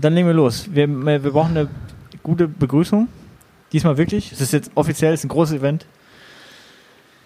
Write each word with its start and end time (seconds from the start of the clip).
Dann 0.00 0.14
legen 0.14 0.26
wir 0.26 0.34
los. 0.34 0.68
Wir, 0.70 0.88
wir 0.88 1.18
brauchen 1.32 1.56
eine 1.56 1.68
gute 2.22 2.46
Begrüßung. 2.46 3.08
Diesmal 3.72 3.96
wirklich. 3.98 4.32
Es 4.32 4.40
ist 4.40 4.52
jetzt 4.52 4.70
offiziell, 4.74 5.12
es 5.12 5.20
ist 5.20 5.24
ein 5.26 5.28
großes 5.30 5.56
Event. 5.58 5.86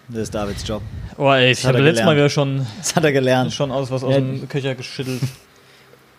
Das 0.08 0.22
ist 0.22 0.34
Davids 0.34 0.66
Job. 0.66 0.82
Oh, 1.16 1.30
ey, 1.30 1.52
ich 1.52 1.64
habe 1.64 1.78
letztes 1.80 2.04
Mal 2.04 2.16
wieder 2.16 2.28
schon, 2.28 2.66
Das 2.78 2.96
hat 2.96 3.04
er 3.04 3.12
gelernt. 3.12 3.52
schon 3.52 3.70
aus 3.70 3.90
was 3.90 4.02
aus 4.02 4.12
Ja. 4.14 4.20
dem 4.20 4.48
Köcher 4.48 4.74
geschüttelt. 4.74 5.20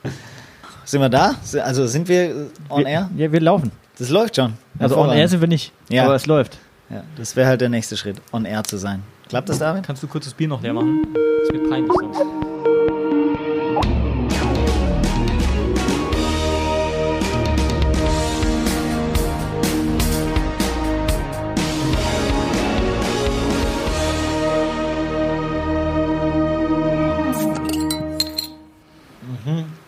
Sind 0.86 1.02
wir 1.02 1.10
da? 1.10 1.36
Also 1.63 1.88
sind 1.88 2.08
wir 2.10 2.24
äh, 2.24 2.33
on 2.70 2.79
wir, 2.81 2.88
air? 2.88 3.10
Ja, 3.15 3.31
wir 3.31 3.40
laufen. 3.40 3.72
Das 3.97 4.10
läuft 4.10 4.35
schon. 4.35 4.54
Also 4.79 4.97
on 4.97 5.10
air 5.12 5.28
sind 5.29 5.40
wir 5.40 5.47
nicht. 5.47 5.72
Ja. 5.90 6.04
Aber 6.06 6.15
es 6.15 6.26
läuft. 6.26 6.58
Ja, 6.90 7.04
das 7.15 7.35
wäre 7.38 7.47
halt 7.47 7.62
der 7.62 7.70
nächste 7.70 7.96
Schritt, 7.96 8.17
on 8.33 8.44
air 8.46 8.63
zu 8.65 8.78
sein. 8.78 9.01
Klappt 9.29 9.47
das, 9.49 9.60
David? 9.60 9.83
Kannst 9.85 10.04
du 10.04 10.08
kurz 10.08 10.26
das 10.26 10.33
Bier 10.33 10.47
noch 10.49 10.62
leer 10.62 10.74
machen? 10.74 11.08
Das 11.13 11.56
ist 11.56 11.63
mir 11.63 11.70
peinlich 11.70 11.92
sonst. 11.94 12.22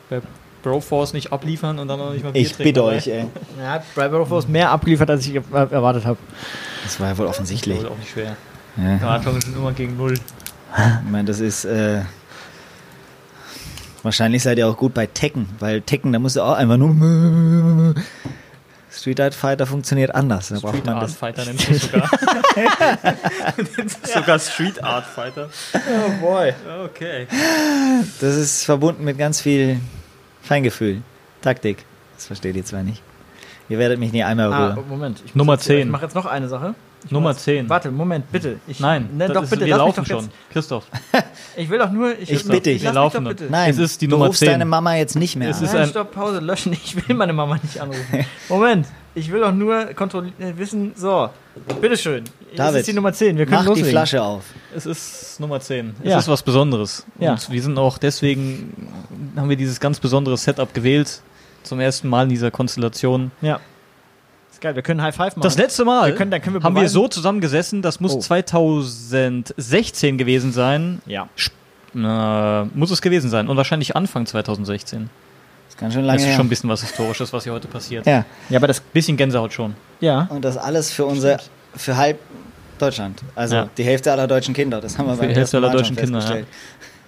Bei 0.09 0.21
Broforce 0.63 1.13
nicht 1.13 1.31
abliefern 1.31 1.77
und 1.79 1.87
dann 1.87 1.99
noch 1.99 2.11
nicht 2.13 2.23
mal 2.23 2.31
Bier 2.31 2.41
Ich 2.41 2.55
bitte 2.55 2.73
dabei. 2.73 2.97
euch, 2.97 3.07
ey. 3.07 3.25
Er 3.59 3.71
hat 3.71 3.83
bei 3.95 4.07
Broforce 4.07 4.47
mehr 4.47 4.71
abgeliefert, 4.71 5.09
als 5.09 5.25
ich 5.27 5.35
er- 5.35 5.71
erwartet 5.71 6.05
habe. 6.05 6.17
Das 6.83 6.99
war 6.99 7.09
ja 7.09 7.17
wohl 7.17 7.27
offensichtlich. 7.27 7.75
Das 7.77 7.85
ist 7.85 7.91
auch 7.91 7.97
nicht 7.97 8.09
schwer. 8.11 8.35
Ja. 8.77 8.95
Am 9.01 9.09
Anfang 9.09 9.39
sind 9.41 9.55
immer 9.55 9.71
gegen 9.73 9.95
Null. 9.97 10.13
Ich 10.15 11.11
meine, 11.11 11.25
das 11.25 11.39
ist. 11.39 11.65
Äh, 11.65 12.01
wahrscheinlich 14.03 14.43
seid 14.43 14.57
ihr 14.57 14.67
auch 14.67 14.77
gut 14.77 14.93
bei 14.93 15.05
Tekken, 15.07 15.47
weil 15.59 15.81
Tekken, 15.81 16.11
da 16.13 16.19
musst 16.19 16.35
du 16.35 16.41
auch 16.41 16.53
einfach 16.55 16.77
nur. 16.77 17.95
Street 18.97 19.19
Art 19.19 19.35
Fighter 19.35 19.65
funktioniert 19.67 20.13
anders. 20.15 20.47
Da 20.49 20.55
braucht 20.59 20.69
Street 20.75 20.85
man 20.85 20.95
Art 20.95 21.03
das. 21.03 21.15
Fighter 21.15 21.45
nennt 21.45 21.69
es 21.69 21.81
sogar. 21.83 22.09
sogar 24.03 24.39
Street 24.39 24.83
Art 24.83 25.05
Fighter. 25.05 25.49
Oh 25.73 26.11
boy. 26.21 26.53
Okay. 26.85 27.27
Das 28.21 28.35
ist 28.35 28.63
verbunden 28.65 29.03
mit 29.03 29.17
ganz 29.17 29.41
viel 29.41 29.79
Feingefühl, 30.41 31.01
Taktik. 31.41 31.83
Das 32.15 32.27
versteht 32.27 32.55
ihr 32.55 32.63
zwar 32.65 32.83
nicht. 32.83 33.01
Ihr 33.67 33.79
werdet 33.79 33.99
mich 33.99 34.11
nie 34.11 34.23
einmal 34.23 34.53
Ah, 34.53 34.67
rühren. 34.73 34.87
Moment. 34.89 35.21
Ich 35.25 35.35
Nummer 35.35 35.53
jetzt- 35.53 35.65
10. 35.65 35.79
Ich 35.79 35.85
mache 35.87 36.03
jetzt 36.03 36.15
noch 36.15 36.25
eine 36.27 36.47
Sache. 36.47 36.75
Ich 37.05 37.11
Nummer 37.11 37.29
muss- 37.29 37.43
10. 37.43 37.69
Warte, 37.69 37.91
Moment, 37.91 38.31
bitte. 38.31 38.59
Ich, 38.67 38.79
Nein, 38.79 39.09
ne, 39.15 39.29
doch 39.29 39.43
ist, 39.43 39.51
bitte. 39.51 39.65
wir 39.65 39.77
lass 39.77 39.85
mich 39.87 39.95
laufen 39.97 40.09
doch 40.09 40.21
schon. 40.21 40.29
Christoph, 40.51 40.85
ich 41.55 41.69
will 41.69 41.77
doch 41.79 41.91
nur. 41.91 42.17
Ich, 42.19 42.31
Ich 42.31 42.43
bitte 42.45 42.61
dich. 42.71 42.81
Wir 42.83 42.93
laufen 42.93 43.23
bitte. 43.23 43.45
Nein, 43.49 43.69
Es 43.69 43.77
ist 43.77 44.01
die 44.01 44.07
du 44.07 44.11
Nummer 44.15 44.27
rufst 44.27 44.39
10. 44.39 44.49
deine 44.49 44.65
Mama 44.65 44.95
jetzt 44.95 45.15
nicht 45.15 45.35
mehr 45.35 45.49
Es 45.49 45.61
ist 45.61 45.73
Nein, 45.73 45.83
ein- 45.83 45.89
stopp, 45.89 46.11
Pause, 46.11 46.39
löschen. 46.39 46.73
Ich 46.73 46.95
will 47.07 47.15
meine 47.15 47.33
Mama 47.33 47.57
nicht 47.61 47.79
anrufen. 47.79 48.25
Moment, 48.49 48.87
ich 49.13 49.31
will 49.31 49.39
doch 49.41 49.51
nur 49.53 49.85
kontrollieren, 49.93 50.57
wissen. 50.57 50.93
So, 50.95 51.29
bitteschön. 51.79 52.23
Das 52.55 52.73
ist 52.73 52.87
die 52.87 52.93
Nummer 52.93 53.13
10. 53.13 53.37
Wir 53.37 53.45
können 53.45 53.57
Mach 53.57 53.63
die 53.63 53.67
loslegen. 53.69 53.91
Flasche 53.91 54.23
auf. 54.23 54.43
es 54.75 54.85
ist 54.85 55.39
Nummer 55.39 55.59
10. 55.59 55.93
Es 56.03 56.09
Ja. 56.09 56.17
ist 56.19 56.27
was 56.27 56.41
Besonderes. 56.41 57.05
Ja. 57.19 57.33
Und 57.33 57.51
wir 57.51 57.61
sind 57.61 57.77
auch 57.77 57.97
deswegen, 57.97 58.73
haben 59.35 59.49
wir 59.49 59.57
dieses 59.57 59.79
ganz 59.79 59.99
besondere 59.99 60.37
Setup 60.37 60.73
gewählt. 60.73 61.21
Zum 61.63 61.79
ersten 61.79 62.07
Mal 62.09 62.23
in 62.23 62.29
dieser 62.29 62.51
Konstellation. 62.51 63.31
Ja. 63.41 63.59
Ist 64.65 64.69
geil, 64.69 64.75
wir 64.75 64.81
können 64.83 65.01
High 65.01 65.15
Five 65.15 65.35
machen. 65.35 65.43
Das 65.43 65.57
letzte 65.57 65.85
Mal 65.85 66.07
Wir 66.09 66.15
können- 66.15 66.31
dann 66.31 66.41
können 66.41 66.55
wir 66.55 66.63
haben 66.63 66.75
wir 66.75 66.89
so 66.89 67.07
zusammengesessen, 67.07 67.81
das 67.83 67.99
muss 67.99 68.13
Oh. 68.15 68.19
2016 68.19 70.17
gewesen 70.17 70.51
sein. 70.51 71.01
Ja. 71.05 71.27
Äh, 71.93 72.65
muss 72.73 72.89
es 72.91 73.01
gewesen 73.01 73.29
sein. 73.29 73.47
Und 73.47 73.57
wahrscheinlich 73.57 73.95
Anfang 73.95 74.25
2016. 74.25 75.09
Das 75.69 75.77
kann 75.77 75.91
schon 75.91 76.03
lange 76.03 76.17
Das 76.17 76.23
ist 76.23 76.29
her. 76.29 76.35
schon 76.37 76.45
ein 76.47 76.49
bisschen 76.49 76.69
was 76.69 76.81
Historisches, 76.81 77.31
was 77.31 77.43
hier 77.43 77.53
heute 77.53 77.67
passiert. 77.67 78.05
ja, 78.05 78.25
Ja, 78.49 78.57
aber 78.57 78.67
das. 78.67 78.79
Bisschen 78.79 79.17
Gänsehaut 79.17 79.53
schon. 79.53 79.75
Ja. 80.01 80.27
und 80.31 80.43
das 80.43 80.57
alles 80.57 80.91
für 80.91 81.05
unser, 81.05 81.39
für 81.75 81.95
halb 81.95 82.19
Deutschland. 82.77 83.21
Also 83.35 83.55
Ja. 83.55 83.69
die 83.77 83.83
Hälfte 83.83 84.11
aller 84.11 84.27
deutschen 84.27 84.53
Kinder. 84.53 84.81
Das 84.81 84.97
haben 84.97 85.05
wir 85.07 85.11
beim 85.15 85.19
die 85.29 85.35
Hälfte 85.35 85.39
ersten 85.41 85.57
aller 85.57 85.69
deutschen 85.71 85.95
Kinder, 85.95 86.19
festgestellt. 86.19 86.47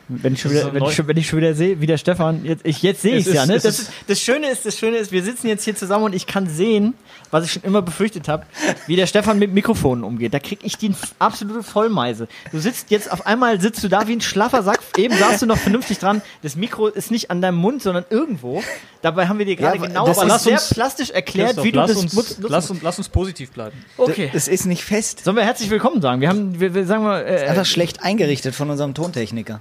Wenn 0.09 0.33
ich, 0.33 0.41
schon 0.41 0.51
Das 0.53 0.59
ist 0.61 0.65
wieder, 0.67 0.73
so 0.73 0.79
wenn, 0.81 0.89
ich 0.89 0.95
schon, 0.95 1.07
wenn 1.07 1.17
ich 1.17 1.27
schon 1.27 1.37
wieder 1.39 1.53
sehe, 1.53 1.81
wie 1.81 1.85
der 1.85 1.97
Stefan, 1.97 2.45
jetzt, 2.45 2.65
ich, 2.65 2.81
jetzt 2.81 3.01
sehe 3.01 3.17
Es 3.17 3.21
ich 3.23 3.27
es 3.27 3.33
ja, 3.33 3.41
ist- 3.43 3.47
ne? 3.49 3.55
es 3.55 3.63
Das, 3.63 3.79
ist- 3.79 3.89
ist, 3.89 3.91
das 4.07 4.21
Schöne 4.21 4.49
ist, 4.49 4.65
das 4.65 4.77
Schöne 4.77 4.97
ist, 4.97 5.11
wir 5.11 5.21
sitzen 5.23 5.47
jetzt 5.47 5.63
hier 5.65 5.75
zusammen 5.75 6.05
und 6.05 6.15
ich 6.15 6.27
kann 6.27 6.47
sehen, 6.47 6.93
was 7.29 7.43
ich 7.45 7.51
schon 7.51 7.63
immer 7.63 7.81
befürchtet 7.81 8.27
habe, 8.29 8.45
wie 8.87 8.95
der 8.95 9.05
Stefan 9.07 9.37
mit 9.37 9.53
Mikrofonen 9.53 10.03
umgeht. 10.05 10.33
Da 10.33 10.39
krieg 10.39 10.59
ich 10.63 10.77
die 10.77 10.93
absolute 11.19 11.61
Vollmeise. 11.61 12.27
Du 12.53 12.59
sitzt 12.59 12.89
jetzt, 12.89 13.11
auf 13.11 13.25
einmal 13.27 13.59
sitzt 13.59 13.83
du 13.83 13.89
da 13.89 14.07
wie 14.07 14.13
ein 14.13 14.21
schlaffer 14.21 14.63
Sack. 14.63 14.79
Eben 14.97 15.13
saßt 15.17 15.41
du 15.41 15.45
noch 15.45 15.57
vernünftig 15.57 15.99
dran. 15.99 16.21
Das 16.41 16.55
Mikro 16.55 16.87
ist 16.87 17.11
nicht 17.11 17.29
an 17.29 17.41
deinem 17.41 17.57
Mund, 17.57 17.81
sondern 17.83 18.05
irgendwo. 18.09 18.63
Dabei 19.01 19.27
haben 19.27 19.39
wir 19.39 19.45
dir 19.45 19.57
gerade 19.57 19.77
aber 19.77 19.87
genau, 19.87 20.07
das 20.07 20.17
aber 20.19 20.27
ist- 20.27 20.31
lass 20.33 20.43
sehr 20.45 20.53
uns- 20.53 20.69
plastisch 20.73 21.09
erklärt, 21.09 21.47
Christoph, 21.49 21.65
wie 21.65 21.71
du 21.73 21.79
lass 21.79 21.91
das 21.91 21.97
uns, 22.01 22.13
nutzt- 22.13 22.39
nutzen 22.39 22.51
lass, 22.51 22.69
uns, 22.71 22.81
lass 22.81 22.97
uns 22.97 23.09
positiv 23.09 23.51
bleiben. 23.51 23.75
Okay. 23.97 24.29
Das 24.31 24.47
ist 24.47 24.65
nicht 24.65 24.83
fest. 24.85 25.25
Sollen 25.25 25.35
wir 25.35 25.43
herzlich 25.43 25.69
willkommen 25.69 26.01
sagen? 26.01 26.21
Wir 26.21 26.29
haben, 26.29 26.59
wir, 26.61 26.73
wir 26.73 26.85
sagen 26.85 27.03
mal, 27.03 27.19
äh, 27.25 27.45
Einfach 27.47 27.65
schlecht 27.65 28.03
eingerichtet 28.03 28.55
von 28.55 28.69
unserem 28.69 28.93
Tontechniker. 28.93 29.59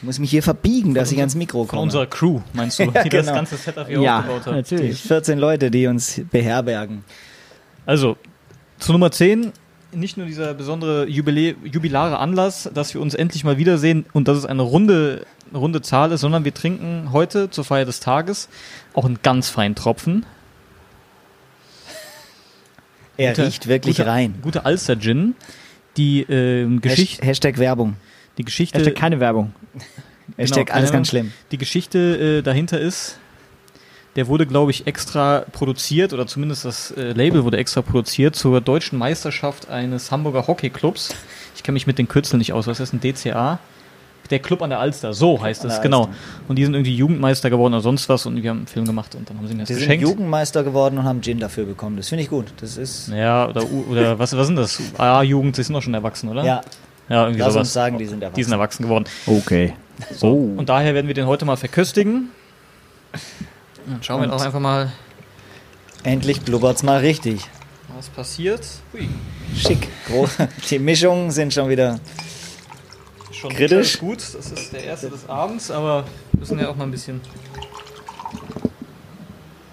Ich 0.00 0.04
muss 0.04 0.18
mich 0.18 0.30
hier 0.30 0.42
verbiegen, 0.42 0.94
dass 0.94 1.12
ich 1.12 1.18
ans 1.18 1.34
Mikro 1.34 1.60
Von 1.64 1.68
komme. 1.68 1.82
unserer 1.82 2.06
Crew, 2.06 2.40
meinst 2.54 2.78
du, 2.78 2.84
Ja, 2.94 3.02
die 3.02 3.08
das 3.10 3.26
genau. 3.26 3.34
ganze 3.36 3.56
Setup 3.56 3.86
hier 3.86 4.00
ja, 4.00 4.18
aufgebaut 4.20 4.46
hat. 4.46 4.52
die 4.70 4.74
natürlich. 4.74 5.02
14 5.02 5.38
Leute, 5.38 5.70
die 5.70 5.86
uns 5.86 6.22
beherbergen. 6.30 7.04
Also, 7.84 8.16
zu 8.78 8.92
Nummer 8.92 9.10
10, 9.10 9.52
nicht 9.92 10.16
nur 10.16 10.26
dieser 10.26 10.54
besondere 10.54 11.06
Jubilä 11.06 11.54
jubilare 11.64 12.18
Anlass, 12.18 12.70
dass 12.72 12.94
wir 12.94 13.00
uns 13.02 13.12
endlich 13.14 13.44
mal 13.44 13.58
wiedersehen 13.58 14.06
und 14.14 14.26
dass 14.28 14.38
es 14.38 14.46
eine 14.46 14.62
runde, 14.62 15.26
runde 15.52 15.82
Zahl 15.82 16.12
ist, 16.12 16.20
sondern 16.22 16.44
wir 16.46 16.54
trinken 16.54 17.10
heute 17.12 17.50
zur 17.50 17.64
Feier 17.64 17.84
des 17.84 18.00
Tages 18.00 18.48
auch 18.94 19.04
einen 19.04 19.18
ganz 19.22 19.50
feinen 19.50 19.74
Tropfen. 19.74 20.24
Er 23.16 23.32
Gute- 23.32 23.46
riecht 23.46 23.66
wirklich 23.68 23.96
gute, 23.98 24.08
rein. 24.08 24.36
Gute 24.42 24.64
Alster 24.64 24.98
Gin. 24.98 25.34
Die 25.96 26.22
ähm, 26.22 26.80
Geschichte, 26.80 27.20
Hasht- 27.22 27.26
Hashtag 27.26 27.58
Werbung. 27.58 27.96
Die 28.38 28.44
Geschichte, 28.44 28.78
Hashtag 28.78 28.96
keine 28.96 29.20
Werbung. 29.20 29.52
Hashtag 30.36 30.66
keine 30.66 30.78
alles 30.78 30.92
ganz 30.92 31.12
Werbung. 31.12 31.30
schlimm. 31.30 31.32
die 31.50 31.58
Geschichte 31.58 32.38
äh, 32.38 32.42
dahinter 32.42 32.80
ist, 32.80 33.18
der 34.16 34.26
wurde, 34.26 34.46
glaube 34.46 34.70
ich, 34.72 34.86
extra 34.86 35.44
produziert 35.52 36.12
oder 36.12 36.26
zumindest 36.26 36.64
das 36.64 36.90
äh, 36.92 37.12
Label 37.12 37.44
wurde 37.44 37.58
extra 37.58 37.80
produziert 37.82 38.34
zur 38.34 38.60
deutschen 38.60 38.98
Meisterschaft 38.98 39.68
eines 39.70 40.10
Hamburger 40.10 40.46
Hockeyclubs. 40.46 41.14
Ich 41.54 41.62
kenne 41.62 41.74
mich 41.74 41.86
mit 41.86 41.98
den 41.98 42.08
Kürzeln 42.08 42.38
nicht 42.38 42.52
aus. 42.52 42.66
Was 42.66 42.80
ist 42.80 42.92
ein 42.92 43.00
DCA? 43.00 43.58
Der 44.30 44.38
Club 44.38 44.62
an 44.62 44.70
der 44.70 44.78
Alster, 44.78 45.12
so 45.12 45.42
heißt 45.42 45.64
es, 45.64 45.80
genau. 45.80 46.02
Alster. 46.04 46.14
Und 46.46 46.56
die 46.56 46.64
sind 46.64 46.74
irgendwie 46.74 46.94
Jugendmeister 46.94 47.50
geworden 47.50 47.74
oder 47.74 47.82
sonst 47.82 48.08
was 48.08 48.26
und 48.26 48.40
wir 48.40 48.50
haben 48.50 48.58
einen 48.58 48.66
Film 48.68 48.84
gemacht 48.86 49.16
und 49.16 49.28
dann 49.28 49.36
haben 49.38 49.48
sie 49.48 49.54
mir 49.54 49.60
das 49.60 49.68
Die 49.68 49.74
sind 49.74 49.82
geschenkt. 49.82 50.06
Jugendmeister 50.06 50.62
geworden 50.62 50.98
und 50.98 51.04
haben 51.04 51.20
Gin 51.20 51.40
dafür 51.40 51.64
bekommen. 51.64 51.96
Das 51.96 52.08
finde 52.08 52.22
ich 52.22 52.30
gut. 52.30 52.46
Das 52.60 52.76
ist. 52.76 53.08
Ja, 53.08 53.48
oder, 53.48 53.64
oder 53.88 54.18
was, 54.20 54.36
was 54.36 54.46
sind 54.46 54.54
das? 54.54 54.80
A-Jugend, 54.98 55.56
sie 55.56 55.64
sind 55.64 55.74
doch 55.74 55.82
schon 55.82 55.94
erwachsen, 55.94 56.28
oder? 56.28 56.44
Ja, 56.44 56.60
ja 57.10 57.22
irgendwie 57.24 57.40
lass 57.40 57.52
sowas. 57.52 57.66
uns 57.68 57.72
sagen, 57.74 57.98
die 57.98 58.06
sind 58.06 58.22
erwachsen. 58.22 58.36
Die 58.36 58.42
sind 58.44 58.52
erwachsen 58.52 58.82
geworden. 58.84 59.04
Okay. 59.26 59.74
So. 60.14 60.28
Oh. 60.28 60.54
Und 60.58 60.68
daher 60.70 60.94
werden 60.94 61.06
wir 61.08 61.14
den 61.14 61.26
heute 61.26 61.44
mal 61.44 61.56
verköstigen. 61.56 62.30
Dann 63.86 64.02
schauen 64.02 64.20
wir 64.22 64.24
Und- 64.32 64.38
doch 64.38 64.44
einfach 64.44 64.60
mal, 64.60 64.90
Endlich 66.02 66.40
blubbert's 66.40 66.82
mal 66.82 67.00
richtig. 67.00 67.42
was 67.94 68.08
passiert. 68.08 68.66
Hui. 68.94 69.08
Schick. 69.54 69.88
Groß. 70.06 70.30
Die 70.70 70.78
Mischungen 70.78 71.30
sind 71.30 71.52
schon 71.52 71.68
wieder. 71.68 72.00
Schon 73.32 73.50
Kritisch? 73.52 73.98
gut, 73.98 74.18
das 74.18 74.34
ist 74.52 74.72
der 74.72 74.84
erste 74.84 75.08
des 75.10 75.28
Abends, 75.28 75.70
aber 75.70 76.04
wir 76.32 76.40
müssen 76.40 76.58
ja 76.58 76.68
auch 76.68 76.76
mal 76.76 76.84
ein 76.84 76.90
bisschen. 76.90 77.20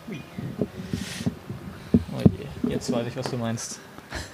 Hui. 0.09 0.21
Oh 2.17 2.21
je, 2.65 2.71
jetzt 2.71 2.91
weiß 2.91 3.07
ich, 3.07 3.15
was 3.15 3.29
du 3.29 3.37
meinst. 3.37 3.79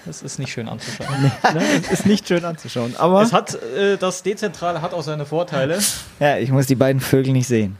Das 0.05 0.21
ist 0.21 0.37
nicht 0.37 0.51
schön 0.51 0.67
anzuschauen. 0.67 1.23
ne? 1.53 1.63
Es 1.83 1.99
ist 1.99 2.05
nicht 2.05 2.27
schön 2.27 2.43
anzuschauen. 2.43 2.95
Aber 2.97 3.21
Es 3.21 3.31
hat, 3.31 3.55
äh, 3.55 3.97
das 3.97 4.21
Dezentrale 4.21 4.81
hat 4.81 4.93
auch 4.93 5.03
seine 5.03 5.25
Vorteile. 5.25 5.79
Ja, 6.19 6.37
ich 6.37 6.51
muss 6.51 6.67
die 6.67 6.75
beiden 6.75 7.01
Vögel 7.01 7.31
nicht 7.33 7.47
sehen. 7.47 7.77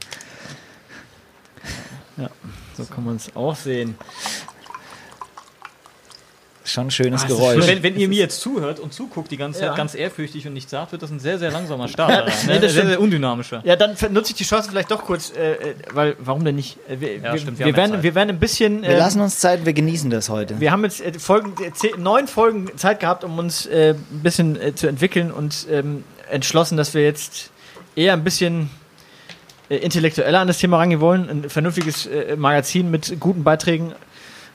so 2.76 2.84
kann 2.86 3.04
man 3.04 3.16
es 3.16 3.34
auch 3.36 3.54
sehen. 3.54 3.96
Schon 6.66 6.86
ein 6.86 6.90
schönes 6.90 7.24
Ah, 7.24 7.26
Geräusch. 7.26 7.66
Wenn, 7.66 7.82
wenn 7.82 7.98
ihr 7.98 8.08
mir 8.08 8.18
jetzt 8.18 8.40
zuhört 8.40 8.80
und 8.80 8.92
zuguckt 8.94 9.30
die 9.30 9.36
ganze 9.36 9.60
Zeit 9.60 9.68
Ja. 9.68 9.74
ganz 9.76 9.94
ehrfürchtig 9.94 10.46
und 10.46 10.54
nichts 10.54 10.70
sagt, 10.70 10.92
wird 10.92 11.02
das 11.02 11.10
ein 11.10 11.20
sehr, 11.20 11.38
sehr 11.38 11.50
langsamer 11.50 11.88
Start. 11.88 12.32
Nee, 12.46 12.54
ne? 12.54 12.60
das 12.60 12.72
Sehr, 12.72 12.86
sehr 12.86 13.00
undynamischer. 13.00 13.60
Ja, 13.64 13.76
dann 13.76 13.94
nutze 14.12 14.30
ich 14.30 14.36
die 14.36 14.44
Chance 14.44 14.70
vielleicht 14.70 14.90
doch 14.90 15.04
kurz, 15.04 15.30
äh, 15.36 15.52
äh, 15.52 15.74
weil 15.92 16.16
warum 16.20 16.42
denn 16.42 16.56
nicht? 16.56 16.78
Äh, 16.88 17.00
wir, 17.00 17.16
Ja, 17.18 17.32
wir, 17.34 17.38
stimmt, 17.38 17.58
wir 17.58 17.66
wir, 17.66 17.72
ja 17.72 17.76
werden, 17.76 17.92
Zeit. 17.92 18.02
wir 18.02 18.14
werden 18.14 18.30
ein 18.30 18.38
bisschen. 18.38 18.80
Wir 18.82 18.88
ähm, 18.90 18.98
lassen 18.98 19.20
uns 19.20 19.38
Zeit, 19.40 19.66
wir 19.66 19.74
genießen 19.74 20.08
das 20.08 20.30
heute. 20.30 20.58
wir 20.58 20.70
haben 20.72 20.84
jetzt 20.84 21.02
äh, 21.02 21.12
Folgen, 21.18 21.52
äh, 21.62 21.70
zehn, 21.72 22.02
neun 22.02 22.26
Folgen 22.28 22.70
Zeit 22.76 22.98
gehabt, 22.98 23.24
um 23.24 23.38
uns 23.38 23.66
äh, 23.66 23.90
ein 23.94 24.20
bisschen 24.22 24.58
äh, 24.60 24.74
zu 24.74 24.86
entwickeln 24.86 25.30
und 25.32 25.66
ähm, 25.70 26.02
entschlossen, 26.30 26.78
dass 26.78 26.94
wir 26.94 27.02
jetzt 27.04 27.50
eher 27.94 28.14
ein 28.14 28.24
bisschen 28.24 28.70
äh, 29.68 29.76
intellektueller 29.76 30.40
an 30.40 30.48
das 30.48 30.58
Thema 30.58 30.78
rangehen 30.78 31.00
wollen, 31.02 31.28
ein 31.28 31.50
vernünftiges 31.50 32.06
äh, 32.06 32.36
Magazin 32.36 32.90
mit 32.90 33.20
guten 33.20 33.44
Beiträgen 33.44 33.92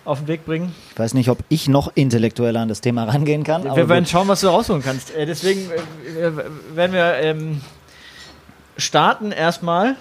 auf 0.09 0.19
den 0.19 0.27
Weg 0.27 0.45
bringen. 0.45 0.73
Ich 0.91 0.99
weiß 0.99 1.13
nicht, 1.13 1.29
ob 1.29 1.39
ich 1.49 1.67
noch 1.67 1.91
intellektueller 1.95 2.61
an 2.61 2.67
das 2.67 2.81
Thema 2.81 3.03
rangehen 3.05 3.43
kann. 3.43 3.65
aber 3.65 3.75
wir 3.75 3.89
werden 3.89 4.03
gut. 4.03 4.11
schauen, 4.11 4.27
was 4.27 4.41
du 4.41 4.47
rausholen 4.47 4.81
kannst. 4.81 5.15
Äh, 5.15 5.25
deswegen 5.25 5.69
äh, 5.69 6.27
äh, 6.27 6.31
werden 6.73 6.93
wir 6.93 7.15
ähm, 7.15 7.61
starten 8.77 9.31
erstmal 9.31 9.95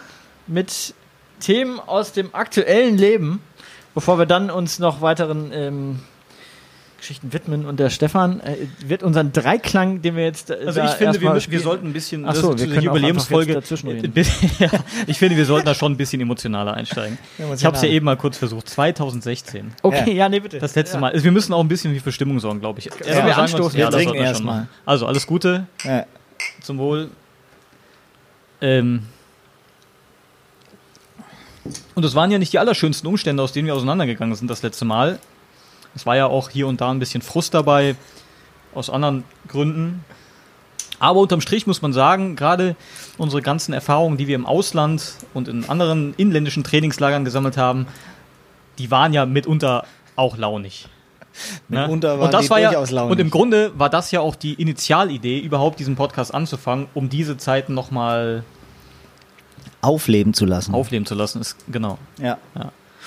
mit 0.47 0.95
Themen 1.41 1.79
aus 1.79 2.13
dem 2.13 2.35
aktuellen 2.35 2.97
Leben, 2.97 3.41
bevor 3.95 4.19
wir 4.19 4.27
dann 4.27 4.51
uns 4.51 4.79
noch 4.79 5.03
weiteren 5.03 5.51
ähm, 5.53 6.01
Geschichten 6.99 7.33
widmen. 7.33 7.65
Und 7.65 7.79
der 7.81 7.91
Stefan 7.91 8.41
äh, 8.41 8.57
wird 8.85 9.03
unseren 9.03 9.33
Dreiklang, 9.33 10.03
den 10.03 10.17
wir 10.17 10.25
jetzt. 10.25 10.51
Äh, 10.51 10.59
Also 10.67 10.81
ich 10.81 10.91
finde, 10.91 10.99
wir, 10.99 11.07
erstmal 11.07 11.35
müssen, 11.35 11.53
wir 11.53 11.61
sollten 11.61 11.87
ein 11.87 11.93
bisschen, 11.93 12.25
Ach 12.27 12.35
so, 12.35 12.53
das 12.53 12.69
wir 12.69 12.81
Jubiläumsfolge, 12.81 13.61
bisschen- 13.61 14.51
ja, 14.59 14.69
ich 15.07 15.19
finde, 15.19 15.37
wir 15.37 15.45
sollten 15.47 15.67
da 15.67 15.75
schon 15.75 15.93
ein 15.93 15.97
bisschen 15.97 16.21
emotionaler 16.21 16.75
einsteigen. 16.75 17.19
Ich 17.55 17.65
habe 17.65 17.77
es 17.77 17.83
ja 17.83 17.89
eben 17.89 18.05
mal 18.05 18.17
kurz 18.17 18.37
versucht. 18.37 18.69
2016. 18.69 19.73
Okay, 19.83 20.13
ja, 20.13 20.29
nee, 20.29 20.41
bitte. 20.41 20.59
Das 20.59 20.75
letzte 20.75 20.97
ja. 20.97 21.01
Mal. 21.01 21.13
Also 21.13 21.25
wir 21.25 21.33
müssen 21.33 21.53
auch 21.53 21.61
ein 21.61 21.69
bisschen 21.69 21.95
wie 21.95 22.01
für 22.01 22.13
Stimmung 22.13 22.41
sorgen, 22.41 22.61
glaube 22.61 22.81
ich. 22.81 22.87
wir 22.87 23.07
Erstmal 23.07 23.29
sagen 23.31 23.41
anstoßen? 23.43 23.79
Wir 23.79 23.85
das 23.87 23.95
trinken 23.95 24.09
sollten 24.11 24.21
wir 24.21 24.27
erst 24.27 24.39
schon 24.39 24.47
mal. 24.47 24.53
machen. 24.57 24.69
Also 24.85 25.07
alles 25.07 25.27
Gute 25.27 25.67
Ja. 25.85 26.05
zum 26.63 26.79
Wohl. 26.79 27.11
Ähm, 28.61 29.05
und 31.95 32.05
es 32.05 32.15
waren 32.15 32.31
ja 32.31 32.39
nicht 32.39 32.53
die 32.53 32.59
allerschönsten 32.59 33.07
Umstände, 33.09 33.43
aus 33.43 33.53
denen 33.53 33.67
wir 33.67 33.75
auseinandergegangen 33.75 34.35
sind 34.35 34.49
das 34.51 34.63
letzte 34.63 34.85
Mal. 34.85 35.19
Es 35.95 36.07
war 36.07 36.17
ja 36.17 36.27
auch 36.27 36.51
hier 36.51 36.67
und 36.69 36.81
da 36.81 36.91
ein 36.91 36.99
bisschen 36.99 37.23
Frust 37.23 37.55
dabei, 37.55 37.97
aus 38.75 38.91
anderen 38.91 39.25
Gründen. 39.49 40.05
Aber 41.01 41.21
unterm 41.21 41.41
Strich 41.41 41.67
muss 41.67 41.83
man 41.83 41.93
sagen, 41.93 42.37
gerade 42.37 42.77
unsere 43.19 43.43
ganzen 43.43 43.73
Erfahrungen, 43.73 44.17
die 44.17 44.27
wir 44.27 44.35
im 44.35 44.47
Ausland 44.47 45.15
und 45.35 45.49
in 45.49 45.69
anderen 45.69 46.15
inländischen 46.17 46.65
Trainingslagern 46.65 47.25
gesammelt 47.25 47.57
haben, 47.57 47.87
die 48.79 48.91
waren 48.91 49.13
ja 49.13 49.27
mitunter 49.27 49.85
auch 50.17 50.37
launig. 50.37 50.89
Ne? 51.69 51.83
Mitunter 51.83 52.19
waren 52.19 52.27
und 52.27 52.35
das 52.35 52.47
die 52.47 52.51
war 52.51 52.59
ja, 52.59 52.71
durchaus 52.71 52.91
launig. 52.91 53.13
Und 53.13 53.21
im 53.21 53.31
Grunde 53.31 53.73
war 53.79 53.91
das 53.91 54.11
ja 54.11 54.21
auch 54.21 54.35
die 54.35 54.55
Initialidee, 54.55 55.39
überhaupt 55.39 55.79
diesen 55.79 55.95
Podcast 55.95 56.35
anzufangen, 56.35 56.89
um 56.95 57.09
diese 57.09 57.37
Zeiten 57.37 57.75
nochmal 57.75 58.43
Aufleben 59.81 60.35
zu 60.35 60.45
lassen. 60.45 60.75
aufleben 60.75 61.07
zu 61.07 61.15
lassen. 61.15 61.41
Ist, 61.41 61.57
genau. 61.71 61.99
Ja. 62.21 62.39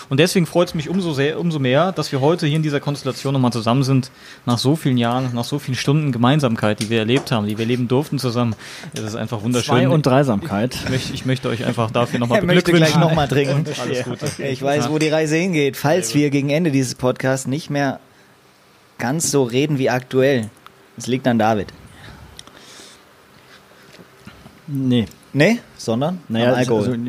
Und 0.10 0.20
deswegen 0.20 0.46
freut 0.46 0.70
es 0.70 0.74
mich 0.74 0.90
umso, 0.90 1.14
sehr, 1.14 1.40
umso 1.40 1.60
mehr, 1.60 1.92
dass 1.92 2.12
wir 2.12 2.22
heute 2.22 2.48
hier 2.48 2.58
in 2.58 2.64
dieser 2.64 2.80
Konstellation 2.80 3.34
nochmal 3.34 3.52
zusammen 3.52 3.84
sind, 3.84 4.12
nach 4.46 4.58
so 4.58 4.76
vielen 4.76 4.98
Jahren, 4.98 5.34
nach 5.34 5.44
so 5.44 5.60
vielen 5.60 5.76
Stunden 5.76 6.12
Gemeinsamkeit, 6.12 6.80
die 6.80 6.90
wir 6.90 7.00
erlebt 7.00 7.32
haben, 7.32 7.48
die 7.48 7.58
wir 7.58 7.66
leben 7.66 7.88
durften 7.88 8.20
zusammen. 8.20 8.56
Es 8.94 9.02
ist 9.02 9.16
einfach 9.16 9.44
wunderschön. 9.44 9.76
Zwei 9.76 9.90
und 9.90 10.06
Dreisamkeit. 10.06 10.76
ich, 10.76 10.90
möchte, 10.90 11.14
ich 11.14 11.26
möchte 11.26 11.50
euch 11.50 11.66
einfach 11.66 11.92
dafür 11.92 12.20
nochmal 12.20 12.40
Er 12.40 12.46
möchte 12.46 12.72
gleich 12.72 12.94
beglückwünschen. 12.94 13.02
nochmal 13.02 13.28
trinken. 13.28 13.66
Alles 13.80 14.04
Gute. 14.04 14.44
Ich 14.44 14.62
weiß, 14.62 14.90
wo 14.90 15.00
die 15.00 15.10
Reise 15.10 15.36
hingeht. 15.36 15.78
Falls 15.78 16.14
wir 16.14 16.30
gegen 16.30 16.50
Ende 16.50 16.72
dieses 16.72 16.96
Podcasts 16.96 17.48
nicht 17.48 17.70
mehr 17.70 18.00
ganz 18.98 19.32
so 19.32 19.44
reden 19.44 19.78
wie 19.80 19.90
aktuell. 19.90 20.50
Es 20.98 21.08
liegt 21.08 21.28
an 21.28 21.40
David. 21.40 21.74
Nee. 24.68 25.08
Nee, 25.34 25.60
sondern 25.84 26.20
Naja, 26.28 26.50
am 26.50 26.56
Alkohol. 26.56 27.00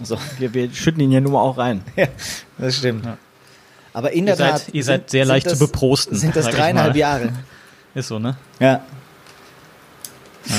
also, 0.00 0.16
so, 0.16 0.20
wir, 0.38 0.52
wir 0.54 0.72
schütten 0.72 1.00
ihn 1.00 1.12
ja 1.12 1.20
nur 1.20 1.40
auch 1.40 1.58
rein. 1.58 1.82
das 2.58 2.76
stimmt. 2.76 3.04
Ja. 3.04 3.16
Aber 3.92 4.12
in 4.12 4.26
Ihr 4.26 4.36
der 4.36 4.50
Tat. 4.50 4.58
seid, 4.60 4.74
ihr 4.74 4.84
seid 4.84 5.10
sehr 5.10 5.24
sind 5.24 5.32
leicht 5.34 5.46
das, 5.46 5.58
zu 5.58 5.66
beprosten. 5.66 6.16
Sind 6.16 6.36
das 6.36 6.48
dreieinhalb. 6.48 6.94
Jahre? 6.96 7.30
Ist 7.94 8.08
so, 8.08 8.18
ne? 8.18 8.36
Ja. 8.60 8.82
Ja. 10.46 10.54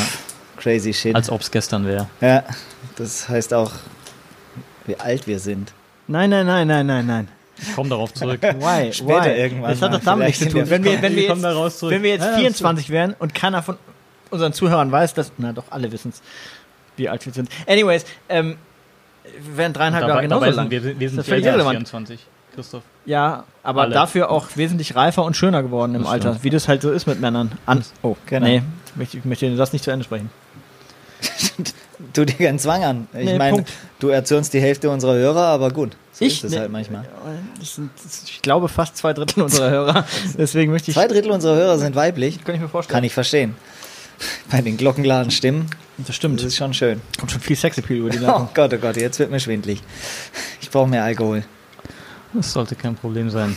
Crazy 0.57 0.93
shit. 0.93 1.15
Als 1.15 1.29
ob 1.29 1.41
es 1.41 1.51
gestern 1.51 1.85
wäre. 1.85 2.07
ja, 2.19 2.43
das 2.95 3.29
heißt 3.29 3.53
auch, 3.53 3.71
wie 4.85 4.99
alt 4.99 5.27
wir 5.27 5.39
sind. 5.39 5.71
Nein, 6.07 6.29
nein, 6.29 6.45
nein, 6.47 6.67
nein, 6.67 6.85
nein, 6.85 7.05
nein. 7.05 7.27
Ich 7.59 7.75
komme 7.75 7.89
darauf 7.89 8.13
zurück. 8.15 8.41
Why? 8.41 8.91
Später 8.91 9.25
Why? 9.25 9.39
irgendwann 9.39 9.71
Das 9.71 9.81
hat 9.81 9.93
doch 9.93 10.03
damit 10.03 10.27
nichts 10.27 10.43
zu 10.43 10.49
tun. 10.49 10.69
Wenn 10.69 10.83
wir, 10.83 11.01
wenn 11.01 11.15
wir 11.15 11.23
jetzt, 11.23 11.81
wenn 11.83 12.03
wir 12.03 12.09
jetzt 12.09 12.23
Ja, 12.23 12.31
ja, 12.31 12.37
24 12.37 12.89
wären 12.89 13.13
und 13.19 13.35
keiner 13.35 13.61
von 13.61 13.77
unseren 14.29 14.51
Zuhörern 14.53 14.91
weiß, 14.91 15.13
dass, 15.13 15.31
na 15.37 15.53
doch, 15.53 15.65
alle 15.69 15.91
wissen 15.91 16.09
es, 16.09 16.21
wie 16.97 17.07
alt 17.09 17.25
wir 17.25 17.33
sind. 17.33 17.49
Anyways, 17.67 18.05
ähm, 18.29 18.57
wir 19.41 19.57
wären 19.57 19.73
dreieinhalb 19.73 20.01
Jahre 20.03 20.13
Dabei, 20.13 20.21
genauso 20.23 20.45
dabei 20.45 20.55
lang. 20.55 20.69
sind 20.69 20.83
wir, 20.83 20.99
wir 20.99 21.09
sind 21.09 21.17
Das 21.19 21.25
ist 21.25 21.27
ja 21.27 21.33
völlig 21.33 21.43
jeder 21.45 21.51
irrelevant. 21.57 21.75
24, 21.87 22.19
Christoph. 22.55 22.83
Ja, 23.05 23.43
aber 23.63 23.81
Alle. 23.83 23.93
dafür 23.93 24.31
auch 24.31 24.47
wesentlich 24.55 24.95
reifer 24.95 25.23
und 25.23 25.35
schöner 25.37 25.61
geworden 25.63 25.95
im 25.95 26.03
Das 26.03 26.11
Alter, 26.11 26.29
stimmt. 26.29 26.43
wie 26.43 26.49
das 26.49 26.67
halt 26.67 26.81
so 26.81 26.91
ist 26.91 27.05
mit 27.07 27.19
Männern. 27.21 27.51
An 27.65 27.83
oh, 28.03 28.15
Genau. 28.25 28.45
nee, 28.47 28.61
ich 28.91 28.95
möchte, 28.95 29.17
ich 29.17 29.25
möchte 29.25 29.55
das 29.55 29.73
nicht 29.73 29.83
zu 29.83 29.91
Ende 29.91 30.03
sprechen. 30.05 30.29
Tu 32.13 32.25
dir 32.25 32.33
keinen 32.45 32.59
Zwang 32.59 32.83
an. 32.83 33.07
Ich 33.17 33.25
Nee, 33.25 33.37
meine, 33.39 33.65
du 33.99 34.09
erzürnst 34.09 34.53
die 34.53 34.59
Hälfte 34.61 34.89
unserer 34.91 35.15
Hörer, 35.15 35.45
aber 35.47 35.71
gut. 35.71 35.97
So 36.11 36.25
Ich? 36.25 36.37
ist 36.37 36.43
es 36.45 36.51
Nee. 36.51 36.59
halt 36.59 36.71
manchmal. 36.71 37.05
Das 37.59 37.73
sind, 37.75 37.89
das, 38.03 38.23
ich 38.25 38.41
glaube, 38.43 38.67
fast 38.69 38.95
zwei 38.97 39.13
Drittel 39.13 39.41
unserer 39.43 39.69
Hörer. 39.71 40.05
Deswegen 40.37 40.71
möchte 40.71 40.91
ich. 40.91 40.95
Zwei 40.95 41.07
Drittel 41.07 41.31
unserer 41.31 41.55
Hörer 41.55 41.77
sind 41.79 41.95
weiblich. 41.95 42.43
Kann 42.43 42.53
ich 42.55 42.61
mir 42.61 42.69
vorstellen. 42.69 42.93
Kann 42.95 43.03
ich 43.03 43.13
verstehen. 43.15 43.55
Bei 44.51 44.61
den 44.61 44.77
glockenklaren 44.77 45.29
Stimmen, 45.31 45.67
Das 45.97 46.07
das 46.07 46.15
stimmt. 46.15 46.41
ist 46.41 46.55
schon 46.55 46.73
schön. 46.73 47.01
kommt 47.19 47.31
schon 47.31 47.41
viel 47.41 47.55
Sexappeal 47.55 47.99
über 47.99 48.09
die 48.09 48.17
Oh 48.19 48.21
Leitung. 48.21 48.49
Gott, 48.53 48.73
oh 48.73 48.77
Gott, 48.77 48.97
jetzt 48.97 49.19
wird 49.19 49.29
mir 49.31 49.39
schwindlig. 49.39 49.81
Ich 50.61 50.69
brauche 50.71 50.87
mehr 50.89 51.03
Alkohol. 51.03 51.43
Das 52.33 52.51
sollte 52.53 52.75
kein 52.75 52.95
Problem 52.95 53.29
sein. 53.29 53.55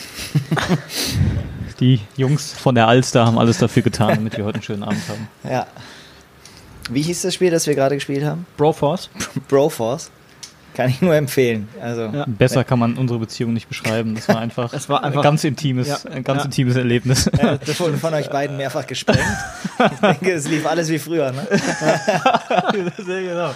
Die 1.80 2.00
Jungs 2.16 2.52
von 2.52 2.74
der 2.74 2.86
Alster 2.88 3.24
haben 3.26 3.38
alles 3.38 3.58
dafür 3.58 3.82
getan, 3.82 4.10
damit 4.16 4.36
wir 4.36 4.44
heute 4.44 4.56
einen 4.56 4.62
schönen 4.62 4.82
Abend 4.82 5.02
haben. 5.08 5.28
Ja. 5.44 5.66
Wie 6.90 7.02
hieß 7.02 7.22
das 7.22 7.34
Spiel, 7.34 7.50
das 7.50 7.66
wir 7.66 7.74
gerade 7.74 7.94
gespielt 7.94 8.24
haben? 8.24 8.44
Broforce. 8.56 9.08
Broforce. 9.48 10.10
Kann 10.74 10.88
ich 10.88 11.02
nur 11.02 11.14
empfehlen. 11.14 11.68
Also, 11.82 12.02
Ja. 12.02 12.24
Besser 12.26 12.62
kann 12.64 12.78
man 12.78 12.94
unsere 12.96 13.18
Beziehung 13.18 13.52
nicht 13.52 13.68
beschreiben. 13.68 14.14
Das 14.14 14.28
war 14.28 14.38
einfach, 14.38 14.72
Es 14.72 14.88
war 14.88 15.02
einfach- 15.02 15.20
ein 15.20 15.22
ganz 15.24 15.44
intimes, 15.44 15.88
Ja. 15.88 15.98
ein 16.10 16.22
ganz 16.24 16.38
Ja. 16.40 16.44
intimes 16.46 16.76
Erlebnis. 16.76 17.26
äh, 17.26 17.58
das 17.64 17.80
wurde 17.80 17.96
von 17.98 18.14
euch 18.14 18.30
beiden 18.30 18.56
mehrfach 18.56 18.86
gesprengt. 18.86 19.20
Ich 19.92 19.98
denke, 20.00 20.32
es 20.32 20.48
lief 20.48 20.66
alles 20.66 20.88
wie 20.88 20.98
früher. 20.98 21.32
Ne? 21.32 21.46
Sehr 23.04 23.22
genau. 23.22 23.50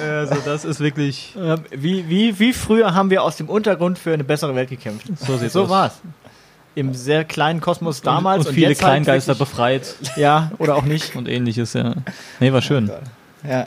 Also 0.00 0.36
das 0.44 0.64
ist 0.64 0.80
wirklich. 0.80 1.34
Wie, 1.70 2.08
wie, 2.08 2.38
wie 2.38 2.52
früher 2.52 2.94
haben 2.94 3.10
wir 3.10 3.22
aus 3.22 3.36
dem 3.36 3.48
Untergrund 3.48 3.98
für 3.98 4.12
eine 4.12 4.24
bessere 4.24 4.54
Welt 4.54 4.70
gekämpft. 4.70 5.06
So 5.18 5.36
sieht's 5.36 5.52
So 5.54 5.64
aus. 5.64 5.68
war's. 5.70 6.00
Im 6.74 6.94
sehr 6.94 7.24
kleinen 7.24 7.60
Kosmos 7.60 8.02
damals 8.02 8.42
und, 8.44 8.48
und 8.50 8.54
viele 8.54 8.68
jetzt 8.68 8.82
halt 8.84 9.02
Kleingeister 9.04 9.32
wirklich- 9.38 9.48
befreit 9.50 9.94
Ja, 10.16 10.52
oder 10.58 10.76
auch 10.76 10.84
nicht. 10.84 11.16
und 11.16 11.26
ähnliches. 11.28 11.72
Ja. 11.72 11.94
Nee, 12.38 12.52
war 12.52 12.62
schön. 12.62 12.90
Ja. 13.42 13.66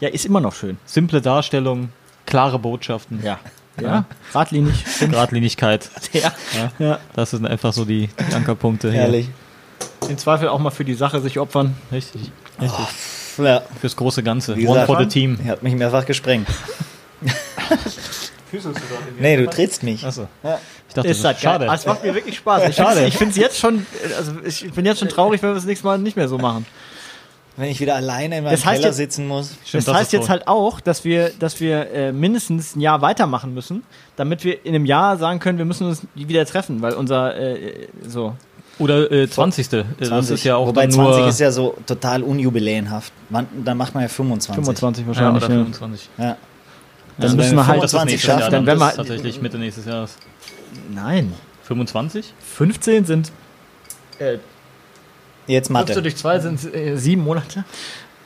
Ja, 0.00 0.08
ist 0.08 0.26
immer 0.26 0.40
noch 0.40 0.54
schön. 0.54 0.78
Simple 0.84 1.20
Darstellung, 1.20 1.90
klare 2.26 2.58
Botschaften, 2.58 3.22
Ja. 3.22 3.38
Ja, 3.80 4.04
geradlinig. 4.32 4.84
Geradlinigkeit. 4.98 5.88
Ja. 6.12 6.32
Ja. 6.54 6.72
ja. 6.78 6.98
Das 7.14 7.30
sind 7.30 7.46
einfach 7.46 7.72
so 7.72 7.84
die, 7.86 8.08
die 8.08 8.34
Ankerpunkte. 8.34 8.90
hier. 8.90 9.00
Herrlich. 9.00 9.28
Im 10.08 10.18
Zweifel 10.18 10.48
auch 10.48 10.58
mal 10.58 10.70
für 10.70 10.84
die 10.84 10.94
Sache 10.94 11.20
sich 11.20 11.38
opfern. 11.38 11.74
Richtig. 11.90 12.30
Richtig. 12.60 12.86
Ja. 13.38 13.62
Fürs 13.80 13.96
große 13.96 14.22
Ganze. 14.22 14.56
Wie 14.56 14.66
One 14.66 14.84
for 14.84 14.98
the 14.98 15.06
team. 15.06 15.38
Er 15.42 15.52
hat 15.52 15.62
mich 15.62 15.74
mehrfach 15.74 16.04
gesprengt. 16.04 16.48
Nee, 19.18 19.36
du 19.36 19.48
trittst 19.48 19.84
mich. 19.84 20.04
Achso. 20.04 20.26
Ja. 20.42 20.58
Ich 20.88 20.94
dachte, 20.94 21.08
Ist 21.08 21.18
das 21.18 21.24
halt 21.24 21.36
ist 21.36 21.42
schade. 21.42 21.70
Es 21.72 21.86
macht 21.86 22.02
mir 22.02 22.14
wirklich 22.14 22.36
Spaß. 22.36 22.68
Ich 22.68 22.76
Schade. 22.76 23.06
Ich 23.06 23.16
finde 23.16 23.30
es 23.30 23.36
jetzt 23.36 23.58
schon, 23.58 23.86
also 24.16 24.32
ich 24.44 24.72
bin 24.72 24.84
jetzt 24.84 24.98
schon 24.98 25.08
traurig, 25.08 25.40
wenn 25.42 25.50
wir 25.50 25.54
das 25.54 25.64
nächste 25.66 25.86
Mal 25.86 25.98
nicht 25.98 26.16
mehr 26.16 26.26
so 26.26 26.36
machen. 26.36 26.66
Wenn 27.60 27.70
ich 27.70 27.78
wieder 27.80 27.94
alleine 27.96 28.38
in 28.38 28.44
meinem 28.44 28.52
Das 28.52 28.64
heißt 28.64 28.76
Keller 28.80 28.88
jetzt- 28.88 28.96
sitzen 28.96 29.28
muss. 29.28 29.56
Stimmt, 29.64 29.86
das 29.86 29.94
heißt 29.94 30.06
ist 30.06 30.12
jetzt 30.12 30.20
toll. 30.22 30.28
halt 30.30 30.48
auch, 30.48 30.80
dass 30.80 31.04
wir, 31.04 31.30
dass 31.38 31.60
wir 31.60 31.90
äh, 31.92 32.10
mindestens 32.12 32.74
ein 32.74 32.80
Jahr 32.80 33.02
weitermachen 33.02 33.52
müssen, 33.54 33.82
damit 34.16 34.42
wir 34.44 34.64
in 34.64 34.74
einem 34.74 34.86
Jahr 34.86 35.16
sagen 35.18 35.38
können, 35.40 35.58
wir 35.58 35.64
müssen 35.66 35.86
uns 35.86 36.02
wieder 36.14 36.44
treffen, 36.46 36.80
weil 36.82 36.94
unser 36.94 37.36
äh, 37.36 37.88
so. 38.06 38.34
Oder 38.78 39.12
äh, 39.12 39.28
20. 39.28 39.72
Äh, 39.74 39.84
Das 39.98 40.08
20. 40.08 40.34
ist 40.36 40.44
ja 40.44 40.56
auch 40.56 40.68
Wobei 40.68 40.82
dann 40.82 40.92
20 40.92 41.18
nur, 41.20 41.28
ist 41.28 41.38
ja 41.40 41.52
so 41.52 41.76
total 41.86 42.22
unjubiläenhaft. 42.22 43.12
Wann, 43.28 43.46
dann 43.64 43.76
macht 43.76 43.92
man 43.94 44.02
ja 44.04 44.08
25. 44.08 44.54
25 44.54 45.02
ja, 45.02 45.08
wahrscheinlich. 45.08 45.44
oder 45.44 45.52
Ja, 45.54 45.60
25. 45.64 46.08
Ja. 46.16 46.24
Dann 47.18 47.30
wenn 47.32 47.36
müssen 47.36 47.56
wir 47.56 47.66
halt- 47.66 47.82
Das 47.82 47.92
ist 47.92 47.98
25 47.98 48.12
nächstes 48.14 48.26
schaffen, 48.26 48.40
Jahr, 48.40 48.50
dann 48.50 48.64
das 48.64 48.78
wir- 48.78 48.88
ist 48.88 48.96
tatsächlich 48.96 49.42
Mitte 49.42 49.58
nächstes 49.58 49.84
Jahres. 49.84 50.16
Nein. 50.94 51.34
25? 51.64 52.32
15 52.56 53.04
sind 53.04 53.32
äh, 54.18 54.38
Jetzt 55.50 55.68
15 55.68 55.72
Mathe. 55.72 56.02
durch 56.02 56.16
2 56.16 56.38
sind 56.40 56.74
äh, 56.74 56.96
sieben 56.96 57.22
Monate. 57.22 57.64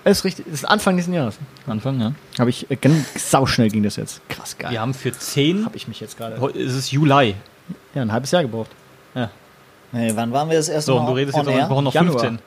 Das 0.04 0.19
ist 0.19 0.25
richtig. 0.25 0.47
Ist 0.47 0.64
Anfang 0.69 0.95
nächsten 0.97 1.14
Jahres. 1.14 1.37
Anfang, 1.66 2.00
ja. 2.00 2.12
Habe 2.38 2.50
ich 2.50 2.71
äh, 2.71 2.76
ganz 2.76 3.31
sauschnell 3.31 3.69
ging 3.71 3.83
das 3.83 3.97
jetzt. 3.97 4.21
Krass 4.28 4.57
geil. 4.59 4.71
Wir 4.73 4.81
haben 4.81 4.93
für 4.95 5.12
10, 5.12 5.64
Habe 5.64 5.76
ich 5.76 5.88
mich 5.88 6.00
jetzt 6.00 6.19
gerade. 6.19 6.38
heute 6.40 6.59
ist 6.59 6.75
es 6.75 6.90
Juli. 6.90 7.35
Ja, 7.95 8.02
ein 8.02 8.12
halbes 8.12 8.31
Jahr 8.31 8.43
gebraucht. 8.43 8.71
Nee, 9.93 10.11
wann 10.16 10.33
waren 10.33 10.50
wir 10.50 10.57
das 10.57 10.69
erste 10.69 10.90
So, 10.90 10.95
Mal 10.97 11.00
und 11.02 11.07
du 11.07 11.12
redest 11.12 11.37
jetzt 11.38 11.47
air? 11.49 11.66
brauchen 11.69 11.85
noch 11.85 11.95
Januar. 11.95 12.19
15. 12.19 12.40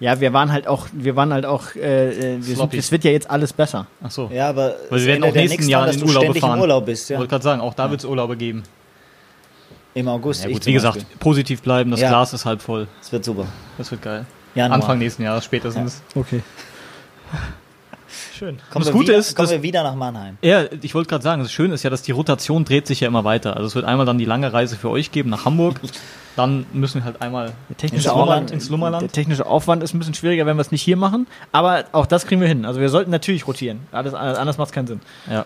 Ja, 0.00 0.20
wir 0.20 0.34
waren 0.34 0.52
halt 0.52 0.66
auch, 0.68 0.86
wir 0.92 1.16
waren 1.16 1.32
halt 1.32 1.46
auch, 1.46 1.74
äh, 1.76 2.10
äh, 2.10 2.36
wir 2.36 2.42
sind, 2.42 2.56
Sloppy. 2.56 2.76
es 2.76 2.92
wird 2.92 3.04
ja 3.04 3.10
jetzt 3.10 3.30
alles 3.30 3.54
besser. 3.54 3.86
Ach 4.02 4.10
so. 4.10 4.28
Ja, 4.30 4.50
aber 4.50 4.74
Weil 4.90 4.98
es 4.98 5.06
wir 5.06 5.12
werden 5.14 5.24
auch 5.24 5.34
ja 5.34 5.40
nächsten 5.40 5.66
Jahr 5.70 5.86
in 5.86 5.92
dass 5.92 5.96
du 5.96 6.04
Urlaube 6.06 6.24
ständig 6.26 6.40
fahren. 6.42 6.60
Urlaub 6.60 6.84
bist. 6.84 7.04
Ich 7.04 7.10
Ja. 7.10 7.18
wollte 7.20 7.30
gerade 7.30 7.42
sagen, 7.44 7.60
auch 7.62 7.72
da 7.72 7.88
wird 7.90 8.00
es 8.00 8.04
Urlaube 8.04 8.36
geben. 8.36 8.64
Im 9.94 10.08
August. 10.08 10.44
Ja, 10.44 10.50
gut, 10.50 10.64
wie 10.66 10.72
gesagt, 10.72 10.96
Beispiel. 10.96 11.16
positiv 11.18 11.62
bleiben, 11.62 11.90
das 11.90 12.00
Ja. 12.00 12.08
Glas 12.08 12.32
ist 12.32 12.44
halb 12.46 12.62
voll. 12.62 12.88
Es 13.00 13.12
wird 13.12 13.24
super. 13.24 13.46
Das 13.78 13.90
wird 13.90 14.00
geil. 14.02 14.24
Januar. 14.54 14.76
Anfang 14.80 14.98
nächsten 14.98 15.22
Jahres 15.22 15.44
spätestens. 15.44 16.02
Okay. 16.14 16.42
Schön. 18.34 18.58
Kommen, 18.70 18.84
das 18.84 18.88
wir, 18.88 18.92
Gute 18.92 19.08
wieder, 19.08 19.18
ist, 19.18 19.34
kommen 19.36 19.44
dass- 19.48 19.52
wir 19.52 19.62
wieder 19.62 19.82
nach 19.82 19.94
Mannheim. 19.94 20.36
Ja, 20.42 20.64
ich 20.82 20.94
wollte 20.94 21.08
gerade 21.08 21.22
sagen, 21.22 21.42
das 21.42 21.50
Schöne 21.52 21.74
ist 21.74 21.82
ja, 21.82 21.88
dass 21.90 22.02
die 22.02 22.12
Rotation 22.12 22.64
dreht 22.64 22.86
sich 22.86 23.00
ja 23.00 23.08
immer 23.08 23.24
weiter. 23.24 23.54
Also 23.56 23.68
es 23.68 23.74
wird 23.74 23.84
einmal 23.86 24.04
dann 24.04 24.18
die 24.18 24.24
lange 24.26 24.52
Reise 24.52 24.76
für 24.76 24.90
euch 24.90 25.12
geben 25.12 25.30
nach 25.30 25.44
Hamburg. 25.44 25.80
Dann 26.34 26.64
müssen 26.72 27.00
wir 27.02 27.04
halt 27.04 27.20
einmal 27.20 27.52
Ins 27.82 28.06
Aufwand, 28.06 28.16
Lummerland. 28.16 28.50
ins 28.52 28.70
Lummerland. 28.70 29.02
der 29.02 29.12
technische 29.12 29.44
Aufwand 29.44 29.82
ist 29.82 29.92
ein 29.94 29.98
bisschen 29.98 30.14
schwieriger, 30.14 30.46
wenn 30.46 30.56
wir 30.56 30.62
es 30.62 30.70
nicht 30.70 30.80
hier 30.80 30.96
machen. 30.96 31.26
Aber 31.52 31.84
auch 31.92 32.06
das 32.06 32.24
kriegen 32.26 32.40
wir 32.40 32.48
hin. 32.48 32.64
Also 32.64 32.80
wir 32.80 32.88
sollten 32.88 33.10
natürlich 33.10 33.46
rotieren. 33.46 33.80
Alles, 33.92 34.14
alles 34.14 34.38
anders 34.38 34.56
macht 34.56 34.68
es 34.68 34.72
keinen 34.72 34.86
Sinn. 34.86 35.00
Ja. 35.30 35.44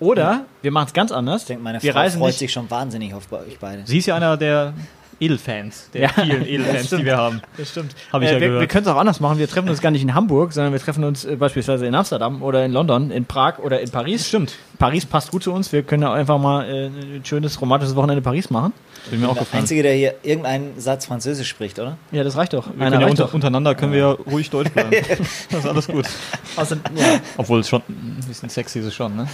Oder 0.00 0.44
wir 0.62 0.70
machen 0.70 0.86
es 0.88 0.92
ganz 0.94 1.10
anders. 1.12 1.42
Ich 1.42 1.48
denke, 1.48 1.62
meine 1.64 1.82
wir 1.82 1.92
Frau 1.92 1.98
reisen 2.00 2.18
freut 2.18 2.28
nicht. 2.28 2.38
sich 2.38 2.52
schon 2.52 2.70
wahnsinnig 2.70 3.14
auf 3.14 3.26
bei 3.28 3.38
euch 3.40 3.58
beide. 3.58 3.82
Sie 3.84 3.98
ist 3.98 4.06
ja 4.06 4.14
einer 4.16 4.36
der 4.36 4.74
Edelfans, 5.20 5.90
der 5.92 6.02
Ja. 6.02 6.08
vielen 6.10 6.46
Edelfans, 6.46 6.90
die 6.90 7.04
wir 7.04 7.16
haben. 7.16 7.42
Das 7.56 7.70
stimmt. 7.70 7.92
Hab 8.12 8.22
ich 8.22 8.28
äh, 8.28 8.34
ja 8.34 8.40
wir, 8.40 8.46
gehört. 8.46 8.60
wir 8.60 8.68
können 8.68 8.86
es 8.86 8.92
auch 8.92 8.96
anders 8.98 9.18
machen. 9.18 9.38
Wir 9.38 9.48
treffen 9.48 9.68
uns 9.68 9.80
gar 9.80 9.90
nicht 9.90 10.02
in 10.02 10.14
Hamburg, 10.14 10.52
sondern 10.52 10.72
wir 10.72 10.78
treffen 10.78 11.02
uns 11.02 11.24
äh, 11.24 11.34
beispielsweise 11.34 11.86
in 11.86 11.94
Amsterdam 11.96 12.40
oder 12.42 12.64
in 12.64 12.70
London, 12.70 13.10
in 13.10 13.24
Prag 13.24 13.58
oder 13.58 13.80
in 13.80 13.90
Paris. 13.90 14.28
Stimmt. 14.28 14.54
Paris 14.78 15.04
passt 15.04 15.32
gut 15.32 15.42
zu 15.42 15.52
uns. 15.52 15.72
Wir 15.72 15.82
können 15.82 16.04
ja 16.04 16.12
einfach 16.12 16.38
mal 16.38 16.64
äh, 16.68 16.86
ein 16.86 17.24
schönes 17.24 17.60
romantisches 17.60 17.96
Wochenende 17.96 18.18
in 18.18 18.22
Paris 18.24 18.48
machen. 18.50 18.72
Das 19.02 19.10
bin 19.10 19.20
mir 19.20 19.28
auch 19.28 19.34
Der 19.34 19.42
gefallen. 19.42 19.62
Einzige, 19.64 19.82
der 19.82 19.94
hier 19.94 20.14
irgendeinen 20.22 20.78
Satz 20.78 21.06
Französisch 21.06 21.48
spricht, 21.48 21.80
oder? 21.80 21.96
Ja, 22.12 22.22
das 22.22 22.36
reicht 22.36 22.52
doch. 22.52 22.66
Wir 22.68 22.86
Einer 22.86 22.90
können 22.92 23.00
ja 23.00 23.08
unter, 23.08 23.24
doch. 23.24 23.34
untereinander 23.34 23.74
können 23.74 23.90
wir 23.92 23.98
ja 23.98 24.10
ruhig 24.10 24.50
Deutsch 24.50 24.70
bleiben. 24.70 24.90
das 25.50 25.58
ist 25.64 25.66
alles 25.66 25.88
gut. 25.88 26.06
Außer, 26.54 26.76
ja. 26.94 27.18
Obwohl 27.36 27.58
es 27.58 27.68
schon 27.68 27.82
ein 27.88 28.22
bisschen 28.28 28.48
sexy 28.50 28.78
ist 28.78 28.94
schon, 28.94 29.16
ne? 29.16 29.26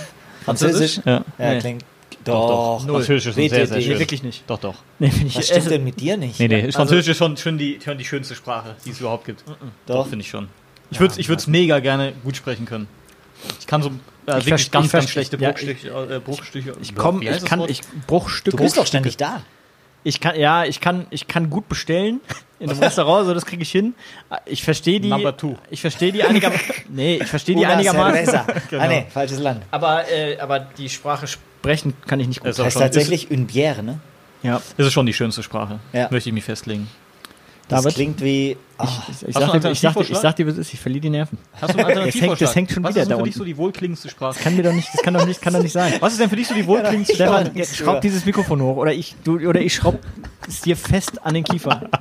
Französisch? 0.45 1.01
Ja. 1.05 1.25
Ja, 1.39 1.53
Nee. 1.55 1.59
klingt. 1.61 1.85
Doch, 2.25 2.49
Doch, 2.81 2.87
doch. 2.87 2.95
Französisch 2.95 3.27
ist 3.27 3.35
sehr, 3.35 3.49
sehr 3.67 3.81
schön. 3.81 3.93
Nee, 3.93 3.99
wirklich 3.99 4.23
nicht. 4.23 4.45
Doch, 4.47 4.59
doch. 4.59 4.77
Nee, 4.99 5.11
ich 5.27 5.37
Was 5.37 5.47
stimmt 5.47 5.71
denn 5.71 5.85
mit 5.85 6.01
dir 6.01 6.17
nicht? 6.17 6.39
Nee, 6.41 6.49
nee. 6.49 6.63
Also- 6.63 6.77
Französisch 6.79 7.09
ist 7.09 7.19
schon, 7.19 7.37
schon, 7.37 7.59
die, 7.59 7.79
schon 7.85 7.99
die 7.99 8.05
schönste 8.05 8.35
Sprache, 8.35 8.77
die 8.85 8.91
es 8.91 9.01
überhaupt 9.01 9.27
gibt. 9.27 9.45
Doch, 9.47 9.57
Doch. 9.87 10.07
finde 10.09 10.23
ich 10.23 10.31
schon. 10.31 10.49
Ich 10.91 11.01
würde 11.01 11.13
es 11.13 11.19
ich 11.19 11.47
mega 11.49 11.81
gerne 11.81 12.13
gut 12.23 12.37
sprechen 12.37 12.67
können. 12.67 12.87
Ich 13.61 13.67
kann 13.67 13.83
so 13.83 13.89
äh, 14.27 14.39
Ich 14.39 14.47
wirklich 14.47 14.71
ganz, 14.71 14.87
ich 14.87 14.93
ganz 14.93 15.11
schlechte 15.11 15.37
ja, 15.39 15.51
Bruchstiche. 15.51 16.71
äh, 16.71 16.75
Ich 16.81 16.95
komme, 16.95 17.21
Wie 17.21 17.29
heißt 17.29 17.43
ich 17.43 17.49
kann, 17.49 17.61
ich 17.69 17.81
Bruchstücke. 18.07 18.57
Du 18.57 18.63
bist 18.63 18.77
doch 18.79 18.87
ständig 18.87 19.17
da. 19.17 19.43
Ich 20.05 20.21
kann, 20.21 20.39
ja, 20.39 20.65
ich 20.65 20.81
kann, 20.81 21.07
ich 21.11 21.27
kann 21.27 21.51
gut 21.51 21.69
bestellen 21.69 22.21
in 22.61 22.71
einem 22.71 22.79
Restaurant, 22.79 23.27
so 23.27 23.35
das 23.35 23.47
kriege 23.47 23.63
ich 23.63 23.71
hin. 23.71 23.95
Ich 24.45 24.63
verstehe 24.63 25.01
die. 25.01 25.09
Number 25.09 25.37
two. 25.37 25.57
Ich 25.71 25.81
verstehe 25.81 26.13
die 26.13 26.23
einigermaßen. 26.23 26.75
nee, 26.91 27.17
ich 27.17 27.27
verstehe 27.27 27.57
die 27.57 27.67
einigermaßen. 27.67 28.41
Genau. 28.71 28.83
Ah, 28.83 28.89
nee, 28.89 29.07
falsches 29.13 29.39
Land. 29.39 29.63
Aber, 29.71 30.09
äh, 30.11 30.39
aber 30.39 30.61
die 30.61 30.89
Sprache 30.89 31.27
sprechen 31.27 31.95
kann 32.07 32.21
ich 32.21 32.29
nicht 32.29 32.41
gut. 32.41 32.59
Auch 32.59 32.65
heißt 32.65 32.75
schon, 32.75 32.83
tatsächlich 32.83 33.31
une 33.31 33.47
bière, 33.47 33.83
ne? 33.83 33.99
ja. 34.43 34.57
Ist, 34.57 34.87
ist 34.87 34.93
schon 34.93 35.07
die 35.07 35.13
schönste 35.13 35.43
Sprache. 35.43 35.81
Ja. 35.93 36.09
Möchte 36.11 36.29
ich 36.29 36.35
mich 36.35 36.45
festlegen. 36.45 36.89
Das 37.69 37.83
David? 37.83 37.95
klingt 37.95 38.21
wie. 38.23 38.57
Ah, 38.77 38.85
Ich, 38.85 38.91
Hast 39.09 39.23
du 39.23 39.33
sag 39.33 39.53
dir, 39.63 39.71
ich, 39.71 39.81
sag 39.81 39.95
dir, 39.95 40.03
ich 40.03 40.19
sag 40.19 40.37
dir, 40.37 40.47
was 40.47 40.59
ist, 40.59 40.75
ich 40.75 40.81
verliere 40.81 41.01
die 41.03 41.11
Nerven. 41.11 41.39
Hast 41.61 41.73
du 41.73 41.79
einen 41.79 41.87
Alternativvorschlag? 41.87 42.39
das 42.41 42.55
hängt 42.57 42.71
schon 42.73 42.83
Was 42.85 42.91
wieder 42.91 43.03
ist 43.03 43.09
denn 43.09 43.17
da 43.17 43.23
für 43.23 43.25
dich 43.25 43.35
unten. 43.35 43.39
so 43.39 43.45
die 43.45 43.57
wohlklingendste 43.57 44.09
Sprache? 44.11 44.39
Kann 44.43 44.57
mir 44.57 44.63
doch 44.65 44.73
nicht, 44.73 44.89
das 44.93 45.01
kann 45.03 45.15
doch 45.15 45.27
nicht, 45.27 45.41
kann 45.41 45.53
doch 45.55 45.63
nicht 45.63 45.73
sein. 45.73 45.95
Was 46.01 46.13
ist 46.13 46.21
denn 46.21 46.29
für 46.29 46.37
dich 46.37 46.47
so 46.49 46.55
die 46.55 46.67
wohlklingendste 46.67 47.15
Sprache? 47.17 47.51
Stefan, 47.55 47.75
schraub 47.75 48.01
dieses 48.03 48.27
Mikrofon 48.27 48.61
hoch 48.61 48.77
oder 48.77 48.93
ich, 48.93 49.15
du, 49.25 49.39
oder 49.39 49.61
ich 49.61 49.75
schraub 49.75 49.99
es 50.47 50.61
dir 50.61 50.77
fest 50.77 51.25
an 51.25 51.35
den 51.35 51.45
Kiefer. 51.45 51.89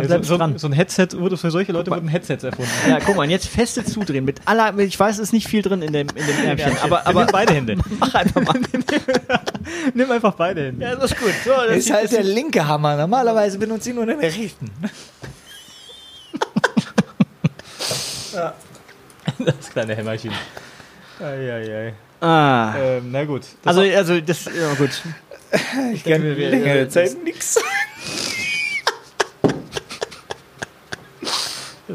So, 0.00 0.06
bleibst 0.06 0.28
so, 0.28 0.36
dran. 0.38 0.58
so 0.58 0.66
ein 0.68 0.72
Headset 0.72 1.08
wurde 1.12 1.36
für 1.36 1.50
solche 1.50 1.72
Leute 1.72 1.90
wurden 1.90 2.08
Headsets 2.08 2.44
erfunden. 2.44 2.70
Ja, 2.88 2.98
guck 3.04 3.16
mal, 3.16 3.28
jetzt 3.30 3.46
feste 3.46 3.84
zudrehen. 3.84 4.24
Mit 4.24 4.40
aller, 4.46 4.76
ich 4.78 4.98
weiß, 4.98 5.16
es 5.16 5.20
ist 5.24 5.32
nicht 5.32 5.48
viel 5.48 5.60
drin 5.62 5.82
in 5.82 5.92
dem, 5.92 6.08
in 6.14 6.26
dem 6.26 6.44
Ärmchen, 6.44 6.76
aber, 6.82 7.06
Aber 7.06 7.24
nimm 7.24 7.32
beide 7.32 7.52
Hände. 7.54 7.76
mach 8.00 8.14
einfach 8.14 8.40
mal. 8.42 8.54
Nimm 9.94 10.10
einfach 10.10 10.34
beide 10.34 10.66
Hände. 10.66 10.84
Ja, 10.84 10.96
das 10.96 11.12
ist 11.12 11.20
gut. 11.20 11.32
So, 11.44 11.50
das 11.68 11.76
ist 11.76 11.90
halt 11.92 12.10
der 12.12 12.22
linke 12.24 12.66
Hammer. 12.66 12.96
Normalerweise 12.96 13.58
benutze 13.58 13.90
ich 13.90 13.94
nur 13.96 14.06
den 14.06 14.18
rechten. 14.18 14.70
Das 19.38 19.70
kleine 19.70 19.94
Hämmerchen. 19.96 20.32
Eieiei. 21.20 21.94
ah. 22.20 22.74
Ähm, 22.76 23.10
na 23.12 23.24
gut. 23.24 23.42
Das 23.62 23.76
Also, 23.76 23.96
also 23.96 24.20
das, 24.20 24.44
ja 24.46 24.74
gut. 24.74 24.90
Ich 25.92 26.02
kann 26.04 26.22
wir- 26.22 26.36
wir- 26.36 26.50
längere 26.50 26.88
Zeit 26.88 27.22
nichts 27.22 27.54
sagen. 27.54 27.66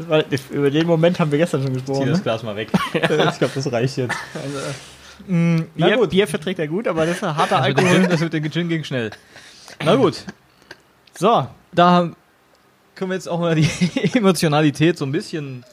War, 0.08 0.24
über 0.50 0.70
den 0.70 0.86
Moment 0.86 1.18
haben 1.18 1.30
wir 1.30 1.38
gestern 1.38 1.62
schon 1.62 1.72
zieh 1.74 1.80
gesprochen. 1.80 2.08
das 2.08 2.18
Ne? 2.18 2.22
Glas 2.22 2.42
mal 2.42 2.56
weg. 2.56 2.68
ich 2.92 3.02
glaube, 3.02 3.50
das 3.54 3.72
reicht 3.72 3.96
jetzt. 3.96 4.16
Mm, 5.26 5.60
na 5.74 5.86
Bier, 5.86 5.96
gut. 5.96 6.10
Bier 6.10 6.26
verträgt 6.28 6.58
er 6.58 6.68
gut, 6.68 6.86
aber 6.86 7.06
das 7.06 7.16
ist 7.16 7.24
ein 7.24 7.36
harter 7.36 7.56
Das 7.56 7.64
Alkohol. 7.64 8.00
Gin, 8.02 8.08
das 8.08 8.20
mit 8.20 8.32
dem 8.32 8.50
Gin 8.50 8.68
ging 8.68 8.84
schnell. 8.84 9.10
Na 9.84 9.96
gut. 9.96 10.24
So, 11.18 11.46
Da 11.72 12.10
können 12.94 13.10
wir 13.10 13.14
jetzt 13.14 13.28
auch 13.28 13.40
mal 13.40 13.54
die 13.54 13.68
Emotionalität 14.14 14.98
so 14.98 15.04
ein 15.04 15.12
bisschen 15.12 15.64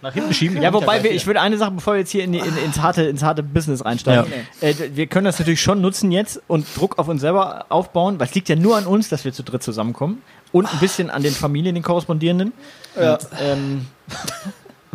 nach 0.00 0.14
hinten 0.14 0.32
schieben. 0.32 0.62
ja, 0.62 0.72
wobei 0.72 1.02
wir, 1.02 1.10
ich 1.10 1.26
würde 1.26 1.40
eine 1.40 1.58
Sache, 1.58 1.72
bevor 1.72 1.94
wir 1.94 2.00
jetzt 2.00 2.10
hier 2.12 2.22
in 2.22 2.32
die, 2.32 2.38
in, 2.38 2.56
ins, 2.58 2.80
harte, 2.80 3.02
ins 3.02 3.22
harte 3.22 3.42
Business 3.42 3.84
reinsteigen, 3.84 4.32
äh, 4.60 4.74
wir 4.94 5.06
können 5.08 5.24
das 5.24 5.38
natürlich 5.38 5.60
schon 5.60 5.80
nutzen 5.80 6.12
jetzt 6.12 6.40
und 6.46 6.66
Druck 6.76 6.98
auf 6.98 7.08
uns 7.08 7.20
selber 7.20 7.66
aufbauen, 7.68 8.18
weil 8.20 8.28
es 8.28 8.34
liegt 8.34 8.48
ja 8.48 8.56
nur 8.56 8.76
an 8.76 8.86
uns, 8.86 9.08
dass 9.08 9.24
wir 9.24 9.32
zu 9.32 9.42
dritt 9.42 9.62
zusammenkommen 9.62 10.22
und 10.52 10.72
ein 10.72 10.78
bisschen 10.80 11.10
an 11.10 11.22
den 11.22 11.32
Familien, 11.34 11.74
den 11.74 11.84
Korrespondierenden. 11.84 12.52
Ja. 12.98 13.18
Ähm, 13.40 13.86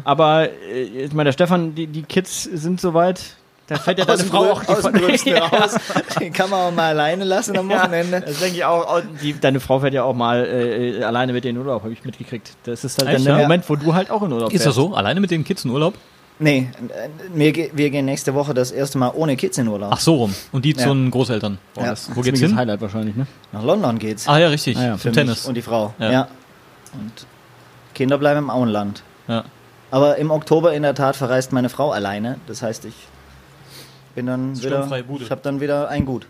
aber 0.04 0.50
äh, 0.50 0.84
ich 0.84 1.14
meine, 1.14 1.28
der 1.30 1.34
Stefan, 1.34 1.76
die, 1.76 1.88
die 1.88 2.04
Kids 2.04 2.44
sind 2.44 2.82
soweit. 2.82 3.22
Da 3.68 3.78
fällt 3.78 3.98
ja 3.98 4.06
Aus 4.06 4.18
deine 4.18 4.30
Frau 4.30 4.52
auch 4.52 4.62
die 4.62 4.68
aus 4.70 4.82
dem 4.84 4.92
Gröbsten 4.94 5.32
Ja. 5.36 5.46
raus. 5.46 5.76
Den 6.20 6.34
kann 6.34 6.50
man 6.50 6.60
auch 6.60 6.72
mal 6.76 6.90
alleine 6.90 7.24
lassen 7.24 7.58
am 7.58 7.72
Ja, 7.72 7.84
Wochenende. 7.84 8.20
das 8.20 8.40
denke 8.40 8.58
ich 8.58 8.66
auch. 8.66 9.02
die, 9.22 9.40
deine 9.40 9.62
Frau 9.62 9.80
fährt 9.80 9.94
ja 9.94 10.04
auch 10.04 10.14
mal 10.14 10.44
äh, 10.44 10.98
äh, 11.00 11.04
alleine 11.04 11.32
mit 11.32 11.46
in 11.46 11.56
den 11.56 11.66
Urlaub, 11.66 11.82
habe 11.84 11.94
ich 11.94 12.04
mitgekriegt. 12.04 12.52
Das 12.66 12.84
ist 12.84 12.98
halt 13.00 13.08
Echt, 13.10 13.20
dann 13.20 13.24
der 13.26 13.36
ja? 13.38 13.42
Moment, 13.44 13.70
wo 13.70 13.78
du 13.78 13.94
halt 13.94 14.12
auch 14.12 14.22
in 14.24 14.34
Urlaub 14.34 14.52
Ist 14.52 14.66
das 14.66 14.76
so? 14.76 14.94
Alleine 14.94 15.22
mit 15.22 15.32
den 15.32 15.46
Kids 15.46 15.64
in 15.64 15.72
Urlaub? 15.72 15.94
Nee, 16.44 16.70
wir, 17.34 17.54
wir 17.74 17.90
gehen 17.90 18.06
nächste 18.06 18.34
Woche 18.34 18.54
das 18.54 18.72
erste 18.72 18.98
Mal 18.98 19.12
ohne 19.16 19.36
Kids 19.38 19.58
in 19.58 19.68
Urlaub. 19.68 19.92
Ach 19.94 20.00
so 20.00 20.16
rum. 20.16 20.36
Und 20.52 20.66
die 20.66 20.72
Ja. 20.72 20.78
zu 20.80 20.90
den 20.90 21.10
Großeltern. 21.12 21.58
Ja. 21.78 21.86
das- 21.88 22.10
Wo 22.16 22.22
geht's 22.22 22.40
hin? 22.40 22.56
Highlight 22.56 22.82
wahrscheinlich, 22.82 23.16
ne? 23.16 23.26
Nach 23.52 23.64
London 23.64 23.98
geht's. 24.00 24.28
Ah 24.28 24.38
ja, 24.40 24.48
richtig. 24.50 24.78
Ah 24.78 24.84
ja, 24.86 24.94
Für 24.98 25.04
Zum 25.04 25.10
mich 25.12 25.16
Tennis. 25.18 25.46
Und 25.46 25.56
die 25.56 25.62
Frau. 25.62 25.94
Ja. 26.00 26.12
Ja. 26.12 26.28
Und 26.94 27.26
Kinder 27.96 28.18
bleiben 28.18 28.40
im 28.40 28.50
Auenland. 28.50 29.04
Ja. 29.28 29.46
Aber 29.92 30.18
im 30.18 30.32
Oktober 30.32 30.74
in 30.74 30.84
der 30.84 30.96
Tat 30.96 31.16
verreist 31.16 31.54
meine 31.54 31.70
Frau 31.70 31.92
alleine. 31.92 32.40
Das 32.48 32.62
heißt, 32.62 32.86
ich 32.86 32.96
bin 34.16 34.26
dann 34.26 34.58
wieder. 34.58 34.70
Sturmfreie 34.70 35.04
Bude. 35.04 35.24
Ich 35.24 35.32
habe 35.32 35.42
dann 35.44 35.62
wieder 35.62 35.88
ein 35.90 36.06
Gut. 36.06 36.28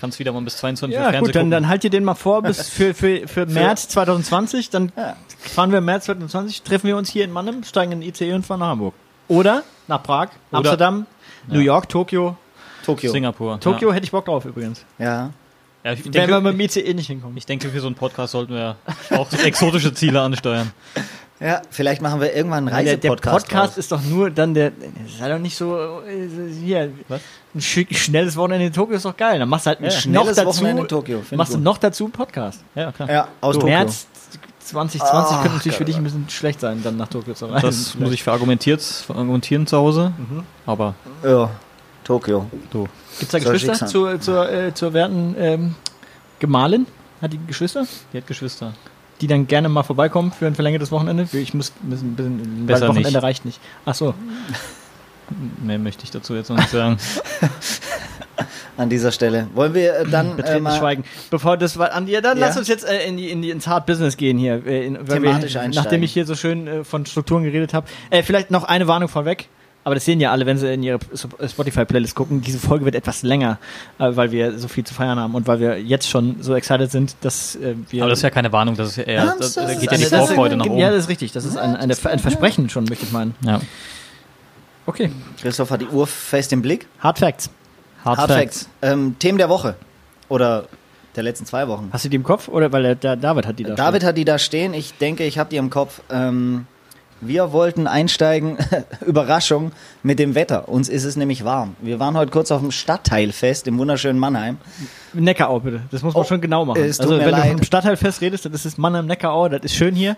Kannst 0.00 0.18
wieder 0.18 0.32
mal 0.32 0.42
bis 0.42 0.58
22 0.58 0.94
Uhr 0.98 1.02
Ja, 1.02 1.10
Fernsehen 1.10 1.24
gut, 1.24 1.34
dann, 1.34 1.40
gucken. 1.44 1.50
dann 1.52 1.68
halt 1.68 1.82
dir 1.82 1.88
den 1.90 2.04
mal 2.04 2.14
vor 2.14 2.42
bis 2.42 2.68
für, 2.68 2.92
für, 2.92 3.26
für 3.26 3.46
März 3.46 3.88
2020. 3.88 4.68
Dann 4.70 4.92
Ja. 4.96 5.16
fahren 5.38 5.70
wir 5.70 5.78
im 5.78 5.86
März 5.86 6.04
2020, 6.04 6.62
treffen 6.62 6.88
wir 6.88 6.96
uns 6.98 7.08
hier 7.10 7.24
in 7.24 7.32
Mannheim, 7.32 7.62
steigen 7.64 7.92
in 7.92 8.00
den 8.02 8.08
ICE 8.10 8.34
und 8.34 8.44
fahren 8.44 8.60
nach 8.60 8.66
Hamburg. 8.68 8.94
Oder 9.28 9.62
nach 9.88 10.02
Prag, 10.02 10.28
Oder- 10.50 10.58
Amsterdam, 10.58 11.06
New 11.48 11.60
York, 11.60 11.88
Tokio. 11.88 12.36
Tokio. 12.84 13.10
Singapur. 13.10 13.58
Tokio 13.60 13.92
hätte 13.92 14.04
ich 14.04 14.12
Bock 14.12 14.24
drauf 14.26 14.44
übrigens. 14.44 14.84
Ja. 14.98 15.30
Ja, 15.84 15.92
ich, 15.92 16.04
Wenn 16.04 16.14
wir 16.14 16.20
denke, 16.26 16.40
mit 16.40 16.52
dem 16.54 16.60
ICE 16.60 16.94
nicht 16.94 17.06
hinkommen. 17.06 17.36
ich 17.36 17.46
denke, 17.46 17.68
für 17.68 17.80
so 17.80 17.86
einen 17.86 17.94
Podcast 17.96 18.32
sollten 18.32 18.54
wir 18.54 18.76
auch 19.10 19.32
exotische 19.44 19.92
Ziele 19.94 20.20
ansteuern. 20.20 20.72
Ja, 21.38 21.60
vielleicht 21.70 22.00
machen 22.00 22.20
wir 22.20 22.34
irgendwann 22.34 22.66
einen 22.68 22.86
Der, 22.86 22.96
der 22.96 23.10
Reisepodcast. 23.12 23.46
Podcast 23.46 23.72
draus. 23.74 23.78
ist 23.78 23.92
doch 23.92 24.02
nur 24.02 24.30
dann 24.30 24.54
der. 24.54 24.72
Sei 25.18 25.28
doch 25.28 25.38
nicht 25.38 25.54
so. 25.56 26.00
äh, 26.00 26.28
Hier. 26.64 26.92
Was? 27.08 27.20
Ein 27.54 27.60
sch- 27.60 27.94
schnelles 27.94 28.36
Wochenende 28.36 28.66
in 28.66 28.72
Tokio 28.72 28.96
ist 28.96 29.04
doch 29.04 29.16
geil. 29.16 29.38
Dann 29.38 29.48
machst 29.48 29.66
du 29.66 29.70
halt 29.70 29.80
Ja, 29.80 29.86
noch 29.86 29.92
schnelles 29.92 30.36
dazu. 30.36 30.48
Wochenende 30.48 30.82
in 30.82 30.88
Tokio. 30.88 31.22
Machst 31.32 31.54
du 31.54 31.58
noch 31.58 31.78
dazu 31.78 32.04
einen 32.04 32.12
Podcast. 32.12 32.64
Ja, 32.74 32.90
klar. 32.90 33.10
Ja, 33.10 33.28
aus 33.40 33.54
So, 33.54 33.60
Tokio. 33.60 33.76
März 33.76 34.06
2020 34.66 35.36
Ah, 35.36 35.40
könnte 35.42 35.56
natürlich 35.56 35.76
für 35.78 35.84
dich 35.84 35.96
ein 35.96 36.04
bisschen 36.04 36.28
schlecht 36.28 36.60
sein, 36.60 36.82
dann 36.82 36.96
nach 36.96 37.08
Tokio 37.08 37.34
zu 37.34 37.46
reisen. 37.46 37.66
Das 37.66 37.94
muss 37.96 38.12
ich 38.12 38.22
verargumentiert, 38.22 38.82
verargumentieren 38.82 39.66
zu 39.66 39.76
Hause. 39.76 40.12
Aber 40.66 40.94
Ja, 41.24 41.50
Tokio. 42.04 42.46
du. 42.70 42.82
Gibt 43.18 43.22
es 43.22 43.28
da 43.28 43.40
Soll 43.40 43.52
Geschwister 43.52 43.86
zur, 43.86 44.20
zur, 44.20 44.50
äh, 44.50 44.74
zur 44.74 44.92
werten 44.92 45.34
ähm, 45.38 45.74
Gemahlin? 46.38 46.86
Hat 47.22 47.32
die 47.32 47.40
Geschwister? 47.46 47.86
Die 48.12 48.18
hat 48.18 48.26
Geschwister. 48.26 48.72
Die 49.22 49.26
dann 49.26 49.46
gerne 49.46 49.68
mal 49.70 49.82
vorbeikommen 49.82 50.30
für 50.32 50.46
ein 50.46 50.54
verlängertes 50.54 50.90
Wochenende? 50.92 51.26
Ich 51.32 51.54
muss 51.54 51.72
ein 51.82 51.88
bisschen, 51.90 52.08
ein 52.12 52.16
bisschen 52.16 52.66
Besser 52.66 52.88
Wochenende 52.88 53.08
nicht. 53.12 53.22
reicht 53.22 53.44
nicht. 53.46 53.60
Ach 53.86 53.94
so. 53.94 54.12
Mehr 55.62 55.78
möchte 55.78 56.04
ich 56.04 56.10
dazu 56.10 56.34
jetzt 56.34 56.48
noch 56.50 56.56
nicht 56.56 56.70
sagen. 56.70 56.98
An 58.76 58.90
dieser 58.90 59.10
Stelle. 59.10 59.48
Wollen 59.54 59.72
wir 59.72 60.00
äh, 60.00 60.04
dann 60.06 60.38
äh, 60.38 60.60
mal 60.60 60.76
Schweigen. 60.78 61.04
Bevor 61.30 61.56
das 61.56 61.78
war, 61.78 61.92
Andi, 61.92 62.12
dann 62.20 62.38
Ja. 62.38 62.46
lass 62.46 62.58
uns 62.58 62.68
jetzt 62.68 62.84
äh, 62.86 63.06
in 63.08 63.16
die, 63.16 63.30
in 63.30 63.40
die, 63.40 63.48
ins 63.50 63.66
Hard 63.66 63.86
Business 63.86 64.18
gehen 64.18 64.36
hier. 64.36 64.64
Äh, 64.66 64.86
in, 64.86 64.94
Thematisch 64.94 65.54
wir, 65.54 65.62
einsteigen. 65.62 65.70
Nachdem 65.74 66.02
ich 66.02 66.12
hier 66.12 66.26
so 66.26 66.34
schön 66.34 66.66
äh, 66.66 66.84
von 66.84 67.06
Strukturen 67.06 67.42
geredet 67.44 67.72
habe. 67.72 67.86
Äh, 68.10 68.22
vielleicht 68.22 68.50
noch 68.50 68.64
eine 68.64 68.86
Warnung 68.86 69.08
vorweg. 69.08 69.48
Aber 69.84 69.94
das 69.94 70.04
sehen 70.04 70.20
ja 70.20 70.32
alle, 70.32 70.46
wenn 70.46 70.58
sie 70.58 70.70
in 70.74 70.82
ihre 70.82 70.98
Spotify-Playlist 71.14 72.14
gucken. 72.16 72.42
Diese 72.42 72.58
Folge 72.58 72.84
wird 72.84 72.96
etwas 72.96 73.22
länger, 73.22 73.58
äh, 73.98 74.10
weil 74.14 74.30
wir 74.32 74.58
so 74.58 74.68
viel 74.68 74.84
zu 74.84 74.92
feiern 74.92 75.18
haben 75.18 75.34
und 75.34 75.46
weil 75.46 75.58
wir 75.60 75.80
jetzt 75.80 76.08
schon 76.10 76.36
so 76.42 76.54
excited 76.54 76.90
sind, 76.90 77.16
dass 77.22 77.54
äh, 77.56 77.74
wir. 77.88 78.02
Aber 78.02 78.10
das 78.10 78.18
ist 78.18 78.24
ja 78.24 78.30
keine 78.30 78.52
Warnung, 78.52 78.76
das 78.76 78.88
ist 78.88 78.96
ja 78.96 79.04
eher, 79.04 79.34
das, 79.38 79.54
geht 79.54 79.64
ja 79.64 79.76
die 79.78 79.86
das 79.86 80.02
ist- 80.02 80.10
Vorfreude 80.10 80.56
nach 80.56 80.66
Ja, 80.66 80.72
oben. 80.72 80.80
das 80.80 80.96
ist 81.04 81.08
richtig. 81.08 81.32
Das 81.32 81.44
ist 81.46 81.56
ein, 81.56 81.76
eine, 81.76 81.94
ein 82.04 82.18
Versprechen 82.18 82.68
schon, 82.68 82.84
möchte 82.84 83.06
ich 83.06 83.12
meinen. 83.12 83.34
Ja. 83.42 83.60
Okay. 84.86 85.10
Christoph 85.40 85.70
hat 85.70 85.80
die 85.80 85.88
Uhr 85.88 86.06
fest 86.06 86.52
im 86.52 86.62
Blick. 86.62 86.86
Hard 87.00 87.18
Facts. 87.18 87.50
Hard, 88.04 88.18
Hard 88.18 88.30
Facts. 88.30 88.58
Facts. 88.64 88.68
Ähm, 88.82 89.16
Themen 89.18 89.38
der 89.38 89.48
Woche. 89.48 89.74
Oder 90.28 90.66
der 91.16 91.22
letzten 91.24 91.44
zwei 91.46 91.66
Wochen. 91.68 91.88
Hast 91.92 92.04
du 92.04 92.08
die 92.08 92.16
im 92.16 92.22
Kopf? 92.22 92.48
Oder 92.48 92.72
weil 92.72 92.94
der, 92.94 93.16
David 93.16 93.46
hat 93.46 93.58
die 93.58 93.64
da. 93.64 93.74
David 93.74 94.04
hat 94.04 94.16
die 94.16 94.24
da 94.24 94.38
stehen. 94.38 94.74
Ich 94.74 94.94
denke, 94.98 95.24
ich 95.24 95.38
habe 95.38 95.50
die 95.50 95.56
im 95.56 95.70
Kopf. 95.70 96.00
Ähm, 96.10 96.66
Wir 97.22 97.50
wollten 97.52 97.86
einsteigen, 97.86 98.58
Überraschung, 99.06 99.72
mit 100.02 100.18
dem 100.18 100.34
Wetter. 100.34 100.68
Uns 100.68 100.88
ist 100.90 101.04
es 101.04 101.16
nämlich 101.16 101.44
warm. 101.44 101.74
Wir 101.80 101.98
waren 101.98 102.14
heute 102.16 102.30
kurz 102.30 102.50
auf 102.52 102.60
dem 102.60 102.70
Stadtteilfest 102.70 103.66
im 103.66 103.78
wunderschönen 103.78 104.18
Mannheim. 104.18 104.58
Neckarau, 105.14 105.60
bitte. 105.60 105.80
Das 105.90 106.02
muss 106.02 106.12
man 106.14 106.22
Oh, 106.22 106.26
schon 106.28 106.40
genau 106.42 106.64
machen. 106.66 106.82
es 106.84 106.98
tut 106.98 107.06
Also, 107.06 107.16
mir 107.16 107.24
wenn 107.24 107.34
du 107.34 107.40
leid. 107.40 107.52
vom 107.52 107.62
Stadtteilfest 107.62 108.20
redest, 108.20 108.44
dann 108.44 108.52
ist 108.52 108.66
es 108.66 108.76
Mannheim-Neckarau, 108.76 109.48
das 109.48 109.62
ist 109.64 109.74
schön 109.74 109.94
hier. 109.94 110.16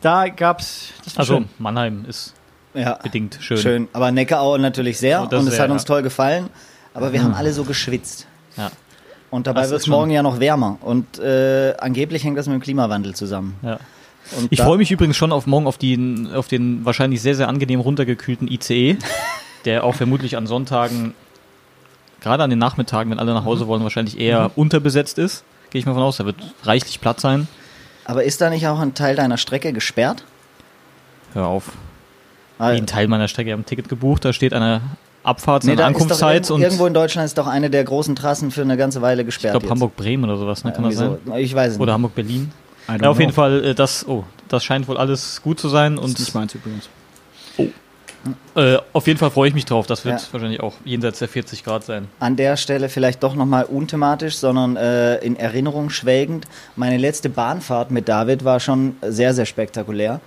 Da 0.00 0.26
gab's. 0.28 0.88
Das 1.04 1.14
war 1.14 1.20
Also 1.20 1.34
schön. 1.36 1.48
Mannheim 1.58 2.04
ist 2.08 2.34
Ja, 2.76 2.94
bedingt 3.02 3.38
schön. 3.40 3.56
schön. 3.58 3.88
Aber 3.92 4.10
Neckarau 4.12 4.56
natürlich 4.58 4.98
sehr 4.98 5.22
Oh, 5.22 5.36
und 5.36 5.46
es 5.48 5.58
hat 5.58 5.70
uns 5.70 5.84
toll 5.84 6.02
gefallen. 6.02 6.48
Aber 6.94 7.12
wir 7.12 7.22
haben 7.22 7.34
alle 7.34 7.52
so 7.52 7.64
geschwitzt. 7.64 8.26
Ja, 8.56 8.70
Und 9.30 9.46
dabei 9.46 9.68
wird 9.68 9.80
es 9.80 9.86
morgen 9.86 10.10
ja 10.10 10.22
noch 10.22 10.40
wärmer. 10.40 10.78
Und 10.80 11.18
äh, 11.18 11.74
angeblich 11.78 12.24
hängt 12.24 12.38
das 12.38 12.46
mit 12.46 12.54
dem 12.54 12.60
Klimawandel 12.62 13.14
zusammen. 13.14 13.56
ja. 13.62 13.78
Ich 14.50 14.60
freue 14.60 14.76
mich 14.76 14.90
übrigens 14.90 15.16
schon 15.16 15.30
auf 15.30 15.46
morgen 15.46 15.68
auf, 15.68 15.78
die, 15.78 16.26
auf 16.34 16.48
den 16.48 16.84
wahrscheinlich 16.84 17.22
sehr, 17.22 17.36
sehr 17.36 17.48
angenehm 17.48 17.78
runtergekühlten 17.78 18.48
ICE, 18.48 18.96
der 19.64 19.84
auch 19.84 19.94
vermutlich 19.94 20.36
an 20.36 20.48
Sonntagen, 20.48 21.14
gerade 22.20 22.42
an 22.42 22.50
den 22.50 22.58
Nachmittagen, 22.58 23.10
wenn 23.12 23.20
alle 23.20 23.34
nach 23.34 23.42
Mhm. 23.42 23.46
Hause 23.46 23.66
wollen, 23.68 23.84
wahrscheinlich 23.84 24.18
eher 24.18 24.50
unterbesetzt 24.56 25.18
ist. 25.18 25.44
Gehe 25.70 25.78
ich 25.78 25.86
mal 25.86 25.94
von 25.94 26.02
aus. 26.02 26.16
Da 26.16 26.24
wird 26.26 26.36
reichlich 26.64 27.00
Platz 27.00 27.22
sein. 27.22 27.46
Aber 28.04 28.24
ist 28.24 28.40
da 28.40 28.50
nicht 28.50 28.66
auch 28.66 28.80
ein 28.80 28.94
Teil 28.94 29.14
deiner 29.14 29.36
Strecke 29.36 29.72
gesperrt? 29.72 30.24
Hör 31.34 31.46
auf. 31.46 31.70
Weil- 32.58 32.76
Wie 32.76 32.80
ein 32.80 32.86
Teil 32.86 33.06
meiner 33.08 33.28
Strecke. 33.28 33.50
Ich 33.50 33.52
habe 33.52 33.62
ein 33.62 33.66
Ticket 33.66 33.88
gebucht, 33.88 34.24
da 34.24 34.32
steht 34.32 34.52
eine 34.54 34.80
Abfahrt, 35.22 35.64
Nee, 35.64 35.72
eine 35.72 35.84
Ankunftszeit 35.84 36.34
irgendwo, 36.36 36.54
und 36.54 36.62
irgendwo 36.62 36.86
in 36.86 36.94
Deutschland 36.94 37.26
ist 37.26 37.36
doch 37.36 37.46
eine 37.48 37.68
der 37.68 37.82
großen 37.84 38.14
Trassen 38.14 38.50
für 38.52 38.62
eine 38.62 38.76
ganze 38.76 39.02
Weile 39.02 39.22
ich 39.22 39.26
gesperrt. 39.26 39.52
glaube 39.54 39.64
jetzt. 39.66 39.70
Hamburg-Bremen 39.72 40.24
oder 40.24 40.36
sowas, 40.38 40.62
ne? 40.64 40.72
kann 40.72 40.84
das 40.84 40.94
sein? 40.96 41.16
So. 41.26 41.34
Ich 41.36 41.54
weiß 41.54 41.72
es 41.74 41.80
Oder. 41.80 41.92
Hamburg-Berlin. 41.94 42.52
Ja, 43.00 43.10
auf 43.10 43.18
jeden 43.18 43.32
know. 43.32 43.42
Fall, 43.42 43.64
äh, 43.64 43.74
das, 43.74 44.06
oh, 44.06 44.22
das 44.48 44.62
scheint 44.64 44.86
wohl 44.86 44.96
alles 44.96 45.42
gut 45.42 45.58
zu 45.58 45.68
sein 45.68 45.96
Das 45.96 46.04
und 46.04 46.12
ist 46.12 46.18
nicht 46.20 46.34
meins 46.36 46.54
übrigens. 46.54 46.88
äh, 48.54 48.78
auf 48.92 49.06
jeden 49.06 49.18
Fall 49.18 49.30
freue 49.30 49.48
ich 49.48 49.54
mich 49.54 49.64
drauf. 49.64 49.86
Das 49.86 50.04
wird 50.04 50.20
Ja. 50.20 50.26
wahrscheinlich 50.32 50.60
auch 50.60 50.74
jenseits 50.84 51.18
der 51.18 51.28
40 51.28 51.64
Grad 51.64 51.84
sein. 51.84 52.08
An 52.20 52.36
der 52.36 52.56
Stelle 52.56 52.88
vielleicht 52.88 53.22
doch 53.22 53.34
nochmal 53.34 53.64
unthematisch, 53.64 54.36
sondern 54.36 54.76
äh, 54.76 55.16
in 55.18 55.36
Erinnerung 55.36 55.90
schwelgend. 55.90 56.46
Meine 56.76 56.96
letzte 56.96 57.28
Bahnfahrt 57.28 57.90
mit 57.90 58.08
David 58.08 58.44
war 58.44 58.60
schon 58.60 58.96
sehr, 59.02 59.34
sehr 59.34 59.46
spektakulär. 59.46 60.20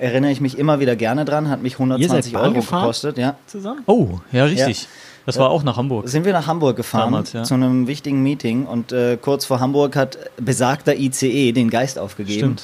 Erinnere 0.00 0.30
ich 0.30 0.40
mich 0.40 0.56
immer 0.56 0.80
wieder 0.80 0.96
gerne 0.96 1.26
dran, 1.26 1.50
hat 1.50 1.62
mich 1.62 1.74
120 1.74 2.32
Bahn 2.32 2.42
Euro 2.42 2.54
gefahren? 2.54 2.82
gekostet. 2.82 3.18
Ja. 3.18 3.36
Zusammen? 3.46 3.82
Oh, 3.86 4.18
ja, 4.32 4.44
richtig. 4.44 4.88
Das 5.26 5.38
war 5.38 5.50
auch 5.50 5.62
nach 5.62 5.76
Hamburg. 5.76 6.08
Sind 6.08 6.24
wir 6.24 6.32
nach 6.32 6.46
Hamburg 6.46 6.76
gefahren 6.76 7.12
Damals, 7.12 7.32
ja. 7.34 7.42
zu 7.42 7.54
einem 7.54 7.86
wichtigen 7.86 8.22
Meeting 8.22 8.64
und 8.64 8.92
äh, 8.92 9.18
kurz 9.20 9.44
vor 9.44 9.60
Hamburg 9.60 9.94
hat 9.96 10.18
besagter 10.38 10.96
ICE 10.96 11.52
den 11.52 11.68
Geist 11.68 11.98
aufgegeben. 11.98 12.58
Stimmt. 12.58 12.62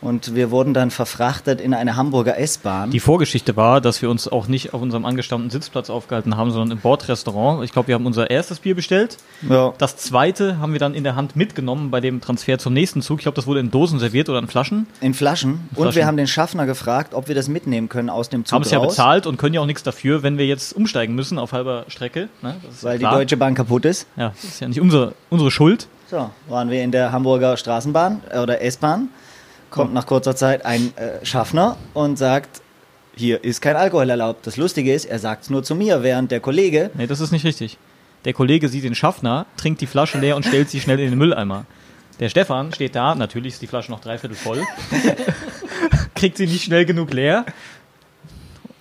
Und 0.00 0.36
wir 0.36 0.50
wurden 0.50 0.74
dann 0.74 0.90
verfrachtet 0.90 1.60
in 1.60 1.74
eine 1.74 1.96
Hamburger 1.96 2.38
S-Bahn. 2.38 2.90
Die 2.90 3.00
Vorgeschichte 3.00 3.56
war, 3.56 3.80
dass 3.80 4.00
wir 4.00 4.10
uns 4.10 4.28
auch 4.28 4.46
nicht 4.46 4.72
auf 4.72 4.80
unserem 4.80 5.04
angestammten 5.04 5.50
Sitzplatz 5.50 5.90
aufgehalten 5.90 6.36
haben, 6.36 6.52
sondern 6.52 6.70
im 6.70 6.78
Bordrestaurant. 6.78 7.64
Ich 7.64 7.72
glaube, 7.72 7.88
wir 7.88 7.96
haben 7.96 8.06
unser 8.06 8.30
erstes 8.30 8.60
Bier 8.60 8.76
bestellt. 8.76 9.16
Ja. 9.48 9.74
Das 9.78 9.96
zweite 9.96 10.58
haben 10.60 10.72
wir 10.72 10.78
dann 10.78 10.94
in 10.94 11.02
der 11.02 11.16
Hand 11.16 11.34
mitgenommen 11.34 11.90
bei 11.90 12.00
dem 12.00 12.20
Transfer 12.20 12.58
zum 12.58 12.74
nächsten 12.74 13.02
Zug. 13.02 13.18
Ich 13.18 13.24
glaube, 13.24 13.34
das 13.34 13.48
wurde 13.48 13.58
in 13.58 13.72
Dosen 13.72 13.98
serviert 13.98 14.28
oder 14.28 14.38
in 14.38 14.46
Flaschen. 14.46 14.86
In 15.00 15.14
Flaschen. 15.14 15.68
Und 15.70 15.76
Flaschen. 15.76 15.96
wir 15.96 16.06
haben 16.06 16.16
den 16.16 16.28
Schaffner 16.28 16.66
gefragt, 16.66 17.14
ob 17.14 17.26
wir 17.26 17.34
das 17.34 17.48
mitnehmen 17.48 17.88
können 17.88 18.08
aus 18.08 18.28
dem 18.28 18.44
Zug 18.44 18.54
Haben 18.54 18.62
es 18.62 18.70
ja 18.70 18.78
bezahlt 18.78 19.26
und 19.26 19.36
können 19.36 19.54
ja 19.54 19.60
auch 19.60 19.66
nichts 19.66 19.82
dafür, 19.82 20.22
wenn 20.22 20.38
wir 20.38 20.46
jetzt 20.46 20.74
umsteigen 20.74 21.16
müssen 21.16 21.38
auf 21.38 21.52
halber 21.52 21.84
Strecke. 21.88 22.28
Ne? 22.42 22.54
Weil 22.82 22.98
die 22.98 23.02
klar. 23.02 23.14
Deutsche 23.16 23.36
Bahn 23.36 23.54
kaputt 23.54 23.84
ist. 23.84 24.06
Ja, 24.16 24.28
das 24.28 24.44
ist 24.44 24.60
ja 24.60 24.68
nicht 24.68 24.80
unsere, 24.80 25.14
unsere 25.28 25.50
Schuld. 25.50 25.88
So, 26.10 26.30
waren 26.48 26.70
wir 26.70 26.82
in 26.82 26.92
der 26.92 27.12
Hamburger 27.12 27.56
Straßenbahn 27.56 28.22
äh, 28.30 28.38
oder 28.38 28.62
S-Bahn. 28.62 29.08
Kommt 29.70 29.92
nach 29.94 30.06
kurzer 30.06 30.34
Zeit 30.36 30.64
ein 30.64 30.92
äh, 30.96 31.24
Schaffner 31.24 31.76
und 31.94 32.16
sagt, 32.16 32.62
hier 33.14 33.42
ist 33.44 33.60
kein 33.60 33.76
Alkohol 33.76 34.08
erlaubt. 34.08 34.46
Das 34.46 34.56
Lustige 34.56 34.92
ist, 34.94 35.04
er 35.04 35.18
sagt 35.18 35.44
es 35.44 35.50
nur 35.50 35.62
zu 35.62 35.74
mir, 35.74 36.02
während 36.02 36.30
der 36.30 36.40
Kollege, 36.40 36.90
Nee, 36.94 37.06
das 37.06 37.20
ist 37.20 37.32
nicht 37.32 37.44
richtig. 37.44 37.76
Der 38.24 38.32
Kollege 38.32 38.68
sieht 38.68 38.84
den 38.84 38.94
Schaffner, 38.94 39.46
trinkt 39.56 39.80
die 39.80 39.86
Flasche 39.86 40.18
leer 40.18 40.36
und 40.36 40.44
stellt 40.46 40.70
sie 40.70 40.80
schnell 40.80 40.98
in 41.00 41.10
den 41.10 41.18
Mülleimer. 41.18 41.66
Der 42.20 42.28
Stefan 42.28 42.72
steht 42.72 42.94
da, 42.96 43.14
natürlich 43.14 43.54
ist 43.54 43.62
die 43.62 43.66
Flasche 43.68 43.90
noch 43.92 44.00
dreiviertel 44.00 44.34
voll, 44.36 44.64
kriegt 46.14 46.36
sie 46.36 46.46
nicht 46.46 46.64
schnell 46.64 46.84
genug 46.84 47.12
leer. 47.12 47.44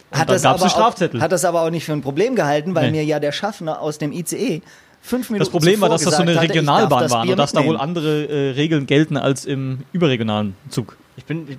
Und 0.09 0.17
hat 0.19 0.29
dann 0.29 0.35
das, 0.35 0.43
gab's 0.43 0.61
aber 0.61 0.63
einen 0.63 0.69
Strafzettel. 0.71 1.19
Auch, 1.19 1.23
hat 1.23 1.31
das 1.31 1.45
aber 1.45 1.61
auch 1.61 1.69
nicht 1.69 1.85
für 1.85 1.93
ein 1.93 2.01
Problem 2.01 2.35
gehalten, 2.35 2.73
weil 2.75 2.91
Nee. 2.91 2.97
mir 2.99 3.03
ja 3.03 3.19
der 3.19 3.31
Schaffner 3.31 3.81
aus 3.81 3.97
dem 3.97 4.11
ICE 4.11 4.61
fünf 5.07 5.29
Minuten 5.29 5.45
Das 5.45 5.49
Problem 5.49 5.81
war, 5.81 5.89
dass 5.89 6.03
das 6.03 6.15
so 6.17 6.21
eine 6.21 6.39
Regionalbahn 6.39 7.09
war 7.09 7.27
und 7.27 7.37
dass 7.37 7.53
da 7.53 7.65
wohl 7.65 7.77
andere 7.77 8.25
äh, 8.25 8.51
Regeln 8.51 8.85
gelten 8.85 9.17
als 9.17 9.45
im 9.45 9.79
überregionalen 9.93 10.55
Zug. 10.69 10.97
Ich 11.15 11.25
bin. 11.25 11.47
Ich, 11.49 11.57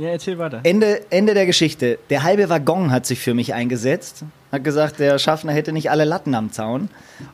ja, 0.00 0.08
erzähl 0.08 0.38
weiter. 0.38 0.60
Ende, 0.64 1.00
Ende 1.10 1.32
der 1.34 1.46
Geschichte. 1.46 1.98
Der 2.10 2.22
halbe 2.22 2.48
Waggon 2.48 2.90
hat 2.90 3.06
sich 3.06 3.20
für 3.20 3.34
mich 3.34 3.54
eingesetzt. 3.54 4.24
Hat 4.52 4.64
gesagt, 4.64 4.98
der 4.98 5.18
Schaffner 5.18 5.52
hätte 5.52 5.72
nicht 5.72 5.90
alle 5.90 6.04
Latten 6.04 6.34
am 6.34 6.50
Zaun. 6.52 6.88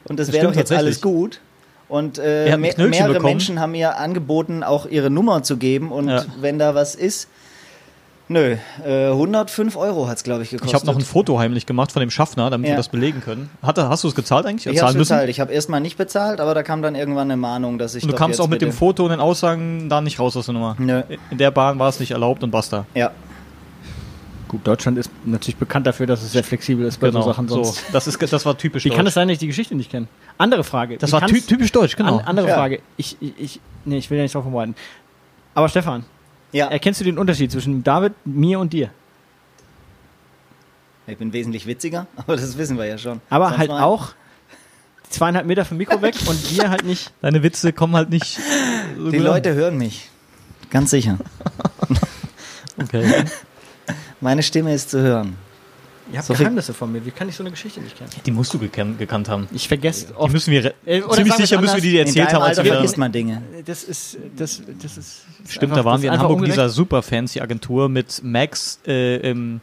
Und 0.04 0.18
das, 0.18 0.26
Das 0.28 0.34
wäre 0.34 0.44
doch 0.46 0.52
stimmt 0.52 0.68
jetzt 0.68 0.78
alles 0.78 1.00
gut. 1.00 1.40
Und 1.88 2.18
äh, 2.18 2.46
hat 2.46 2.54
ein 2.54 2.60
me 2.60 2.68
Knöllchen 2.70 2.90
mehrere 2.90 3.12
bekommen. 3.14 3.32
Menschen 3.32 3.60
haben 3.60 3.72
mir 3.72 3.98
angeboten, 3.98 4.62
auch 4.62 4.86
ihre 4.86 5.10
Nummer 5.10 5.42
zu 5.42 5.56
geben. 5.56 5.90
Und 5.92 6.08
Ja. 6.08 6.24
wenn 6.40 6.58
da 6.58 6.74
was 6.74 6.94
ist, 6.94 7.28
nö, 8.28 8.56
äh, 8.84 9.08
105 9.10 9.76
Euro 9.76 10.08
hat 10.08 10.16
es, 10.18 10.22
glaube 10.24 10.42
ich, 10.42 10.50
gekostet. 10.50 10.68
Ich 10.70 10.74
habe 10.74 10.86
noch 10.86 10.96
ein 10.96 11.04
Foto 11.04 11.38
heimlich 11.38 11.66
gemacht 11.66 11.92
von 11.92 12.00
dem 12.00 12.10
Schaffner, 12.10 12.48
damit 12.50 12.66
Ja. 12.68 12.72
wir 12.74 12.76
das 12.78 12.88
belegen 12.88 13.20
können. 13.20 13.50
Hatte, 13.62 13.88
hast 13.88 14.04
du 14.04 14.08
es 14.08 14.14
gezahlt 14.14 14.46
eigentlich? 14.46 14.66
ich 14.66 14.82
habe 14.82 14.96
bezahlt. 14.98 15.28
Ich 15.28 15.40
habe 15.40 15.52
erstmal 15.52 15.80
nicht 15.80 15.96
bezahlt, 15.98 16.40
aber 16.40 16.54
da 16.54 16.62
kam 16.62 16.82
dann 16.82 16.94
irgendwann 16.94 17.30
eine 17.30 17.36
Mahnung, 17.36 17.78
dass 17.78 17.94
ich 17.94 18.02
Und 18.04 18.08
du 18.08 18.12
doch 18.12 18.18
kamst 18.18 18.38
jetzt 18.38 18.44
auch 18.44 18.48
mit 18.50 18.62
dem 18.62 18.72
Foto 18.72 19.04
und 19.04 19.10
den 19.10 19.20
Aussagen 19.20 19.88
da 19.88 20.00
nicht 20.00 20.18
raus 20.18 20.36
aus 20.36 20.46
der 20.46 20.54
Nummer. 20.54 20.76
Nö. 20.78 21.02
In 21.30 21.38
der 21.38 21.50
Bahn 21.50 21.78
war 21.78 21.88
es 21.88 22.00
nicht 22.00 22.12
erlaubt 22.12 22.42
und 22.42 22.50
basta. 22.50 22.86
Ja, 22.94 23.10
Gut, 24.48 24.66
Deutschland 24.66 24.98
ist 24.98 25.10
natürlich 25.24 25.56
bekannt 25.56 25.86
dafür, 25.86 26.06
dass 26.06 26.22
es 26.22 26.32
sehr 26.32 26.44
flexibel 26.44 26.84
ist 26.84 27.00
bei 27.00 27.06
Genau. 27.08 27.22
so 27.22 27.28
Sachen 27.30 27.48
so, 27.48 27.64
sonst. 27.64 27.84
das, 27.90 28.06
ist, 28.06 28.20
das 28.20 28.44
war 28.44 28.58
typisch 28.58 28.84
Wie 28.84 28.90
kann 28.90 28.98
es 28.98 29.04
deutsch. 29.06 29.14
sein, 29.14 29.28
dass 29.28 29.32
ich 29.32 29.38
die 29.38 29.46
Geschichte 29.46 29.74
nicht 29.74 29.90
kenne? 29.90 30.08
Andere 30.36 30.62
Frage. 30.62 30.98
Das 30.98 31.08
Wie 31.08 31.14
war 31.14 31.26
typisch 31.26 31.72
deutsch, 31.72 31.96
genau. 31.96 32.18
An, 32.18 32.26
andere 32.26 32.48
Ja. 32.48 32.54
Frage. 32.56 32.80
Ich, 32.98 33.16
ich, 33.20 33.32
ich, 33.38 33.60
nee, 33.86 33.96
ich 33.96 34.10
will 34.10 34.18
ja 34.18 34.24
nicht 34.24 34.34
drauf 34.34 34.42
vorbereiten. 34.42 34.74
Aber 35.54 35.70
Stefan, 35.70 36.04
ja. 36.52 36.68
erkennst 36.68 37.00
du 37.00 37.04
den 37.04 37.18
Unterschied 37.18 37.50
zwischen 37.50 37.82
David, 37.82 38.12
mir 38.24 38.58
und 38.60 38.72
dir? 38.72 38.90
Ich 41.06 41.18
bin 41.18 41.32
wesentlich 41.32 41.66
witziger, 41.66 42.06
aber 42.16 42.36
das 42.36 42.56
wissen 42.56 42.78
wir 42.78 42.86
ja 42.86 42.96
schon. 42.98 43.20
Aber 43.28 43.46
Sonst 43.48 43.58
halt 43.58 43.70
mal- 43.70 43.82
auch 43.82 44.12
zweieinhalb 45.10 45.46
Meter 45.46 45.64
vom 45.64 45.76
Mikro 45.76 46.00
weg 46.00 46.14
und 46.26 46.56
wir 46.56 46.70
halt 46.70 46.84
nicht. 46.84 47.12
Deine 47.20 47.42
Witze 47.42 47.72
kommen 47.72 47.94
halt 47.96 48.08
nicht. 48.10 48.38
so 48.96 49.10
Die 49.10 49.18
an. 49.18 49.24
Leute 49.24 49.54
hören 49.54 49.76
mich. 49.78 50.08
Ganz 50.70 50.90
sicher. 50.90 51.18
Okay. 52.82 53.24
Meine 54.22 54.42
Stimme 54.42 54.72
ist 54.72 54.88
zu 54.90 55.00
hören. 55.02 55.36
Ihr 56.12 56.18
habt 56.18 56.26
So 56.28 56.34
viel- 56.34 56.44
Geheimnisse 56.44 56.74
von 56.74 56.92
mir. 56.92 57.04
Wie 57.06 57.10
kann 57.10 57.28
ich 57.28 57.34
so 57.36 57.42
eine 57.42 57.50
Geschichte 57.50 57.80
nicht 57.80 57.96
kennen? 57.96 58.10
Die 58.26 58.30
musst 58.30 58.52
du 58.52 58.58
gekannt, 58.58 58.98
gekannt 58.98 59.28
haben. 59.28 59.48
Ich 59.52 59.66
vergesse 59.66 60.08
Die 60.08 60.14
oft. 60.14 60.32
müssen 60.32 60.50
wir. 60.52 60.74
Äh, 60.84 61.00
oder 61.02 61.14
ziemlich 61.14 61.34
sicher 61.34 61.60
müssen 61.60 61.74
wir 61.76 61.82
die 61.82 61.96
erzählt 61.98 62.32
haben, 62.34 62.42
als 62.42 62.58
Alter 62.58 62.70
vergisst 62.74 62.98
man 62.98 63.10
Dinge. 63.10 63.42
Das 63.64 63.82
ist, 63.84 64.18
das, 64.36 64.62
das 64.82 64.96
ist. 64.98 65.22
Stimmt, 65.48 65.72
einfach- 65.72 65.76
da 65.78 65.84
waren 65.84 66.02
wir 66.02 66.12
in 66.12 66.18
Hamburg 66.18 66.30
in 66.30 66.34
ungerecht. 66.44 66.56
dieser 66.58 66.68
super 66.68 67.02
fancy 67.02 67.40
Agentur 67.40 67.88
mit 67.88 68.20
Max, 68.22 68.78
äh, 68.86 69.16
ähm, 69.16 69.60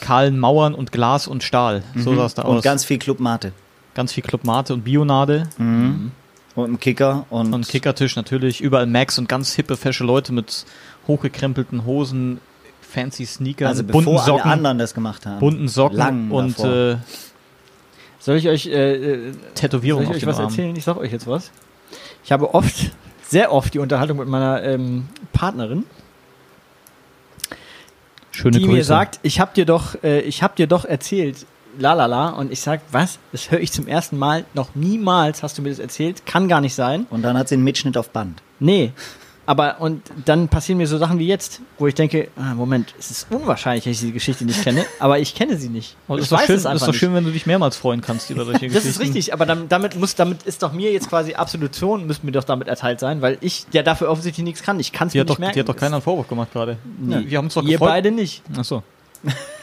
kahlen 0.00 0.38
Mauern 0.38 0.74
und 0.74 0.92
Glas 0.92 1.26
und 1.28 1.42
Stahl. 1.42 1.82
So 1.96 2.14
sah 2.16 2.26
es 2.26 2.34
da 2.34 2.42
Mhm. 2.44 2.48
Und 2.50 2.56
aus. 2.58 2.64
ganz 2.64 2.84
viel 2.84 2.98
Club 2.98 3.20
Mate. 3.20 3.52
ganz 3.94 4.12
viel 4.12 4.22
Club 4.22 4.44
Mate 4.44 4.74
und 4.74 4.82
Bionade 4.84 5.48
Und 5.58 6.12
ein 6.72 6.80
Kicker 6.80 7.26
und, 7.30 7.52
und 7.52 7.68
Kickertisch 7.68 8.16
natürlich. 8.16 8.60
Überall 8.62 8.86
Max 8.86 9.18
und 9.18 9.28
ganz 9.28 9.52
hippe, 9.54 9.76
fesche 9.76 10.04
Leute 10.04 10.32
mit 10.32 10.64
hochgekrempelten 11.06 11.84
Hosen, 11.84 12.40
fancy 12.88 13.26
Sneakern, 13.26 13.68
also 13.68 13.82
bunten 13.84 13.98
bevor 14.12 14.20
alle 14.22 14.26
Socken, 14.38 14.50
anderen 14.50 14.78
das 14.78 14.94
gemacht 14.94 15.26
haben. 15.26 15.40
bunten 15.40 15.68
Socken 15.68 15.96
Lang 15.98 16.30
und 16.30 16.58
davor. 16.58 16.92
äh, 16.92 16.96
Soll 18.18 18.36
ich 18.36 18.48
euch, 18.48 18.66
äh, 18.66 18.94
äh, 18.94 19.32
soll 19.32 19.40
Tätowierungen 19.54 20.04
ich 20.06 20.10
auf 20.10 20.16
euch 20.16 20.26
was 20.26 20.38
Arm. 20.40 20.48
erzählen? 20.48 20.74
Ich 20.76 20.84
sag 20.84 20.96
euch 20.96 21.12
jetzt 21.12 21.26
was. 21.26 21.50
Ich 22.24 22.32
habe 22.32 22.54
oft, 22.54 22.90
sehr 23.28 23.52
oft 23.52 23.72
die 23.74 23.78
Unterhaltung 23.78 24.18
mit 24.18 24.28
meiner 24.28 24.62
ähm, 24.64 25.08
Partnerin, 25.32 25.84
Schöne 28.32 28.58
die 28.58 28.64
Grüße. 28.64 28.76
mir 28.76 28.84
sagt, 28.84 29.20
ich 29.22 29.40
hab 29.40 29.54
dir 29.54 29.64
doch, 29.64 30.02
äh, 30.02 30.20
ich 30.20 30.42
hab 30.42 30.56
dir 30.56 30.66
doch 30.66 30.84
erzählt, 30.84 31.46
la 31.78 31.92
la 31.94 32.06
la, 32.06 32.30
und 32.30 32.52
ich 32.52 32.60
sag, 32.60 32.80
was? 32.92 33.18
Das 33.32 33.50
höre 33.50 33.60
ich 33.60 33.72
zum 33.72 33.86
ersten 33.86 34.18
Mal. 34.18 34.44
Noch 34.54 34.74
niemals 34.74 35.42
hast 35.42 35.56
du 35.58 35.62
mir 35.62 35.70
das 35.70 35.78
erzählt. 35.78 36.26
Kann 36.26 36.48
gar 36.48 36.60
nicht 36.60 36.74
sein. 36.74 37.06
Und 37.10 37.22
dann 37.22 37.38
hat 37.38 37.48
sie 37.48 37.54
einen 37.54 37.64
Mitschnitt 37.64 37.96
auf 37.96 38.10
Band. 38.10 38.42
Nee. 38.58 38.92
Aber 39.48 39.80
und 39.80 40.02
dann 40.24 40.48
passieren 40.48 40.78
mir 40.78 40.88
so 40.88 40.98
Sachen 40.98 41.20
wie 41.20 41.26
jetzt, 41.28 41.60
wo 41.78 41.86
ich 41.86 41.94
denke, 41.94 42.28
ah, 42.36 42.54
Moment, 42.54 42.94
es 42.98 43.12
ist 43.12 43.26
unwahrscheinlich, 43.30 43.84
dass 43.84 43.92
ich 43.92 44.00
die 44.00 44.12
Geschichte 44.12 44.44
nicht 44.44 44.62
kenne, 44.62 44.84
aber 44.98 45.20
ich 45.20 45.36
kenne 45.36 45.56
sie 45.56 45.68
nicht. 45.68 45.96
Ich 46.08 46.16
ist 46.16 46.32
doch 46.32 46.38
weiß 46.38 46.46
schön, 46.46 46.56
es 46.56 46.64
ist 46.64 46.80
doch 46.82 46.88
nicht. 46.88 46.96
schön, 46.98 47.14
wenn 47.14 47.24
du 47.24 47.30
dich 47.30 47.46
mehrmals 47.46 47.76
freuen 47.76 48.00
kannst 48.00 48.28
über 48.30 48.44
solche 48.44 48.66
Das 48.66 48.82
Geschichten. 48.82 48.88
ist 48.88 49.00
richtig, 49.00 49.32
aber 49.32 49.46
dann, 49.46 49.68
damit 49.68 49.94
muss, 49.96 50.16
damit 50.16 50.42
ist 50.42 50.62
doch 50.64 50.72
mir 50.72 50.92
jetzt 50.92 51.08
quasi 51.08 51.34
Absolution, 51.34 52.06
müsste 52.06 52.26
mir 52.26 52.32
doch 52.32 52.44
damit 52.44 52.66
erteilt 52.66 52.98
sein, 52.98 53.22
weil 53.22 53.38
ich 53.40 53.66
ja 53.72 53.82
dafür 53.84 54.10
offensichtlich 54.10 54.42
nichts 54.44 54.62
kann. 54.62 54.80
Ich 54.80 54.90
kann 54.92 55.08
es 55.08 55.14
mir 55.14 55.20
hat, 55.20 55.28
nicht 55.28 55.36
doch, 55.36 55.38
merken. 55.38 55.54
die 55.54 55.60
hat 55.60 55.68
doch 55.68 55.76
keiner 55.76 55.96
einen 55.96 56.02
Vorwurf 56.02 56.26
gemacht 56.28 56.52
gerade. 56.52 56.76
Nee. 56.98 57.24
Wir 57.28 57.38
haben 57.38 57.44
uns 57.46 57.54
doch 57.54 57.62
Ihr 57.62 57.72
gefreut. 57.72 57.88
beide 57.88 58.10
nicht. 58.10 58.42
Ach 58.58 58.64
so. 58.64 58.82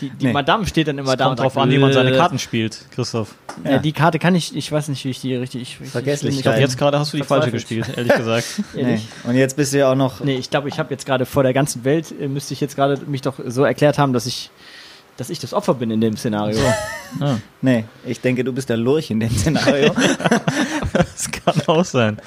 Die, 0.00 0.10
die 0.10 0.26
Nee. 0.26 0.32
Madame 0.32 0.66
steht 0.66 0.88
dann 0.88 0.98
immer 0.98 1.12
Es 1.12 1.16
da 1.18 1.24
kommt 1.24 1.38
und 1.40 1.44
drauf 1.44 1.56
an, 1.58 1.70
wie 1.70 1.78
man 1.78 1.92
seine 1.92 2.10
äh, 2.12 2.16
Karten 2.16 2.38
spielt, 2.38 2.78
Christoph. 2.94 3.34
Ja. 3.64 3.72
Ja. 3.72 3.78
die 3.78 3.92
Karte 3.92 4.18
kann 4.18 4.34
ich, 4.34 4.54
ich 4.56 4.70
weiß 4.70 4.88
nicht, 4.88 5.04
wie 5.04 5.10
ich 5.10 5.20
die 5.20 5.34
richtig. 5.34 5.62
Ich, 5.62 5.78
ich, 5.80 5.88
Vergesslich. 5.90 6.36
Ich 6.36 6.42
glaube, 6.42 6.58
jetzt 6.60 6.78
gerade 6.78 6.98
hast 6.98 7.12
du 7.12 7.16
die 7.16 7.22
falsche 7.24 7.50
gespielt, 7.50 7.86
ehrlich 7.96 8.14
gesagt. 8.14 8.46
Nee. 8.74 8.80
Ehrlich? 8.82 9.06
Und 9.24 9.34
jetzt 9.34 9.56
bist 9.56 9.72
du 9.72 9.78
ja 9.78 9.90
auch 9.90 9.96
noch. 9.96 10.20
Nee, 10.20 10.36
ich 10.36 10.50
glaube, 10.50 10.68
ich 10.68 10.78
habe 10.78 10.90
jetzt 10.92 11.06
gerade 11.06 11.26
vor 11.26 11.42
der 11.42 11.52
ganzen 11.52 11.84
Welt, 11.84 12.12
äh, 12.20 12.28
müsste 12.28 12.54
ich 12.54 12.60
jetzt 12.60 12.76
gerade 12.76 12.98
mich 13.06 13.22
doch 13.22 13.34
so 13.46 13.64
erklärt 13.64 13.98
haben, 13.98 14.12
dass 14.12 14.26
ich, 14.26 14.50
dass 15.16 15.30
ich 15.30 15.38
das 15.38 15.52
Opfer 15.54 15.74
bin 15.74 15.90
in 15.90 16.00
dem 16.00 16.16
Szenario. 16.16 16.58
Ah, 17.20 17.38
Nee, 17.60 17.86
ich 18.06 18.20
denke, 18.20 18.44
du 18.44 18.52
bist 18.52 18.68
der 18.68 18.76
Lurch 18.76 19.10
in 19.10 19.18
dem 19.18 19.36
Szenario. 19.36 19.92
das 20.92 21.28
kann 21.28 21.54
auch 21.66 21.84
sein. 21.84 22.18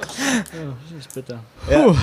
das 0.00 0.98
ist 0.98 1.14
bitter. 1.14 1.40
ja. 1.70 1.94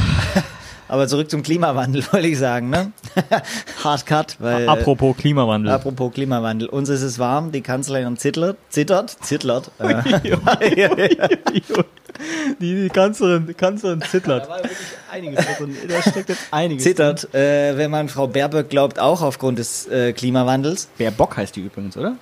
Aber 0.87 1.07
zurück 1.07 1.29
zum 1.29 1.43
Klimawandel, 1.43 2.03
wollte 2.11 2.27
ich 2.27 2.37
sagen, 2.37 2.69
ne? 2.69 2.91
Hard 3.83 4.05
cut, 4.05 4.37
weil. 4.39 4.67
Apropos 4.67 5.15
Klimawandel. 5.17 5.71
Apropos 5.71 6.13
Klimawandel. 6.13 6.69
Uns 6.69 6.89
ist 6.89 7.01
es 7.01 7.19
warm, 7.19 7.51
die 7.51 7.61
Kanzlerin 7.61 8.17
zittert, 8.17 8.57
zittert, 8.69 9.17
zittert. 9.21 9.71
Äh, 9.79 10.01
die, 12.59 12.83
die 12.83 12.89
Kanzlerin, 12.89 13.47
die 13.47 13.53
Kanzlerin 13.53 14.01
zittert. 14.01 14.45
Da 14.45 14.49
war 14.49 14.57
wirklich 14.57 14.77
einiges 15.11 15.45
drin. 15.57 15.75
Da 15.87 16.01
steckt 16.01 16.29
jetzt 16.29 16.47
einiges. 16.51 16.83
zittert, 16.83 17.33
äh, 17.33 17.77
wenn 17.77 17.91
man 17.91 18.09
Frau 18.09 18.27
Baerböck 18.27 18.69
glaubt, 18.69 18.99
auch 18.99 19.21
aufgrund 19.21 19.59
des 19.59 19.87
äh, 19.87 20.13
Klimawandels. 20.13 20.89
Bärbock 20.97 21.37
heißt 21.37 21.55
die 21.55 21.61
übrigens, 21.61 21.97
oder? 21.97 22.15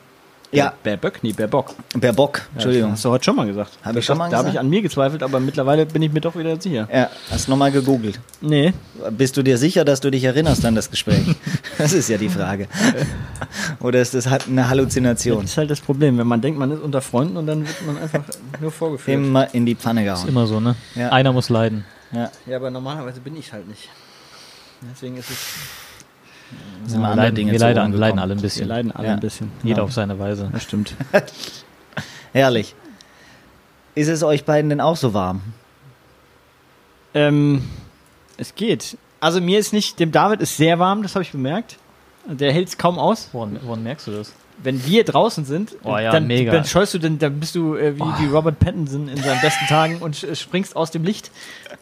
Ja, 0.54 0.74
Bärböck? 0.84 1.20
Nee, 1.24 1.32
Bärbock. 1.32 1.74
Baerbock, 1.98 2.42
Entschuldigung. 2.54 2.92
Hast 2.92 3.06
du 3.06 3.10
heute 3.10 3.24
schon 3.24 3.36
mal 3.38 3.46
gesagt. 3.48 3.72
Hab 3.84 3.94
Da- 3.94 4.00
ich 4.00 4.06
schon 4.06 4.18
mal 4.18 4.30
Da 4.30 4.38
habe 4.38 4.46
gesagt? 4.48 4.56
ich 4.56 4.60
an 4.60 4.70
mir 4.70 4.82
gezweifelt, 4.82 5.24
aber 5.24 5.40
mittlerweile 5.40 5.86
bin 5.86 6.02
ich 6.02 6.12
mir 6.12 6.20
doch 6.20 6.36
wieder 6.36 6.60
sicher. 6.60 6.90
Ja, 6.94 7.10
hast 7.30 7.48
nochmal 7.48 7.72
gegoogelt. 7.72 8.20
Nee. 8.42 8.74
Bist 9.12 9.38
du 9.38 9.44
dir 9.44 9.58
sicher, 9.58 9.86
dass 9.86 10.02
du 10.02 10.10
dich 10.12 10.24
erinnerst 10.26 10.66
an 10.66 10.76
das 10.76 10.90
Gespräch? 10.92 11.24
Das 11.78 11.94
ist 11.94 12.10
ja 12.10 12.18
die 12.18 12.30
Frage. 12.30 12.68
Oder 13.80 14.02
ist 14.02 14.14
das 14.14 14.28
halt 14.30 14.48
eine 14.48 14.70
Halluzination? 14.70 15.42
Das 15.42 15.52
ist 15.52 15.58
halt 15.58 15.72
das 15.72 15.80
Problem, 15.82 16.18
wenn 16.18 16.28
man 16.28 16.42
denkt, 16.42 16.60
man 16.60 16.70
ist 16.72 16.82
unter 16.82 17.02
Freunden 17.02 17.38
und 17.38 17.48
dann 17.48 17.66
wird 17.68 17.86
man 17.88 17.98
einfach 17.98 18.22
nur 18.60 18.72
vorgeführt. 18.72 19.18
Immer 19.18 19.52
in 19.56 19.66
die 19.66 19.74
Pfanne 19.76 20.04
gehauen. 20.04 20.28
Immer 20.28 20.46
so, 20.48 20.60
ne? 20.60 20.76
Ja. 20.96 21.10
Einer 21.10 21.32
muss 21.34 21.50
leiden. 21.50 21.86
Ja, 22.12 22.30
Ja, 22.46 22.58
aber 22.58 22.70
normalerweise 22.70 23.20
bin 23.22 23.36
ich 23.38 23.52
halt 23.54 23.68
nicht. 23.68 23.90
Deswegen 24.94 25.18
ist 25.18 25.30
es. 25.32 25.38
Sind 26.86 27.02
wir 27.02 27.16
leiden, 27.16 27.36
Dinge 27.36 27.52
wir 27.52 27.60
leiden, 27.60 27.94
leiden 27.94 28.20
alle 28.20 28.34
ein 28.34 28.38
Wir 28.38 28.42
bisschen. 28.44 28.68
leiden 28.68 28.92
alle 28.92 29.08
Ja. 29.08 29.14
ein 29.14 29.20
bisschen. 29.20 29.52
Jeder 29.64 29.78
ja. 29.80 29.84
auf 29.84 29.94
seine 29.94 30.18
Weise. 30.20 30.50
Das 30.52 30.64
stimmt. 30.64 30.96
Herrlich. 32.34 32.76
Ist 33.96 34.08
es 34.08 34.24
euch 34.24 34.46
beiden 34.46 34.70
denn 34.70 34.82
auch 34.82 34.96
so 34.98 35.14
warm? 35.14 35.42
Ähm, 37.14 37.64
es 38.38 38.56
geht. 38.56 38.98
Also 39.20 39.42
mir 39.42 39.60
ist 39.60 39.74
nicht, 39.74 40.00
dem 40.00 40.12
David 40.12 40.42
ist 40.42 40.58
sehr 40.58 40.80
warm, 40.80 41.04
das 41.04 41.16
habe 41.16 41.24
ich 41.24 41.32
bemerkt. 41.32 41.78
Der 42.26 42.54
hält 42.54 42.70
es 42.70 42.78
kaum 42.78 42.98
aus. 43.00 43.30
Woran, 43.34 43.60
woran 43.64 43.84
merkst 43.84 44.08
du 44.08 44.12
das? 44.12 44.34
Wenn 44.64 44.86
wir 44.86 45.04
draußen 45.04 45.44
sind, 45.44 45.76
Oh 45.84 45.98
ja, 45.98 46.12
dann, 46.12 46.28
mega. 46.28 46.52
dann 46.52 46.66
scheust 46.66 46.94
du, 46.94 47.00
dann, 47.00 47.18
dann 47.18 47.40
bist 47.40 47.56
du 47.56 47.76
äh, 47.76 47.96
wie, 47.98 48.00
wie 48.02 48.28
Robert 48.28 48.60
Pattinson 48.60 49.08
in 49.08 49.18
seinen 49.18 49.42
besten 49.42 49.66
Tagen 49.66 49.98
und 49.98 50.16
springst 50.34 50.76
aus 50.76 50.92
dem 50.92 51.04
Licht. 51.04 51.32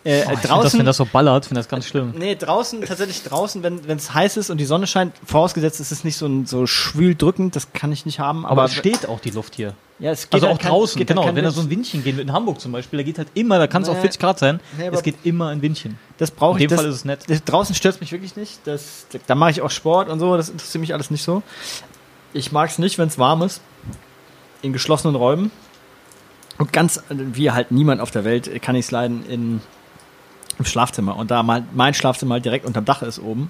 Äh, 0.06 0.20
ich 0.22 0.26
find 0.28 0.38
das, 0.44 0.50
draußen, 0.50 0.80
wenn 0.80 0.86
das 0.86 0.98
so 0.98 1.06
ballert, 1.06 1.46
finde 1.46 1.60
das 1.60 1.68
ganz 1.68 1.86
schlimm. 1.86 2.14
nee, 2.18 2.34
draußen, 2.36 2.82
tatsächlich 2.82 3.22
draußen, 3.24 3.62
wenn 3.64 3.98
es 3.98 4.14
heiß 4.14 4.38
ist 4.38 4.50
und 4.50 4.58
die 4.58 4.66
Sonne 4.66 4.88
scheint, 4.88 5.14
vorausgesetzt 5.26 5.80
ist 5.82 5.92
es 5.92 6.04
nicht 6.06 6.16
so, 6.16 6.26
ein, 6.26 6.46
so 6.46 6.66
schwül 6.68 7.16
drückend, 7.16 7.56
das 7.56 7.74
kann 7.74 7.92
ich 7.92 8.06
nicht 8.06 8.20
haben. 8.20 8.46
Aber 8.46 8.52
Aber, 8.62 8.66
es 8.66 8.74
steht 8.76 9.08
auch 9.10 9.20
die 9.20 9.32
Luft 9.32 9.56
hier. 9.56 9.74
ja, 10.00 10.12
es 10.12 10.24
geht 10.30 10.36
Also 10.36 10.48
halt 10.48 10.56
auch 10.58 10.62
kein- 10.62 10.72
draußen, 10.72 10.98
geht 10.98 11.10
halt 11.10 11.18
genau. 11.18 11.26
kein 11.28 11.36
Wenn 11.36 11.44
da 11.44 11.52
so 11.52 11.60
ein 11.60 11.70
Windchen 11.70 12.02
geht, 12.04 12.18
in 12.18 12.32
Hamburg 12.32 12.62
zum 12.62 12.72
Beispiel, 12.72 12.98
da 12.98 13.04
geht 13.04 13.18
halt 13.18 13.28
immer, 13.34 13.60
da 13.60 13.68
kann 13.68 13.82
es 13.82 13.90
auch 13.90 13.94
Nee. 13.96 14.00
40 14.02 14.22
Grad 14.22 14.40
sein. 14.40 14.62
Nee, 14.78 14.88
es 14.88 15.04
geht 15.04 15.16
immer 15.24 15.50
ein 15.50 15.62
Windchen. 15.62 16.00
Das 16.18 16.32
brauche 16.32 16.58
In 16.58 16.64
ich. 16.64 16.68
dem 16.68 16.70
Das, 16.70 16.80
Fall 16.82 16.90
ist 16.90 16.96
es 16.96 17.06
nett. 17.06 17.20
das, 17.28 17.44
draußen 17.44 17.76
stört 17.76 18.00
mich 18.00 18.14
wirklich 18.14 18.38
nicht. 18.38 18.60
Das, 18.66 19.06
da 19.28 19.36
mache 19.36 19.52
ich 19.52 19.62
auch 19.62 19.70
Sport 19.72 20.08
und 20.08 20.20
so. 20.22 20.38
Das 20.38 20.48
interessiert 20.48 20.80
mich 20.80 20.94
alles 20.94 21.12
nicht 21.12 21.24
so. 21.24 21.44
Ich 22.32 22.54
mag 22.54 22.70
es 22.70 22.80
nicht, 22.80 22.98
wenn 22.98 23.10
es 23.10 23.18
warm 23.18 23.42
ist. 23.42 23.60
In 24.62 24.72
geschlossenen 24.72 25.16
Räumen. 25.18 25.52
Und 26.58 26.72
ganz, 26.74 27.02
wie 27.10 27.52
halt 27.52 27.72
niemand 27.72 28.00
auf 28.02 28.12
der 28.12 28.24
Welt, 28.26 28.62
kann 28.62 28.76
ich 28.76 28.86
es 28.86 28.92
leiden 28.92 29.26
in, 29.28 29.62
im 30.60 30.65
Schlafzimmer. 30.65 31.15
Und 31.15 31.32
da 31.32 31.41
mein, 31.43 31.65
mein 31.74 31.93
Schlafzimmer 31.93 32.36
halt 32.36 32.45
direkt 32.45 32.65
unterm 32.65 32.86
Dach 32.86 33.02
ist 33.02 33.19
oben. 33.19 33.50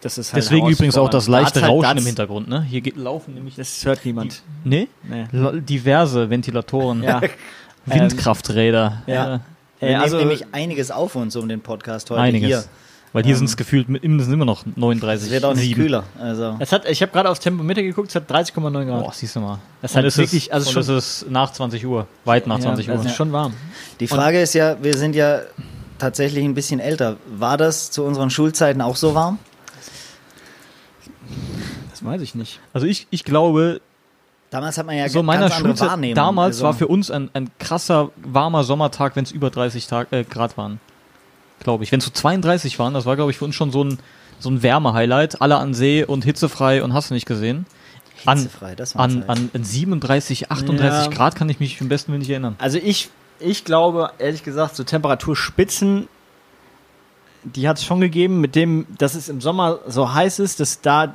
Das 0.00 0.18
ist 0.18 0.32
halt 0.32 0.42
Deswegen 0.42 0.68
übrigens 0.68 0.98
auch 0.98 1.08
das 1.08 1.28
leichte 1.28 1.60
Da 1.60 1.66
halt- 1.68 1.74
Rauschen 1.84 1.98
im 1.98 2.06
Hintergrund, 2.06 2.48
ne? 2.48 2.62
Hier 2.62 2.80
geht, 2.80 2.96
laufen 2.96 3.34
nämlich. 3.34 3.54
Das 3.54 3.84
hört 3.84 4.04
niemand. 4.04 4.42
Nee? 4.64 4.88
Nee. 5.04 5.26
La- 5.30 5.52
Diverse 5.52 6.28
Ventilatoren. 6.28 7.02
Ja. 7.04 7.20
Windkrafträder. 7.86 9.02
Ja. 9.06 9.40
Wir 9.78 9.88
Äh, 9.88 9.92
nehmen 9.92 10.02
also, 10.02 10.16
nämlich 10.18 10.44
einiges 10.52 10.90
auf 10.90 11.14
uns 11.16 11.36
um 11.36 11.48
den 11.48 11.60
Podcast 11.60 12.10
heute 12.10 12.20
Einiges. 12.20 12.46
hier. 12.48 12.64
Weil 13.12 13.24
hier 13.24 13.32
Ähm, 13.32 13.38
sind 13.38 13.48
es 13.50 13.56
gefühlt 13.58 13.86
sind 13.88 14.32
immer 14.32 14.44
noch 14.46 14.64
39. 14.74 15.26
Es 15.26 15.32
wird 15.32 15.44
auch 15.44 15.52
nicht 15.54 15.64
7. 15.66 15.82
kühler. 15.82 16.04
Also, 16.18 16.56
es 16.60 16.72
hat, 16.72 16.88
ich 16.88 17.02
habe 17.02 17.12
gerade 17.12 17.28
aufs 17.28 17.40
Thermometer 17.40 17.82
geguckt, 17.82 18.08
es 18.08 18.14
hat 18.14 18.30
30,9 18.30 18.86
Grad. 18.86 19.02
Boah, 19.02 19.12
siehst 19.12 19.36
du 19.36 19.40
mal. 19.40 19.58
Das 19.82 19.90
ist 19.90 19.94
Und 19.94 19.96
halt 19.96 20.06
ist 20.06 20.18
wirklich- 20.18 20.46
es, 20.46 20.50
also 20.52 20.68
und 20.68 20.72
schon- 20.86 20.96
es 20.96 21.22
ist 21.22 21.30
nach 21.30 21.52
20 21.52 21.84
Uhr. 21.84 22.06
Weit 22.24 22.46
nach 22.46 22.58
20 22.58 22.86
ja, 22.86 22.92
Uhr. 22.94 22.98
Das 22.98 23.06
ist 23.06 23.16
schon 23.16 23.32
warm. 23.32 23.52
die 24.00 24.06
Frage 24.06 24.40
ist 24.40 24.54
ja, 24.54 24.76
wir 24.82 24.96
sind 24.96 25.14
ja 25.14 25.40
tatsächlich 26.02 26.44
ein 26.44 26.54
bisschen 26.54 26.80
älter. 26.80 27.16
War 27.26 27.56
das 27.56 27.90
zu 27.90 28.04
unseren 28.04 28.28
Schulzeiten 28.28 28.80
auch 28.82 28.96
so 28.96 29.14
warm? 29.14 29.38
Das 31.90 32.04
weiß 32.04 32.20
ich 32.22 32.34
nicht. 32.34 32.60
Also 32.72 32.86
ich, 32.86 33.06
ich 33.10 33.24
glaube, 33.24 33.80
Damals 34.50 34.76
hat 34.76 34.84
man 34.84 34.96
ja 34.96 35.08
so 35.08 35.22
meiner 35.22 35.44
andere 35.44 35.60
Schulzeit, 35.60 35.88
Wahrnehmung. 35.88 36.14
damals 36.14 36.56
Also, 36.56 36.64
war 36.64 36.74
für 36.74 36.88
uns 36.88 37.10
ein, 37.10 37.30
ein 37.32 37.50
krasser, 37.58 38.10
warmer 38.16 38.64
Sommertag, 38.64 39.16
wenn 39.16 39.24
es 39.24 39.30
über 39.30 39.48
30 39.48 39.86
Tag, 39.86 40.12
äh, 40.12 40.24
Grad 40.24 40.58
waren. 40.58 40.78
Glaube 41.60 41.84
ich. 41.84 41.92
Wenn 41.92 42.00
es 42.00 42.04
so 42.04 42.10
32 42.10 42.78
waren, 42.78 42.92
das 42.92 43.06
war, 43.06 43.16
glaube 43.16 43.30
ich, 43.30 43.38
für 43.38 43.44
uns 43.46 43.54
schon 43.54 43.70
so 43.70 43.84
ein, 43.84 43.98
so 44.40 44.50
ein 44.50 44.62
Wärme-Highlight. 44.62 45.40
Alle 45.40 45.56
an 45.56 45.72
See 45.72 46.04
und 46.04 46.24
hitzefrei 46.24 46.82
und 46.82 46.92
hast 46.92 47.10
du 47.10 47.14
nicht 47.14 47.24
gesehen. 47.24 47.64
An, 48.26 48.38
hitzefrei, 48.38 48.74
das 48.74 48.94
war 48.94 49.02
an, 49.04 49.24
an, 49.26 49.50
an 49.54 49.64
37, 49.64 50.50
38 50.50 51.04
Ja. 51.04 51.10
Grad 51.10 51.34
kann 51.36 51.48
ich 51.48 51.60
mich 51.60 51.80
im 51.80 51.88
besten 51.88 52.12
Willen 52.12 52.20
nicht 52.20 52.30
erinnern. 52.30 52.56
Also 52.58 52.78
ich, 52.78 53.08
ich 53.42 53.64
glaube, 53.64 54.10
ehrlich 54.18 54.42
gesagt, 54.42 54.76
so 54.76 54.84
Temperaturspitzen, 54.84 56.08
die 57.44 57.68
hat 57.68 57.78
es 57.78 57.84
schon 57.84 58.00
gegeben, 58.00 58.40
mit 58.40 58.54
dem, 58.54 58.86
dass 58.98 59.14
es 59.14 59.28
im 59.28 59.40
Sommer 59.40 59.80
so 59.86 60.14
heiß 60.14 60.38
ist, 60.38 60.60
dass 60.60 60.80
da, 60.80 61.14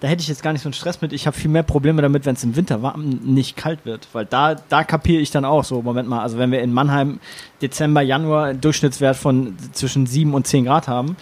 da 0.00 0.08
hätte 0.08 0.22
ich 0.22 0.28
jetzt 0.28 0.42
gar 0.42 0.52
nicht 0.52 0.62
so 0.62 0.68
einen 0.68 0.74
Stress 0.74 1.00
mit. 1.00 1.12
Ich 1.12 1.26
habe 1.26 1.36
viel 1.36 1.50
mehr 1.50 1.64
Probleme 1.64 2.00
damit, 2.00 2.26
wenn 2.26 2.36
es 2.36 2.44
im 2.44 2.54
Winter 2.54 2.82
warm 2.82 3.20
nicht 3.24 3.56
kalt 3.56 3.84
wird. 3.84 4.06
Weil 4.12 4.24
da, 4.24 4.54
da 4.54 4.84
kapiere 4.84 5.20
ich 5.20 5.32
dann 5.32 5.44
auch 5.44 5.64
so, 5.64 5.82
Moment 5.82 6.08
mal, 6.08 6.22
also 6.22 6.38
wenn 6.38 6.52
wir 6.52 6.62
in 6.62 6.72
Mannheim 6.72 7.18
Dezember, 7.60 8.02
Januar 8.02 8.46
einen 8.46 8.60
Durchschnittswert 8.60 9.16
von 9.16 9.56
zwischen 9.72 10.06
7 10.06 10.32
und 10.32 10.46
10 10.46 10.64
Grad 10.64 10.86
haben, 10.86 11.16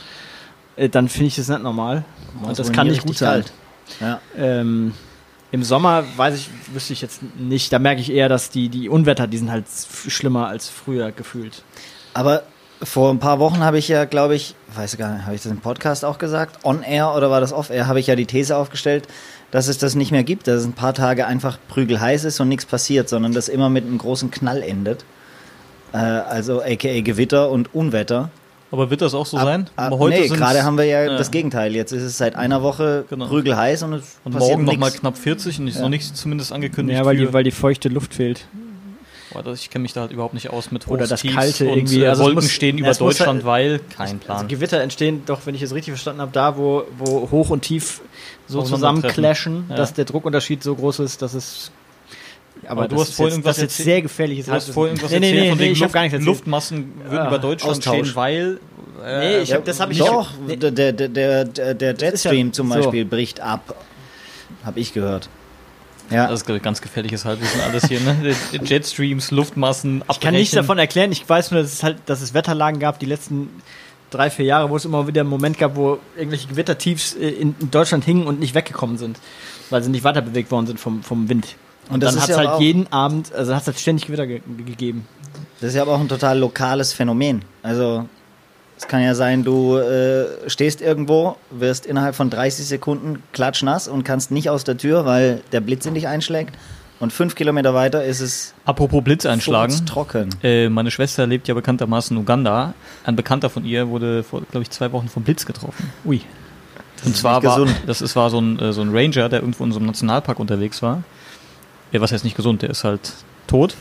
äh, 0.77 0.89
dann 0.89 1.09
finde 1.09 1.29
ich 1.29 1.37
das 1.37 1.49
nicht 1.49 1.63
normal. 1.63 2.05
Und 2.43 2.59
das 2.59 2.73
kann 2.73 2.89
nicht 2.89 3.07
gut 3.07 3.17
sein. 3.17 3.45
Ja. 4.01 4.21
Ähm, 4.37 4.93
Im 5.53 5.63
Sommer 5.63 6.05
weiß 6.17 6.35
ich, 6.35 6.51
wüsste 6.73 6.95
ich 6.95 7.03
jetzt 7.03 7.21
nicht. 7.39 7.73
Da 7.73 7.79
merke 7.79 8.01
ich 8.01 8.11
eher, 8.11 8.31
dass 8.31 8.49
die, 8.49 8.71
die 8.71 8.89
Unwetter, 8.89 9.27
die 9.27 9.37
sind 9.37 9.51
halt 9.51 9.67
schlimmer 10.09 10.49
als 10.49 10.71
früher 10.71 11.13
gefühlt. 11.13 11.63
Aber 12.15 12.43
vor 12.83 13.11
ein 13.11 13.19
paar 13.19 13.39
Wochen 13.39 13.61
habe 13.61 13.79
ich 13.79 13.87
ja, 13.87 14.07
glaube 14.07 14.35
ich, 14.35 14.55
weiß 14.75 14.97
gar 14.97 15.15
nicht, 15.15 15.25
habe 15.27 15.35
ich 15.35 15.43
das 15.43 15.53
im 15.53 15.61
Podcast 15.61 16.07
auch 16.07 16.19
gesagt? 16.19 16.65
On-Air 16.65 17.15
oder 17.15 17.31
war 17.31 17.41
das 17.43 17.53
Off-Air? 17.53 17.87
Habe 17.87 18.01
ich 18.01 18.07
ja 18.07 18.17
die 18.17 18.25
These 18.25 18.57
aufgestellt, 18.57 19.07
dass 19.51 19.69
es 19.69 19.77
das 19.77 19.95
nicht 19.95 20.11
mehr 20.11 20.25
gibt, 20.25 20.49
dass 20.49 20.63
es 20.63 20.65
ein 20.65 20.73
paar 20.73 20.95
Tage 20.95 21.27
einfach 21.27 21.59
prügelheiß 21.69 22.25
ist 22.25 22.41
und 22.41 22.49
nichts 22.49 22.65
passiert, 22.65 23.11
sondern 23.11 23.33
das 23.35 23.49
immer 23.49 23.69
mit 23.69 23.85
einem 23.85 23.99
großen 23.99 24.31
Knall 24.31 24.63
endet. 24.63 25.05
Äh, 25.93 25.99
also 25.99 26.63
aka 26.63 27.01
Gewitter 27.03 27.51
und 27.51 27.75
Unwetter. 27.75 28.31
Aber 28.73 28.91
wird 28.91 29.01
das 29.03 29.15
auch 29.15 29.27
so 29.27 29.37
Ab- 29.37 29.45
sein? 29.45 29.63
ab- 29.77 29.87
Aber 29.93 29.99
heute 29.99 30.19
nee, 30.19 30.29
gerade 30.29 30.65
haben 30.65 30.77
wir 30.79 30.85
ja, 30.87 31.05
Ja. 31.05 31.17
das 31.19 31.31
Gegenteil. 31.31 31.75
Jetzt 31.77 31.93
ist 31.93 32.03
es 32.03 32.19
seit 32.19 32.35
einer 32.35 32.63
Woche 32.63 33.05
Genau. 33.09 33.27
prügelheiß 33.29 33.83
und 33.85 33.93
es 33.93 34.19
Und 34.25 34.33
passiert 34.33 34.53
morgen 34.59 34.65
nochmal 34.65 34.91
knapp 34.91 35.17
40 35.19 35.61
und 35.61 35.69
ist 35.69 35.77
Ja. 35.77 35.83
noch 35.83 35.89
nicht 35.91 36.17
zumindest 36.17 36.53
angekündigt. 36.53 36.99
Ja, 36.99 37.05
weil 37.05 37.17
die, 37.19 37.33
weil 37.33 37.45
die 37.45 37.51
feuchte 37.53 37.89
Luft 37.91 38.15
fehlt. 38.15 38.47
Boah, 39.33 39.43
das- 39.43 39.61
ich 39.61 39.71
kenne 39.71 39.83
mich 39.83 39.93
da 39.95 40.03
halt 40.03 40.11
überhaupt 40.13 40.35
nicht 40.35 40.51
aus 40.51 40.71
mit 40.73 40.89
Oder 40.89 41.01
Hochs, 41.03 41.11
das 41.11 41.21
Tiefs 41.23 41.35
Kalte 41.35 41.69
und, 41.69 41.77
irgendwie. 41.79 42.03
Äh, 42.03 42.09
Also 42.09 42.23
Wolken 42.25 42.35
muss- 42.37 42.51
stehen 42.51 42.77
über 42.79 42.89
muss 42.89 42.99
Deutschland, 42.99 43.45
halt- 43.45 43.45
weil 43.47 43.79
kein 43.79 44.07
Also 44.07 44.17
Plan. 44.19 44.49
Gewitter 44.49 44.81
entstehen 44.81 45.23
doch, 45.27 45.41
wenn 45.47 45.55
ich 45.55 45.63
es 45.63 45.73
richtig 45.75 45.93
verstanden 45.93 46.21
habe, 46.21 46.33
da, 46.33 46.57
wo, 46.57 46.85
wo 46.99 47.31
Hoch 47.31 47.51
und 47.51 47.63
Tief 47.63 48.01
so 48.47 48.61
Aufeinandertreffen. 48.61 49.01
zusammen 49.01 49.03
clashen, 49.15 49.65
Ja. 49.71 49.77
dass 49.77 49.95
der 49.95 50.05
Druckunterschied 50.07 50.63
so 50.63 50.75
groß 50.75 50.99
ist, 51.01 51.21
dass 51.23 51.35
es. 51.35 51.71
Aber 52.67 52.87
du 52.89 53.01
hast 53.01 53.15
vorhin 53.15 53.27
jetzt, 53.27 53.35
irgendwas 53.35 53.57
jetzt 53.61 53.77
sehr 53.77 54.03
gefährliches 54.03 54.47
Du 54.47 54.53
hast 54.53 54.71
vorhin 54.71 54.95
irgendwas 54.97 55.11
nee, 55.13 55.19
nee, 55.21 55.27
erzählt 55.29 55.43
nee, 55.45 55.49
von 55.51 55.59
nee, 55.59 55.65
wegen 55.65 55.73
ich 55.73 55.79
habe 55.79 55.85
Luft, 55.87 55.95
gar 55.95 56.01
nichts 56.03 56.13
erzählt. 56.15 56.27
Luftmassen 56.27 56.93
würden 57.05 57.19
Ah, 57.19 57.27
über 57.29 57.39
Deutschland 57.39 57.77
Austausch. 57.79 57.97
stehen, 58.11 58.17
weil... 58.17 58.61
Äh, 59.05 59.19
Nee, 59.19 59.39
ich 59.41 59.53
hab- 59.53 59.65
das 59.65 59.81
hab 59.81 59.91
ich 59.91 59.99
Doch, 59.99 60.31
Nee. 60.47 60.57
der, 60.57 60.71
der, 60.71 60.93
der, 60.93 61.45
der, 61.45 61.75
ist 61.91 62.25
ja- 62.25 62.31
Jetstream 62.33 62.53
zum 62.53 62.69
so. 62.69 62.75
Beispiel 62.77 63.05
bricht 63.05 63.41
ab. 63.41 63.75
Habe 64.65 64.79
ich 64.79 64.93
gehört. 64.93 65.29
Ja. 66.11 66.29
Das 66.29 66.43
ist 66.43 66.63
ganz 66.63 66.81
gefährliches 66.81 67.25
Halbwissen 67.25 67.61
alles 67.63 67.87
hier, 67.87 67.99
ne? 68.01 68.35
Jetstreams, 68.63 69.31
Luftmassen, 69.31 70.05
Ich 70.11 70.21
kann 70.21 70.35
nichts 70.35 70.55
davon 70.55 70.79
erklären. 70.79 71.11
Ich 71.11 71.27
weiß 71.29 71.51
nur, 71.51 71.63
dass 71.63 71.73
es 71.73 71.83
halt, 71.83 71.97
dass 72.07 72.21
es 72.21 72.35
Wetterlagen 72.35 72.79
gab, 72.81 72.99
die 72.99 73.07
letzten 73.07 73.49
drei, 74.11 74.29
vier 74.31 74.45
Jahre, 74.45 74.69
wo 74.71 74.77
es 74.77 74.85
immer 74.85 75.07
wieder 75.07 75.23
einen 75.23 75.31
Moment 75.31 75.59
gab, 75.59 75.75
wo 75.75 75.99
irgendwelche 76.17 76.49
Gewittertiefs 76.49 77.15
äh, 77.15 77.29
in, 77.29 77.55
in 77.59 77.71
Deutschland 77.71 78.05
hingen 78.05 78.27
und 78.27 78.39
nicht 78.41 78.55
weggekommen 78.55 78.99
sind, 78.99 79.19
weil 79.71 79.83
sie 79.83 79.91
nicht 79.91 80.05
weiter 80.05 80.21
bewegt 80.21 80.51
worden 80.51 80.67
sind 80.67 80.79
vom, 80.79 81.03
vom 81.03 81.29
Wind. 81.31 81.57
Und, 81.89 81.95
Und 81.95 82.03
das 82.03 82.15
dann 82.15 82.23
hat 82.23 82.31
es 82.31 82.37
ja 82.37 82.51
halt 82.51 82.61
jeden 82.61 82.91
Abend, 82.93 83.33
also 83.35 83.55
hat 83.55 83.63
es 83.63 83.67
halt 83.67 83.79
ständig 83.79 84.07
Gewitter 84.07 84.27
ge 84.27 84.41
ge 84.57 84.65
gegeben. 84.65 85.07
Das 85.61 85.71
ist 85.71 85.77
ja 85.77 85.83
aber 85.83 85.93
auch 85.93 86.01
ein 86.01 86.09
total 86.09 86.39
lokales 86.39 86.93
Phänomen. 86.93 87.43
Also 87.63 88.07
Es 88.79 88.89
kann 88.89 89.03
ja 89.03 89.15
sein, 89.15 89.45
du 89.45 89.77
äh, 89.77 90.27
stehst 90.49 90.81
irgendwo, 90.81 91.37
wirst 91.51 91.87
innerhalb 91.87 92.15
von 92.17 92.31
30 92.31 92.67
Sekunden 92.67 93.23
klatschnass 93.33 93.87
und 93.87 94.03
kannst 94.05 94.31
nicht 94.33 94.51
aus 94.51 94.65
der 94.65 94.77
Tür, 94.77 95.05
weil 95.07 95.41
der 95.53 95.61
Blitz 95.61 95.87
in 95.87 95.95
dich 95.95 96.09
einschlägt. 96.09 96.55
Und 96.99 97.13
fünf 97.13 97.35
Kilometer 97.35 97.75
weiter 97.75 98.05
ist 98.05 98.21
es 98.21 98.55
Apropos 98.65 99.03
Blitz 99.03 99.27
einschlagen. 99.27 99.87
trocken. 99.87 100.31
Äh, 100.43 100.69
meine 100.69 100.91
Schwester 100.91 101.27
lebt 101.27 101.47
ja 101.49 101.55
bekanntermaßen 101.55 102.17
in 102.17 102.23
Uganda. 102.23 102.75
Ein 103.05 103.17
Bekannter 103.17 103.51
von 103.51 103.65
ihr 103.65 103.89
wurde 103.89 104.23
vor, 104.23 104.43
glaube 104.43 104.63
ich, 104.63 104.71
zwei 104.71 104.91
Wochen 104.93 105.09
vom 105.09 105.23
Blitz 105.25 105.45
getroffen. 105.47 105.91
Ui. 106.05 106.21
Und 107.05 107.17
zwar 107.17 107.41
nicht 107.41 107.49
war 107.49 107.59
gesund. 107.59 107.75
das 107.87 108.03
ist, 108.03 108.15
war 108.15 108.31
so 108.31 108.41
ein, 108.41 108.59
äh, 108.61 108.73
so 108.73 108.83
ein 108.83 108.91
Ranger, 108.93 109.29
der 109.29 109.41
irgendwo 109.41 109.65
in 109.65 109.73
so 109.73 109.79
einem 109.79 109.87
Nationalpark 109.87 110.39
unterwegs 110.39 110.81
war. 110.83 111.03
Ja, 111.93 112.01
was 112.01 112.13
heißt 112.13 112.25
nicht 112.25 112.37
gesund, 112.37 112.63
der 112.63 112.71
ist 112.71 112.85
halt 112.85 113.13
tot. 113.47 113.77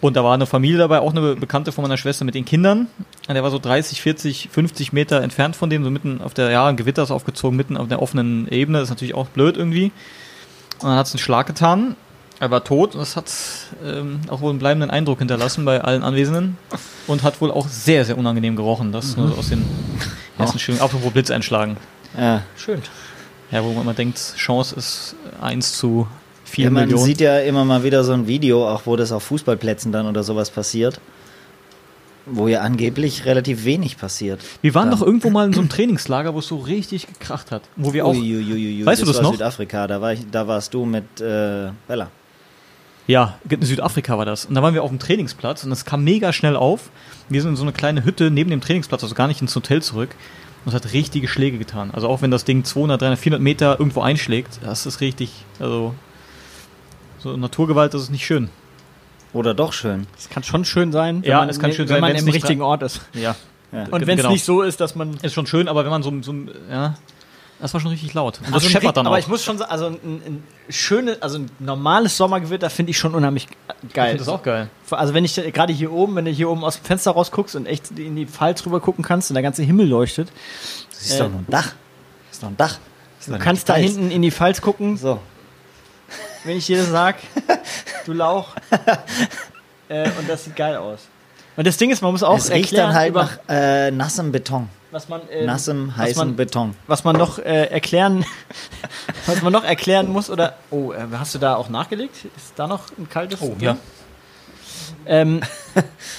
Und 0.00 0.16
da 0.16 0.24
war 0.24 0.32
eine 0.32 0.46
Familie 0.46 0.78
dabei, 0.78 1.00
auch 1.00 1.10
eine 1.10 1.34
Bekannte 1.34 1.72
von 1.72 1.82
meiner 1.82 1.96
Schwester 1.96 2.24
mit 2.24 2.34
den 2.34 2.44
Kindern. 2.44 2.86
Und 3.28 3.34
der 3.34 3.42
war 3.42 3.50
so 3.50 3.58
30, 3.58 4.00
40, 4.00 4.48
50 4.50 4.92
Meter 4.92 5.20
entfernt 5.20 5.56
von 5.56 5.68
dem, 5.68 5.84
so 5.84 5.90
mitten 5.90 6.22
auf 6.22 6.32
der, 6.32 6.50
ja, 6.50 6.66
ein 6.66 6.76
Gewitter 6.76 7.02
ist 7.02 7.10
aufgezogen, 7.10 7.56
mitten 7.56 7.76
auf 7.76 7.88
der 7.88 8.00
offenen 8.00 8.48
Ebene. 8.48 8.78
Das 8.78 8.86
ist 8.86 8.90
natürlich 8.90 9.14
auch 9.14 9.28
blöd 9.28 9.56
irgendwie. 9.56 9.92
Und 10.78 10.88
dann 10.88 10.96
hat 10.96 11.06
es 11.06 11.12
einen 11.12 11.18
Schlag 11.18 11.46
getan. 11.46 11.96
Er 12.38 12.50
war 12.50 12.64
tot 12.64 12.94
und 12.94 13.00
das 13.00 13.16
hat 13.16 13.30
ähm, 13.84 14.20
auch 14.28 14.40
wohl 14.40 14.48
einen 14.48 14.58
bleibenden 14.58 14.88
Eindruck 14.88 15.18
hinterlassen 15.18 15.66
bei 15.66 15.82
allen 15.82 16.02
Anwesenden 16.02 16.56
und 17.06 17.22
hat 17.22 17.42
wohl 17.42 17.50
auch 17.50 17.68
sehr, 17.68 18.06
sehr 18.06 18.16
unangenehm 18.16 18.56
gerochen. 18.56 18.92
Das 18.92 19.14
nur 19.18 19.28
so 19.28 19.34
aus 19.34 19.50
den 19.50 19.62
ersten 20.38 20.58
schönen, 20.58 20.80
apropos 20.80 21.12
Blitz 21.12 21.30
einschlagen. 21.30 21.76
Ja. 22.18 22.42
Schön. 22.56 22.80
Ja, 23.50 23.62
wo 23.62 23.72
man 23.72 23.82
immer 23.82 23.92
denkt, 23.92 24.18
Chance 24.38 24.74
ist 24.74 25.16
1 25.42 25.76
zu 25.76 26.08
4 26.50 26.64
Ja, 26.64 26.70
man 26.70 26.84
Millionen. 26.84 27.04
sieht 27.04 27.20
ja 27.20 27.38
immer 27.40 27.64
mal 27.64 27.82
wieder 27.84 28.04
so 28.04 28.12
ein 28.12 28.26
Video, 28.26 28.68
auch 28.68 28.82
wo 28.84 28.96
das 28.96 29.12
auf 29.12 29.22
Fußballplätzen 29.24 29.92
dann 29.92 30.06
oder 30.06 30.22
sowas 30.22 30.50
passiert, 30.50 31.00
wo 32.26 32.48
ja 32.48 32.60
angeblich 32.60 33.24
relativ 33.24 33.64
wenig 33.64 33.96
passiert. 33.96 34.40
wir 34.62 34.74
waren 34.74 34.90
da. 34.90 34.96
doch 34.96 35.02
irgendwo 35.06 35.30
mal 35.30 35.46
in 35.46 35.52
so 35.52 35.60
einem 35.60 35.68
Trainingslager, 35.68 36.34
wo 36.34 36.40
es 36.40 36.48
so 36.48 36.56
richtig 36.58 37.06
gekracht 37.06 37.50
hat. 37.50 37.62
Wo 37.76 37.92
wir 37.92 38.04
auch. 38.06 38.14
Uiuiuiui, 38.14 38.84
Weißt 38.84 39.02
du 39.02 39.06
das 39.06 39.16
war 39.16 39.22
noch? 39.22 39.32
Südafrika, 39.32 39.86
da, 39.86 40.00
war 40.00 40.12
ich, 40.12 40.20
da 40.30 40.46
warst 40.46 40.74
du 40.74 40.84
mit 40.84 41.20
äh, 41.20 41.70
Bella. 41.88 42.10
Ja, 43.06 43.38
in 43.48 43.62
Südafrika 43.62 44.16
war 44.18 44.26
das. 44.26 44.44
Und 44.44 44.54
da 44.54 44.62
waren 44.62 44.74
wir 44.74 44.84
auf 44.84 44.90
dem 44.90 45.00
Trainingsplatz 45.00 45.64
und 45.64 45.72
es 45.72 45.84
kam 45.84 46.04
mega 46.04 46.32
schnell 46.32 46.54
auf. 46.54 46.90
Wir 47.28 47.42
sind 47.42 47.52
in 47.52 47.56
so 47.56 47.62
eine 47.62 47.72
kleine 47.72 48.04
Hütte 48.04 48.30
neben 48.30 48.50
dem 48.50 48.60
Trainingsplatz, 48.60 49.02
also 49.02 49.14
gar 49.16 49.26
nicht 49.26 49.40
ins 49.40 49.56
Hotel 49.56 49.82
zurück. 49.82 50.10
Und 50.64 50.68
es 50.68 50.74
hat 50.74 50.92
richtige 50.92 51.26
Schläge 51.26 51.58
getan. 51.58 51.90
Also 51.92 52.06
auch 52.06 52.22
wenn 52.22 52.30
das 52.30 52.44
Ding 52.44 52.62
200, 52.64 53.00
300, 53.00 53.18
400 53.18 53.42
Meter 53.42 53.80
irgendwo 53.80 54.02
einschlägt, 54.02 54.60
das 54.62 54.86
ist 54.86 55.00
richtig, 55.00 55.32
also 55.58 55.94
so 57.22 57.36
Naturgewalt, 57.36 57.94
das 57.94 58.02
ist 58.02 58.10
nicht 58.10 58.24
schön. 58.26 58.48
Oder 59.32 59.54
doch 59.54 59.72
schön. 59.72 60.06
Es 60.18 60.28
kann 60.28 60.42
schon 60.42 60.64
schön 60.64 60.90
sein, 60.92 61.22
wenn 61.22 61.30
Ja, 61.30 61.38
man, 61.38 61.48
es 61.48 61.58
kann 61.60 61.70
im- 61.70 61.76
schön 61.76 61.88
wenn 61.88 61.94
sein, 61.96 62.00
man 62.00 62.14
im 62.16 62.28
richtigen 62.28 62.62
Ort 62.62 62.82
ist. 62.82 63.00
Ja. 63.14 63.36
Ja. 63.72 63.84
Und 63.90 64.00
wenn 64.06 64.18
es 64.18 64.24
Genau. 64.24 64.30
nicht 64.32 64.44
so 64.44 64.62
ist, 64.62 64.80
dass 64.80 64.96
man 64.96 65.14
Ist 65.22 65.34
schon 65.34 65.46
schön, 65.46 65.68
aber 65.68 65.84
wenn 65.84 65.90
man 65.90 66.02
so, 66.02 66.12
so 66.22 66.34
ja, 66.68 66.94
das 67.60 67.72
war 67.72 67.80
schon 67.80 67.90
richtig 67.92 68.12
laut. 68.14 68.38
Und 68.38 68.48
das 68.48 68.54
Also 68.54 68.66
ein 68.66 68.70
scheppert 68.72 68.96
dann 68.96 69.06
aber 69.06 69.14
auch. 69.14 69.20
ich 69.20 69.28
muss 69.28 69.44
schon 69.44 69.58
sagen, 69.58 69.70
also 69.70 69.86
ein, 69.86 69.98
ein 70.02 70.42
schönes, 70.70 71.22
also 71.22 71.38
ein 71.38 71.50
normales 71.60 72.16
Sommergewitter 72.16 72.68
finde 72.70 72.90
ich 72.90 72.98
schon 72.98 73.14
unheimlich 73.14 73.46
geil. 73.46 73.58
ich 73.92 73.94
finde 73.94 74.16
das 74.18 74.28
auch 74.28 74.42
geil. 74.42 74.68
Also 74.90 75.14
wenn 75.14 75.24
ich 75.24 75.36
gerade 75.36 75.72
hier 75.72 75.92
oben, 75.92 76.16
wenn 76.16 76.24
du 76.24 76.32
hier 76.32 76.50
oben 76.50 76.64
aus 76.64 76.78
dem 76.80 76.84
Fenster 76.84 77.12
rausguckst 77.12 77.54
und 77.54 77.66
echt 77.66 77.96
in 77.96 78.16
die 78.16 78.26
Pfalz 78.26 78.66
rüber 78.66 78.80
gucken 78.80 79.04
kannst 79.04 79.30
und 79.30 79.34
der 79.34 79.42
ganze 79.44 79.62
Himmel 79.62 79.86
leuchtet, 79.86 80.28
Das 80.90 81.02
ist 81.02 81.14
Äh, 81.14 81.18
doch 81.20 81.28
nur 81.30 81.38
ein 81.40 81.46
Dach. 81.48 81.66
Das 82.28 82.32
ist 82.32 82.42
doch 82.42 82.48
ein 82.48 82.56
Dach. 82.56 82.78
Das 83.18 83.26
du 83.26 83.38
kannst 83.38 83.68
da 83.68 83.74
hinten 83.74 84.10
in 84.10 84.22
die 84.22 84.30
Pfalz 84.32 84.60
gucken, 84.60 84.96
So. 84.96 85.20
Wenn 86.44 86.56
ich 86.56 86.66
dir 86.66 86.78
das 86.78 86.88
sag, 86.88 87.16
du 88.06 88.12
Lauch. 88.12 88.54
äh, 89.88 90.08
und 90.18 90.28
das 90.28 90.44
sieht 90.44 90.56
geil 90.56 90.76
aus. 90.76 91.00
Und 91.56 91.66
das 91.66 91.76
Ding 91.76 91.90
ist, 91.90 92.00
man 92.00 92.12
muss 92.12 92.22
auch 92.22 92.38
es 92.38 92.50
riecht 92.50 92.72
erklären, 92.72 92.88
dann 92.88 92.94
halt 92.96 93.10
über, 93.10 93.22
nach 93.24 93.38
äh, 93.48 93.90
nassem 93.90 94.32
Beton. 94.32 94.68
was 94.90 95.08
man, 95.08 95.20
ähm, 95.30 95.46
Nassem, 95.46 95.92
man, 96.16 96.36
Beton. 96.36 96.74
was 96.86 97.04
man 97.04 97.16
noch 97.16 97.38
äh, 97.38 97.66
erklären, 97.66 98.24
was 99.26 99.42
man 99.42 99.52
noch 99.52 99.64
erklären 99.64 100.10
muss 100.10 100.30
oder, 100.30 100.54
oh, 100.70 100.92
äh, 100.92 101.06
hast 101.18 101.34
du 101.34 101.38
da 101.38 101.56
auch 101.56 101.68
nachgelegt? 101.68 102.24
Ist 102.36 102.54
da 102.56 102.66
noch 102.66 102.84
ein 102.96 103.08
kaltes? 103.08 103.42
Oh, 103.42 103.48
drin? 103.48 103.60
ja. 103.60 103.76
Ähm, 105.06 105.40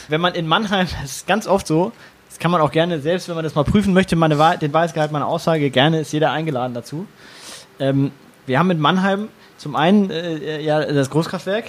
wenn 0.10 0.22
man 0.22 0.36
in 0.36 0.48
Mannheim, 0.48 0.88
das 1.02 1.12
ist 1.12 1.28
ganz 1.28 1.48
oft 1.48 1.66
so, 1.66 1.92
das 2.30 2.40
kann 2.40 2.52
man 2.52 2.62
auch 2.62 2.72
gerne, 2.72 3.00
selbst 3.00 3.28
wenn 3.28 3.36
man 3.36 3.44
das 3.44 3.56
mal 3.56 3.64
prüfen 3.64 3.94
möchte, 3.94 4.16
meine 4.16 4.36
den 4.58 4.74
Wahrheitsgehalt 4.74 5.12
meiner 5.12 5.28
Aussage, 5.28 5.70
gerne 5.70 6.02
ist 6.02 6.12
jeder 6.12 6.32
eingeladen 6.32 6.74
dazu. 6.74 7.08
Ähm, 7.80 8.12
wir 8.46 8.60
haben 8.60 8.72
in 8.72 8.80
Mannheim 8.80 9.30
zum 9.62 9.76
einen 9.76 10.10
äh, 10.10 10.60
ja, 10.60 10.84
das 10.84 11.12
Großkraftwerk, 11.12 11.66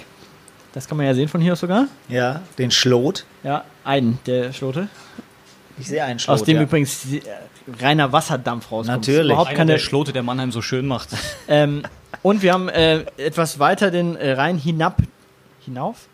das 0.73 0.87
kann 0.87 0.97
man 0.97 1.05
ja 1.05 1.13
sehen 1.13 1.27
von 1.27 1.39
hier 1.41 1.53
aus 1.53 1.59
sogar. 1.59 1.87
Ja, 2.09 2.41
den 2.57 2.71
Schlot. 2.71 3.23
Ja, 3.43 3.65
einen 3.83 4.17
der 4.25 4.51
Schlote. 4.51 4.87
Ich 5.77 5.89
sehe 5.89 6.03
einen 6.03 6.17
Schlot. 6.17 6.33
aus 6.33 6.43
dem 6.43 6.57
ja. 6.57 6.63
übrigens 6.63 7.05
äh, 7.13 7.21
reiner 7.79 8.11
Wasserdampf 8.11 8.71
rauskommt. 8.71 8.87
Natürlich. 8.87 9.25
Überhaupt 9.25 9.49
Einer 9.49 9.57
keine, 9.57 9.71
der 9.73 9.77
Schlote, 9.77 10.11
der 10.11 10.23
Mannheim 10.23 10.51
so 10.51 10.63
schön 10.63 10.87
macht. 10.87 11.09
ähm, 11.47 11.83
und 12.23 12.41
wir 12.41 12.53
haben 12.53 12.67
äh, 12.67 13.05
etwas 13.17 13.59
weiter 13.59 13.91
den 13.91 14.15
äh, 14.15 14.31
Rhein 14.31 14.57
hinab. 14.57 14.97
Hinauf? 15.63 16.07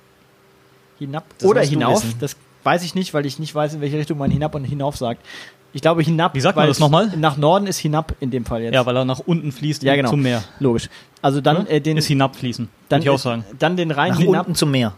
Hinab? 0.97 1.23
Das 1.37 1.47
Oder 1.47 1.61
hinauf? 1.61 2.03
Das 2.19 2.35
weiß 2.63 2.83
ich 2.83 2.93
nicht, 2.93 3.13
weil 3.13 3.25
ich 3.25 3.39
nicht 3.39 3.55
weiß, 3.55 3.75
in 3.75 3.81
welche 3.81 3.97
Richtung 3.97 4.17
man 4.17 4.31
hinab 4.31 4.53
und 4.53 4.65
hinauf 4.65 4.97
sagt. 4.97 5.25
Ich 5.71 5.81
glaube 5.81 6.01
hinab. 6.01 6.33
Wie 6.33 6.41
sagt 6.41 6.55
man 6.55 6.67
das 6.67 6.79
nochmal? 6.79 7.11
Nach 7.17 7.37
Norden 7.37 7.67
ist 7.67 7.77
hinab 7.77 8.15
in 8.19 8.31
dem 8.31 8.43
Fall 8.45 8.63
jetzt. 8.63 8.73
Ja, 8.73 8.85
weil 8.85 8.95
er 8.97 9.05
nach 9.05 9.19
unten 9.19 9.51
fließt 9.51 9.83
Ja, 9.83 9.95
genau. 9.95 10.09
zum 10.09 10.21
Meer. 10.21 10.43
Logisch. 10.59 10.89
Also 11.21 11.41
dann 11.41 11.57
Oder? 11.57 11.69
äh, 11.71 11.81
den, 11.81 11.97
ist 11.97 12.07
hinabfließen. 12.07 12.69
dann, 12.89 12.99
Würde 13.01 13.03
ich 13.05 13.09
auch 13.15 13.19
sagen. 13.19 13.45
dann 13.59 13.77
den 13.77 13.91
Rhein 13.91 14.11
Nach 14.11 14.19
hinab. 14.19 14.41
unten 14.47 14.55
zum 14.55 14.71
Meer. 14.71 14.93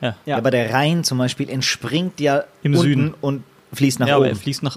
Ja. 0.00 0.16
Ja. 0.26 0.36
Aber 0.36 0.50
der 0.50 0.72
Rhein 0.72 1.04
zum 1.04 1.18
Beispiel 1.18 1.48
entspringt 1.50 2.20
ja 2.20 2.44
Im 2.62 2.72
unten 2.72 2.82
Süden. 2.82 3.14
und 3.20 3.44
fließt 3.72 4.00
nach 4.00 4.08
ja, 4.08 4.16
aber 4.16 4.26
er 4.26 4.32
oben. 4.32 4.40
fließt 4.40 4.62
nach. 4.62 4.76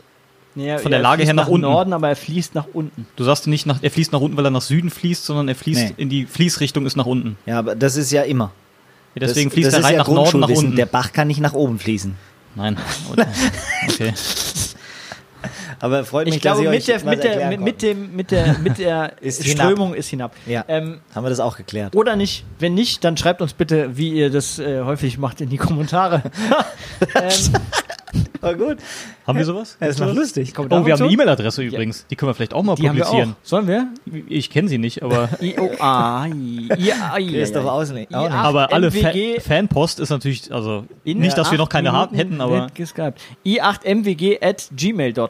Ja, 0.55 0.77
von 0.79 0.91
der 0.91 0.99
er 0.99 1.03
Lage 1.03 1.23
her 1.23 1.33
nach 1.33 1.47
unten. 1.47 1.61
Norden, 1.65 1.93
aber 1.93 2.09
er 2.09 2.15
fließt 2.15 2.53
nach 2.55 2.65
unten. 2.73 3.07
Du 3.15 3.23
sagst 3.23 3.47
nicht 3.47 3.65
nach, 3.65 3.79
er 3.81 3.89
fließt 3.89 4.11
nach 4.11 4.19
unten, 4.19 4.35
weil 4.37 4.45
er 4.45 4.51
nach 4.51 4.61
Süden 4.61 4.89
fließt, 4.89 5.23
sondern 5.25 5.47
er 5.47 5.55
fließt 5.55 5.81
Nee. 5.89 5.93
in 5.97 6.09
die 6.09 6.25
Fließrichtung 6.25 6.85
ist 6.85 6.97
nach 6.97 7.05
unten. 7.05 7.37
Ja, 7.45 7.57
aber 7.59 7.73
das 7.75 7.95
ist 7.95 8.11
ja 8.11 8.23
immer. 8.23 8.51
Ja, 9.15 9.21
deswegen 9.21 9.49
das, 9.49 9.53
fließt 9.53 9.67
das 9.67 9.75
der 9.75 9.83
Rhein 9.85 9.93
ja 9.93 9.99
nach 9.99 10.07
Norden, 10.09 10.39
nach 10.41 10.49
unten. 10.49 10.75
Der 10.75 10.85
Bach 10.87 11.13
kann 11.13 11.27
nicht 11.29 11.39
nach 11.39 11.53
oben 11.53 11.79
fließen. 11.79 12.15
Nein. 12.55 12.77
Okay. 13.89 14.13
Aber 15.81 16.05
freut 16.05 16.25
mich, 16.27 16.35
Ich 16.35 16.41
glaube, 16.41 16.63
dass 16.63 16.69
mit 16.71 16.79
ich 16.79 16.85
der, 16.85 16.95
euch 16.95 17.05
was 17.05 17.09
mit, 17.15 17.23
der, 17.23 17.49
mit, 17.49 17.59
mit, 17.59 17.81
dem, 17.81 18.15
mit 18.15 18.31
der, 18.31 18.57
mit 18.59 18.77
der 18.77 19.13
Ist 19.21 19.43
hinab. 19.43 19.65
Strömung 19.65 19.93
ist 19.95 20.09
hinab. 20.09 20.33
Ja, 20.45 20.63
Ähm, 20.67 20.99
haben 21.13 21.25
wir 21.25 21.29
das 21.29 21.39
auch 21.39 21.57
geklärt. 21.57 21.95
Oder 21.95 22.15
nicht. 22.15 22.45
Wenn 22.59 22.75
nicht, 22.75 23.03
dann 23.03 23.17
schreibt 23.17 23.41
uns 23.41 23.53
bitte, 23.53 23.97
wie 23.97 24.09
ihr 24.09 24.29
das 24.29 24.59
äh, 24.59 24.81
häufig 24.83 25.17
macht, 25.17 25.41
in 25.41 25.49
die 25.49 25.57
Kommentare. 25.57 26.21
ähm, 27.15 27.31
War 28.41 28.55
gut. 28.55 28.77
Haben 29.25 29.37
wir 29.37 29.45
sowas? 29.45 29.77
Das 29.79 29.89
ist 29.91 29.99
noch 29.99 30.13
lustig. 30.13 30.53
Oh, 30.57 30.63
wir 30.69 30.93
haben 30.93 31.01
eine? 31.03 31.11
E-Mail-Adresse 31.11 31.63
übrigens. 31.63 32.05
Die 32.09 32.15
können 32.15 32.29
wir 32.29 32.33
vielleicht 32.33 32.53
auch 32.53 32.63
mal 32.63 32.75
Die 32.75 32.87
haben 32.89 32.97
wir 32.97 33.03
publizieren. 33.05 33.35
auch. 33.41 33.47
Sollen 33.47 33.67
wir? 33.67 33.87
Ich 34.27 34.49
kenne 34.49 34.67
sie 34.67 34.77
nicht, 34.77 35.03
aber, 35.03 35.29
I 35.41 35.57
O 35.59 35.69
A 35.79 36.25
I 36.27 36.69
I 36.77 36.91
A 36.91 37.17
I 37.19 37.27
Christoph. 37.27 37.65
Ach, 38.11 38.31
aber 38.33 38.73
alle 38.73 38.91
Fa 38.91 39.11
Fanpost 39.39 39.99
ist 39.99 40.09
natürlich, 40.09 40.51
also 40.51 40.85
in 41.03 41.19
nicht, 41.19 41.37
dass 41.37 41.51
wir 41.51 41.57
noch 41.57 41.69
keine 41.69 41.91
hätten, 42.11 42.41
aber 42.41 42.61
wird 42.63 42.75
geskypt. 42.75 43.21
i8mwg 43.45 44.43
at 44.43 44.69
gmail.com. 44.75 45.29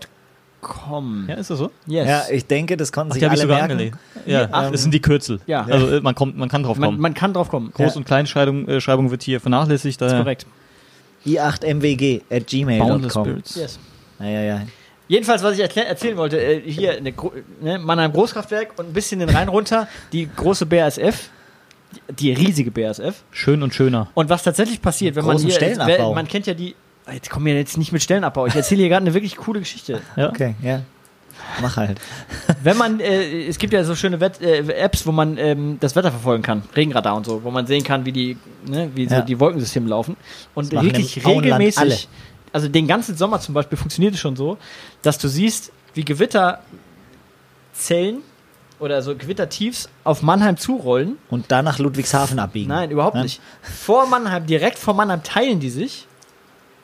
ja, 1.28 1.36
ist 1.36 1.50
das 1.50 1.58
so? 1.60 1.72
Yes. 1.88 2.08
Ja, 2.08 2.24
ich 2.32 2.46
denke, 2.46 2.78
das 2.78 2.92
konnten 2.92 3.12
Ach, 3.12 3.14
sich 3.16 3.22
die 3.22 3.26
habe 3.26 3.36
ich 3.36 3.42
alle 3.42 3.48
sogar 3.48 3.58
merken. 3.68 3.72
angelegt. 3.74 3.98
Ja, 4.26 4.48
ach, 4.52 4.72
das 4.72 4.82
sind 4.84 4.94
die 4.94 5.02
Kürzel. 5.02 5.40
Ja. 5.48 5.66
Also 5.66 5.88
äh, 5.90 6.02
man 6.02 6.16
kommt, 6.16 6.38
man 6.38 6.50
kann 6.50 6.64
drauf 6.64 6.78
man, 6.78 6.90
kommen. 6.90 7.00
man 7.02 7.14
kann 7.14 7.34
drauf 7.34 7.50
kommen. 7.50 7.72
Groß- 7.76 7.90
Ja. 7.90 7.94
und 7.96 8.06
Kleinschreibung 8.06 8.68
äh, 8.68 8.82
Schreibung 8.82 9.12
wird 9.12 9.24
hier 9.24 9.40
vernachlässigt. 9.40 10.00
ist 10.00 10.02
Daher 10.02 10.24
korrekt. 10.24 10.46
i8mwg 11.26 12.22
at 12.30 12.46
Boundless 12.50 13.14
gmail.com. 13.14 13.42
Yes. 13.56 13.80
Ja, 14.20 14.26
ja, 14.28 14.42
ja. 14.42 14.62
Jedenfalls, 15.08 15.44
was 15.44 15.58
ich 15.58 15.78
erzählen 15.78 16.16
wollte, 16.16 16.40
äh, 16.40 16.62
hier 16.62 16.94
eine 16.96 17.12
Gro 17.12 17.34
ne, 17.62 17.78
Mannheim 17.80 18.14
Großkraftwerk 18.14 18.78
und 18.80 18.88
ein 18.88 18.94
bisschen 18.94 19.20
den 19.20 19.30
Rhein 19.30 19.50
runter, 19.50 19.88
die 20.14 20.30
große 20.34 20.66
BASF, 20.66 21.30
die, 22.10 22.14
die 22.16 22.32
riesige 22.34 22.72
BASF. 22.72 23.24
Schön 23.32 23.62
und 23.62 23.74
schöner. 23.74 24.08
Und 24.14 24.30
was 24.30 24.44
tatsächlich 24.44 24.82
passiert, 24.82 25.16
wenn 25.16 25.26
man 25.26 25.38
hier, 25.38 26.14
man 26.14 26.28
kennt 26.28 26.48
ja 26.48 26.54
die, 26.54 26.76
jetzt 27.12 27.30
kommen 27.30 27.46
wir 27.46 27.56
jetzt 27.56 27.78
nicht 27.78 27.92
mit 27.92 28.02
Stellenabbau, 28.04 28.46
ich 28.48 28.56
erzähle 28.56 28.82
hier 28.82 28.90
gerade 28.90 29.06
eine 29.06 29.14
wirklich 29.14 29.38
coole 29.38 29.60
Geschichte. 29.60 30.02
Ja. 30.16 30.30
Okay, 30.30 30.56
ja. 30.62 30.82
Mach 31.62 31.76
halt. 31.78 32.00
Wenn 32.64 32.78
man, 32.78 33.00
äh, 33.00 33.48
es 33.48 33.58
gibt 33.58 33.74
ja 33.74 33.84
so 33.84 33.96
schöne 33.96 34.20
Wett, 34.20 34.42
äh, 34.42 34.60
Apps, 34.74 35.08
wo 35.08 35.12
man 35.12 35.38
ähm, 35.38 35.78
das 35.80 35.96
Wetter 35.96 36.12
verfolgen 36.12 36.44
kann, 36.44 36.62
Regenradar 36.76 37.16
und 37.16 37.26
so, 37.26 37.44
wo 37.44 37.50
man 37.52 37.66
sehen 37.66 37.84
kann, 37.84 38.06
wie 38.06 38.12
die, 38.12 38.38
ne, 38.68 38.92
wie 38.94 39.08
so 39.08 39.16
Ja. 39.16 39.22
die 39.22 39.40
Wolkensysteme 39.40 39.90
laufen. 39.90 40.16
Und 40.54 40.72
wirklich 40.72 41.26
regelmäßig, 41.26 41.80
alle. 41.80 41.98
also 42.54 42.68
den 42.68 42.88
ganzen 42.88 43.18
Sommer 43.18 43.40
zum 43.40 43.56
Beispiel 43.56 43.78
funktioniert 43.78 44.14
es 44.14 44.20
schon 44.20 44.36
so, 44.36 44.58
dass 45.02 45.18
du 45.18 45.28
siehst, 45.28 45.72
wie 45.96 46.06
Gewitterzellen 46.06 46.62
oder 48.80 49.02
so 49.02 49.16
Gewittertiefs 49.16 49.90
auf 50.04 50.22
Mannheim 50.22 50.58
zurollen. 50.58 51.18
Und 51.30 51.52
dann 51.52 51.66
nach 51.66 51.80
Ludwigshafen 51.80 52.40
abbiegen. 52.40 52.70
Nein, 52.70 52.92
überhaupt 52.92 53.16
Ja? 53.16 53.24
nicht. 53.24 53.42
Vor 53.62 54.06
Mannheim, 54.08 54.46
direkt 54.46 54.78
vor 54.80 54.94
Mannheim 54.94 55.24
teilen 55.24 55.60
die 55.60 55.70
sich 55.70 56.08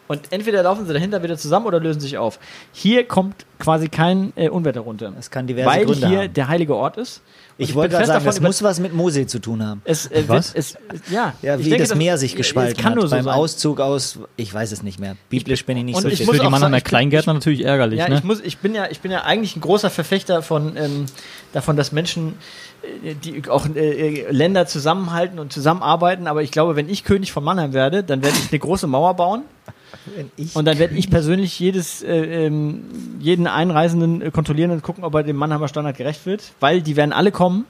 Und 0.07 0.21
entweder 0.31 0.63
laufen 0.63 0.87
sie 0.87 0.93
dahinter 0.93 1.21
wieder 1.21 1.37
zusammen 1.37 1.65
oder 1.65 1.79
lösen 1.79 1.99
sich 1.99 2.17
auf. 2.17 2.39
Hier 2.71 3.05
kommt 3.05 3.45
quasi 3.59 3.89
kein 3.89 4.31
äh, 4.37 4.47
Unwetter 4.49 4.79
runter. 4.81 5.11
Es 5.19 5.29
kann 5.31 5.47
diverse 5.47 5.69
weil 5.69 5.85
Gründe 5.85 6.07
hier 6.07 6.19
haben. 6.23 6.33
der 6.33 6.47
heilige 6.47 6.75
Ort 6.75 6.95
ist. 6.97 7.21
Ich 7.59 7.69
bin 7.69 7.75
wollte 7.77 7.95
gerade 7.95 8.05
sagen, 8.05 8.23
das 8.23 8.37
über- 8.37 8.47
muss 8.47 8.61
was 8.61 8.79
mit 8.79 8.93
Mose 8.93 9.25
zu 9.25 9.39
tun 9.39 9.65
haben. 9.65 9.81
es, 9.83 10.05
äh, 10.07 10.23
Was? 10.27 10.53
Wird, 10.53 10.57
es, 10.63 10.77
ja, 11.11 11.33
Ja, 11.41 11.55
ich 11.57 11.65
wie 11.65 11.69
denke, 11.71 11.87
das 11.87 11.95
Meer 11.97 12.17
sich 12.19 12.33
es 12.33 12.37
gespalten 12.37 12.77
kann 12.81 12.91
hat 12.91 12.95
nur 12.99 13.07
so 13.07 13.15
beim 13.15 13.25
sein. 13.25 13.33
Auszug 13.33 13.79
aus, 13.79 14.19
ich 14.35 14.53
weiß 14.53 14.71
es 14.71 14.83
nicht 14.83 14.99
mehr. 14.99 15.17
Biblisch 15.29 15.65
bin 15.65 15.75
ich 15.77 15.83
nicht 15.83 15.95
Und 15.95 16.03
so 16.03 16.07
ich 16.07 16.23
Für 16.23 16.33
die 16.33 16.41
auch 16.41 16.51
Mannheimer 16.51 16.77
ich 16.77 16.83
Kleingärtner 16.83 17.33
natürlich 17.33 17.65
ärgerlich, 17.65 17.99
Ja, 17.99 18.07
ne? 18.09 18.15
ich, 18.15 18.23
muss, 18.23 18.39
ich, 18.41 18.59
bin 18.59 18.75
ja, 18.75 18.85
ich 18.91 18.99
bin 19.01 19.11
ja 19.11 19.23
eigentlich 19.23 19.55
ein 19.55 19.61
großer 19.61 19.89
Verfechter 19.89 20.41
von, 20.43 20.77
ähm, 20.77 21.07
davon, 21.51 21.75
dass 21.77 21.91
Menschen, 21.91 22.35
äh, 23.03 23.15
die 23.15 23.41
auch 23.49 23.65
äh, 23.75 23.79
äh, 24.19 24.31
Länder 24.31 24.67
zusammenhalten 24.67 25.39
und 25.39 25.51
zusammenarbeiten. 25.51 26.27
Aber 26.27 26.43
ich 26.43 26.51
glaube, 26.51 26.75
wenn 26.75 26.87
ich 26.87 27.03
König 27.03 27.31
von 27.31 27.43
Mannheim 27.43 27.73
werde, 27.73 28.03
dann 28.03 28.21
werde 28.21 28.37
ich 28.37 28.51
eine 28.51 28.59
große 28.59 28.85
Mauer 28.87 29.15
bauen. 29.15 29.41
Wenn 30.15 30.31
ich- 30.37 30.55
Und 30.55 30.65
dann 30.65 30.77
werde 30.79 30.95
ich 30.95 31.09
persönlich 31.09 31.59
jedes, 31.59 32.01
äh, 32.03 32.45
ähm, 32.47 32.81
jeden 33.19 33.47
Einreisenden 33.47 34.21
äh, 34.21 34.31
kontrollieren 34.31 34.71
und 34.71 34.81
gucken, 34.83 35.03
ob 35.03 35.13
er 35.15 35.23
dem 35.23 35.35
Mannheimer 35.35 35.67
Standard 35.67 35.97
gerecht 35.97 36.25
wird. 36.25 36.43
Weil 36.59 36.81
die 36.81 36.95
werden 36.95 37.13
alle 37.13 37.31
kommen, 37.31 37.65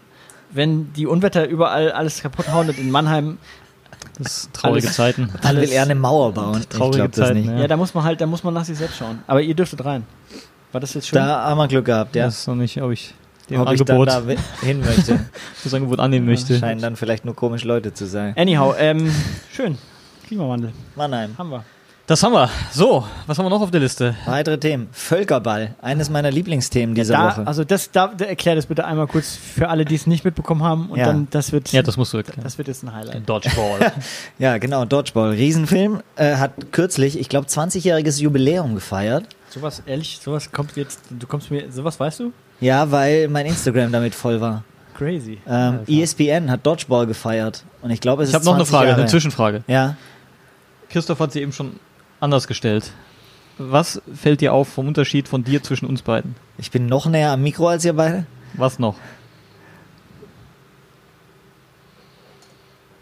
wenn 0.52 0.94
die 0.94 1.08
Unwetter 1.08 1.48
überall 1.48 1.92
alles 1.92 2.22
kaputt 2.22 2.52
hauen 2.52 2.70
und 2.70 2.78
in 2.78 2.92
Mannheim. 2.92 3.38
das 4.20 4.44
sind 4.44 4.54
traurige 4.54 4.88
alles- 4.88 4.96
Zeiten. 4.96 5.30
Dann 5.42 5.58
will 5.58 5.70
er 5.70 5.84
eine 5.84 5.96
Mauer 5.96 6.32
bauen. 6.34 6.60
Ich 6.60 6.68
Traurige 6.68 6.98
glaub 6.98 7.12
das 7.12 7.28
Zeiten, 7.28 7.40
nicht. 7.42 7.50
ja. 7.50 7.60
Ja. 7.60 7.68
da 7.68 7.78
muss 7.78 7.94
man 7.94 8.04
halt, 8.04 8.20
da 8.22 8.26
muss 8.26 8.44
man 8.44 8.54
nach 8.54 8.66
sich 8.66 8.78
selbst 8.78 8.98
schauen. 8.98 9.20
Aber 9.28 9.42
ihr 9.42 9.54
dürftet 9.56 9.84
rein. 9.86 10.04
War 10.72 10.82
das 10.82 10.94
jetzt 10.94 11.08
schön? 11.08 11.18
Da 11.20 11.44
haben 11.46 11.58
wir 11.58 11.68
Glück 11.68 11.86
gehabt, 11.86 12.16
ja. 12.16 12.26
Das 12.26 12.40
ist 12.40 12.48
noch 12.48 12.56
nicht, 12.56 12.82
ob 12.82 12.92
ich 12.92 13.14
dem 13.50 13.62
Ob 13.62 13.72
ich 13.72 13.82
dann 13.84 13.96
Angebot, 13.98 14.08
da 14.10 14.28
wi- 14.28 14.38
hin 14.62 14.82
möchte. 14.82 15.20
das 15.64 15.74
Angebot 15.74 16.00
annehmen 16.00 16.26
möchte. 16.26 16.58
Scheinen 16.60 16.82
dann 16.82 16.96
vielleicht 16.98 17.24
nur 17.26 17.36
komisch 17.36 17.64
Leute 17.64 17.94
zu 17.94 18.06
sein. 18.06 18.34
Anyhow, 18.38 18.76
ähm, 18.78 19.10
schön. 19.54 19.78
Klimawandel. 20.28 20.74
Mannheim. 20.98 21.38
Haben 21.38 21.52
wir. 21.52 21.64
Das 22.08 22.24
haben 22.24 22.32
wir. 22.32 22.50
So, 22.72 23.06
was 23.26 23.38
haben 23.38 23.46
wir 23.46 23.50
noch 23.50 23.60
auf 23.62 23.70
der 23.70 23.82
Liste? 23.82 24.16
Weitere 24.26 24.58
Themen. 24.58 24.88
Völkerball. 24.94 25.76
Eines 25.82 26.10
meiner 26.10 26.32
Lieblingsthemen 26.32 26.96
dieser 26.96 27.16
Da, 27.16 27.26
Woche. 27.28 27.46
also 27.48 27.66
das, 27.66 27.92
da, 27.92 28.08
da 28.08 28.24
erklär 28.24 28.56
das 28.56 28.66
bitte 28.68 28.86
einmal 28.86 29.08
kurz 29.08 29.36
für 29.36 29.68
alle, 29.68 29.84
die 29.84 29.96
es 29.96 30.08
nicht 30.08 30.24
mitbekommen 30.24 30.64
haben. 30.64 30.88
Und 30.90 31.00
Ja. 31.00 31.08
dann, 31.08 31.28
das 31.32 31.52
wird, 31.52 31.70
Ja, 31.74 31.82
das 31.82 31.98
musst 31.98 32.14
du 32.14 32.18
erklären. 32.18 32.40
das 32.44 32.58
wird 32.58 32.70
jetzt 32.70 32.82
ein 32.84 32.94
Highlight. 32.96 33.28
Dodgeball. 33.28 33.92
Ja, 34.40 34.58
genau. 34.58 34.86
Dodgeball. 34.86 35.32
Riesenfilm. 35.32 36.02
Äh, 36.16 36.36
hat 36.38 36.52
kürzlich, 36.72 37.20
ich 37.20 37.28
glaube, 37.28 37.48
20-jähriges 37.48 38.22
Jubiläum 38.22 38.76
gefeiert. 38.76 39.26
Sowas, 39.50 39.84
ehrlich, 39.86 40.20
sowas 40.24 40.50
kommt 40.54 40.78
jetzt, 40.78 41.02
du 41.10 41.28
kommst 41.28 41.52
mir, 41.52 41.70
sowas 41.74 42.00
weißt 42.00 42.22
du? 42.22 42.32
Ja, 42.62 42.90
weil 42.90 43.28
mein 43.28 43.48
Instagram 43.48 43.92
damit 43.92 44.16
voll 44.16 44.40
war. 44.40 44.64
Crazy. 44.98 45.40
Ähm, 45.46 45.80
ESPN 45.88 46.50
hat 46.50 46.66
Dodgeball 46.66 47.06
gefeiert. 47.06 47.66
Und 47.82 47.92
ich 47.92 48.00
glaube, 48.00 48.24
es 48.24 48.30
ich 48.30 48.34
ist 48.34 48.40
habe 48.40 48.46
noch 48.46 48.54
eine 48.56 48.64
20 48.64 48.72
Frage, 48.74 48.88
Jahre. 48.92 49.02
eine 49.02 49.10
Zwischenfrage. 49.10 49.64
Ja. 49.68 49.98
Christoph 50.90 51.20
hat 51.20 51.34
sie 51.34 51.42
eben 51.42 51.52
schon 51.52 51.74
anders 52.20 52.48
gestellt. 52.48 52.92
Was 53.58 54.02
fällt 54.14 54.42
dir 54.42 54.54
auf 54.54 54.68
vom 54.68 54.88
Unterschied 54.88 55.28
von 55.28 55.44
dir 55.44 55.64
zwischen 55.64 55.88
uns 55.88 56.02
beiden? 56.02 56.36
Ich 56.58 56.70
bin 56.72 56.86
noch 56.86 57.08
näher 57.08 57.32
am 57.32 57.42
Mikro 57.42 57.68
als 57.70 57.84
ihr 57.86 57.94
beide. 57.94 58.26
Was 58.54 58.80
noch? 58.80 58.96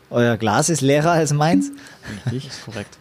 Euer 0.10 0.38
Glas 0.38 0.70
ist 0.70 0.82
leerer 0.82 1.12
als 1.12 1.34
meins. 1.34 1.72
Richtig, 2.26 2.48
ist 2.48 2.64
korrekt. 2.66 2.98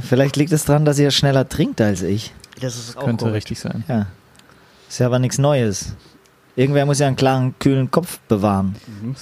Vielleicht 0.00 0.36
liegt 0.36 0.50
es 0.52 0.64
daran, 0.64 0.84
dass 0.84 0.98
ihr 0.98 1.10
schneller 1.10 1.48
trinkt 1.48 1.80
als 1.80 2.02
ich. 2.02 2.32
Das 2.60 2.76
ist 2.76 2.96
auch 2.96 3.04
Könnte 3.04 3.26
korrekt. 3.26 3.36
richtig 3.36 3.60
sein. 3.60 3.84
Ja. 3.88 4.06
Ist 4.88 4.98
ja 4.98 5.06
aber 5.06 5.18
nichts 5.18 5.38
Neues. 5.38 5.94
Irgendwer 6.54 6.84
muss 6.84 6.98
ja 6.98 7.06
einen 7.06 7.16
klaren, 7.16 7.54
kühlen 7.58 7.90
Kopf 7.90 8.18
bewahren. 8.28 8.76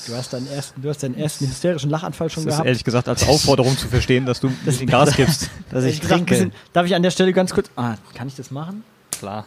Du 0.09 0.15
hast 0.17 0.33
deinen 0.33 0.49
ersten, 0.49 0.83
du 0.83 0.89
hast 0.89 1.03
deinen 1.05 1.17
ersten 1.17 1.47
hysterischen 1.47 1.89
Lachanfall 1.89 2.29
schon 2.29 2.45
Das 2.45 2.55
ist 2.55 2.57
gehabt. 2.57 2.67
ehrlich 2.67 2.83
gesagt 2.85 3.09
als 3.09 3.29
Aufforderung 3.29 3.77
zu 3.79 3.87
verstehen, 3.87 4.27
dass 4.27 4.41
du 4.41 4.49
ein 4.49 4.59
bisschen 4.65 4.89
Gas 4.89 5.15
gibst. 5.17 5.49
Dass 5.71 5.85
ich 5.85 6.01
gesagt, 6.01 6.17
trinke. 6.27 6.35
bisschen- 6.35 6.53
darf 6.73 6.87
ich 6.87 6.95
an 6.95 7.03
der 7.05 7.13
Stelle 7.13 7.33
ganz 7.33 7.55
kurz, 7.55 7.71
ah, 7.77 7.95
kann 8.15 8.27
ich 8.27 8.35
das 8.35 8.51
machen? 8.51 8.83
Klar. 9.13 9.47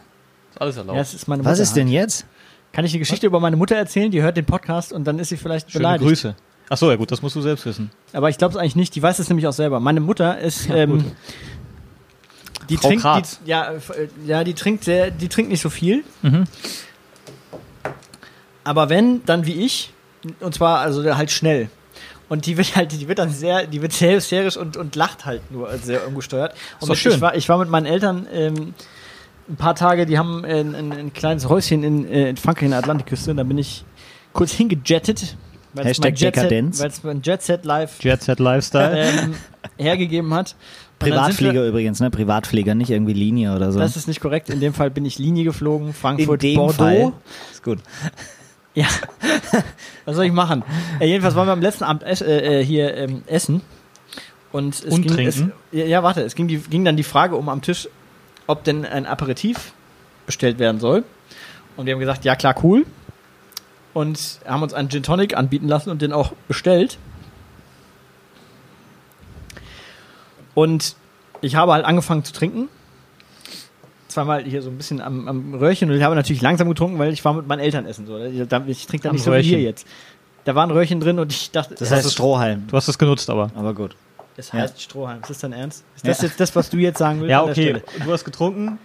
Ist 0.52 0.60
alles 0.60 0.76
erlaubt. 0.78 0.96
Ja, 0.96 1.02
ist. 1.02 1.28
Was 1.28 1.58
ist 1.58 1.74
denn 1.76 1.88
jetzt? 1.88 2.24
Kann 2.72 2.84
ich 2.86 2.92
eine 2.92 3.00
Geschichte 3.00 3.26
über 3.26 3.38
meine 3.38 3.56
Mutter 3.56 3.76
erzählen? 3.76 4.10
Die 4.10 4.22
hört 4.22 4.36
den 4.38 4.46
Podcast 4.46 4.92
und 4.92 5.04
dann 5.04 5.18
ist 5.18 5.28
sie 5.28 5.36
vielleicht 5.36 5.70
Schöne 5.70 5.80
beleidigt. 5.82 6.08
Grüße. 6.08 6.34
Ach 6.70 6.76
so, 6.78 6.90
ja 6.90 6.96
gut, 6.96 7.10
das 7.12 7.20
musst 7.20 7.36
du 7.36 7.42
selbst 7.42 7.66
wissen. 7.66 7.90
Aber 8.14 8.30
ich 8.30 8.38
glaube 8.38 8.52
es 8.54 8.58
eigentlich 8.58 8.76
nicht. 8.76 8.94
Die 8.94 9.02
weiß 9.02 9.18
es 9.18 9.28
nämlich 9.28 9.46
auch 9.46 9.52
selber. 9.52 9.78
Meine 9.80 10.00
Mutter 10.00 10.38
ist, 10.38 10.68
Ja, 10.68 10.76
ähm, 10.76 11.04
die 12.70 12.78
Frau 12.78 12.88
trinkt, 12.88 13.04
die, 13.44 13.50
ja, 13.50 13.72
äh, 13.72 13.78
ja, 14.26 14.42
die 14.42 14.54
trinkt 14.54 14.84
sehr, 14.84 15.10
die 15.10 15.28
trinkt 15.28 15.50
nicht 15.50 15.60
so 15.60 15.68
viel. 15.68 16.02
Mhm. 16.22 16.44
Aber 18.64 18.88
wenn, 18.88 19.24
dann 19.26 19.46
wie 19.46 19.64
ich. 19.64 19.92
Und 20.40 20.54
zwar 20.54 20.80
also 20.80 21.04
halt 21.16 21.30
schnell. 21.30 21.68
Und 22.28 22.46
die 22.46 22.56
wird 22.56 22.74
halt, 22.76 22.92
die 22.92 23.06
wird 23.06 23.18
dann 23.18 23.30
sehr, 23.30 23.66
die 23.66 23.82
wird 23.82 23.92
sehr 23.92 24.16
hysterisch 24.16 24.56
und, 24.56 24.76
und 24.76 24.96
lacht 24.96 25.26
halt 25.26 25.50
nur 25.50 25.76
sehr 25.78 26.08
ungesteuert. 26.08 26.54
Und 26.80 26.88
mit, 26.88 26.98
schön. 26.98 27.12
Ich, 27.12 27.20
war, 27.20 27.36
ich 27.36 27.48
war 27.48 27.58
mit 27.58 27.68
meinen 27.68 27.86
Eltern 27.86 28.26
ähm, 28.32 28.74
ein 29.48 29.56
paar 29.56 29.74
Tage, 29.74 30.06
die 30.06 30.18
haben 30.18 30.44
ein, 30.44 30.74
ein, 30.74 30.92
ein 30.92 31.12
kleines 31.12 31.48
Häuschen 31.48 31.84
in, 31.84 32.08
äh, 32.08 32.30
in 32.30 32.36
Frankreich 32.38 32.64
in 32.64 32.70
der 32.70 32.78
Atlantikküste. 32.78 33.30
Und 33.30 33.36
da 33.36 33.42
bin 33.42 33.58
ich 33.58 33.84
kurz 34.32 34.52
hingejettet. 34.52 35.36
weil 35.74 35.84
es 35.84 35.90
Hashtag 35.90 36.18
Jet 36.18 36.36
Dekadenz. 36.36 36.80
Weil 36.80 36.88
es 36.88 37.02
mein 37.02 37.20
Jet 37.22 37.42
Set 37.42 37.64
Live 37.66 38.02
Jet 38.02 38.22
Set 38.22 38.40
Lifestyle. 38.40 38.96
ähm, 38.96 39.34
hergegeben 39.76 40.32
hat. 40.32 40.56
Und 41.00 41.10
Privatflieger 41.10 41.66
übrigens, 41.66 42.00
ne? 42.00 42.10
Privatflieger, 42.10 42.74
nicht 42.74 42.88
irgendwie 42.90 43.12
Linie 43.12 43.54
oder 43.54 43.70
so. 43.72 43.78
Das 43.78 43.96
ist 43.96 44.08
nicht 44.08 44.20
korrekt. 44.20 44.48
In 44.48 44.60
dem 44.60 44.72
Fall 44.72 44.90
bin 44.90 45.04
ich 45.04 45.18
Linie 45.18 45.44
geflogen. 45.44 45.92
Frankfurt, 45.92 46.42
In 46.42 46.50
dem 46.50 46.56
Bordeaux. 46.56 46.74
Fall. 46.76 47.12
Ist 47.52 47.62
gut. 47.62 47.80
Ja. 48.74 48.86
Was 50.04 50.16
soll 50.16 50.26
ich 50.26 50.32
machen? 50.32 50.64
Äh, 51.00 51.06
jedenfalls 51.06 51.34
waren 51.34 51.46
wir 51.46 51.52
am 51.52 51.62
letzten 51.62 51.84
Abend 51.84 52.02
ess, 52.02 52.20
äh, 52.20 52.60
äh, 52.60 52.64
hier 52.64 52.96
ähm, 52.96 53.22
essen. 53.26 53.62
Und, 54.52 54.74
es 54.74 54.84
Und 54.84 55.02
ging, 55.02 55.12
trinken? 55.12 55.52
Es, 55.72 55.78
ja, 55.78 55.84
ja, 55.84 56.02
warte. 56.02 56.22
Es 56.22 56.34
ging, 56.34 56.48
die, 56.48 56.58
ging 56.58 56.84
dann 56.84 56.96
die 56.96 57.02
Frage 57.02 57.36
um 57.36 57.48
am 57.48 57.62
Tisch, 57.62 57.88
ob 58.46 58.64
denn 58.64 58.84
ein 58.84 59.06
Aperitif 59.06 59.72
bestellt 60.26 60.58
werden 60.58 60.80
soll. 60.80 61.04
Und 61.76 61.86
wir 61.86 61.94
haben 61.94 62.00
gesagt, 62.00 62.24
ja 62.24 62.36
klar, 62.36 62.54
cool. 62.62 62.84
Und 63.92 64.40
haben 64.44 64.62
uns 64.62 64.74
einen 64.74 64.90
Gin 64.90 65.02
Tonic 65.02 65.36
anbieten 65.36 65.68
lassen 65.68 65.90
und 65.90 66.02
den 66.02 66.12
auch 66.12 66.32
bestellt. 66.48 66.98
Und 70.54 70.96
ich 71.40 71.56
habe 71.56 71.72
halt 71.72 71.84
angefangen 71.84 72.24
zu 72.24 72.32
trinken. 72.32 72.68
Zweimal 74.14 74.44
hier 74.44 74.62
so 74.62 74.70
ein 74.70 74.76
bisschen 74.76 75.00
am, 75.00 75.26
am 75.26 75.54
Röhrchen 75.54 75.90
und 75.90 75.96
ich 75.96 76.02
habe 76.04 76.14
natürlich 76.14 76.40
langsam 76.40 76.68
getrunken, 76.68 76.98
weil 77.00 77.12
ich 77.12 77.24
war 77.24 77.34
mit 77.34 77.48
meinen 77.48 77.58
Eltern 77.58 77.84
essen. 77.84 78.06
So. 78.06 78.16
Ich, 78.18 78.46
da- 78.48 78.62
ich 78.64 78.86
trinke 78.86 79.08
da 79.08 79.12
nicht 79.12 79.24
so 79.24 79.32
wie 79.32 79.42
hier 79.42 79.56
Röhrchen. 79.56 79.66
jetzt. 79.66 79.86
Da 80.44 80.54
war 80.54 80.64
ein 80.64 80.70
Röhrchen 80.70 81.00
drin 81.00 81.18
und 81.18 81.32
ich 81.32 81.50
dachte, 81.50 81.74
Das 81.74 81.90
heißt 81.90 82.12
Strohhalm. 82.12 82.68
Du 82.68 82.76
hast 82.76 82.86
es 82.86 82.96
genutzt, 82.96 83.28
aber. 83.28 83.50
Aber 83.56 83.74
gut. 83.74 83.96
es 84.36 84.52
ja. 84.52 84.60
heißt 84.60 84.80
Strohhalm. 84.80 85.20
Ist 85.22 85.30
das 85.30 85.38
dein 85.38 85.52
Ernst? 85.52 85.82
Ist 85.96 86.06
das 86.06 86.18
Ja. 86.22 86.28
jetzt 86.28 86.38
das, 86.38 86.54
was 86.54 86.70
du 86.70 86.76
jetzt 86.76 86.98
sagen 86.98 87.20
willst? 87.20 87.30
Ja, 87.30 87.42
okay. 87.42 87.82
Du 88.04 88.12
hast 88.12 88.24
getrunken 88.24 88.78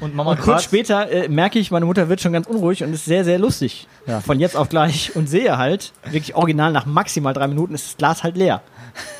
und 0.00 0.14
Mama 0.14 0.30
Und 0.32 0.40
kurz 0.40 0.64
später 0.64 1.10
äh, 1.10 1.28
merke 1.28 1.58
ich, 1.58 1.70
meine 1.70 1.84
Mutter 1.84 2.08
wird 2.08 2.20
schon 2.22 2.32
ganz 2.32 2.46
unruhig 2.46 2.82
und 2.82 2.92
ist 2.94 3.04
sehr, 3.04 3.24
sehr 3.24 3.38
lustig. 3.38 3.86
Ja. 4.06 4.20
Von 4.20 4.40
jetzt 4.40 4.56
auf 4.56 4.68
gleich 4.70 5.14
und 5.14 5.28
sehe 5.28 5.58
halt, 5.58 5.92
wirklich 6.04 6.34
original 6.36 6.72
nach 6.72 6.86
maximal 6.86 7.34
drei 7.34 7.48
Minuten 7.48 7.74
ist 7.74 7.86
das 7.86 7.96
Glas 7.98 8.22
halt 8.22 8.36
leer. 8.36 8.62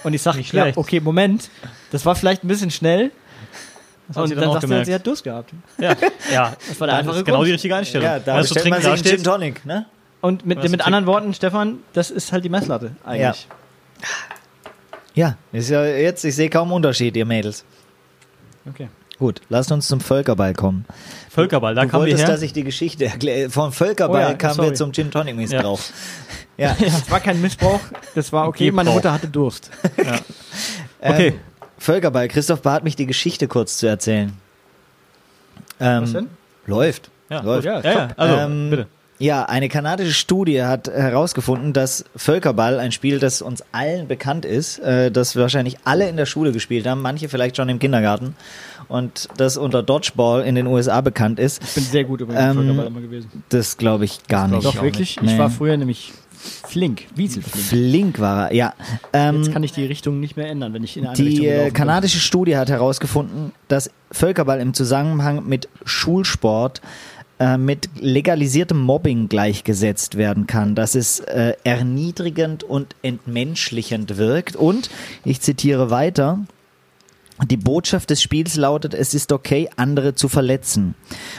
Und 0.05 0.15
ich 0.15 0.23
sage, 0.23 0.41
ja, 0.53 0.69
okay, 0.77 1.01
Moment, 1.01 1.51
das 1.91 2.07
war 2.07 2.15
vielleicht 2.15 2.45
ein 2.45 2.49
bisschen 2.49 2.71
schnell. 2.71 3.11
Das 4.09 4.17
und 4.19 4.29
sie 4.29 4.35
dann, 4.35 4.43
dann 4.43 4.51
auch 4.51 4.55
sagt 4.55 4.67
sie, 4.67 4.75
halt, 4.75 4.85
gemerkt. 4.85 4.87
sie 4.87 4.95
hat 4.95 5.07
Durst 5.07 5.25
gehabt. 5.25 5.51
Ja, 5.79 5.97
ja. 6.33 6.57
Das 6.69 6.81
war 6.81 6.87
der 6.87 6.97
das 6.97 6.99
einfache 7.01 7.19
ist 7.19 7.25
genau 7.25 7.37
Grund. 7.39 7.49
die 7.49 7.53
richtige 7.53 7.77
Einstellung. 7.77 8.07
Ja, 8.07 8.19
da 8.19 8.35
Weißt 8.37 8.51
du, 8.51 8.55
bestellt 8.55 8.71
man 8.75 8.83
sich 8.83 8.91
einen 8.91 9.03
Gin 9.03 9.25
Tonic, 9.25 9.65
ne? 9.65 9.87
Und 10.21 10.47
mit, 10.47 10.71
mit 10.71 10.87
anderen 10.87 11.07
Worten, 11.07 11.35
Stefan, 11.35 11.79
das 11.93 12.11
ist 12.11 12.33
halt 12.33 12.45
die 12.45 12.49
Messlatte 12.49 12.93
eigentlich. 13.05 13.47
Ja, 15.15 15.37
ist 15.53 15.71
ja 15.71 15.85
jetzt, 15.85 16.25
ich 16.25 16.35
sehe 16.35 16.51
kaum 16.51 16.73
Unterschied, 16.73 17.17
ihr 17.17 17.25
Mädels. 17.27 17.65
Okay. 18.69 18.89
Gut, 19.19 19.41
lasst 19.49 19.71
uns 19.71 19.87
zum 19.87 20.01
Völkerball 20.01 20.55
kommen. 20.55 20.87
Völkerball, 21.31 21.75
da 21.75 21.83
du 21.83 21.89
kamen 21.89 22.05
wir 22.05 22.11
wolltest, 22.11 22.27
her. 22.27 22.35
dass 22.35 22.43
ich 22.43 22.53
die 22.53 22.65
Geschichte 22.65 23.05
erkläre. 23.07 23.49
Vom 23.49 23.73
Völkerball 23.73 24.25
Oh 24.25 24.29
ja, 24.31 24.35
kamen 24.35 24.55
sorry. 24.55 24.69
wir 24.71 24.75
zum 24.75 24.93
Gin 24.93 25.11
Tonic 25.11 25.37
Missbrauch. 25.37 25.81
Ja. 26.57 26.77
Das 26.81 27.11
war 27.11 27.21
kein 27.21 27.41
Missbrauch, 27.41 27.81
das 28.15 28.33
war 28.33 28.49
okay, 28.49 28.71
meine. 28.71 28.91
Mutter 28.91 29.13
hatte 29.13 29.29
Durst. 29.29 29.71
Okay. 31.07 31.27
Ähm, 31.29 31.41
Völkerball. 31.85 32.29
Christoph 32.29 32.63
bat 32.63 32.83
mich, 32.85 32.97
die 32.97 33.07
Geschichte 33.07 33.47
kurz 33.49 33.77
zu 33.79 33.87
erzählen. 33.87 34.33
Ähm, 35.81 36.03
Was 36.03 36.13
denn? 36.13 36.29
Läuft. 36.67 37.11
Ja, 37.31 37.41
läuft. 37.43 37.65
ja, 37.67 37.81
ja, 37.81 37.93
ja. 37.93 38.09
Also, 38.17 38.37
Ähm, 38.37 38.71
bitte. 38.71 38.87
Ja, 39.21 39.45
eine 39.45 39.69
kanadische 39.69 40.13
Studie 40.13 40.63
hat 40.65 40.89
herausgefunden, 40.89 41.73
dass 41.73 42.05
Völkerball, 42.17 42.81
ein 42.81 42.91
Spiel, 42.91 43.21
das 43.21 43.43
uns 43.43 43.63
allen 43.71 44.09
bekannt 44.09 44.45
ist, 44.45 44.81
äh, 44.81 45.11
das 45.13 45.37
wahrscheinlich 45.37 45.77
alle 45.85 46.09
in 46.09 46.17
der 46.17 46.27
Schule 46.27 46.51
gespielt 46.51 46.85
haben, 46.87 47.01
manche 47.01 47.29
vielleicht 47.29 47.57
schon 47.57 47.69
im 47.69 47.79
Kindergarten 47.79 48.35
und 48.89 49.29
das 49.37 49.57
unter 49.57 49.85
Dodgeball 49.85 50.43
in 50.43 50.57
den 50.57 50.67
USA 50.67 51.01
bekannt 51.01 51.39
ist, 51.39 51.63
Ich 51.63 51.75
bin 51.75 51.85
sehr 51.85 52.05
gut 52.05 52.23
übrigens 52.23 52.43
Ähm, 52.45 52.55
Völkerball 52.57 52.87
immer 52.89 53.01
gewesen. 53.01 53.31
das 53.51 53.77
glaube 53.77 54.05
ich 54.05 54.27
gar 54.27 54.49
glaub 54.49 54.63
nicht. 54.63 54.69
ich 54.69 54.75
Doch, 54.75 54.83
wirklich? 54.83 55.21
nicht. 55.21 55.33
Ich 55.33 55.39
war 55.39 55.49
Nee. 55.49 55.55
früher 55.57 55.77
nämlich 55.77 56.13
flink, 56.75 57.07
wieselflink. 57.15 57.67
Flink 57.67 58.19
war 58.19 58.51
er, 58.51 58.55
ja. 58.55 58.75
Ähm, 59.13 59.37
Jetzt 59.37 59.53
kann 59.53 59.63
ich 59.63 59.71
die 59.73 59.85
Richtung 59.85 60.19
nicht 60.19 60.37
mehr 60.37 60.49
ändern, 60.49 60.73
wenn 60.75 60.83
ich 60.83 60.97
in 60.97 61.07
eine 61.07 61.15
Die 61.15 61.23
Richtung 61.23 61.45
äh, 61.45 61.49
gelaufen 61.49 61.65
bin. 61.67 61.75
kanadische 61.75 62.19
Studie 62.19 62.57
hat 62.57 62.69
herausgefunden, 62.69 63.53
dass 63.69 63.91
Völkerball 64.11 64.61
im 64.61 64.75
Zusammenhang 64.75 65.47
mit 65.47 65.69
Schulsport 65.85 66.81
äh, 67.39 67.57
mit 67.59 67.89
legalisiertem 68.01 68.81
Mobbing 68.81 69.29
gleichgesetzt 69.29 70.17
werden 70.17 70.49
kann, 70.49 70.75
dass 70.75 70.97
es 70.97 71.21
äh, 71.21 71.55
erniedrigend 71.63 72.65
und 72.65 72.97
entmenschlichend 73.03 74.17
wirkt 74.17 74.57
und, 74.57 74.91
ich 75.25 75.41
zitiere 75.41 75.91
weiter, 75.91 76.41
Die 77.51 77.57
Botschaft 77.57 78.11
des 78.11 78.21
Spiels 78.21 78.57
lautet, 78.57 78.95
es 78.95 79.15
ist 79.15 79.31
okay, 79.33 79.69
andere 79.77 80.15
zu 80.15 80.29
verletzen. 80.29 80.95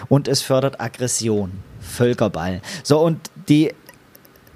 Und 0.10 0.28
es 0.28 0.42
fördert 0.42 0.80
Aggression. 0.82 1.52
Völkerball. 1.80 2.62
So, 2.84 3.00
und 3.00 3.18
die 3.48 3.72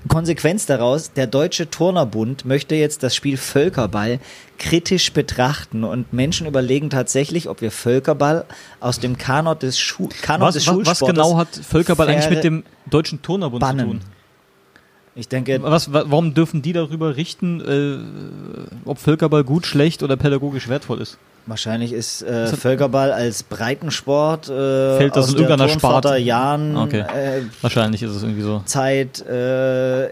Konsequenz 0.07 0.65
daraus, 0.65 1.11
der 1.13 1.27
Deutsche 1.27 1.69
Turnerbund 1.69 2.45
möchte 2.45 2.75
jetzt 2.75 3.03
das 3.03 3.15
Spiel 3.15 3.35
Völkerball 3.37 4.19
kritisch 4.57 5.11
betrachten 5.11 5.83
und 5.83 6.13
Menschen 6.13 6.47
überlegen 6.47 6.89
tatsächlich, 6.89 7.49
ob 7.49 7.61
wir 7.61 7.71
Völkerball 7.71 8.45
aus 8.79 8.99
dem 8.99 9.17
Kanon 9.17 9.59
des, 9.59 9.77
Schu 9.77 10.07
Kanon 10.21 10.47
des 10.53 10.55
Was, 10.55 10.55
was, 10.55 10.55
was 10.55 10.63
Schulsportes 10.63 11.15
genau 11.15 11.37
hat 11.37 11.49
Völkerball 11.49 12.07
eigentlich 12.07 12.29
mit 12.29 12.43
dem 12.43 12.63
Deutschen 12.89 13.21
Turnerbund 13.21 13.59
bannen. 13.61 13.79
zu 13.79 13.85
tun? 13.85 14.01
Ich 15.15 15.27
denke, 15.27 15.61
Was, 15.63 15.91
wa- 15.91 16.05
warum 16.07 16.33
dürfen 16.33 16.61
die 16.61 16.71
darüber 16.71 17.17
richten, 17.17 17.59
äh, 17.59 18.87
ob 18.87 18.99
Völkerball 18.99 19.43
gut, 19.43 19.65
schlecht 19.65 20.01
oder 20.01 20.15
pädagogisch 20.15 20.69
wertvoll 20.69 21.01
ist? 21.01 21.17
Wahrscheinlich 21.49 21.91
ist 21.91 22.21
äh, 22.21 22.47
Völkerball 22.47 23.11
als 23.11 23.43
Breitensport 23.43 24.47
äh, 24.49 24.97
Fällt 24.97 25.15
das 25.15 25.25
aus 25.25 25.31
in 25.31 25.37
der 25.37 25.49
irgendeiner 25.49 25.69
Sparte? 25.69 26.17
Jahren 26.17 26.77
Okay. 26.77 27.01
äh, 27.01 27.41
Wahrscheinlich 27.61 28.01
ist 28.03 28.11
es 28.11 28.23
irgendwie 28.23 28.41
so. 28.43 28.61
Zeit 28.65 29.19
äh, 29.27 30.05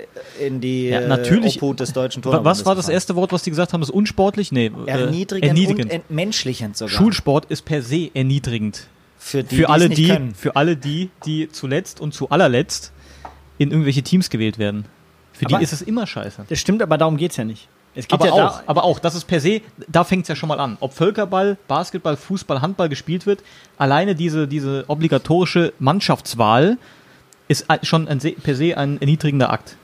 in 0.46 0.60
die 0.62 0.90
Ja, 0.90 1.02
äh, 1.02 1.08
natürlich. 1.08 1.58
Obhut 1.58 1.80
des 1.80 1.94
deutschen 1.94 2.22
Turnerbundes 2.22 2.60
Was 2.60 2.66
war 2.66 2.76
das 2.76 2.90
erste 2.90 3.16
Wort, 3.16 3.32
was 3.32 3.44
die 3.44 3.50
gesagt 3.52 3.74
haben? 3.74 3.82
Das 3.82 3.90
unsportlich? 3.90 4.52
Nee. 4.52 4.72
äh, 4.86 4.90
Erniedrigend, 4.90 5.48
erniedrigend. 5.48 5.86
und 5.86 5.92
entmenschlichend 5.92 6.76
sogar. 6.78 6.94
Schulsport 6.94 7.46
ist 7.46 7.64
per 7.66 7.82
se 7.82 8.10
erniedrigend. 8.14 8.88
für 9.18 9.44
die, 9.44 9.50
für, 9.56 9.62
die 9.62 9.66
alle 9.68 9.86
es 9.86 9.96
die, 9.96 10.08
können. 10.08 10.36
für 10.36 10.56
alle 10.56 10.76
die, 10.76 11.10
die 11.26 11.50
zuletzt 11.52 12.02
und 12.02 12.14
zu 12.14 12.30
allerletzt 12.30 12.92
in 13.58 13.72
irgendwelche 13.72 14.04
Teams 14.04 14.30
gewählt 14.30 14.58
werden. 14.60 14.86
Für 15.34 15.46
Aber- 15.48 15.58
die 15.60 15.64
ist 15.64 15.74
es 15.74 15.82
immer 15.82 16.08
scheiße. 16.08 16.46
Das 16.50 16.60
stimmt, 16.60 16.82
aber 16.82 16.98
darum 16.98 17.18
geht's 17.18 17.38
ja 17.38 17.44
nicht. 17.44 17.68
Es 17.98 18.08
geht 18.08 18.14
Aber 18.14 18.28
ja 18.28 18.32
auch, 18.32 18.58
da, 18.60 18.64
aber 18.68 18.84
auch, 18.84 19.00
das 19.00 19.16
ist 19.16 19.26
per 19.26 19.40
se, 19.40 19.62
da 19.88 20.04
fängt 20.04 20.22
es 20.24 20.28
ja 20.28 20.36
schon 20.36 20.50
mal 20.50 20.60
an. 20.60 20.78
Ob 20.82 20.94
Völkerball, 20.94 21.58
Basketball, 21.68 22.16
Fußball, 22.16 22.62
Handball 22.62 22.90
gespielt 22.90 23.26
wird, 23.26 23.42
alleine 23.80 24.14
diese, 24.14 24.48
diese 24.48 24.86
obligatorische 24.88 25.74
Mannschaftswahl 25.80 26.78
ist 27.48 27.66
schon 27.82 28.08
ein, 28.08 28.20
per 28.20 28.56
se 28.56 28.78
ein 28.78 29.02
erniedrigender 29.02 29.52
Akt. 29.52 29.78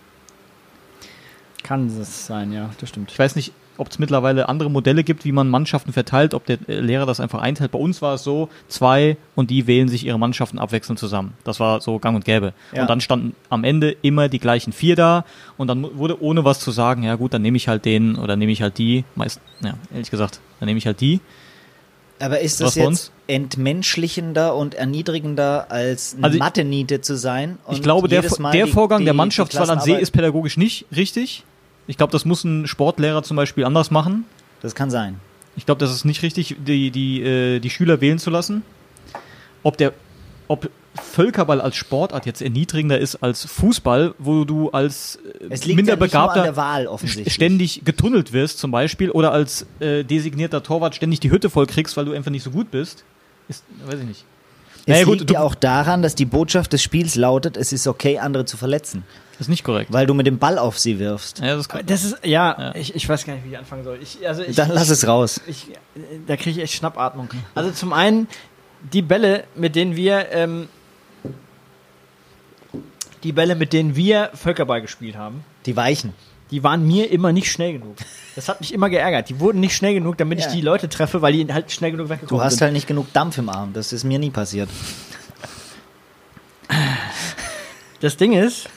kann 1.63 1.87
es 1.87 2.27
sein, 2.27 2.53
ja, 2.53 2.69
das 2.79 2.89
stimmt. 2.89 3.11
Ich 3.11 3.17
weiß 3.17 3.35
nicht, 3.35 3.51
ob 3.83 3.91
es 3.91 3.99
mittlerweile 3.99 4.47
andere 4.47 4.71
Modelle 4.71 5.03
gibt, 5.03 5.25
wie 5.25 5.33
man 5.33 5.49
Mannschaften 5.49 5.91
verteilt, 5.91 6.33
ob 6.33 6.45
der 6.45 6.57
Lehrer 6.67 7.05
das 7.05 7.19
einfach 7.19 7.41
einteilt. 7.41 7.71
Bei 7.71 7.79
uns 7.79 8.01
war 8.01 8.13
es 8.13 8.23
so, 8.23 8.47
zwei 8.69 9.17
und 9.35 9.49
die 9.49 9.67
wählen 9.67 9.89
sich 9.89 10.05
ihre 10.05 10.17
Mannschaften 10.17 10.57
abwechselnd 10.57 10.97
zusammen. 10.97 11.33
Das 11.43 11.59
war 11.59 11.81
so 11.81 11.99
gang 11.99 12.15
und 12.15 12.23
gäbe. 12.23 12.53
Ja. 12.73 12.83
Und 12.83 12.89
dann 12.89 13.01
standen 13.01 13.35
am 13.49 13.65
Ende 13.65 13.95
immer 14.01 14.29
die 14.29 14.39
gleichen 14.39 14.71
vier 14.71 14.95
da 14.95 15.25
und 15.57 15.67
dann 15.67 15.97
wurde 15.97 16.21
ohne 16.23 16.45
was 16.45 16.61
zu 16.61 16.71
sagen, 16.71 17.03
ja 17.03 17.15
gut, 17.15 17.33
dann 17.33 17.41
nehme 17.41 17.57
ich 17.57 17.67
halt 17.67 17.83
den 17.83 18.15
oder 18.15 18.37
nehme 18.37 18.53
ich 18.53 18.61
halt 18.61 18.77
die. 18.77 19.03
Meist, 19.15 19.41
ja, 19.61 19.73
ehrlich 19.91 20.09
gesagt, 20.09 20.39
dann 20.61 20.67
nehme 20.67 20.77
ich 20.77 20.85
halt 20.87 21.01
die. 21.01 21.19
Aber 22.19 22.39
ist 22.39 22.61
das 22.61 22.75
jetzt 22.75 23.11
entmenschlichender 23.27 24.55
und 24.55 24.75
erniedrigender 24.75 25.71
als 25.71 26.15
Also 26.21 26.37
Mathe-Niete 26.37 27.01
zu 27.01 27.17
sein? 27.17 27.57
Ich 27.71 27.81
glaube, 27.81 28.07
der, 28.07 28.21
der 28.21 28.67
Vorgang 28.67 28.99
die- 28.99 29.05
der 29.05 29.13
die 29.13 29.17
Mannschaftswahl 29.17 29.69
an 29.69 29.79
See 29.79 29.95
ist 29.95 30.11
pädagogisch 30.11 30.57
nicht 30.57 30.85
richtig. 30.95 31.43
Ich 31.87 31.97
glaube, 31.97 32.11
das 32.11 32.25
muss 32.25 32.43
ein 32.43 32.67
Sportlehrer 32.67 33.23
zum 33.23 33.37
Beispiel 33.37 33.65
anders 33.65 33.91
machen. 33.91 34.25
Das 34.61 34.75
kann 34.75 34.89
sein. 34.89 35.19
Ich 35.55 35.65
glaube, 35.65 35.79
das 35.79 35.91
ist 35.93 36.05
nicht 36.05 36.23
richtig, 36.23 36.55
die, 36.65 36.91
die, 36.91 37.21
äh, 37.21 37.59
die 37.59 37.69
Schüler 37.69 38.01
wählen 38.01 38.19
zu 38.19 38.29
lassen. 38.29 38.63
Ob 39.61 39.77
der, 39.77 39.93
ob 40.47 40.69
Völkerball 40.95 41.59
als 41.59 41.75
Sportart 41.75 42.25
jetzt 42.25 42.41
erniedrigender 42.41 42.99
ist 42.99 43.15
als 43.17 43.45
Fußball, 43.45 44.13
wo 44.19 44.45
du 44.45 44.69
als 44.69 45.17
äh, 45.41 45.45
Es 45.49 45.65
liegt 45.65 45.77
minder 45.77 45.93
ja 45.93 46.55
Wahl 46.55 46.87
ständig 47.27 47.81
getunnelt 47.83 48.31
wirst 48.31 48.59
zum 48.59 48.71
Beispiel 48.71 49.09
oder 49.09 49.31
als 49.31 49.65
äh, 49.79 50.03
designierter 50.03 50.61
Torwart 50.61 50.95
ständig 50.95 51.19
die 51.19 51.31
Hütte 51.31 51.49
voll 51.49 51.65
kriegst, 51.65 51.97
weil 51.97 52.05
du 52.05 52.13
einfach 52.13 52.31
nicht 52.31 52.43
so 52.43 52.51
gut 52.51 52.69
bist. 52.69 53.03
Ist, 53.47 53.63
weiß 53.85 53.99
ich 53.99 54.05
nicht. 54.05 54.25
Es 54.85 54.87
Naja, 54.87 55.05
gut, 55.05 55.19
liegt 55.19 55.29
du- 55.31 55.33
ja 55.35 55.41
auch 55.41 55.55
daran, 55.55 56.01
dass 56.03 56.13
die 56.13 56.25
Botschaft 56.25 56.73
des 56.73 56.83
Spiels 56.83 57.15
lautet, 57.15 57.57
es 57.57 57.73
ist 57.73 57.87
okay, 57.87 58.19
andere 58.19 58.45
zu 58.45 58.57
verletzen. 58.57 59.03
Ist 59.39 59.49
nicht 59.49 59.63
korrekt. 59.63 59.91
Weil 59.91 60.05
du 60.05 60.13
mit 60.13 60.27
dem 60.27 60.37
Ball 60.37 60.57
auf 60.59 60.77
sie 60.79 60.99
wirfst. 60.99 61.39
Ja, 61.39 61.55
das 61.55 61.67
kann, 61.67 61.85
Das 61.85 62.03
ist, 62.03 62.17
ja, 62.23 62.55
Ja. 62.59 62.75
Ich, 62.75 62.93
ich 62.95 63.07
weiß 63.09 63.25
gar 63.25 63.33
nicht, 63.33 63.43
wie 63.45 63.49
ich 63.49 63.57
anfangen 63.57 63.83
soll. 63.83 63.99
Ich, 64.01 64.25
also 64.27 64.43
ich, 64.43 64.55
Dann 64.55 64.69
lass 64.69 64.89
es 64.89 65.07
raus. 65.07 65.41
ich, 65.47 65.67
da 66.27 66.35
kriege 66.37 66.51
ich 66.51 66.59
echt 66.59 66.73
Schnappatmung. 66.75 67.29
Also 67.55 67.71
zum 67.71 67.93
einen, 67.93 68.27
die 68.93 69.01
Bälle, 69.01 69.45
mit 69.55 69.75
denen 69.75 69.95
wir, 69.95 70.31
ähm, 70.31 70.69
die 73.23 73.31
Bälle, 73.31 73.55
mit 73.55 73.73
denen 73.73 73.95
wir 73.95 74.29
Völkerball 74.33 74.81
gespielt 74.81 75.15
haben, 75.15 75.43
Die 75.65 75.75
Weichen. 75.75 76.13
die 76.51 76.61
waren 76.63 76.85
mir 76.85 77.09
immer 77.09 77.31
nicht 77.31 77.51
schnell 77.51 77.73
genug. 77.73 77.95
Das 78.35 78.49
hat 78.49 78.59
mich 78.59 78.73
immer 78.73 78.89
geärgert. 78.89 79.29
Die 79.29 79.39
wurden 79.39 79.59
nicht 79.61 79.75
schnell 79.75 79.93
genug, 79.95 80.17
damit 80.17 80.39
Ja. 80.41 80.47
ich 80.47 80.53
die 80.53 80.61
Leute 80.61 80.89
treffe, 80.89 81.21
weil 81.21 81.33
die 81.33 81.51
halt 81.51 81.71
schnell 81.71 81.91
genug 81.91 82.07
Du 82.07 82.13
weggekommen 82.13 82.43
hast 82.43 82.53
sind. 82.53 82.61
halt 82.61 82.73
nicht 82.73 82.87
genug 82.87 83.11
Dampf 83.13 83.37
im 83.39 83.49
Arm. 83.49 83.73
Das 83.73 83.93
ist 83.93 84.03
mir 84.03 84.19
nie 84.19 84.29
passiert. 84.29 84.69
Das 88.03 88.17
Ding 88.17 88.33
ist, 88.33 88.67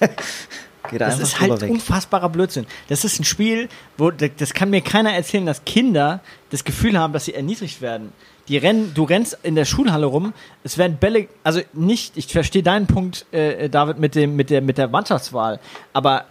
das 0.97 1.19
ist 1.19 1.41
halt 1.41 1.61
weg. 1.61 1.69
unfassbarer 1.71 2.29
Blödsinn. 2.29 2.65
Das 2.87 3.05
ist 3.05 3.19
ein 3.19 3.25
Spiel, 3.25 3.69
wo 3.99 4.13
das 4.13 4.55
kann 4.55 4.71
mir 4.71 4.83
keiner 4.83 5.13
erzählen, 5.13 5.45
dass 5.45 5.65
Kinder 5.65 6.21
das 6.51 6.63
Gefühl 6.63 6.97
haben, 6.97 7.13
dass 7.13 7.25
sie 7.25 7.35
erniedrigt 7.35 7.81
werden. 7.81 8.13
Die 8.47 8.57
rennen, 8.57 8.93
du 8.95 9.03
rennst 9.03 9.37
in 9.43 9.57
der 9.57 9.65
Schulhalle 9.65 10.07
rum, 10.07 10.33
es 10.63 10.79
werden 10.79 10.99
Bälle, 10.99 11.27
also 11.43 11.61
nicht, 11.73 12.17
ich 12.17 12.29
verstehe 12.29 12.63
deinen 12.63 12.87
Punkt, 12.87 13.27
äh, 13.33 13.69
David, 13.69 13.99
mit 13.99 14.15
dem, 14.15 14.37
mit 14.37 14.49
der, 14.49 14.61
mit 14.63 14.79
der 14.79 14.87
Mannschaftswahl, 14.87 15.59
aber 15.93 16.27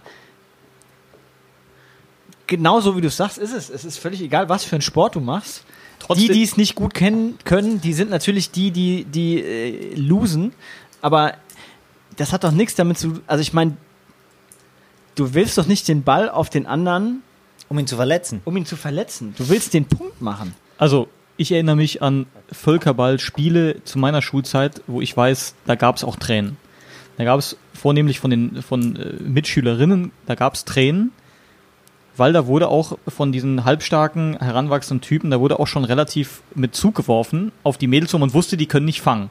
genauso 2.46 2.96
wie 2.96 3.02
du 3.02 3.08
es 3.08 3.16
sagst, 3.18 3.36
ist 3.36 3.52
es. 3.52 3.68
Es 3.68 3.84
ist 3.84 3.98
völlig 3.98 4.22
egal, 4.22 4.48
was 4.48 4.64
für 4.64 4.76
einen 4.76 4.80
Sport 4.82 5.16
du 5.16 5.20
machst. 5.20 5.64
Trotzdem- 5.98 6.28
die, 6.28 6.32
die 6.32 6.42
es 6.44 6.56
nicht 6.56 6.74
gut 6.74 6.94
kennen 6.94 7.36
können, 7.44 7.82
die 7.82 7.92
sind 7.92 8.08
natürlich 8.08 8.50
die, 8.52 8.70
die, 8.70 9.04
die 9.04 9.42
äh, 9.42 9.94
losen, 9.96 10.54
aber 11.02 11.34
das 12.16 12.32
hat 12.32 12.44
doch 12.44 12.52
nichts 12.52 12.74
damit 12.74 12.98
zu, 12.98 13.20
also 13.26 13.42
ich 13.42 13.52
meine, 13.52 13.76
du 15.14 15.34
willst 15.34 15.56
doch 15.58 15.66
nicht 15.66 15.88
den 15.88 16.02
Ball 16.02 16.28
auf 16.28 16.50
den 16.50 16.66
anderen, 16.66 17.22
Um 17.68 17.78
ihn 17.78 17.86
zu 17.86 17.96
verletzen. 17.96 18.40
um 18.44 18.56
ihn 18.56 18.66
zu 18.66 18.76
verletzen. 18.76 19.34
Du 19.38 19.48
willst 19.48 19.74
den 19.74 19.86
Punkt 19.86 20.20
machen. 20.20 20.54
Also, 20.78 21.08
ich 21.36 21.52
erinnere 21.52 21.76
mich 21.76 22.02
an 22.02 22.26
Völkerball-Spiele 22.52 23.84
zu 23.84 23.98
meiner 23.98 24.22
Schulzeit, 24.22 24.82
wo 24.86 25.00
ich 25.00 25.16
weiß, 25.16 25.54
da 25.66 25.74
gab 25.74 25.96
es 25.96 26.04
auch 26.04 26.16
Tränen. 26.16 26.56
Da 27.18 27.24
gab 27.24 27.38
es 27.38 27.56
vornehmlich 27.74 28.20
von 28.20 28.30
den 28.30 28.62
von 28.62 28.96
äh, 28.96 29.22
Mitschülerinnen, 29.22 30.12
da 30.26 30.34
gab 30.34 30.54
es 30.54 30.64
Tränen, 30.64 31.12
weil 32.16 32.32
da 32.32 32.46
wurde 32.46 32.68
auch 32.68 32.98
von 33.08 33.32
diesen 33.32 33.64
halbstarken, 33.64 34.38
heranwachsenden 34.38 35.02
Typen, 35.02 35.30
da 35.30 35.40
wurde 35.40 35.58
auch 35.58 35.66
schon 35.66 35.84
relativ 35.84 36.42
mit 36.54 36.74
Zug 36.74 36.94
geworfen 36.94 37.52
auf 37.62 37.78
die 37.78 37.86
Mädels 37.86 38.12
und 38.14 38.20
man 38.20 38.34
wusste, 38.34 38.56
die 38.56 38.66
können 38.66 38.86
nicht 38.86 39.00
fangen. 39.00 39.30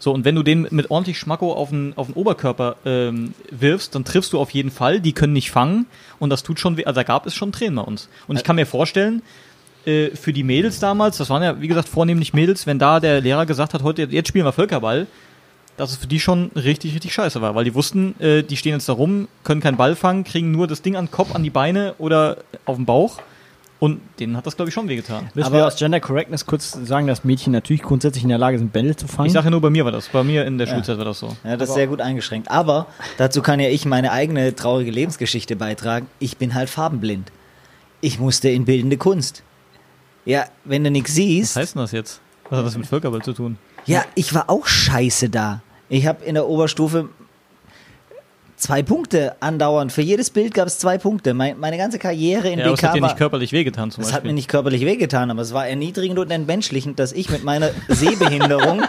So, 0.00 0.12
und 0.12 0.24
wenn 0.24 0.34
du 0.34 0.42
den 0.42 0.66
mit 0.70 0.90
ordentlich 0.90 1.18
Schmacko 1.18 1.52
auf 1.52 1.68
den, 1.68 1.92
auf 1.94 2.06
den 2.06 2.14
Oberkörper 2.14 2.76
ähm, 2.86 3.34
wirfst, 3.50 3.94
dann 3.94 4.04
triffst 4.04 4.32
du 4.32 4.40
auf 4.40 4.50
jeden 4.50 4.70
Fall, 4.70 5.00
die 5.00 5.12
können 5.12 5.34
nicht 5.34 5.50
fangen 5.50 5.86
und 6.18 6.30
das 6.30 6.42
tut 6.42 6.58
schon 6.58 6.78
weh. 6.78 6.86
Also 6.86 6.96
da 6.96 7.02
gab 7.04 7.26
es 7.26 7.34
schon 7.34 7.52
Tränen 7.52 7.76
bei 7.76 7.82
uns. 7.82 8.08
Und 8.26 8.36
ich 8.36 8.42
kann 8.42 8.56
mir 8.56 8.66
vorstellen, 8.66 9.20
äh, 9.84 10.08
für 10.16 10.32
die 10.32 10.42
Mädels 10.42 10.78
damals, 10.78 11.18
das 11.18 11.28
waren 11.28 11.42
ja, 11.42 11.60
wie 11.60 11.68
gesagt, 11.68 11.88
vornehmlich 11.88 12.32
Mädels, 12.32 12.66
wenn 12.66 12.78
da 12.78 12.98
der 12.98 13.20
Lehrer 13.20 13.44
gesagt 13.44 13.74
hat, 13.74 13.82
heute, 13.82 14.08
jetzt 14.10 14.28
spielen 14.28 14.46
wir 14.46 14.52
Völkerball, 14.52 15.06
dass 15.76 15.90
es 15.90 15.96
für 15.96 16.06
die 16.06 16.20
schon 16.20 16.50
richtig, 16.54 16.94
richtig 16.94 17.12
scheiße 17.12 17.42
war, 17.42 17.54
weil 17.54 17.64
die 17.64 17.74
wussten, 17.74 18.18
äh, 18.20 18.42
die 18.42 18.56
stehen 18.56 18.72
jetzt 18.72 18.88
da 18.88 18.94
rum, 18.94 19.28
können 19.44 19.60
keinen 19.60 19.76
Ball 19.76 19.96
fangen, 19.96 20.24
kriegen 20.24 20.50
nur 20.50 20.66
das 20.66 20.82
Ding 20.82 20.96
an 20.96 21.06
den 21.06 21.10
Kopf, 21.10 21.34
an 21.34 21.42
die 21.42 21.50
Beine 21.50 21.94
oder 21.98 22.38
auf 22.64 22.76
den 22.76 22.86
Bauch. 22.86 23.20
Und 23.80 24.00
denen 24.18 24.36
hat 24.36 24.46
das, 24.46 24.56
glaube 24.56 24.68
ich, 24.68 24.74
schon 24.74 24.88
wehgetan. 24.88 25.30
Müssen 25.34 25.46
Aber- 25.48 25.56
wir 25.56 25.66
aus 25.66 25.76
Gender 25.76 26.00
Correctness 26.00 26.44
kurz 26.46 26.72
sagen, 26.84 27.06
dass 27.06 27.24
Mädchen 27.24 27.52
natürlich 27.52 27.82
grundsätzlich 27.82 28.22
in 28.22 28.28
der 28.28 28.36
Lage 28.38 28.58
sind, 28.58 28.72
Bälle 28.72 28.94
zu 28.94 29.08
fangen? 29.08 29.26
Ich 29.26 29.32
sage 29.32 29.46
ja 29.46 29.50
nur, 29.50 29.62
bei 29.62 29.70
mir 29.70 29.84
war 29.86 29.90
das. 29.92 30.08
Bei 30.08 30.22
mir 30.22 30.44
in 30.46 30.58
der 30.58 30.66
Schulzeit 30.66 30.98
war 30.98 31.06
das 31.06 31.18
so. 31.18 31.34
Ja, 31.44 31.56
das 31.56 31.70
ist 31.70 31.74
sehr 31.76 31.86
gut 31.86 32.00
eingeschränkt. 32.02 32.50
Aber 32.50 32.86
dazu 33.16 33.40
kann 33.40 33.58
ja 33.58 33.68
ich 33.70 33.86
meine 33.86 34.12
eigene 34.12 34.54
traurige 34.54 34.90
Lebensgeschichte 34.90 35.56
beitragen. 35.56 36.06
Ich 36.18 36.36
bin 36.36 36.54
halt 36.54 36.68
farbenblind. 36.68 37.32
Ich 38.02 38.18
musste 38.20 38.50
in 38.50 38.66
bildende 38.66 38.98
Kunst. 38.98 39.42
Ja, 40.26 40.44
wenn 40.64 40.84
du 40.84 40.90
nichts 40.90 41.10
Was 41.10 41.16
siehst. 41.16 41.56
heißt 41.56 41.74
denn 41.74 41.82
das 41.82 41.92
jetzt? 41.92 42.20
Was 42.50 42.58
hat 42.58 42.66
das 42.66 42.76
mit 42.76 42.86
Völkerball 42.86 43.22
zu 43.22 43.32
tun? 43.32 43.56
Ja, 43.86 44.04
ich 44.14 44.34
war 44.34 44.50
auch 44.50 44.66
scheiße 44.66 45.30
da. 45.30 45.62
Ich 45.88 46.06
habe 46.06 46.22
in 46.24 46.34
der 46.34 46.46
Oberstufe 46.46 47.08
zwei 48.60 48.82
Punkte 48.82 49.34
andauernd. 49.40 49.92
Für 49.92 50.02
jedes 50.02 50.30
Bild 50.30 50.54
gab 50.54 50.66
es 50.68 50.78
zwei 50.78 50.98
Punkte. 50.98 51.34
Mein, 51.34 51.58
meine 51.58 51.76
ganze 51.78 51.98
Karriere 51.98 52.48
in 52.48 52.58
Ja, 52.58 52.66
es 52.72 52.80
BK 52.80 52.88
hat 52.88 52.96
dir 52.96 53.00
nicht 53.02 53.16
körperlich 53.16 53.52
wehgetan 53.52 53.90
zum 53.90 54.02
es 54.02 54.08
Beispiel. 54.08 54.16
hat 54.16 54.24
mir 54.24 54.32
nicht 54.32 54.48
körperlich 54.48 54.84
wehgetan, 54.84 55.30
aber 55.30 55.42
es 55.42 55.52
war 55.52 55.66
erniedrigend 55.66 56.18
und 56.18 56.30
entmenschlichend, 56.30 56.98
dass 56.98 57.12
ich 57.12 57.30
mit 57.30 57.42
meiner 57.42 57.70
Sehbehinderung 57.88 58.82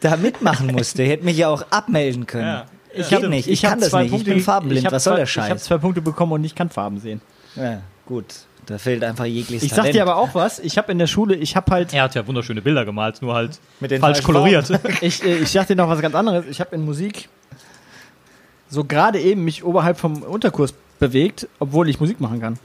da 0.00 0.16
mitmachen 0.16 0.72
musste. 0.72 1.02
Ich 1.02 1.10
hätte 1.10 1.24
mich 1.24 1.36
ja 1.36 1.48
auch 1.48 1.64
abmelden 1.70 2.26
können. 2.26 2.46
Ja. 2.46 2.66
Ich 2.94 3.10
Ja, 3.10 3.20
nicht. 3.26 3.48
Ich, 3.48 3.64
hab 3.64 3.72
kann 3.72 3.80
das 3.80 3.92
nicht. 3.92 4.12
ich 4.12 4.24
bin 4.24 4.40
farbenblind. 4.40 4.84
hab 4.86 4.92
Was 4.92 5.04
soll 5.04 5.12
zwei, 5.12 5.16
der 5.16 5.24
Ich 5.26 5.38
habe 5.38 5.48
Scheiß? 5.50 5.64
zwei 5.64 5.78
Punkte 5.78 6.02
bekommen 6.02 6.32
und 6.32 6.44
ich 6.44 6.54
kann 6.54 6.68
Farben 6.68 7.00
sehen. 7.00 7.20
Ja, 7.56 7.80
gut. 8.06 8.26
Da 8.66 8.78
fehlt 8.78 9.02
einfach 9.02 9.24
jegliches 9.24 9.62
Ich 9.64 9.70
sag 9.70 9.78
Talent. 9.78 9.96
dir 9.96 10.02
aber 10.02 10.16
auch 10.16 10.34
was. 10.34 10.58
Ich 10.60 10.78
habe 10.78 10.92
in 10.92 10.98
der 10.98 11.06
Schule, 11.08 11.34
ich 11.34 11.56
habe 11.56 11.70
halt, 11.72 11.92
er 11.92 12.02
hat 12.04 12.14
ja 12.14 12.24
wunderschöne 12.26 12.62
Bilder 12.62 12.84
gemalt, 12.84 13.20
nur 13.22 13.34
halt 13.34 13.58
Mit 13.80 13.90
den 13.90 14.00
falsch 14.00 14.18
falschen 14.18 14.26
koloriert. 14.26 14.70
ich, 15.00 15.24
äh, 15.24 15.38
ich 15.38 15.50
sag 15.50 15.66
dir 15.66 15.74
noch 15.74 15.88
was 15.88 16.00
ganz 16.00 16.14
anderes. 16.14 16.44
Ich 16.48 16.60
habe 16.60 16.74
in 16.76 16.84
Musik 16.84 17.28
so 18.72 18.84
gerade 18.84 19.20
eben 19.20 19.44
mich 19.44 19.64
oberhalb 19.64 19.98
vom 19.98 20.22
Unterkurs 20.22 20.72
bewegt, 20.98 21.46
obwohl 21.58 21.88
ich 21.88 22.00
Musik 22.00 22.20
machen 22.20 22.40
kann. 22.40 22.58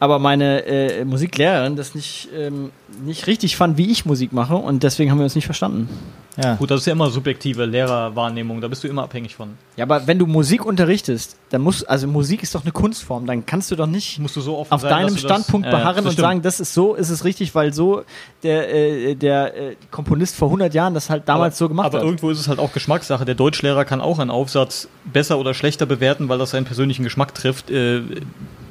Aber 0.00 0.18
meine 0.18 0.64
äh, 0.66 1.04
Musiklehrerin 1.04 1.76
das 1.76 1.94
nicht, 1.94 2.28
ähm, 2.36 2.70
nicht 3.04 3.26
richtig 3.26 3.56
fand, 3.56 3.76
wie 3.78 3.90
ich 3.90 4.04
Musik 4.04 4.32
mache 4.32 4.54
und 4.56 4.82
deswegen 4.82 5.10
haben 5.10 5.18
wir 5.18 5.24
uns 5.24 5.34
nicht 5.34 5.46
verstanden. 5.46 5.88
Ja. 6.42 6.54
Gut, 6.54 6.70
das 6.70 6.80
ist 6.82 6.86
ja 6.86 6.92
immer 6.92 7.10
subjektive 7.10 7.64
Lehrerwahrnehmung, 7.64 8.60
da 8.60 8.68
bist 8.68 8.84
du 8.84 8.88
immer 8.88 9.02
abhängig 9.02 9.34
von. 9.34 9.54
Ja, 9.76 9.84
aber 9.84 10.06
wenn 10.06 10.20
du 10.20 10.26
Musik 10.26 10.64
unterrichtest, 10.64 11.36
dann 11.50 11.62
muss, 11.62 11.82
also 11.82 12.06
Musik 12.06 12.44
ist 12.44 12.54
doch 12.54 12.62
eine 12.62 12.70
Kunstform, 12.70 13.26
dann 13.26 13.44
kannst 13.44 13.72
du 13.72 13.76
doch 13.76 13.88
nicht 13.88 14.20
Musst 14.20 14.36
du 14.36 14.40
so 14.40 14.56
offen 14.56 14.72
auf 14.72 14.80
sein, 14.82 14.90
deinem 14.90 15.14
das- 15.14 15.20
Standpunkt 15.20 15.66
ja, 15.66 15.72
beharren 15.76 16.04
das 16.04 16.14
und 16.14 16.20
sagen, 16.20 16.42
das 16.42 16.60
ist 16.60 16.74
so, 16.74 16.94
ist 16.94 17.10
es 17.10 17.24
richtig, 17.24 17.56
weil 17.56 17.72
so 17.72 18.02
der, 18.44 18.72
äh, 18.72 19.14
der 19.16 19.56
äh, 19.56 19.76
Komponist 19.90 20.36
vor 20.36 20.46
100 20.48 20.72
Jahren 20.74 20.94
das 20.94 21.10
halt 21.10 21.28
damals 21.28 21.54
aber, 21.54 21.58
so 21.58 21.68
gemacht 21.70 21.86
aber 21.86 21.98
hat. 21.98 22.04
irgendwo 22.04 22.30
ist 22.30 22.38
es 22.38 22.46
halt 22.46 22.60
auch 22.60 22.72
Geschmackssache. 22.72 23.24
Der 23.24 23.34
Deutschlehrer 23.34 23.84
kann 23.84 24.00
auch 24.00 24.20
einen 24.20 24.30
Aufsatz 24.30 24.88
besser 25.12 25.38
oder 25.40 25.54
schlechter 25.54 25.86
bewerten, 25.86 26.28
weil 26.28 26.38
das 26.38 26.50
seinen 26.50 26.66
persönlichen 26.66 27.02
Geschmack 27.02 27.34
trifft, 27.34 27.68
äh, 27.72 28.02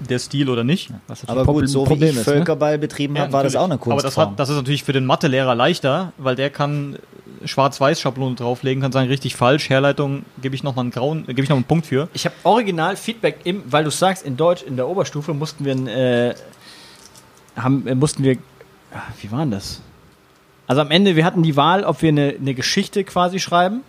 der 0.10 0.20
Stil 0.20 0.49
oder 0.49 0.64
nicht. 0.64 0.89
Was 1.08 1.24
natürlich 1.24 1.30
Aber 1.30 1.39
gut, 1.41 1.53
Problem- 1.53 1.68
so 1.68 1.82
wie 1.84 1.88
Problem 1.88 2.10
ich 2.10 2.16
ist, 2.18 2.28
ne? 2.28 2.34
Völkerball 2.34 2.78
betrieben 2.78 3.18
habe, 3.20 3.32
war 3.34 3.43
das 3.43 3.55
auch 3.55 3.66
eine 3.66 3.76
natürlich. 3.76 3.91
Aber 3.93 4.01
das, 4.01 4.16
Kunstform. 4.16 4.32
hat, 4.32 4.39
das 4.39 4.49
ist 4.49 4.55
natürlich 4.55 4.84
für 4.84 4.93
den 4.93 5.05
Mathelehrer 5.05 5.55
leichter, 5.55 6.14
weil 6.18 6.36
der 6.36 6.49
kann 6.49 6.97
Schwarz-Weiß-Schablone 7.45 8.36
drauflegen, 8.36 8.82
kann 8.82 8.91
sagen, 8.91 9.08
richtig 9.10 9.36
falsch, 9.36 9.70
Herleitung 9.70 10.24
gebe 10.41 10.55
ich 10.55 10.64
nochmal 10.64 10.84
einen 10.84 10.91
grauen, 10.91 11.24
äh, 11.24 11.34
gebe 11.34 11.41
ich 11.43 11.49
noch 11.49 11.55
einen 11.58 11.66
Punkt 11.66 11.86
für. 11.86 12.08
Ich 12.14 12.26
habe 12.26 12.36
original 12.43 12.95
Feedback, 12.95 13.39
im, 13.43 13.64
weil 13.70 13.84
du 13.84 13.91
sagst, 13.91 14.26
in 14.26 14.38
Deutsch, 14.38 14.64
in 14.64 14.76
der 14.76 14.88
Oberstufe 14.88 15.34
mussten 15.34 15.66
wir, 15.66 15.74
ein, 15.76 15.88
äh, 15.88 16.36
haben, 17.55 17.88
äh, 17.88 17.95
mussten 17.95 18.24
wir, 18.24 18.38
ah, 18.93 19.01
wie 19.22 19.32
war 19.32 19.39
denn 19.39 19.51
das? 19.51 19.82
Also 20.68 20.82
am 20.82 20.91
Ende, 20.91 21.16
wir 21.16 21.24
hatten 21.26 21.43
die 21.43 21.55
Wahl, 21.55 21.84
ob 21.84 22.01
wir 22.01 22.10
eine, 22.10 22.36
eine 22.39 22.53
Geschichte 22.53 23.03
quasi 23.03 23.39
schreiben. 23.39 23.82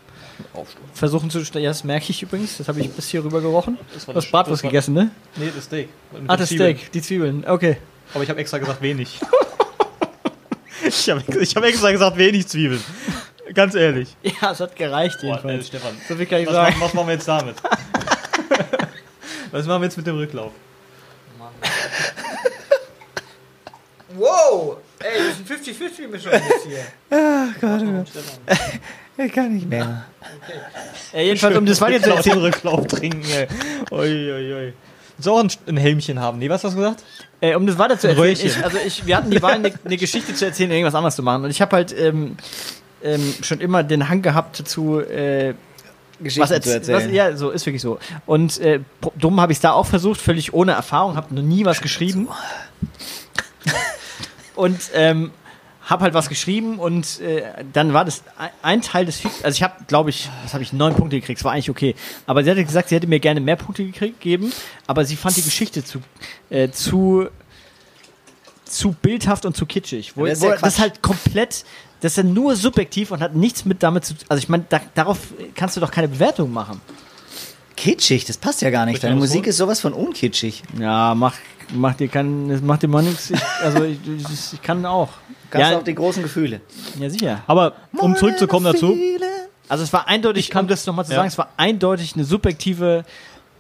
Versuchen 0.95 1.31
zu, 1.31 1.41
ja, 1.41 1.69
das 1.71 1.85
merke 1.85 2.07
ich 2.11 2.23
übrigens, 2.23 2.59
das 2.59 2.69
habe 2.69 2.81
ich 2.81 2.91
bis 2.91 3.09
hier 3.09 3.25
rüber 3.25 3.41
gerochen. 3.41 3.79
Das 3.95 4.07
war 4.07 4.15
Du 4.15 4.19
hast 4.19 4.25
das- 4.27 4.31
Bratwurst 4.33 4.63
gegessen, 4.63 4.95
ne? 4.95 5.11
Nee, 5.37 5.51
das 5.55 5.65
Steak. 5.65 5.89
Mit 6.13 6.23
Ah, 6.31 6.37
das 6.37 6.49
Zwiebeln. 6.51 6.77
Steak, 6.77 6.93
die 6.93 7.03
Zwiebeln, 7.03 7.45
okay. 7.47 7.79
Aber 8.15 8.23
ich 8.23 8.31
habe 8.31 8.41
extra 8.41 8.59
gesagt 8.59 8.81
wenig. 8.83 9.21
ich 10.87 11.11
habe 11.11 11.23
ich 11.41 11.57
hab 11.57 11.65
extra 11.65 11.91
gesagt 11.91 12.17
wenig 12.17 12.47
Zwiebeln. 12.49 12.83
Ganz 13.55 13.75
ehrlich. 13.75 14.15
Ja, 14.23 14.53
es 14.53 14.61
hat 14.61 14.77
gereicht 14.77 15.19
Boah, 15.21 15.27
äh, 15.27 15.31
jedenfalls. 15.31 15.67
Stefan. 15.69 15.97
so 16.07 16.15
viel 16.17 16.27
kann 16.27 16.41
ich 16.41 16.47
Was, 16.47 16.55
sagen. 16.55 16.79
machen- 16.79 16.83
was 16.87 16.95
machen 16.95 17.07
wir 17.09 17.15
jetzt 17.15 17.29
damit? 17.29 17.57
was 19.51 19.67
machen 19.67 19.81
wir 19.83 19.87
jetzt 19.87 19.97
mit 19.97 20.07
dem 20.07 20.17
Rücklauf? 20.17 20.53
Wow! 24.17 24.79
Ey, 25.01 25.19
das 25.19 25.39
ist 25.39 25.51
eine 25.51 25.89
50-50-Mischung 25.89 26.33
jetzt 26.33 26.67
hier. 26.67 26.85
Ich 29.25 29.33
kann 29.33 29.55
nicht 29.55 29.69
mehr. 29.69 30.05
Äh, 31.15 31.25
jedenfalls, 31.25 31.57
um 31.57 31.65
das 31.65 31.81
weiter 31.81 32.03
zu 32.03 32.09
den 32.11 32.17
erzählen, 32.19 32.39
Rücklauf 32.39 32.87
trinken, 32.87 33.23
ey. 33.31 33.49
Ui, 33.91 34.31
ui, 34.33 34.53
ui. 34.55 34.73
Du 35.19 35.31
auch 35.33 35.41
ein, 35.41 35.51
ein 35.67 35.77
Helmchen 35.79 36.21
haben? 36.21 36.39
Nee, 36.39 36.51
was 36.51 36.63
hast 36.65 36.75
du 36.75 36.77
gesagt? 36.79 37.03
äh, 37.41 37.55
um 37.55 37.67
das 37.67 37.79
weiter 37.79 37.99
zu 37.99 38.09
erzählen, 38.09 38.33
ich, 38.47 38.63
also 38.63 38.77
ich, 38.85 39.07
wir 39.07 39.17
hatten 39.17 39.31
die 39.31 39.41
Wahl, 39.41 39.55
eine, 39.55 39.73
eine 39.85 39.97
Geschichte 39.97 40.35
zu 40.35 40.45
erzählen, 40.45 40.71
irgendwas 40.71 40.95
anderes 40.95 41.17
zu 41.17 41.23
machen. 41.23 41.45
Und 41.45 41.51
ich 41.51 41.63
habe 41.63 41.75
halt 41.77 41.97
ähm, 41.99 42.37
ähm, 43.03 43.35
schon 43.43 43.61
immer 43.61 43.83
den 43.83 44.09
Hang 44.11 44.21
gehabt 44.21 44.61
dazu, 44.61 45.01
äh, 45.01 45.55
Geschichten 46.21 46.43
was, 46.43 46.49
zu 46.51 46.55
erz- 46.57 46.73
erzählen. 46.75 47.07
was 47.07 47.13
Ja, 47.13 47.35
so 47.37 47.49
ist 47.51 47.65
wirklich 47.65 47.81
so. 47.83 47.99
Und 48.27 48.59
äh, 48.61 48.81
dumm 49.17 49.41
habe 49.41 49.53
ich 49.53 49.57
es 49.59 49.63
da 49.63 49.73
auch 49.73 49.87
versucht, 49.87 50.21
völlig 50.21 50.53
ohne 50.53 50.73
Erfahrung, 50.73 51.17
habe 51.17 51.35
noch 51.35 51.43
nie 51.43 51.65
was 51.65 51.81
geschrieben. 51.81 52.29
und 54.55 54.79
ähm, 54.95 55.31
habe 55.89 56.05
halt 56.05 56.15
was 56.15 56.29
geschrieben 56.29 56.79
und 56.79 57.19
äh, 57.21 57.43
dann 57.73 57.95
war 57.95 58.05
das 58.05 58.23
ein, 58.63 58.83
Teil 58.83 59.07
des 59.07 59.17
Feed 59.17 59.33
also 59.43 59.57
ich 59.57 59.63
habe 59.63 59.75
glaube 59.87 60.11
ich 60.11 60.29
was 60.43 60.53
habe 60.53 60.63
ich 60.63 60.73
neun 60.73 60.95
Punkte 60.95 61.19
gekriegt 61.19 61.41
das 61.41 61.45
war 61.45 61.53
eigentlich 61.53 61.71
okay 61.71 61.95
aber 62.27 62.45
sie 62.45 62.51
hatte 62.51 62.63
gesagt 62.65 62.91
sie 62.91 62.95
hätte 62.95 63.07
mir 63.07 63.21
gerne 63.21 63.41
mehr 63.41 63.57
Punkte 63.57 63.85
gekriegt, 63.85 64.21
gegeben 64.21 64.53
aber 64.87 65.05
sie 65.05 65.17
fand 65.17 65.37
die 65.37 65.43
Geschichte 65.43 65.83
zu 65.83 66.01
äh, 66.51 66.71
zu 66.71 67.29
zu 68.67 68.93
bildhaft 68.93 69.47
und 69.47 69.57
zu 69.57 69.65
kitschig 69.65 70.15
wo, 70.15 70.27
das 70.27 70.39
ist 70.39 70.45
wo, 70.45 70.49
ja 70.49 70.53
das 70.53 70.59
ist 70.59 70.75
Quatsch. 70.75 70.81
halt 70.81 71.03
komplett 71.03 71.65
das 72.01 72.13
ist 72.13 72.17
ja 72.19 72.23
nur 72.23 72.55
subjektiv 72.55 73.11
und 73.11 73.21
hat 73.21 73.35
nichts 73.35 73.65
mit 73.65 73.83
damit 73.83 74.05
zu 74.05 74.15
also 74.29 74.43
ich 74.43 74.51
meine 74.51 74.67
da, 74.69 74.83
darauf 74.95 75.19
kannst 75.55 75.77
du 75.77 75.81
doch 75.81 75.91
keine 75.91 76.09
Bewertung 76.09 76.53
machen 76.53 76.83
Kitschig, 77.79 78.25
das 78.25 78.37
passt 78.37 78.61
ja 78.61 78.71
gar 78.71 78.87
nicht. 78.87 79.05
Deine 79.05 79.15
Musik 79.15 79.47
ist 79.47 79.57
sowas 79.57 79.81
von 79.81 79.93
unkitschig. 79.93 80.65
ja 80.81 81.15
mach 81.15 81.37
mach 81.75 81.95
dir 81.95 82.09
kein 82.09 82.49
das 82.49 82.61
macht 82.63 82.83
dir 82.83 82.89
mal 82.89 83.03
nichts 83.03 83.31
ich, 83.31 83.41
also 83.63 83.85
ich, 83.85 83.99
ich, 84.07 84.53
ich 84.55 84.63
kann 84.63 84.85
auch 84.87 85.09
Ganz 85.51 85.71
ja, 85.71 85.79
auch 85.79 85.83
die 85.85 85.95
großen 85.95 86.23
Gefühle. 86.23 86.61
ja 86.99 87.09
sicher 87.09 87.43
Aber 87.47 87.73
um 87.97 88.15
zurückzukommen 88.17 88.65
dazu, 88.67 88.97
Also 89.69 89.83
es 89.85 89.93
war 89.93 90.07
eindeutig, 90.09 90.55
um 90.55 90.67
das 90.69 90.85
nochmal 90.87 91.05
zu 91.07 91.13
Ja. 91.13 91.17
sagen, 91.19 91.29
es 91.29 91.39
war 91.39 91.49
eindeutig 91.57 92.15
eine 92.15 92.25
subjektive 92.25 93.05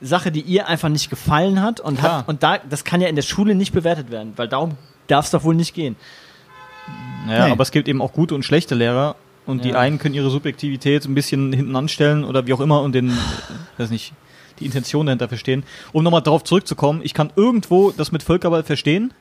Sache, 0.01 0.31
die 0.31 0.41
ihr 0.43 0.69
einfach 0.69 0.89
nicht 0.91 1.09
gefallen 1.11 1.61
hat 1.63 1.81
und 1.81 1.99
Klar. 1.99 2.19
hat, 2.19 2.29
und 2.29 2.43
da, 2.43 2.59
das 2.59 2.85
kann 2.85 3.01
ja 3.01 3.09
in 3.09 3.17
der 3.17 3.23
Schule 3.23 3.55
nicht 3.55 3.73
bewertet 3.73 4.11
werden, 4.11 4.33
weil 4.37 4.49
darum 4.49 4.73
darf 5.07 5.25
es 5.25 5.31
doch 5.31 5.45
wohl 5.45 5.55
nicht 5.55 5.75
gehen. 5.75 5.97
ja, 7.29 7.47
Nee. 7.47 7.53
aber 7.53 7.63
es 7.63 7.71
gibt 7.71 7.89
eben 7.89 8.01
auch 8.03 8.13
gute 8.13 8.35
und 8.35 8.45
schlechte 8.45 8.75
Lehrer 8.75 9.17
und 9.47 9.65
die 9.65 9.71
Ja. 9.71 9.79
einen 9.81 9.99
können 9.99 10.15
ihre 10.15 10.31
Subjektivität 10.31 11.05
ein 11.07 11.15
bisschen 11.15 11.53
hinten 11.53 11.75
anstellen 11.75 12.25
oder 12.25 12.47
wie 12.47 12.53
auch 12.53 12.61
immer 12.61 12.83
und 12.83 12.93
den, 12.93 13.17
weiß 13.79 13.91
nicht, 13.91 14.13
die 14.59 14.67
Intention 14.67 15.07
dahinter 15.07 15.29
verstehen. 15.29 15.65
Um 15.93 16.05
nochmal 16.05 16.23
darauf 16.23 16.45
zurückzukommen, 16.45 17.01
ich 17.03 17.15
kann 17.15 17.33
irgendwo 17.37 17.91
das 17.91 18.13
mit 18.13 18.23
Völkerball 18.23 18.63
verstehen, 18.63 19.13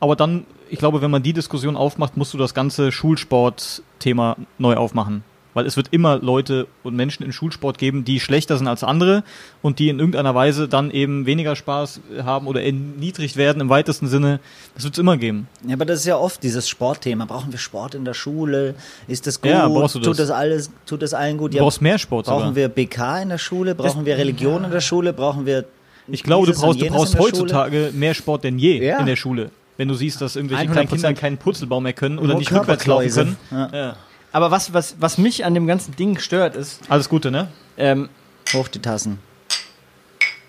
aber 0.00 0.16
dann, 0.16 0.44
ich 0.70 0.78
glaube, 0.78 1.02
wenn 1.02 1.10
man 1.10 1.22
die 1.22 1.32
Diskussion 1.32 1.76
aufmacht, 1.76 2.16
musst 2.16 2.34
du 2.34 2.38
das 2.38 2.54
ganze 2.54 2.92
Schulsport-Thema 2.92 4.36
neu 4.58 4.76
aufmachen. 4.76 5.24
Weil 5.54 5.66
es 5.66 5.76
wird 5.76 5.88
immer 5.92 6.18
Leute 6.18 6.66
und 6.82 6.94
Menschen 6.96 7.22
in 7.22 7.32
Schulsport 7.32 7.78
geben, 7.78 8.04
die 8.04 8.18
schlechter 8.20 8.58
sind 8.58 8.66
als 8.66 8.82
andere 8.84 9.22
und 9.62 9.78
die 9.78 9.88
in 9.88 9.98
irgendeiner 10.00 10.34
Weise 10.34 10.68
dann 10.68 10.90
eben 10.90 11.26
weniger 11.26 11.54
Spaß 11.56 12.00
haben 12.24 12.46
oder 12.48 12.62
erniedrigt 12.62 13.36
werden 13.36 13.60
im 13.60 13.68
weitesten 13.68 14.08
Sinne. 14.08 14.40
Das 14.74 14.84
wird 14.84 14.94
es 14.94 14.98
immer 14.98 15.16
geben. 15.16 15.46
Ja, 15.66 15.74
aber 15.74 15.84
das 15.84 16.00
ist 16.00 16.06
ja 16.06 16.16
oft 16.16 16.42
dieses 16.42 16.68
Sportthema. 16.68 17.24
Brauchen 17.24 17.52
wir 17.52 17.58
Sport 17.58 17.94
in 17.94 18.04
der 18.04 18.14
Schule? 18.14 18.74
Ist 19.08 19.26
das 19.26 19.40
gut? 19.40 19.50
Ja, 19.52 19.68
brauchst 19.68 19.94
du 19.94 20.00
Tut 20.00 20.10
das? 20.18 20.28
das 20.28 20.30
alles, 20.30 20.70
tut 20.86 21.02
das 21.02 21.14
allen 21.14 21.38
gut? 21.38 21.54
Du 21.54 21.58
brauchst 21.58 21.80
mehr 21.80 21.98
Sport 21.98 22.26
sogar. 22.26 22.40
brauchen 22.40 22.56
wir 22.56 22.68
BK 22.68 23.22
in 23.22 23.28
der 23.28 23.38
Schule? 23.38 23.74
Brauchen 23.74 24.04
wir 24.04 24.16
Religion 24.18 24.64
in 24.64 24.70
der 24.72 24.80
Schule? 24.80 25.12
Brauchen 25.12 25.46
wir 25.46 25.64
Ich 26.08 26.22
glaube, 26.24 26.46
du 26.46 26.52
brauchst, 26.52 26.80
du 26.80 26.86
brauchst 26.88 27.14
der 27.14 27.18
Schule? 27.18 27.28
heutzutage 27.32 27.90
mehr 27.94 28.14
Sport 28.14 28.42
denn 28.44 28.58
je 28.58 28.84
Ja. 28.84 28.98
in 28.98 29.06
der 29.06 29.16
Schule. 29.16 29.50
Wenn 29.76 29.88
du 29.88 29.94
siehst, 29.94 30.20
dass 30.20 30.36
irgendwelche 30.36 30.64
100%. 30.64 30.72
kleinen 30.72 30.88
Kinder 30.88 31.14
keinen 31.14 31.36
Purzelbaum 31.38 31.82
mehr 31.84 31.92
können 31.94 32.18
oder 32.18 32.34
nicht 32.36 32.52
rückwärts 32.52 32.86
laufen 32.86 33.10
können. 33.10 33.36
Ja. 33.50 33.70
Ja. 33.72 33.96
Aber 34.34 34.50
was, 34.50 34.72
was, 34.74 34.96
was 34.98 35.16
mich 35.16 35.44
an 35.44 35.54
dem 35.54 35.68
ganzen 35.68 35.94
Ding 35.94 36.18
stört, 36.18 36.56
ist, 36.56 36.80
Alles 36.88 37.08
Gute, 37.08 37.30
ne? 37.30 37.46
ähm, 37.76 38.08
Hoch 38.52 38.66
die 38.66 38.80
Tassen. 38.82 39.20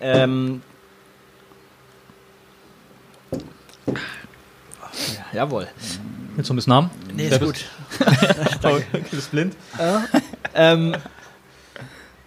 ähm, 0.00 0.60
ja, 3.32 5.24
jawohl. 5.32 5.68
Willst 6.34 6.50
du 6.50 6.54
ein 6.54 6.56
bisschen 6.56 6.70
Namen? 6.70 6.90
Nee, 7.14 7.30
Wer 7.30 7.40
ist 7.40 7.44
gut. 7.44 7.64
Oh, 8.64 8.80
du 8.92 9.16
bist 9.16 9.30
blind. 9.30 9.56
Ähm, 10.52 10.96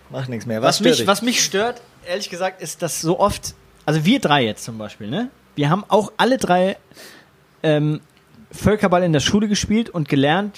Macht 0.10 0.30
nichts 0.30 0.46
mehr. 0.46 0.62
was, 0.62 0.78
Was, 0.78 0.80
mich, 0.82 0.98
dich? 1.00 1.08
was 1.08 1.22
mich 1.22 1.44
stört, 1.44 1.82
ehrlich 2.08 2.30
gesagt, 2.30 2.62
ist, 2.62 2.82
dass 2.82 3.02
so 3.02 3.20
oft, 3.20 3.54
also 3.86 4.06
wir 4.06 4.20
drei 4.22 4.46
jetzt 4.46 4.64
zum 4.64 4.78
Beispiel, 4.78 5.08
ne? 5.10 5.30
Wir 5.56 5.70
haben 5.70 5.84
auch 5.90 6.14
alle 6.16 6.38
drei 6.38 6.78
ähm, 7.64 8.00
Völkerball 8.52 9.04
in 9.04 9.14
der 9.14 9.20
Schule 9.20 9.48
gespielt 9.48 9.90
und 9.90 10.10
gelernt, 10.10 10.58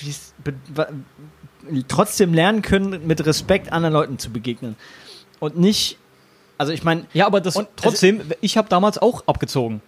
trotzdem 1.88 2.34
lernen 2.34 2.62
können, 2.62 3.06
mit 3.08 3.26
Respekt 3.26 3.72
anderen 3.72 3.94
Leuten 3.94 4.18
zu 4.20 4.32
begegnen. 4.32 4.76
Und 5.40 5.58
nicht, 5.58 5.98
also 6.58 6.72
ich 6.72 6.84
meine, 6.84 7.06
Ja, 7.14 7.26
aber 7.28 7.42
das 7.42 7.56
Und- 7.56 7.68
trotzdem, 7.76 8.22
ich 8.42 8.58
habe 8.58 8.70
damals 8.70 8.98
auch 8.98 9.28
abgezogen. 9.28 9.82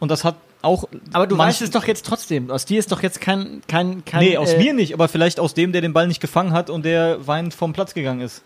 Und 0.00 0.10
das 0.10 0.24
hat 0.24 0.36
auch. 0.60 0.84
aber 1.12 1.26
du 1.26 1.36
weißt 1.38 1.62
es 1.62 1.70
doch 1.70 1.86
jetzt 1.86 2.04
trotzdem. 2.06 2.50
Aus 2.50 2.64
dir 2.64 2.78
ist 2.78 2.90
doch 2.90 3.02
jetzt 3.02 3.20
kein, 3.20 3.62
kein, 3.68 4.04
kein 4.04 4.20
Nee, 4.24 4.36
aus 4.36 4.52
äh, 4.54 4.58
mir 4.58 4.72
nicht, 4.74 4.92
aber 4.94 5.08
vielleicht 5.08 5.38
aus 5.38 5.54
dem, 5.54 5.72
der 5.72 5.82
den 5.82 5.92
Ball 5.92 6.08
nicht 6.08 6.20
gefangen 6.20 6.52
hat 6.52 6.68
und 6.70 6.84
der 6.84 7.26
weinend 7.26 7.54
vom 7.54 7.72
Platz 7.72 7.94
gegangen 7.94 8.20
ist. 8.20 8.42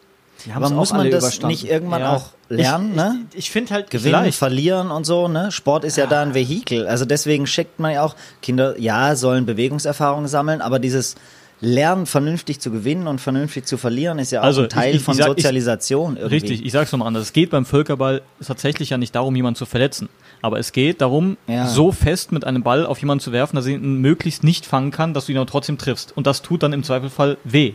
Die 0.46 0.52
aber 0.52 0.70
muss 0.70 0.92
man 0.92 1.10
das 1.10 1.42
nicht 1.42 1.68
irgendwann 1.68 2.00
Ja. 2.02 2.16
auch 2.16 2.26
lernen, 2.48 2.90
ich, 2.90 2.96
ne? 2.96 3.16
Ich, 3.32 3.38
ich 3.38 3.50
finde 3.50 3.74
halt, 3.74 3.90
Gewinnen, 3.90 4.14
Vielleicht. 4.20 4.38
verlieren 4.38 4.90
und 4.90 5.04
so, 5.04 5.28
ne? 5.28 5.50
Sport 5.50 5.84
ist 5.84 5.96
ja 5.96 6.06
da 6.06 6.22
ein 6.22 6.34
Vehikel. 6.34 6.86
Also 6.86 7.04
deswegen 7.04 7.46
schickt 7.46 7.80
man 7.80 7.92
ja 7.92 8.02
auch, 8.04 8.14
Kinder, 8.40 8.78
ja, 8.78 9.16
sollen 9.16 9.46
Bewegungserfahrungen 9.46 10.28
sammeln, 10.28 10.60
aber 10.60 10.78
dieses 10.78 11.16
Lernen, 11.60 12.06
vernünftig 12.06 12.60
zu 12.60 12.70
gewinnen 12.70 13.08
und 13.08 13.20
vernünftig 13.20 13.66
zu 13.66 13.78
verlieren, 13.78 14.20
ist 14.20 14.30
ja 14.30 14.42
auch 14.42 14.44
Also, 14.44 14.62
ein 14.62 14.68
Teil 14.68 14.90
ich- 14.90 14.96
ich- 14.98 15.02
von 15.02 15.14
ich 15.14 15.18
sag- 15.18 15.30
ich- 15.36 15.42
Sozialisation 15.42 16.16
irgendwie. 16.16 16.34
Richtig, 16.36 16.64
ich 16.64 16.70
sag's 16.70 16.92
nochmal 16.92 17.08
anders. 17.08 17.24
Es 17.24 17.32
geht 17.32 17.50
beim 17.50 17.66
Völkerball 17.66 18.22
tatsächlich 18.46 18.90
ja 18.90 18.96
nicht 18.96 19.12
darum, 19.16 19.34
jemanden 19.34 19.58
zu 19.58 19.66
verletzen. 19.66 20.08
Aber 20.40 20.60
es 20.60 20.70
geht 20.70 21.00
darum, 21.00 21.36
Ja. 21.48 21.66
so 21.66 21.90
fest 21.90 22.30
mit 22.30 22.44
einem 22.44 22.62
Ball 22.62 22.86
auf 22.86 23.00
jemanden 23.00 23.24
zu 23.24 23.32
werfen, 23.32 23.56
dass 23.56 23.66
er 23.66 23.72
ihn 23.72 23.96
möglichst 24.00 24.44
nicht 24.44 24.66
fangen 24.66 24.92
kann, 24.92 25.14
dass 25.14 25.26
du 25.26 25.32
ihn 25.32 25.38
aber 25.38 25.48
trotzdem 25.48 25.78
triffst. 25.78 26.16
Und 26.16 26.28
das 26.28 26.42
tut 26.42 26.62
dann 26.62 26.72
im 26.72 26.84
Zweifelsfall 26.84 27.38
weh. 27.42 27.74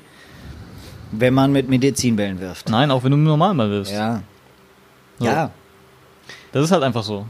Wenn 1.18 1.34
man 1.34 1.52
mit 1.52 1.70
Medizinbällen 1.70 2.40
wirft. 2.40 2.70
Nein, 2.70 2.92
auch 2.92 3.04
wenn 3.04 3.12
du 3.12 3.18
normalen 3.18 3.58
Ball 3.58 3.70
wirfst. 3.70 3.94
Ja. 3.94 4.22
So. 5.20 5.26
Ja. 5.26 5.52
Das 6.52 6.66
ist 6.66 6.72
halt 6.72 6.84
einfach 6.84 7.04
so. 7.04 7.26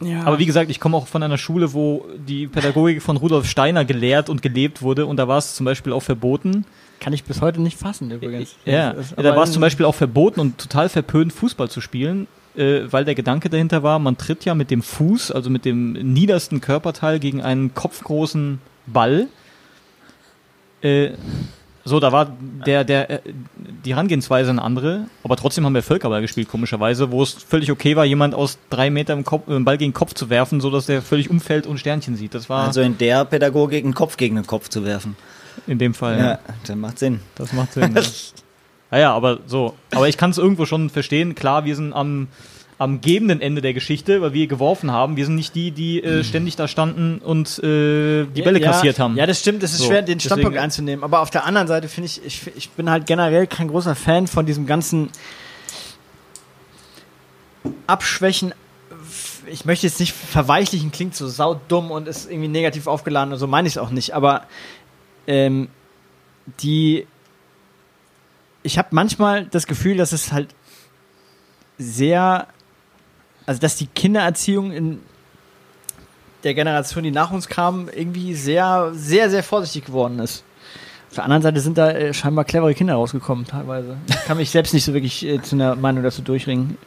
ja. 0.00 0.22
Aber 0.24 0.38
wie 0.38 0.46
gesagt, 0.46 0.70
ich 0.70 0.80
komme 0.80 0.96
auch 0.96 1.06
von 1.06 1.22
einer 1.22 1.38
Schule, 1.38 1.72
wo 1.72 2.06
die 2.16 2.46
Pädagogik 2.46 3.02
von 3.02 3.16
Rudolf 3.16 3.46
Steiner 3.46 3.84
gelehrt 3.84 4.28
und 4.28 4.42
gelebt 4.42 4.82
wurde. 4.82 5.06
Und 5.06 5.16
da 5.16 5.28
war 5.28 5.38
es 5.38 5.54
zum 5.54 5.64
Beispiel 5.66 5.92
auch 5.92 6.02
verboten. 6.02 6.64
kann 7.00 7.12
ich 7.12 7.24
bis 7.24 7.40
heute 7.40 7.60
nicht 7.60 7.78
fassen 7.78 8.10
übrigens. 8.10 8.56
Ja, 8.64 8.92
Das 8.92 9.10
ja 9.10 9.22
da 9.22 9.36
war 9.36 9.44
es 9.44 9.52
zum 9.52 9.60
Beispiel 9.60 9.86
auch 9.86 9.94
verboten 9.94 10.40
und 10.40 10.58
total 10.58 10.88
verpönt, 10.88 11.32
Fußball 11.32 11.68
zu 11.70 11.80
spielen. 11.80 12.26
äh, 12.56 12.80
weil 12.90 13.04
der 13.04 13.14
Gedanke 13.14 13.48
dahinter 13.48 13.82
war, 13.82 13.98
man 13.98 14.16
tritt 14.18 14.44
ja 14.44 14.54
mit 14.54 14.70
dem 14.70 14.82
Fuß, 14.82 15.30
also 15.30 15.50
mit 15.50 15.64
dem 15.64 15.92
niedersten 15.92 16.60
Körperteil 16.60 17.18
gegen 17.20 17.40
einen 17.42 17.74
kopfgroßen 17.74 18.58
Ball. 18.86 19.28
Äh, 20.82 21.10
so, 21.90 22.00
da 22.00 22.10
war 22.12 22.32
der, 22.64 22.84
der, 22.84 23.10
äh, 23.10 23.18
die 23.84 23.90
Herangehensweise 23.94 24.48
eine 24.50 24.62
andere, 24.62 25.06
aber 25.22 25.36
trotzdem 25.36 25.64
haben 25.66 25.74
wir 25.74 25.82
Völkerball 25.82 26.22
gespielt, 26.22 26.48
komischerweise, 26.48 27.10
wo 27.12 27.22
es 27.22 27.32
völlig 27.32 27.70
okay 27.70 27.96
war, 27.96 28.04
jemand 28.06 28.34
aus 28.34 28.58
drei 28.70 28.88
Metern 28.90 29.18
im 29.18 29.24
Kopf, 29.24 29.48
äh, 29.48 29.58
Ball 29.60 29.76
gegen 29.76 29.90
den 29.92 29.94
Kopf 29.96 30.14
zu 30.14 30.30
werfen, 30.30 30.60
so 30.60 30.70
dass 30.70 30.86
der 30.86 31.02
völlig 31.02 31.28
umfällt 31.30 31.66
und 31.66 31.78
Sternchen 31.78 32.16
sieht. 32.16 32.34
Das 32.34 32.48
war 32.48 32.66
Also 32.66 32.80
in 32.80 32.96
der 32.96 33.24
Pädagogik 33.26 33.84
einen 33.84 33.94
Kopf 33.94 34.16
gegen 34.16 34.36
den 34.36 34.46
Kopf 34.46 34.68
zu 34.70 34.84
werfen. 34.84 35.16
in 35.66 35.78
dem 35.78 35.92
Fall. 35.94 36.18
Ja, 36.18 36.24
Ja. 36.30 36.38
das 36.66 36.76
macht 36.76 36.98
Sinn. 36.98 37.20
Das 37.34 37.52
macht 37.52 37.72
Sinn. 37.74 37.94
ja. 37.94 38.02
Naja, 38.92 39.14
aber 39.14 39.38
so. 39.46 39.74
Aber 39.92 40.08
ich 40.08 40.16
kann 40.16 40.30
es 40.30 40.38
irgendwo 40.38 40.66
schon 40.66 40.90
verstehen. 40.90 41.36
Klar, 41.36 41.64
wir 41.64 41.76
sind 41.76 41.92
am, 41.92 42.26
am 42.80 43.02
gebenden 43.02 43.42
Ende 43.42 43.60
der 43.60 43.74
Geschichte, 43.74 44.22
weil 44.22 44.32
wir 44.32 44.46
geworfen 44.46 44.90
haben. 44.90 45.16
Wir 45.18 45.26
sind 45.26 45.34
nicht 45.34 45.54
die, 45.54 45.70
die 45.70 46.02
äh, 46.02 46.24
ständig 46.24 46.56
da 46.56 46.66
standen 46.66 47.18
und 47.18 47.58
äh, 47.58 48.24
die 48.24 48.40
Bälle 48.40 48.58
ja, 48.58 48.70
kassiert 48.72 48.98
haben. 48.98 49.16
Ja, 49.18 49.26
das 49.26 49.38
stimmt. 49.40 49.62
Es 49.62 49.72
ist 49.72 49.80
So, 49.80 49.88
schwer, 49.88 50.00
den 50.00 50.18
Standpunkt 50.18 50.54
deswegen- 50.54 50.64
einzunehmen. 50.64 51.04
Aber 51.04 51.20
auf 51.20 51.28
der 51.28 51.44
anderen 51.44 51.68
Seite 51.68 51.88
finde 51.88 52.06
ich, 52.06 52.24
ich, 52.24 52.46
ich 52.56 52.70
bin 52.70 52.88
halt 52.88 53.04
generell 53.04 53.46
kein 53.46 53.68
großer 53.68 53.94
Fan 53.94 54.26
von 54.26 54.46
diesem 54.46 54.64
ganzen 54.66 55.10
Abschwächen. 57.86 58.54
Ich 59.46 59.66
möchte 59.66 59.86
jetzt 59.86 60.00
nicht 60.00 60.14
verweichlichen, 60.14 60.90
klingt 60.90 61.14
so 61.14 61.28
saudumm 61.28 61.90
und 61.90 62.08
ist 62.08 62.30
irgendwie 62.30 62.48
negativ 62.48 62.86
aufgeladen 62.86 63.32
und 63.34 63.38
so 63.38 63.46
meine 63.46 63.68
ich 63.68 63.74
es 63.74 63.78
auch 63.78 63.90
nicht. 63.90 64.14
Aber 64.14 64.44
ähm, 65.26 65.68
die. 66.62 67.06
Ich 68.62 68.78
habe 68.78 68.88
manchmal 68.92 69.44
das 69.44 69.66
Gefühl, 69.66 69.98
dass 69.98 70.12
es 70.12 70.32
halt 70.32 70.54
sehr. 71.78 72.46
Also, 73.50 73.62
dass 73.62 73.74
die 73.74 73.88
Kindererziehung 73.88 74.70
in 74.70 75.00
der 76.44 76.54
Generation, 76.54 77.02
die 77.02 77.10
nach 77.10 77.32
uns 77.32 77.48
kam, 77.48 77.88
irgendwie 77.88 78.32
sehr, 78.34 78.92
sehr, 78.94 79.28
sehr 79.28 79.42
vorsichtig 79.42 79.86
geworden 79.86 80.20
ist. 80.20 80.44
Auf 81.08 81.16
der 81.16 81.24
anderen 81.24 81.42
Seite 81.42 81.58
sind 81.58 81.76
da 81.76 81.90
äh, 81.90 82.14
scheinbar 82.14 82.44
clevere 82.44 82.74
Kinder 82.74 82.94
rausgekommen, 82.94 83.44
teilweise. 83.48 83.96
Ich 84.08 84.24
kann 84.24 84.36
mich 84.36 84.50
selbst 84.50 84.72
nicht 84.72 84.84
so 84.84 84.94
wirklich 84.94 85.26
äh, 85.26 85.42
zu 85.42 85.56
einer 85.56 85.74
Meinung 85.74 86.04
dazu 86.04 86.22
durchringen. 86.22 86.78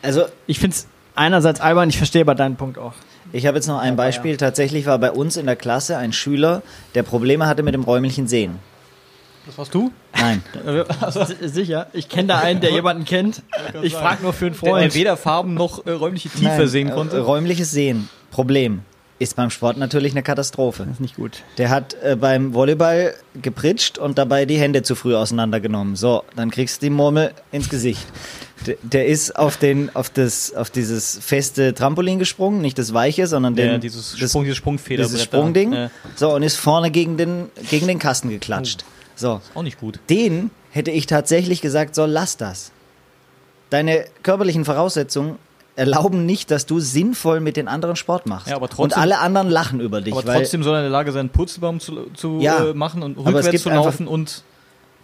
Also 0.00 0.26
Ich 0.46 0.60
finde 0.60 0.76
es 0.76 0.86
einerseits 1.16 1.60
albern, 1.60 1.88
ich 1.88 1.98
verstehe 1.98 2.22
aber 2.22 2.36
deinen 2.36 2.54
Punkt 2.54 2.78
auch. 2.78 2.94
ich 3.32 3.44
habe 3.44 3.56
jetzt 3.56 3.66
noch 3.66 3.80
ein 3.80 3.96
Beispiel. 3.96 4.36
Tatsächlich 4.36 4.86
war 4.86 5.00
bei 5.00 5.10
uns 5.10 5.36
in 5.36 5.46
der 5.46 5.56
Klasse 5.56 5.96
ein 5.96 6.12
Schüler, 6.12 6.62
der 6.94 7.02
Probleme 7.02 7.48
hatte 7.48 7.64
mit 7.64 7.74
dem 7.74 7.82
räumlichen 7.82 8.28
Sehen. 8.28 8.60
Das 9.46 9.56
warst 9.58 9.74
du? 9.74 9.92
Nein. 10.18 10.42
S- 11.06 11.36
Sicher, 11.52 11.86
ich 11.92 12.08
kenne 12.08 12.28
da 12.28 12.38
einen, 12.38 12.60
der 12.60 12.72
jemanden 12.72 13.04
kennt. 13.04 13.42
Ich 13.82 13.94
frage 13.94 14.22
nur 14.22 14.32
für 14.32 14.46
einen 14.46 14.54
Der, 14.54 14.62
der 14.62 14.70
Freund. 14.80 14.94
weder 14.94 15.16
Farben 15.16 15.54
noch 15.54 15.86
äh, 15.86 15.92
räumliche 15.92 16.28
Tiefe 16.28 16.44
Nein, 16.44 16.68
sehen 16.68 16.88
äh, 16.88 16.92
konnte. 16.92 17.20
Räumliches 17.20 17.70
Sehen. 17.70 18.08
Problem. 18.30 18.80
Ist 19.18 19.34
beim 19.36 19.48
Sport 19.48 19.78
natürlich 19.78 20.12
eine 20.12 20.22
Katastrophe. 20.22 20.82
Das 20.82 20.94
ist 20.94 21.00
nicht 21.00 21.16
gut. 21.16 21.42
Der 21.56 21.70
hat 21.70 21.96
äh, 22.02 22.16
beim 22.16 22.52
Volleyball 22.52 23.14
gepritscht 23.40 23.96
und 23.96 24.18
dabei 24.18 24.44
die 24.44 24.58
Hände 24.58 24.82
zu 24.82 24.94
früh 24.94 25.14
auseinandergenommen. 25.14 25.96
So, 25.96 26.22
dann 26.34 26.50
kriegst 26.50 26.82
du 26.82 26.86
die 26.86 26.90
Murmel 26.90 27.30
ins 27.50 27.70
Gesicht. 27.70 28.04
Der, 28.66 28.76
der 28.82 29.06
ist 29.06 29.36
auf, 29.36 29.56
den, 29.56 29.94
auf, 29.96 30.10
das, 30.10 30.52
auf 30.54 30.68
dieses 30.68 31.18
feste 31.22 31.72
Trampolin 31.72 32.18
gesprungen, 32.18 32.60
nicht 32.60 32.78
das 32.78 32.92
weiche, 32.92 33.26
sondern 33.26 33.54
Der, 33.54 33.72
den, 33.72 33.80
dieses, 33.80 34.16
das, 34.20 34.30
Sprung, 34.30 34.42
dieses 34.42 34.58
Sprungfeder. 34.58 35.04
dieses 35.04 35.22
Sprungding. 35.22 35.88
So, 36.16 36.34
und 36.34 36.42
ist 36.42 36.56
vorne 36.56 36.90
gegen 36.90 37.16
den, 37.16 37.46
gegen 37.70 37.86
den 37.86 37.98
Kasten 37.98 38.28
geklatscht. 38.28 38.84
So, 39.16 39.40
Auch 39.54 39.62
nicht 39.62 39.80
gut. 39.80 39.98
den 40.10 40.50
hätte 40.70 40.90
ich 40.90 41.06
tatsächlich 41.06 41.60
gesagt, 41.62 41.94
so 41.94 42.04
lass 42.06 42.36
das. 42.36 42.70
Deine 43.70 44.04
körperlichen 44.22 44.64
Voraussetzungen 44.64 45.38
erlauben 45.74 46.24
nicht, 46.24 46.50
dass 46.50 46.66
du 46.66 46.78
sinnvoll 46.80 47.40
mit 47.40 47.56
den 47.56 47.66
anderen 47.68 47.96
Sport 47.96 48.26
machst. 48.26 48.46
Ja, 48.48 48.56
aber 48.56 48.68
trotzdem- 48.68 48.84
und 48.84 48.96
alle 48.98 49.18
anderen 49.18 49.50
lachen 49.50 49.80
über 49.80 50.00
dich. 50.00 50.14
Aber 50.14 50.22
trotzdem 50.34 50.62
soll 50.62 50.74
er 50.74 50.78
in 50.80 50.84
der 50.84 50.90
Lage 50.90 51.12
sein, 51.12 51.28
Purzelbaum 51.30 51.80
zu, 51.80 52.06
zu 52.14 52.38
Ja, 52.40 52.66
äh, 52.68 52.74
machen 52.74 53.02
und 53.02 53.18
rückwärts 53.18 53.62
zu 53.62 53.68
einfach- 53.70 53.84
laufen 53.86 54.06
und 54.06 54.42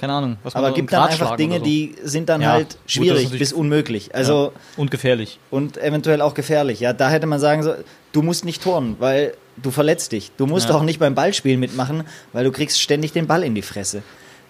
keine 0.02 0.14
Ahnung, 0.14 0.36
was 0.42 0.54
man 0.54 0.64
aber 0.64 0.70
so 0.72 0.74
gibt 0.74 0.92
dann 0.92 1.08
einfach 1.08 1.36
Dinge, 1.36 1.58
so. 1.58 1.64
die 1.64 1.94
sind 2.02 2.28
dann 2.28 2.40
Ja, 2.42 2.50
halt 2.54 2.70
gut, 2.70 2.78
schwierig 2.90 3.22
natürlich- 3.22 3.38
bis 3.38 3.52
unmöglich. 3.52 4.12
Also 4.16 4.46
ja. 4.46 4.60
und 4.76 4.90
gefährlich. 4.90 5.38
und 5.52 5.78
eventuell 5.78 6.20
auch 6.20 6.34
gefährlich. 6.34 6.80
Ja, 6.80 6.92
da 6.92 7.08
hätte 7.08 7.26
man 7.28 7.38
sagen 7.38 7.62
sollen, 7.62 7.84
du 8.10 8.20
musst 8.20 8.44
nicht 8.44 8.64
turnen, 8.64 8.96
weil 8.98 9.34
du 9.62 9.70
verletzt 9.70 10.10
dich. 10.10 10.32
Du 10.36 10.46
musst 10.46 10.70
Ja. 10.70 10.74
auch 10.74 10.82
nicht 10.82 10.98
beim 10.98 11.14
Ballspielen 11.14 11.60
mitmachen, 11.60 12.02
weil 12.32 12.42
du 12.42 12.50
kriegst 12.50 12.80
ständig 12.80 13.12
den 13.12 13.28
Ball 13.28 13.44
in 13.44 13.54
die 13.54 13.62
Fresse. 13.62 14.02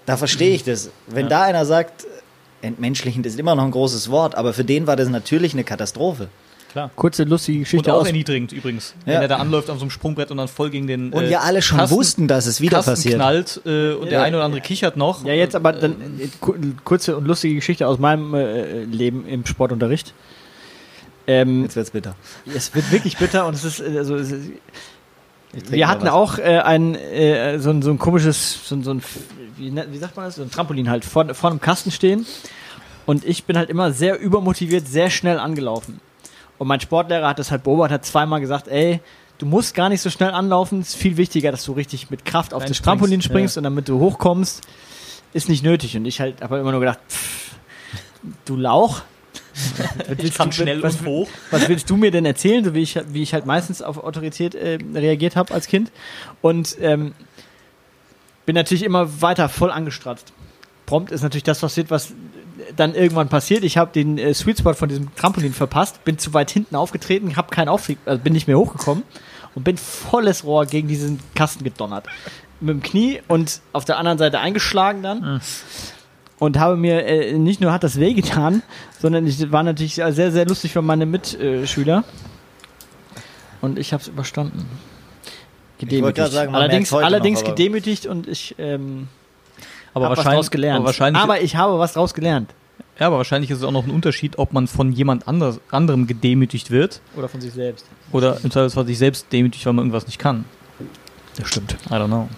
Da 0.07 0.17
verstehe 0.17 0.55
ich 0.55 0.65
das. 0.65 0.89
Wenn 1.07 1.29
da 1.29 1.43
einer 1.43 1.67
sagt, 1.67 2.07
entmenschlichend 2.63 3.27
ist 3.27 3.39
immer 3.39 3.55
noch 3.55 3.65
ein 3.65 3.73
großes 3.73 4.11
Wort, 4.11 4.35
aber 4.37 4.55
für 4.55 4.65
den 4.65 4.87
war 4.87 4.97
das 4.97 5.11
natürlich 5.11 5.53
eine 5.53 5.65
Katastrophe. 5.65 6.29
Klar. 6.73 6.91
Kurze, 6.97 7.25
lustige 7.25 7.59
Und 7.59 7.65
Geschichte 7.65 7.93
auch 7.95 8.01
aus. 8.01 8.07
erniedrigend 8.07 8.51
übrigens. 8.53 8.95
Ja. 9.05 9.15
Wenn 9.15 9.23
er 9.23 9.29
da 9.29 9.37
anläuft 9.37 9.69
auf 9.71 9.77
so 9.79 9.83
einem 9.83 9.91
Sprungbrett 9.91 10.31
und 10.31 10.39
dann 10.39 10.49
voll 10.49 10.71
gegen 10.71 10.87
den 10.87 11.13
Und 11.13 11.25
äh, 11.25 11.31
ja 11.31 11.41
alle 11.41 11.61
schon 11.63 11.79
Kasten- 11.79 11.97
wussten, 11.97 12.29
dass 12.29 12.47
es 12.47 12.61
wieder 12.63 12.79
Kasten 12.79 12.93
passiert. 12.93 13.15
knallt 13.17 13.61
äh, 13.67 13.93
und 13.93 14.07
der 14.07 14.21
Ja. 14.21 14.23
eine 14.23 14.37
oder 14.37 14.45
andere 14.47 14.63
kichert 14.63 14.97
noch. 14.97 15.25
Ja, 15.25 15.35
jetzt 15.35 15.55
aber 15.55 15.73
dann 15.73 15.93
äh, 16.19 16.29
ku- 16.41 16.55
kurze 16.85 17.17
und 17.17 17.27
lustige 17.27 17.55
Geschichte 17.57 17.87
aus 17.87 17.99
meinem 17.99 18.33
äh, 18.35 18.85
Leben 18.85 19.27
im 19.27 19.45
Sportunterricht. 19.45 20.15
Ähm, 21.27 21.63
Jetzt 21.63 21.77
wird's 21.77 21.91
bitter. 21.91 22.17
es 22.53 22.75
wird 22.75 22.91
wirklich 22.91 23.17
bitter 23.17 23.47
und 23.47 23.55
es 23.55 23.65
ist, 23.65 23.81
äh, 23.81 23.99
also, 23.99 24.17
es 24.17 24.33
ist 24.33 24.51
wir 25.69 25.87
hatten 25.87 26.05
was. 26.07 26.11
auch 26.13 26.39
äh, 26.39 26.59
ein, 26.61 26.95
äh, 26.95 27.59
so, 27.59 27.69
ein, 27.71 27.83
so 27.83 27.91
ein 27.91 27.99
komisches, 27.99 28.67
so, 28.67 28.75
ein- 28.75 28.83
so 28.83 28.93
ein, 28.95 29.03
wie, 29.59 29.71
ne- 29.71 29.87
wie 29.91 29.99
sagt 29.99 30.17
man 30.17 30.25
das, 30.25 30.37
so 30.37 30.43
ein 30.43 30.51
Trampolin 30.51 30.89
halt 30.89 31.05
vor, 31.05 31.33
vor 31.35 31.51
einem 31.51 31.61
Kasten 31.61 31.91
stehen. 31.91 32.25
Und 33.05 33.25
ich 33.27 33.45
bin 33.45 33.59
halt 33.59 33.69
immer 33.69 33.93
sehr 33.93 34.19
übermotiviert, 34.19 34.89
sehr 34.89 35.11
schnell 35.11 35.39
angelaufen. 35.39 36.01
Und 36.63 36.69
mein 36.69 36.79
Sportlehrer 36.79 37.27
hat 37.27 37.41
das 37.41 37.51
halt 37.51 37.65
beobachtet, 37.65 37.95
hat 37.95 38.07
zweimal 38.07 38.41
gesagt, 38.41 38.69
ey, 38.69 39.01
du 39.39 39.47
musst 39.47 39.75
gar 39.75 39.89
nicht 39.89 40.01
so 40.01 40.11
schnell 40.11 40.31
anlaufen, 40.31 40.79
es 40.79 40.91
ist 40.91 40.95
viel 40.95 41.17
wichtiger, 41.17 41.51
dass 41.51 41.65
du 41.65 41.73
richtig 41.73 42.09
mit 42.09 42.25
Kraft 42.25 42.55
auf 42.55 42.65
das 42.65 42.81
Trampolin 42.81 43.21
springst, 43.21 43.25
springst 43.55 43.57
und 43.59 43.65
damit 43.65 43.89
du 43.89 43.99
hochkommst, 43.99 44.61
ist 45.33 45.49
nicht 45.49 45.65
nötig. 45.65 45.97
Und 45.97 46.05
ich 46.05 46.21
halt 46.21 46.41
habe 46.41 46.59
immer 46.61 46.71
nur 46.71 46.79
gedacht, 46.79 47.01
pff, 47.09 47.57
du 48.45 48.55
Lauch. 48.55 49.03
Was 49.53 50.19
Ich 50.19 50.23
willst 50.23 50.39
du- 50.39 50.53
schnell 50.53 50.83
was, 50.85 51.01
und 51.01 51.07
hoch. 51.07 51.29
was 51.51 51.69
willst 51.69 51.91
du 51.91 51.97
mir 51.97 52.13
denn 52.13 52.25
erzählen, 52.27 52.65
so 52.65 52.75
wie 52.75 52.83
ich, 52.83 52.97
wie 53.09 53.23
ich 53.25 53.35
halt 53.35 53.45
meistens 53.45 53.83
auf 53.83 53.99
Autorität 53.99 54.55
äh, 54.55 54.79
reagiert 54.95 55.35
habe 55.35 55.53
als 55.53 55.67
Kind? 55.67 55.91
Und 56.43 56.77
ähm, 56.81 57.13
bin 58.47 58.55
natürlich 58.55 58.85
immer 58.85 59.21
weiter 59.21 59.49
voll 59.49 59.73
angestratzt. 59.73 60.33
Prompt 60.87 61.11
ist 61.11 61.23
natürlich 61.23 61.43
das 61.43 61.59
passiert, 61.59 61.91
was 61.91 62.13
dann 62.77 62.95
irgendwann 62.95 63.29
passiert. 63.29 63.65
Ich 63.65 63.77
habe 63.77 63.93
den 63.93 64.19
äh, 64.19 64.35
Sweet 64.35 64.59
Spot 64.59 64.75
von 64.75 64.89
diesem 64.89 65.15
Trampolin 65.15 65.53
verpasst, 65.53 66.05
bin 66.05 66.19
zu 66.19 66.35
weit 66.35 66.51
hinten 66.51 66.77
aufgetreten, 66.77 67.37
habe 67.37 67.51
keinen 67.51 67.69
Auftrieb, 67.69 67.99
also 68.07 68.23
bin 68.23 68.33
nicht 68.33 68.47
mehr 68.47 68.59
hochgekommen 68.59 69.05
und 69.55 69.65
bin 69.65 69.77
volles 69.77 70.45
Rohr 70.45 70.67
gegen 70.67 70.89
diesen 70.89 71.21
Kasten 71.35 71.65
gedonnert. 71.65 72.07
Mit 72.61 72.71
dem 72.71 72.83
Knie 72.83 73.21
und 73.29 73.61
auf 73.73 73.85
der 73.85 73.99
anderen 73.99 74.19
Seite 74.19 74.39
eingeschlagen 74.39 75.03
dann. 75.03 75.41
Und 76.39 76.59
habe 76.59 76.77
mir, 76.77 77.05
äh, 77.07 77.39
nicht 77.39 77.61
nur 77.61 77.73
hat 77.73 77.85
das 77.85 78.01
wehgetan, 78.01 78.63
sondern 78.99 79.27
ich 79.27 79.53
war 79.53 79.63
natürlich 79.63 79.95
sehr, 79.95 80.33
sehr 80.33 80.45
lustig 80.45 80.73
für 80.73 80.83
meine 80.83 81.07
Mitschüler. 81.07 82.05
Und 83.61 83.79
ich 83.79 83.93
habe 83.93 84.03
es 84.03 84.09
überstanden. 84.09 84.67
wollte 86.03 86.21
gerade 86.21 86.33
sagen, 86.33 86.55
allerdings 86.55 86.93
allerdings 86.93 87.43
noch, 87.43 87.49
gedemütigt 87.55 88.07
und 88.07 88.29
ich 88.29 88.55
ähm, 88.59 89.09
Aber 89.95 90.09
was 90.11 90.19
wahrscheinlich, 90.19 90.39
draus 90.41 90.51
gelernt. 90.51 90.77
aber 90.79 90.87
wahrscheinlich, 90.87 91.23
aber 91.23 91.41
ich 91.41 91.57
habe 91.57 91.79
was 91.79 91.93
draus 91.93 92.15
gelernt. 92.15 92.55
ja, 92.99 93.07
aber 93.09 93.19
wahrscheinlich 93.19 93.51
ist 93.51 93.59
es 93.59 93.65
auch 93.65 93.71
noch 93.73 93.85
ein 93.85 93.91
Unterschied, 93.91 94.39
ob 94.39 94.53
man 94.53 94.67
von 94.67 94.93
jemand 94.93 95.29
anders, 95.29 95.61
anderem 95.71 96.07
gedemütigt 96.07 96.71
wird 96.71 97.01
Oder 97.17 97.29
von 97.29 97.41
sich 97.41 97.53
selbst. 97.53 97.87
oder 98.13 98.39
im 98.43 98.51
Zweifelsfall 98.51 98.87
sich 98.87 98.99
selbst 98.99 99.27
demütigt, 99.33 99.67
weil 99.67 99.73
man 99.75 99.85
irgendwas 99.85 100.07
nicht 100.07 100.19
kann. 100.19 100.45
Das 101.37 101.49
stimmt. 101.49 101.77
I 101.91 101.95
don't 101.95 102.07
know. 102.07 102.29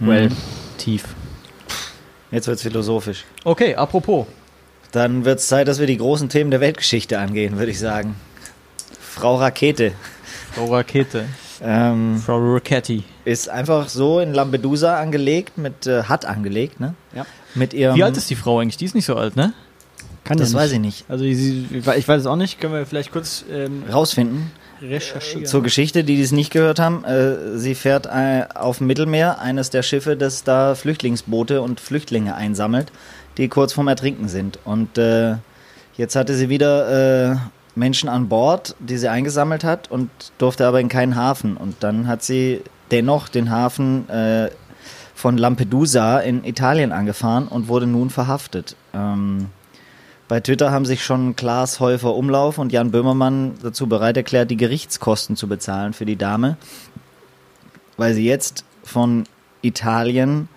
Well. 0.00 0.30
Tief. 0.78 1.04
Jetzt 2.30 2.46
wird's 2.46 2.62
philosophisch. 2.62 3.24
Okay, 3.44 3.74
apropos. 3.74 4.26
Dann 4.92 5.24
wird's 5.24 5.46
Zeit, 5.48 5.68
dass 5.68 5.78
wir 5.78 5.86
die 5.86 5.98
großen 5.98 6.28
Themen 6.28 6.50
der 6.50 6.60
Weltgeschichte 6.60 7.18
angehen, 7.18 7.58
würde 7.58 7.70
ich 7.70 7.78
sagen. 7.78 8.16
Frau 9.00 9.36
Rakete 9.36 9.92
Frau 10.54 10.66
Rakete. 10.74 11.26
Ähm, 11.62 12.20
Frau 12.24 12.38
Rocketti. 12.38 13.04
ist 13.24 13.48
einfach 13.48 13.88
so 13.88 14.20
in 14.20 14.32
Lampedusa 14.34 14.98
angelegt, 14.98 15.58
mit 15.58 15.86
äh, 15.86 16.04
hat 16.04 16.24
angelegt, 16.24 16.80
ne? 16.80 16.94
Ja. 17.14 17.26
Mit 17.54 17.74
ihrem. 17.74 17.96
Wie 17.96 18.04
alt 18.04 18.16
ist 18.16 18.30
die 18.30 18.36
Frau 18.36 18.58
eigentlich? 18.60 18.76
Die 18.76 18.84
ist 18.84 18.94
nicht 18.94 19.06
so 19.06 19.16
alt, 19.16 19.36
ne? 19.36 19.52
Kann 20.24 20.36
Das 20.36 20.52
ja 20.52 20.58
weiß 20.58 20.72
ich 20.72 20.78
nicht. 20.80 21.04
Also 21.08 21.24
sie, 21.24 21.66
ich 21.72 21.86
weiß 22.08 22.20
es 22.20 22.26
auch 22.26 22.36
nicht. 22.36 22.60
Können 22.60 22.74
wir 22.74 22.86
vielleicht 22.86 23.10
kurz 23.10 23.44
ähm, 23.50 23.82
Rausfinden. 23.90 24.52
recherchieren. 24.82 25.46
Zur 25.46 25.62
Geschichte, 25.62 26.04
die 26.04 26.20
es 26.20 26.30
nicht 26.30 26.52
gehört 26.52 26.78
haben. 26.78 27.04
Äh, 27.04 27.58
sie 27.58 27.74
fährt 27.74 28.06
äh, 28.06 28.44
auf 28.54 28.78
dem 28.78 28.86
Mittelmeer 28.86 29.40
eines 29.40 29.70
der 29.70 29.82
Schiffe, 29.82 30.16
das 30.16 30.44
da 30.44 30.74
Flüchtlingsboote 30.74 31.62
und 31.62 31.80
Flüchtlinge 31.80 32.34
einsammelt, 32.34 32.92
die 33.38 33.48
kurz 33.48 33.72
vorm 33.72 33.88
Ertrinken 33.88 34.28
sind. 34.28 34.58
Und 34.64 34.98
äh, 34.98 35.36
jetzt 35.96 36.14
hatte 36.16 36.34
sie 36.34 36.48
wieder 36.48 37.32
äh, 37.32 37.36
Menschen 37.74 38.08
an 38.08 38.28
Bord, 38.28 38.74
die 38.78 38.98
sie 38.98 39.08
eingesammelt 39.08 39.64
hat 39.64 39.90
und 39.90 40.10
durfte 40.38 40.66
aber 40.66 40.80
in 40.80 40.88
keinen 40.88 41.16
Hafen. 41.16 41.56
Und 41.56 41.76
dann 41.80 42.06
hat 42.06 42.22
sie 42.22 42.62
dennoch 42.90 43.28
den 43.28 43.50
Hafen 43.50 44.08
äh, 44.08 44.50
von 45.14 45.38
Lampedusa 45.38 46.18
in 46.18 46.44
Italien 46.44 46.92
angefahren 46.92 47.46
und 47.48 47.68
wurde 47.68 47.86
nun 47.86 48.10
verhaftet. 48.10 48.76
Ähm, 48.94 49.46
Bei 50.28 50.40
Twitter 50.40 50.70
haben 50.70 50.86
sich 50.86 51.04
schon 51.04 51.36
Klaas 51.36 51.80
Häufer 51.80 52.14
Umlauf 52.14 52.58
und 52.58 52.72
Jan 52.72 52.90
Böhmermann 52.90 53.54
dazu 53.62 53.86
bereit 53.86 54.16
erklärt, 54.16 54.50
die 54.50 54.56
Gerichtskosten 54.56 55.36
zu 55.36 55.48
bezahlen 55.48 55.92
für 55.92 56.06
die 56.06 56.16
Dame, 56.16 56.56
weil 57.96 58.14
sie 58.14 58.24
jetzt 58.24 58.64
von 58.84 59.24
Italien 59.60 60.48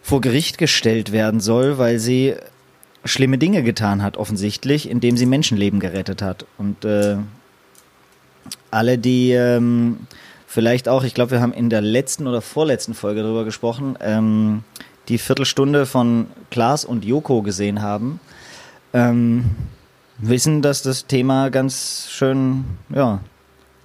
vor 0.00 0.20
Gericht 0.20 0.58
gestellt 0.58 1.12
werden 1.12 1.40
soll, 1.40 1.76
weil 1.76 1.98
sie 1.98 2.36
schlimme 3.04 3.38
Dinge 3.38 3.62
getan 3.62 4.02
hat, 4.02 4.16
offensichtlich, 4.16 4.88
indem 4.88 5.16
sie 5.16 5.26
Menschenleben 5.26 5.80
gerettet 5.80 6.22
hat. 6.22 6.46
Und 6.58 6.84
äh, 6.84 7.16
alle, 8.70 8.98
die 8.98 9.32
ähm, 9.32 10.06
vielleicht 10.46 10.88
auch, 10.88 11.04
ich 11.04 11.14
glaube, 11.14 11.32
wir 11.32 11.40
haben 11.40 11.52
in 11.52 11.70
der 11.70 11.80
letzten 11.80 12.26
oder 12.26 12.40
vorletzten 12.40 12.94
Folge 12.94 13.22
darüber 13.22 13.44
gesprochen, 13.44 13.96
ähm, 14.00 14.64
die 15.08 15.18
Viertelstunde 15.18 15.86
von 15.86 16.26
Klaas 16.50 16.84
und 16.84 17.04
Joko 17.04 17.42
gesehen 17.42 17.82
haben, 17.82 18.20
ähm, 18.92 19.50
wissen, 20.18 20.62
dass 20.62 20.82
das 20.82 21.06
Thema 21.06 21.50
ganz 21.50 22.08
schön, 22.10 22.64
ja, 22.94 23.20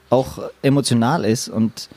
auch 0.09 0.39
emotional 0.61 1.25
ist 1.25 1.49
und 1.49 1.89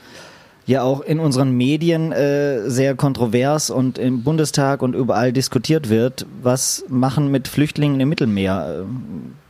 ja 0.65 0.83
auch 0.83 1.01
in 1.01 1.19
unseren 1.19 1.51
Medien 1.51 2.11
äh, 2.11 2.69
sehr 2.69 2.95
kontrovers 2.95 3.69
und 3.69 3.97
im 3.97 4.23
Bundestag 4.23 4.81
und 4.81 4.95
überall 4.95 5.33
diskutiert 5.33 5.89
wird, 5.89 6.25
was 6.41 6.85
machen 6.87 7.29
mit 7.31 7.47
Flüchtlingen 7.47 7.99
im 7.99 8.09
Mittelmeer. 8.09 8.83
Äh, 8.83 8.85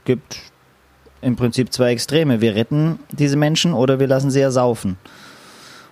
gibt 0.05 0.39
im 1.21 1.35
Prinzip 1.35 1.71
zwei 1.71 1.91
Extreme. 1.91 2.41
Wir 2.41 2.55
retten 2.55 2.99
diese 3.11 3.37
Menschen 3.37 3.73
oder 3.73 3.99
wir 3.99 4.07
lassen 4.07 4.31
sie 4.31 4.41
ersaufen. 4.41 4.97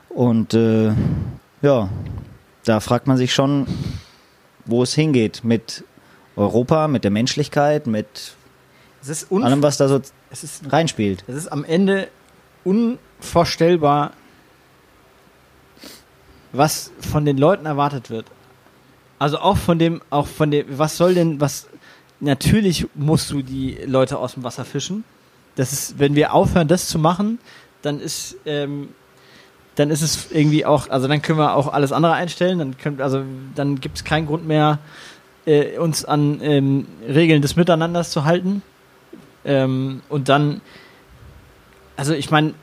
Und 0.10 0.54
äh, 0.54 0.92
ja, 1.62 1.90
da 2.66 2.80
fragt 2.80 3.08
man 3.08 3.18
sich 3.18 3.34
schon, 3.34 3.66
wo 4.66 4.84
es 4.84 4.94
hingeht 4.94 5.44
mit 5.44 5.84
Europa, 6.36 6.88
mit 6.88 7.04
der 7.04 7.12
Menschlichkeit, 7.12 7.88
mit 7.88 8.34
allem, 9.32 9.64
was 9.64 9.78
da 9.78 9.88
so 9.88 10.02
es 10.30 10.44
ist, 10.44 10.72
reinspielt. 10.72 11.24
es 11.28 11.36
ist 11.36 11.48
am 11.48 11.64
Ende 11.64 12.08
unvorstellbar, 12.64 14.12
was 16.54 16.92
von 17.00 17.26
den 17.26 17.38
Leuten 17.38 17.66
erwartet 17.66 18.10
wird. 18.10 18.26
Also 19.20 19.40
auch 19.40 19.58
von 19.58 19.80
dem, 19.80 20.02
auch 20.10 20.28
von 20.28 20.52
dem, 20.52 20.66
was 20.70 20.98
soll 20.98 21.14
denn, 21.14 21.40
was, 21.40 21.68
natürlich 22.20 22.88
musst 22.96 23.32
du 23.32 23.42
die 23.42 23.78
Leute 23.86 24.18
aus 24.18 24.34
dem 24.34 24.44
Wasser 24.44 24.66
fischen. 24.66 25.04
Das 25.56 25.74
ist, 25.74 26.00
wenn 26.00 26.16
wir 26.16 26.34
aufhören, 26.34 26.68
das 26.68 26.88
zu 26.88 26.98
machen, 26.98 27.40
dann 27.82 28.00
ist, 28.00 28.38
ähm, 28.46 28.90
dann 29.76 29.90
ist 29.90 30.02
es 30.02 30.32
irgendwie 30.32 30.66
auch, 30.66 30.90
also 30.90 31.08
dann 31.08 31.22
können 31.22 31.40
wir 31.40 31.56
auch 31.56 31.72
alles 31.72 31.92
andere 31.92 32.14
einstellen, 32.14 32.60
dann 32.60 32.78
können, 32.78 33.02
also 33.02 33.24
dann 33.56 33.80
gibt 33.80 33.98
es 33.98 34.04
keinen 34.04 34.28
Grund 34.28 34.48
mehr, 34.48 34.80
äh, 35.46 35.78
uns 35.78 36.06
an 36.06 36.40
ähm, 36.42 36.88
Regeln 37.08 37.42
des 37.42 37.56
Miteinanders 37.56 38.12
zu 38.12 38.26
halten. 38.26 38.62
Ähm, 39.44 40.02
und 40.10 40.30
dann, 40.30 40.62
also 41.96 42.14
ich 42.14 42.30
meine, 42.30 42.54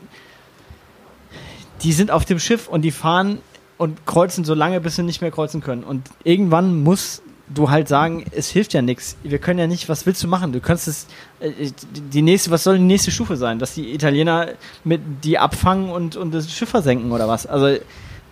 die 1.83 1.93
sind 1.93 2.11
auf 2.11 2.25
dem 2.25 2.39
Schiff 2.39 2.67
und 2.67 2.81
die 2.81 2.91
fahren 2.91 3.39
und 3.79 4.05
kreuzen 4.05 4.43
so 4.43 4.53
lange, 4.53 4.81
bis 4.81 4.97
sie 4.97 5.03
nicht 5.03 5.21
mehr 5.21 5.31
kreuzen 5.31 5.61
können. 5.61 5.83
Und 5.83 6.09
irgendwann 6.25 6.83
muss 6.83 7.21
du 7.47 7.69
halt 7.69 7.87
sagen, 7.87 8.25
es 8.31 8.49
hilft 8.49 8.73
ja 8.73 8.81
nichts. 8.81 9.15
Wir 9.23 9.39
können 9.39 9.57
ja 9.57 9.67
nicht, 9.67 9.87
was 9.87 10.05
willst 10.05 10.21
du 10.21 10.27
machen? 10.27 10.51
Du 10.51 10.59
kannst 10.59 10.87
es, 10.89 11.07
äh, 11.39 11.71
die 12.13 12.21
nächste, 12.21 12.51
was 12.51 12.65
soll 12.65 12.77
die 12.77 12.83
nächste 12.83 13.09
Stufe 13.09 13.37
sein? 13.37 13.57
Dass 13.57 13.73
die 13.73 13.93
Italiener 13.93 14.49
mit 14.83 15.01
die 15.23 15.39
abfangen 15.39 15.89
und, 15.91 16.17
und 16.17 16.33
das 16.33 16.51
Schiff 16.51 16.69
versenken 16.69 17.11
oder 17.13 17.29
was? 17.29 17.47
Also, 17.47 17.81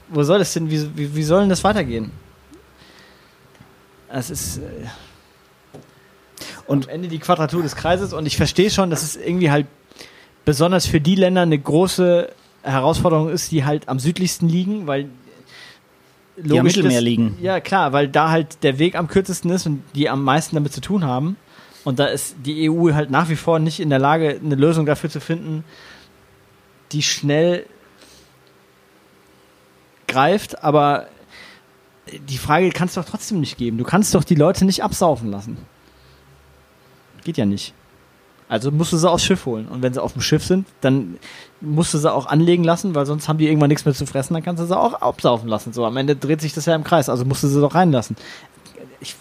wo 0.09 0.21
soll 0.23 0.39
das 0.39 0.53
denn, 0.53 0.69
wie, 0.69 0.85
wie, 0.97 1.15
wie 1.15 1.23
soll 1.23 1.39
denn 1.39 1.49
das 1.49 1.63
weitergehen? 1.63 2.11
Es 4.09 4.29
ist 4.29 4.57
äh, 4.57 4.61
und 6.67 6.89
am 6.89 6.95
Ende 6.95 7.07
die 7.07 7.19
Quadratur 7.19 7.63
des 7.63 7.77
Kreises 7.77 8.11
und 8.11 8.25
ich 8.25 8.35
verstehe 8.35 8.69
schon, 8.69 8.89
dass 8.89 9.01
es 9.01 9.15
irgendwie 9.15 9.49
halt 9.49 9.67
besonders 10.43 10.85
für 10.85 10.99
die 10.99 11.15
Länder 11.15 11.43
eine 11.43 11.57
große 11.57 12.29
Herausforderung 12.63 13.29
ist, 13.29 13.51
die 13.51 13.63
halt 13.63 13.87
am 13.87 13.99
südlichsten 13.99 14.49
liegen, 14.49 14.87
weil 14.87 15.09
Die 16.37 16.57
am 16.57 16.65
Mittelmeer 16.65 17.01
liegen. 17.01 17.37
ja, 17.41 17.59
klar, 17.59 17.93
weil 17.93 18.07
da 18.07 18.29
halt 18.29 18.63
der 18.63 18.77
Weg 18.77 18.95
am 18.95 19.07
kürzesten 19.07 19.49
ist 19.49 19.65
und 19.65 19.83
die 19.95 20.07
am 20.07 20.23
meisten 20.23 20.55
damit 20.55 20.71
zu 20.71 20.81
tun 20.81 21.03
haben. 21.03 21.35
Und 21.83 21.99
da 21.99 22.05
ist 22.05 22.35
die 22.45 22.69
EU 22.69 22.93
halt 22.93 23.09
nach 23.09 23.29
wie 23.29 23.35
vor 23.35 23.59
nicht 23.59 23.79
in 23.79 23.89
der 23.89 23.99
Lage, 23.99 24.39
eine 24.43 24.55
Lösung 24.55 24.85
dafür 24.85 25.09
zu 25.09 25.19
finden, 25.19 25.63
die 26.91 27.01
schnell 27.01 27.65
greift. 30.07 30.63
Aber 30.63 31.07
die 32.27 32.37
Frage 32.37 32.69
kann 32.69 32.87
es 32.87 32.95
doch 32.95 33.05
trotzdem 33.05 33.39
nicht 33.39 33.57
geben. 33.57 33.77
Du 33.77 33.83
kannst 33.83 34.13
doch 34.15 34.23
die 34.23 34.35
Leute 34.35 34.65
nicht 34.65 34.83
absaufen 34.83 35.31
lassen. 35.31 35.57
Geht 37.23 37.37
ja 37.37 37.45
nicht. 37.45 37.73
Also 38.49 38.71
musst 38.71 38.93
du 38.93 38.97
sie 38.97 39.09
aufs 39.09 39.25
Schiff 39.25 39.45
holen. 39.45 39.67
Und 39.67 39.81
wenn 39.81 39.93
sie 39.93 40.01
auf 40.01 40.13
dem 40.13 40.21
Schiff 40.21 40.45
sind, 40.45 40.67
dann 40.81 41.17
musst 41.61 41.93
du 41.93 41.97
sie 41.97 42.11
auch 42.11 42.27
anlegen 42.27 42.63
lassen, 42.63 42.93
weil 42.95 43.05
sonst 43.05 43.27
haben 43.27 43.37
die 43.39 43.47
irgendwann 43.47 43.69
nichts 43.69 43.85
mehr 43.85 43.93
zu 43.93 44.05
fressen, 44.05 44.33
dann 44.35 44.43
kannst 44.43 44.61
du 44.61 44.67
sie 44.67 44.77
auch 44.77 44.93
absaufen 44.95 45.49
lassen. 45.49 45.73
So, 45.73 45.85
am 45.85 45.97
Ende 45.97 46.15
dreht 46.15 46.41
sich 46.41 46.53
das 46.53 46.65
ja 46.65 46.75
im 46.75 46.83
Kreis, 46.83 47.09
also 47.09 47.25
musst 47.25 47.43
du 47.43 47.47
sie 47.47 47.59
doch 47.61 47.73
reinlassen. 47.75 48.15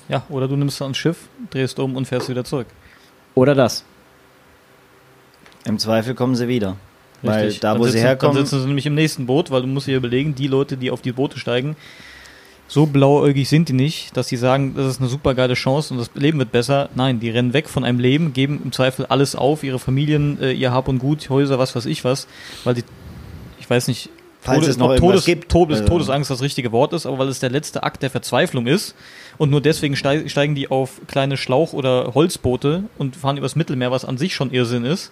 Ja, 0.08 0.22
oder 0.28 0.48
du 0.48 0.56
nimmst 0.56 0.80
ein 0.82 0.94
Schiff, 0.94 1.28
drehst 1.50 1.78
um 1.78 1.96
und 1.96 2.06
fährst 2.06 2.28
wieder 2.28 2.44
zurück. 2.44 2.66
Oder 3.34 3.54
das. 3.54 3.84
Im 5.64 5.78
Zweifel 5.78 6.14
kommen 6.14 6.36
sie 6.36 6.48
wieder. 6.48 6.76
Weil 7.22 7.44
Richtig. 7.44 7.60
da, 7.60 7.72
Dann 7.72 7.80
wo 7.80 7.84
sie 7.84 7.92
sitzen- 7.92 8.04
herkommen, 8.04 8.36
Dann 8.36 8.44
sitzen 8.46 8.60
sie 8.60 8.66
nämlich 8.66 8.86
im 8.86 8.94
nächsten 8.94 9.26
Boot, 9.26 9.50
weil 9.50 9.62
du 9.62 9.66
musst 9.68 9.86
dir 9.86 9.96
überlegen, 9.96 10.34
die 10.34 10.46
Leute, 10.46 10.76
die 10.76 10.90
auf 10.90 11.00
die 11.02 11.12
Boote 11.12 11.38
steigen, 11.38 11.76
so 12.68 12.86
blauäugig 12.86 13.48
sind 13.48 13.68
die 13.68 13.72
nicht, 13.72 14.16
dass 14.16 14.28
sie 14.28 14.36
sagen, 14.36 14.74
das 14.76 14.86
ist 14.86 15.00
eine 15.00 15.08
super 15.08 15.34
geile 15.34 15.54
Chance 15.54 15.94
und 15.94 15.98
das 16.00 16.10
Leben 16.14 16.38
wird 16.38 16.50
besser. 16.52 16.88
Nein, 16.94 17.20
die 17.20 17.30
rennen 17.30 17.52
weg 17.52 17.68
von 17.68 17.84
einem 17.84 17.98
Leben, 18.00 18.32
geben 18.32 18.60
im 18.64 18.72
Zweifel 18.72 19.06
alles 19.06 19.36
auf, 19.36 19.62
ihre 19.62 19.78
Familien, 19.78 20.40
äh, 20.40 20.52
ihr 20.52 20.72
Hab 20.72 20.88
und 20.88 20.98
Gut, 20.98 21.28
Häuser, 21.30 21.58
was 21.58 21.76
weiß 21.76 21.86
ich 21.86 22.04
was, 22.04 22.26
weil 22.64 22.74
die, 22.74 22.84
ich 23.60 23.68
weiß 23.70 23.88
nicht, 23.88 24.10
Falls 24.40 24.68
es 24.68 24.76
noch 24.76 24.94
Todes, 24.96 25.24
gibt. 25.24 25.50
Todes, 25.50 25.78
Also- 25.80 25.88
Todesangst 25.88 26.30
das 26.30 26.40
richtige 26.40 26.70
Wort 26.70 26.92
ist, 26.92 27.04
aber 27.04 27.18
weil 27.18 27.28
es 27.28 27.40
der 27.40 27.50
letzte 27.50 27.82
Akt 27.82 28.02
der 28.04 28.10
Verzweiflung 28.10 28.68
ist 28.68 28.94
und 29.38 29.50
nur 29.50 29.60
deswegen 29.60 29.96
steig, 29.96 30.30
steigen 30.30 30.54
die 30.54 30.70
auf 30.70 31.00
kleine 31.08 31.36
Schlauch- 31.36 31.72
oder 31.72 32.12
Holzboote 32.14 32.84
und 32.96 33.16
fahren 33.16 33.38
übers 33.38 33.56
Mittelmeer, 33.56 33.90
was 33.90 34.04
an 34.04 34.18
sich 34.18 34.34
schon 34.36 34.52
Irrsinn 34.52 34.84
ist. 34.84 35.10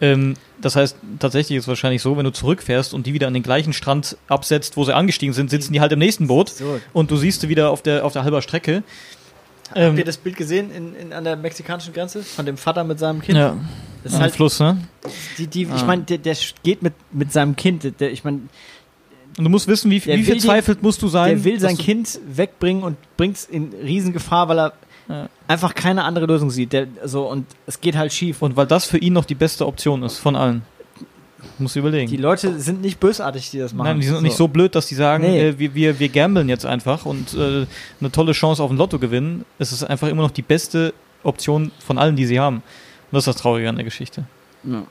Ähm, 0.00 0.34
das 0.60 0.76
heißt, 0.76 0.96
tatsächlich 1.18 1.56
ist 1.58 1.64
es 1.64 1.68
wahrscheinlich 1.68 2.02
so, 2.02 2.16
wenn 2.16 2.24
du 2.24 2.32
zurückfährst 2.32 2.94
und 2.94 3.06
die 3.06 3.14
wieder 3.14 3.26
an 3.26 3.34
den 3.34 3.42
gleichen 3.42 3.72
Strand 3.72 4.16
absetzt, 4.28 4.76
wo 4.76 4.84
sie 4.84 4.94
angestiegen 4.94 5.32
sind, 5.32 5.50
sitzen 5.50 5.72
die 5.72 5.80
halt 5.80 5.92
im 5.92 5.98
nächsten 5.98 6.26
Boot 6.28 6.50
So. 6.50 6.80
und 6.92 7.10
du 7.10 7.16
siehst 7.16 7.40
sie 7.40 7.48
wieder 7.48 7.70
auf 7.70 7.82
der, 7.82 8.04
auf 8.04 8.12
der 8.12 8.22
halber 8.24 8.42
Strecke. 8.42 8.82
Habt 9.70 9.76
Ähm, 9.78 9.98
ihr 9.98 10.04
das 10.04 10.16
Bild 10.16 10.36
gesehen 10.36 10.70
in, 10.70 10.94
in, 10.94 11.12
an 11.12 11.24
der 11.24 11.36
mexikanischen 11.36 11.92
Grenze 11.92 12.22
von 12.22 12.46
dem 12.46 12.56
Vater 12.56 12.84
mit 12.84 12.98
seinem 12.98 13.20
Kind? 13.20 13.36
ja, 13.38 13.56
Das 14.04 14.12
ist 14.14 14.18
halt, 14.20 14.34
Fluss, 14.34 14.60
ne? 14.60 14.78
die, 15.36 15.46
die, 15.46 15.62
ich 15.64 15.68
Ah. 15.70 15.84
meine, 15.84 16.02
der, 16.04 16.18
der 16.18 16.36
geht 16.62 16.82
mit, 16.82 16.94
mit 17.12 17.32
seinem 17.32 17.54
Kind. 17.56 18.00
Der, 18.00 18.10
ich 18.10 18.24
meine, 18.24 18.42
Und 19.36 19.44
du 19.44 19.50
musst 19.50 19.68
wissen, 19.68 19.90
wie, 19.90 20.04
wie 20.06 20.22
verzweifelt 20.24 20.82
musst 20.82 21.02
du 21.02 21.08
sein. 21.08 21.36
der 21.36 21.44
will 21.44 21.60
sein 21.60 21.76
Kind 21.76 22.18
wegbringen 22.26 22.82
und 22.82 22.96
bringt 23.16 23.36
es 23.36 23.44
in 23.44 23.72
Riesengefahr, 23.84 24.48
weil 24.48 24.58
er 24.58 24.72
Ja. 25.08 25.28
einfach 25.46 25.74
keine 25.74 26.04
andere 26.04 26.26
Lösung 26.26 26.50
sieht. 26.50 26.72
Der, 26.74 26.86
so, 27.04 27.30
und 27.30 27.46
es 27.66 27.80
geht 27.80 27.96
halt 27.96 28.12
schief. 28.12 28.42
Und 28.42 28.56
weil 28.56 28.66
das 28.66 28.84
für 28.84 28.98
ihn 28.98 29.14
noch 29.14 29.24
die 29.24 29.34
beste 29.34 29.66
Option 29.66 30.02
ist, 30.02 30.18
von 30.18 30.36
allen. 30.36 30.62
Musst 31.58 31.76
du 31.76 31.80
überlegen. 31.80 32.10
Die 32.10 32.16
Leute 32.16 32.58
sind 32.60 32.82
nicht 32.82 33.00
bösartig, 33.00 33.50
die 33.50 33.58
das 33.58 33.72
machen. 33.72 33.86
Nein, 33.88 34.00
die 34.00 34.06
sind 34.06 34.16
auch 34.16 34.20
nicht 34.20 34.36
so 34.36 34.48
blöd, 34.48 34.74
dass 34.74 34.86
die 34.86 34.94
sagen, 34.96 35.22
Nee. 35.24 35.48
äh, 35.48 35.58
wir, 35.58 35.74
wir, 35.74 35.98
wir 35.98 36.08
gambeln 36.08 36.48
jetzt 36.48 36.66
einfach 36.66 37.06
und 37.06 37.32
äh, 37.34 37.64
eine 38.00 38.12
tolle 38.12 38.32
Chance 38.32 38.62
auf 38.62 38.70
ein 38.70 38.76
Lotto 38.76 38.98
gewinnen. 38.98 39.44
Es 39.58 39.72
ist 39.72 39.82
einfach 39.84 40.08
immer 40.08 40.22
noch 40.22 40.30
die 40.30 40.42
beste 40.42 40.92
Option 41.22 41.70
von 41.78 41.96
allen, 41.98 42.16
die 42.16 42.26
sie 42.26 42.38
haben. 42.38 42.56
Und 42.56 42.62
das 43.12 43.22
ist 43.26 43.28
das 43.34 43.36
Traurige 43.36 43.68
an 43.68 43.76
der 43.76 43.84
Geschichte. 43.84 44.24
Ja. 44.64 44.82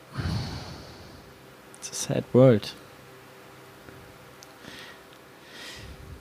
It's 1.80 1.92
a 1.92 1.94
sad 2.14 2.24
world. 2.34 2.74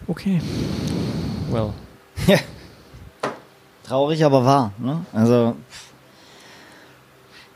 Okay. 0.08 0.40
Well. 1.50 1.72
Traurig, 3.86 4.24
aber 4.24 4.44
wahr. 4.44 4.72
Ne? 4.78 5.04
Also, 5.12 5.56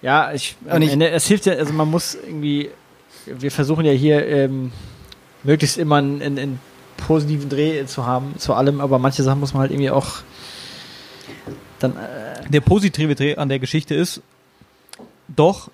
Ja, 0.03 0.33
ich, 0.33 0.57
am 0.69 0.81
ich- 0.83 0.93
Ende, 0.93 1.11
es 1.11 1.27
hilft 1.27 1.47
ja, 1.47 1.55
also 1.55 1.73
man 1.73 1.91
muss 1.91 2.15
irgendwie, 2.15 2.71
wir 3.27 3.51
versuchen 3.51 3.85
ja 3.85 3.93
hier 3.93 4.27
ähm, 4.27 4.73
möglichst 5.43 5.77
immer 5.79 5.97
einen, 5.97 6.23
einen, 6.23 6.39
einen 6.39 6.61
positiven 6.97 7.49
Dreh 7.51 7.85
zu 7.87 8.07
haben, 8.07 8.35
zu 8.39 8.55
allem, 8.55 8.81
aber 8.81 8.99
manche 8.99 9.23
Sachen 9.23 9.41
muss 9.41 9.53
man 9.53 9.63
halt 9.63 9.73
irgendwie 9.73 9.91
auch 9.91 10.23
dann, 11.81 11.93
äh, 11.97 12.49
Der 12.51 12.61
positive 12.61 13.15
Dreh 13.15 13.37
an 13.37 13.49
der 13.49 13.59
Geschichte 13.59 13.95
ist 13.95 14.23
doch, 15.29 15.71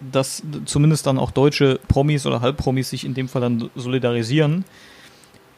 dass 0.00 0.42
zumindest 0.64 1.06
dann 1.06 1.18
auch 1.18 1.30
deutsche 1.30 1.78
Promis 1.88 2.24
oder 2.26 2.40
Halbpromis 2.40 2.90
sich 2.90 3.04
in 3.04 3.12
dem 3.14 3.28
Fall 3.28 3.42
dann 3.42 3.70
solidarisieren. 3.76 4.64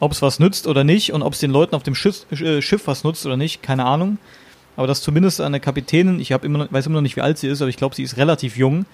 Ob 0.03 0.11
es 0.11 0.21
was 0.21 0.37
nützt 0.39 0.67
oder 0.67 0.83
nicht 0.83 1.13
und 1.13 1.21
ob 1.21 1.31
es 1.33 1.39
den 1.39 1.49
Leuten 1.51 1.75
auf 1.75 1.83
dem 1.83 1.95
Schiff, 1.95 2.25
äh, 2.31 2.61
Schiff 2.61 2.87
was 2.87 3.03
nutzt 3.05 3.25
oder 3.25 3.37
nicht, 3.37 3.63
keine 3.63 3.85
Ahnung. 3.85 4.17
Aber 4.75 4.85
dass 4.85 5.01
zumindest 5.01 5.39
eine 5.39 5.59
Kapitänin, 5.61 6.19
ich 6.19 6.31
hab 6.33 6.43
immer, 6.43 6.57
noch- 6.59 6.73
weiß 6.73 6.87
immer 6.87 6.95
noch 6.95 7.01
nicht, 7.03 7.15
wie 7.15 7.21
alt 7.21 7.37
sie 7.37 7.47
ist, 7.47 7.61
aber 7.61 7.69
ich 7.69 7.77
glaube, 7.77 7.95
sie 7.95 8.03
ist 8.03 8.17
relativ 8.17 8.57
jung, 8.57 8.85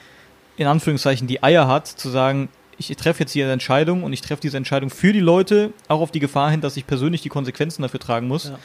in 0.58 0.68
Anführungszeichen 0.68 1.26
die 1.28 1.42
Eier 1.42 1.68
hat, 1.68 1.88
zu 1.88 2.10
sagen, 2.10 2.50
ich 2.78 2.96
treffe 2.96 3.22
jetzt 3.22 3.32
hier 3.32 3.46
eine 3.46 3.54
Entscheidung 3.54 4.04
und 4.04 4.14
ich 4.14 4.22
treffe 4.22 4.42
diese 4.42 4.58
Entscheidung 4.58 4.90
für 4.92 5.12
die 5.12 5.20
Leute, 5.20 5.72
auch 5.88 6.02
auf 6.02 6.12
die 6.12 6.20
Gefahr 6.20 6.52
hin, 6.52 6.62
dass 6.62 6.78
ich 6.78 6.86
persönlich 6.86 7.22
die 7.22 7.30
Konsequenzen 7.30 7.82
dafür 7.82 8.00
tragen 8.00 8.28
muss. 8.28 8.46
Ja. 8.46 8.60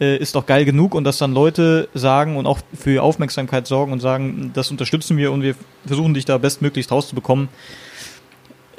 äh, 0.00 0.16
ist 0.16 0.34
doch 0.34 0.46
geil 0.46 0.64
genug 0.64 0.94
und 0.94 1.04
dass 1.04 1.18
dann 1.18 1.34
Leute 1.34 1.88
sagen 1.94 2.36
und 2.36 2.46
auch 2.46 2.60
für 2.74 3.02
Aufmerksamkeit 3.02 3.66
sorgen 3.66 3.92
und 3.92 4.00
sagen, 4.00 4.50
das 4.54 4.70
unterstützen 4.70 5.16
wir 5.18 5.30
und 5.30 5.42
wir 5.42 5.54
versuchen 5.86 6.14
dich 6.14 6.24
da 6.24 6.38
bestmöglichst 6.38 6.90
rauszubekommen. 6.90 7.48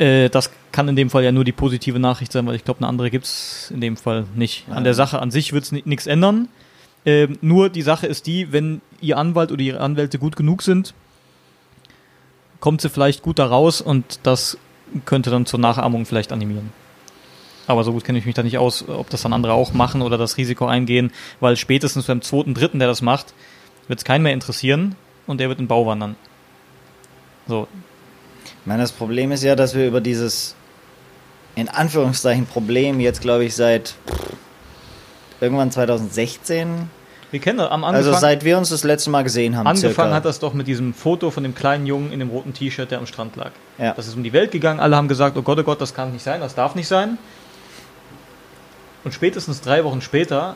Äh, 0.03 0.29
das 0.29 0.51
kann 0.73 0.89
in 0.89 0.97
dem 0.97 1.09
Fall 1.09 1.23
ja 1.23 1.31
nur 1.31 1.45
die 1.45 1.53
positive 1.53 1.97
Nachricht 1.97 2.33
sein, 2.33 2.45
weil 2.45 2.55
ich 2.55 2.65
glaube, 2.65 2.81
eine 2.81 2.87
andere 2.87 3.09
gibt 3.09 3.23
es 3.25 3.71
in 3.73 3.79
dem 3.79 3.95
Fall 3.95 4.25
nicht. 4.35 4.65
An 4.69 4.83
der 4.83 4.93
Sache 4.93 5.19
an 5.19 5.31
sich 5.31 5.53
wird 5.53 5.63
es 5.63 5.71
nichts 5.71 6.07
ändern. 6.07 6.49
Ähm, 7.05 7.37
nur 7.41 7.69
die 7.69 7.81
Sache 7.81 8.07
ist 8.07 8.27
die, 8.27 8.51
wenn 8.51 8.81
Ihr 8.99 9.17
Anwalt 9.17 9.51
oder 9.51 9.61
Ihre 9.61 9.79
Anwälte 9.79 10.19
gut 10.19 10.35
genug 10.35 10.61
sind, 10.61 10.93
kommt 12.59 12.81
sie 12.81 12.89
vielleicht 12.89 13.23
gut 13.23 13.39
da 13.39 13.45
raus 13.45 13.81
und 13.81 14.19
das 14.23 14.57
könnte 15.05 15.29
dann 15.29 15.45
zur 15.45 15.59
Nachahmung 15.59 16.05
vielleicht 16.05 16.31
animieren. 16.31 16.71
Aber 17.67 17.83
so 17.85 17.93
gut 17.93 18.03
kenne 18.03 18.19
ich 18.19 18.25
mich 18.25 18.35
da 18.35 18.43
nicht 18.43 18.57
aus, 18.57 18.87
ob 18.87 19.09
das 19.09 19.21
dann 19.21 19.31
andere 19.31 19.53
auch 19.53 19.73
machen 19.73 20.01
oder 20.01 20.17
das 20.17 20.37
Risiko 20.37 20.65
eingehen, 20.65 21.11
weil 21.39 21.55
spätestens 21.55 22.07
beim 22.07 22.21
zweiten, 22.21 22.53
dritten, 22.53 22.79
der 22.79 22.89
das 22.89 23.01
macht, 23.01 23.33
wird 23.87 23.99
es 23.99 24.05
keinen 24.05 24.23
mehr 24.23 24.33
interessieren 24.33 24.95
und 25.27 25.39
der 25.39 25.47
wird 25.47 25.59
in 25.59 25.65
den 25.65 25.69
Bau 25.69 25.85
wandern. 25.85 26.15
So. 27.47 27.67
Ich 28.63 28.67
meine, 28.67 28.81
das 28.81 28.93
Problem 28.93 29.31
ist 29.33 29.43
ja, 29.43 29.55
dass 29.55 29.75
wir 29.75 29.85
über 29.85 29.99
dieses 29.99 30.55
in 31.55 31.67
Anführungszeichen 31.69 32.45
Problem 32.45 32.99
jetzt, 32.99 33.21
glaube 33.21 33.43
ich, 33.43 33.55
seit 33.55 33.95
irgendwann 35.41 35.69
2016, 35.69 36.89
Wir 37.31 37.39
kennen 37.41 37.57
das 37.59 37.69
am 37.69 37.83
Anfang. 37.83 37.95
also 37.97 38.13
seit 38.13 38.45
wir 38.45 38.57
uns 38.57 38.69
das 38.69 38.83
letzte 38.85 39.09
Mal 39.09 39.23
gesehen 39.23 39.57
haben, 39.57 39.67
Angefangen 39.67 39.93
circa. 39.93 40.13
hat 40.15 40.25
das 40.25 40.39
doch 40.39 40.53
mit 40.53 40.67
diesem 40.67 40.93
Foto 40.93 41.29
von 41.29 41.43
dem 41.43 41.53
kleinen 41.53 41.85
Jungen 41.85 42.11
in 42.13 42.19
dem 42.19 42.29
roten 42.29 42.53
T-Shirt, 42.53 42.89
der 42.89 42.99
am 42.99 43.05
Strand 43.05 43.35
lag. 43.35 43.51
Ja. 43.77 43.93
Das 43.93 44.07
ist 44.07 44.15
um 44.15 44.23
die 44.23 44.31
Welt 44.33 44.51
gegangen, 44.51 44.79
alle 44.79 44.95
haben 44.95 45.07
gesagt, 45.09 45.35
oh 45.37 45.41
Gott, 45.41 45.59
oh 45.59 45.63
Gott, 45.63 45.81
das 45.81 45.93
kann 45.93 46.13
nicht 46.13 46.23
sein, 46.23 46.39
das 46.39 46.55
darf 46.55 46.73
nicht 46.73 46.87
sein. 46.87 47.17
Und 49.03 49.13
spätestens 49.13 49.59
drei 49.59 49.83
Wochen 49.83 50.01
später 50.01 50.55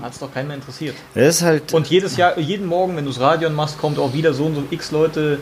hat 0.00 0.12
es 0.12 0.18
doch 0.18 0.32
keinen 0.32 0.46
mehr 0.48 0.56
interessiert. 0.56 0.96
Das 1.14 1.36
ist 1.36 1.42
halt, 1.42 1.74
Und 1.74 1.88
jedes 1.88 2.16
Jahr, 2.16 2.38
jeden 2.38 2.66
Morgen, 2.66 2.96
wenn 2.96 3.04
du 3.04 3.10
das 3.10 3.20
Radio 3.20 3.50
machst, 3.50 3.78
kommt 3.78 3.98
auch 3.98 4.14
wieder 4.14 4.32
so 4.32 4.46
und 4.46 4.54
so 4.54 4.64
x 4.70 4.90
Leute 4.90 5.38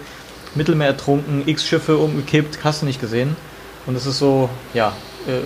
Mittelmeer 0.57 0.89
ertrunken, 0.89 1.43
x 1.47 1.65
Schiffe 1.65 1.97
umgekippt, 1.97 2.65
hast 2.65 2.83
du 2.83 2.87
nicht 2.87 3.01
gesehen. 3.01 3.37
Und 3.87 3.95
es 3.95 4.07
ist 4.07 4.19
so, 4.19 4.49
ja, 4.75 4.93
äh, 5.27 5.41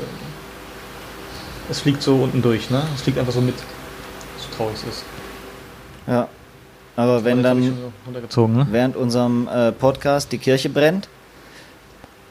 es 1.71 1.81
fliegt 1.81 2.03
so 2.03 2.17
unten 2.17 2.43
durch, 2.43 2.71
ne? 2.71 2.83
Es 2.95 3.03
fliegt 3.03 3.19
einfach 3.19 3.33
so 3.33 3.41
mit, 3.41 3.55
so 4.39 4.57
traurig 4.57 4.77
es 4.77 4.83
ist. 4.85 5.05
ja. 6.07 6.29
Aber 6.97 7.25
wenn 7.25 7.43
dann 7.43 7.93
so 8.29 8.47
ne? 8.47 8.67
während 8.71 8.95
unserem 8.95 9.49
äh, 9.49 9.73
Podcast 9.73 10.33
die 10.33 10.39
Kirche 10.39 10.69
brennt, 10.69 11.09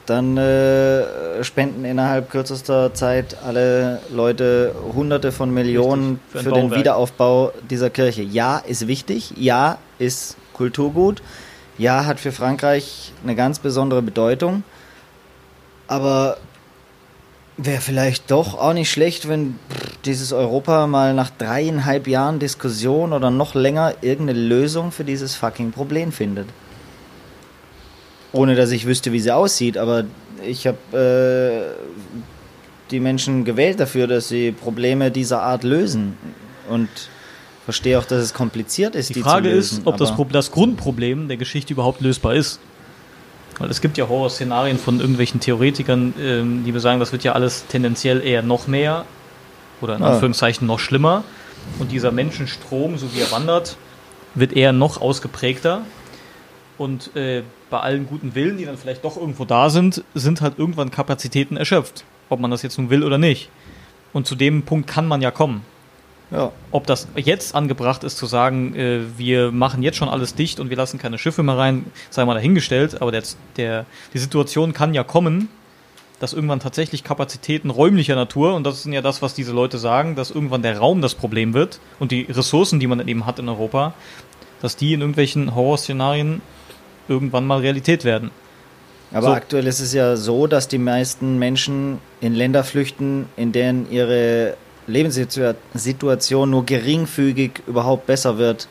dann 0.05 0.37
äh, 0.37 1.43
spenden 1.43 1.85
innerhalb 1.85 2.29
kürzester 2.29 2.93
Zeit 2.93 3.37
alle 3.43 3.99
Leute 4.11 4.75
Hunderte 4.93 5.31
von 5.31 5.51
Millionen 5.51 6.03
Richtig, 6.03 6.31
für 6.31 6.37
für, 6.39 6.51
den 6.51 6.63
Bauwerk. 6.65 6.79
Wiederaufbau 6.79 7.51
dieser 7.69 7.89
Kirche. 7.89 8.21
Ja, 8.21 8.57
ist 8.57 8.87
wichtig. 8.87 9.33
Ja, 9.37 9.77
ist 9.97 10.35
Kulturgut. 10.53 11.21
Ja, 11.79 12.05
hat 12.05 12.19
für 12.19 12.33
Frankreich 12.33 13.13
eine 13.23 13.35
ganz 13.35 13.59
besondere 13.59 14.01
Bedeutung. 14.01 14.63
Aber 15.87 16.37
wäre 17.55 17.81
vielleicht 17.81 18.29
doch 18.31 18.59
auch 18.59 18.73
nicht 18.73 18.91
schlecht, 18.91 19.29
wenn 19.29 19.57
dieses 20.03 20.33
Europa 20.33 20.87
mal 20.87 21.13
nach 21.13 21.29
dreieinhalb 21.29 22.07
Jahren 22.07 22.37
Diskussion 22.37 23.13
oder 23.13 23.31
noch 23.31 23.55
länger 23.55 23.93
irgendeine 24.01 24.39
Lösung 24.39 24.91
für 24.91 25.05
dieses 25.05 25.35
fucking 25.35 25.71
Problem 25.71 26.11
findet. 26.11 26.49
Ohne 28.33 28.55
dass 28.55 28.71
ich 28.71 28.85
wüsste, 28.85 29.13
wie 29.13 29.21
sie 29.21 29.31
aussieht, 29.31 29.77
aber 29.77 30.03
ich 30.45 30.67
habe 30.67 30.77
äh, 30.93 32.91
die 32.91 32.99
Menschen 32.99 33.45
gewählt 33.45 33.79
dafür, 33.79 34.05
dass 34.05 34.27
sie 34.27 34.51
Probleme 34.51 35.11
dieser 35.11 35.41
Art 35.41 35.63
lösen. 35.63 36.17
Und 36.69 36.89
verstehe 37.69 37.99
auch, 37.99 38.05
dass 38.05 38.23
es 38.23 38.33
kompliziert 38.33 38.95
ist, 38.95 39.09
die, 39.09 39.13
Die 39.13 39.21
Frage 39.21 39.49
lösen. 39.49 39.79
ist, 39.79 39.87
ob 39.87 39.97
das, 39.97 40.11
das 40.31 40.51
Grundproblem 40.51 41.27
der 41.27 41.37
Geschichte 41.37 41.73
überhaupt 41.73 42.01
lösbar 42.01 42.33
ist. 42.33 42.59
Weil 43.59 43.69
es 43.69 43.79
gibt 43.79 43.97
ja 43.99 44.07
Horrorszenarien 44.09 44.79
von 44.79 44.99
irgendwelchen 44.99 45.39
Theoretikern, 45.39 46.13
ähm, 46.19 46.63
die 46.65 46.71
besagen, 46.71 46.99
das 46.99 47.11
wird 47.11 47.23
ja 47.23 47.33
alles 47.33 47.65
tendenziell 47.67 48.25
eher 48.25 48.41
noch 48.41 48.65
mehr 48.67 49.05
oder 49.81 49.97
in 49.97 50.01
Ah. 50.03 50.13
Anführungszeichen 50.13 50.65
noch 50.65 50.79
schlimmer. 50.79 51.23
Und 51.77 51.91
dieser 51.91 52.11
Menschenstrom, 52.11 52.97
so 52.97 53.13
wie 53.13 53.19
er 53.19 53.29
wandert, 53.31 53.77
wird 54.33 54.53
eher 54.53 54.71
noch 54.73 54.99
ausgeprägter. 54.99 55.81
Und 56.79 57.15
äh, 57.15 57.43
bei 57.69 57.79
allen 57.81 58.07
guten 58.07 58.33
Willen, 58.33 58.57
die 58.57 58.65
dann 58.65 58.77
vielleicht 58.77 59.03
doch 59.05 59.15
irgendwo 59.17 59.45
da 59.45 59.69
sind, 59.69 60.03
sind 60.15 60.41
halt 60.41 60.57
irgendwann 60.57 60.89
Kapazitäten 60.89 61.55
erschöpft. 61.57 62.03
Ob 62.29 62.39
man 62.39 62.49
das 62.49 62.63
jetzt 62.63 62.77
nun 62.79 62.89
will 62.89 63.03
oder 63.03 63.17
nicht. 63.19 63.49
Und 64.13 64.25
zu 64.25 64.35
dem 64.35 64.63
Punkt 64.63 64.87
kann 64.89 65.05
man 65.07 65.21
ja 65.21 65.29
kommen. 65.29 65.61
Ja. 66.31 66.51
Ob 66.71 66.85
das 66.85 67.07
jetzt 67.15 67.55
angebracht 67.55 68.03
ist 68.03 68.17
zu 68.17 68.25
sagen, 68.25 68.75
äh, 68.75 69.01
wir 69.17 69.51
machen 69.51 69.81
jetzt 69.81 69.97
schon 69.97 70.09
alles 70.09 70.35
dicht 70.35 70.59
und 70.59 70.69
wir 70.69 70.77
lassen 70.77 70.99
keine 70.99 71.17
Schiffe 71.17 71.43
mehr 71.43 71.57
rein, 71.57 71.85
sei 72.09 72.25
mal 72.25 72.35
dahingestellt, 72.35 73.01
aber 73.01 73.11
der, 73.11 73.23
der, 73.57 73.85
die 74.13 74.19
Situation 74.19 74.73
kann 74.73 74.93
ja 74.93 75.03
kommen, 75.03 75.49
dass 76.19 76.33
irgendwann 76.33 76.59
tatsächlich 76.59 77.03
Kapazitäten 77.03 77.69
räumlicher 77.69 78.15
Natur, 78.15 78.53
und 78.53 78.65
das 78.65 78.85
ist 78.85 78.85
ja 78.91 79.01
das, 79.01 79.21
was 79.21 79.33
diese 79.33 79.53
Leute 79.53 79.77
sagen, 79.77 80.15
dass 80.15 80.31
irgendwann 80.31 80.61
der 80.61 80.77
Raum 80.77 81.01
das 81.01 81.15
Problem 81.15 81.53
wird 81.53 81.79
und 81.97 82.11
die 82.11 82.23
Ressourcen, 82.23 82.79
die 82.79 82.87
man 82.87 82.97
dann 82.97 83.07
eben 83.07 83.25
hat 83.25 83.39
in 83.39 83.47
Europa, 83.47 83.93
dass 84.61 84.75
die 84.75 84.93
in 84.93 84.99
irgendwelchen 84.99 85.55
Horrorszenarien 85.55 86.41
irgendwann 87.07 87.47
mal 87.47 87.59
Realität 87.59 88.03
werden. 88.03 88.31
Aber 89.11 89.27
So. 89.27 89.33
aktuell 89.33 89.65
ist 89.65 89.79
es 89.79 89.93
ja 89.93 90.17
so, 90.17 90.45
dass 90.45 90.67
die 90.67 90.77
meisten 90.77 91.39
Menschen 91.39 91.99
in 92.21 92.35
Länder 92.35 92.63
flüchten, 92.63 93.27
in 93.37 93.51
denen 93.51 93.89
ihre 93.89 94.55
Lebenssituation 94.89 96.49
nur 96.49 96.65
geringfügig 96.65 97.61
überhaupt 97.67 98.07
besser 98.07 98.37
wird, 98.37 98.67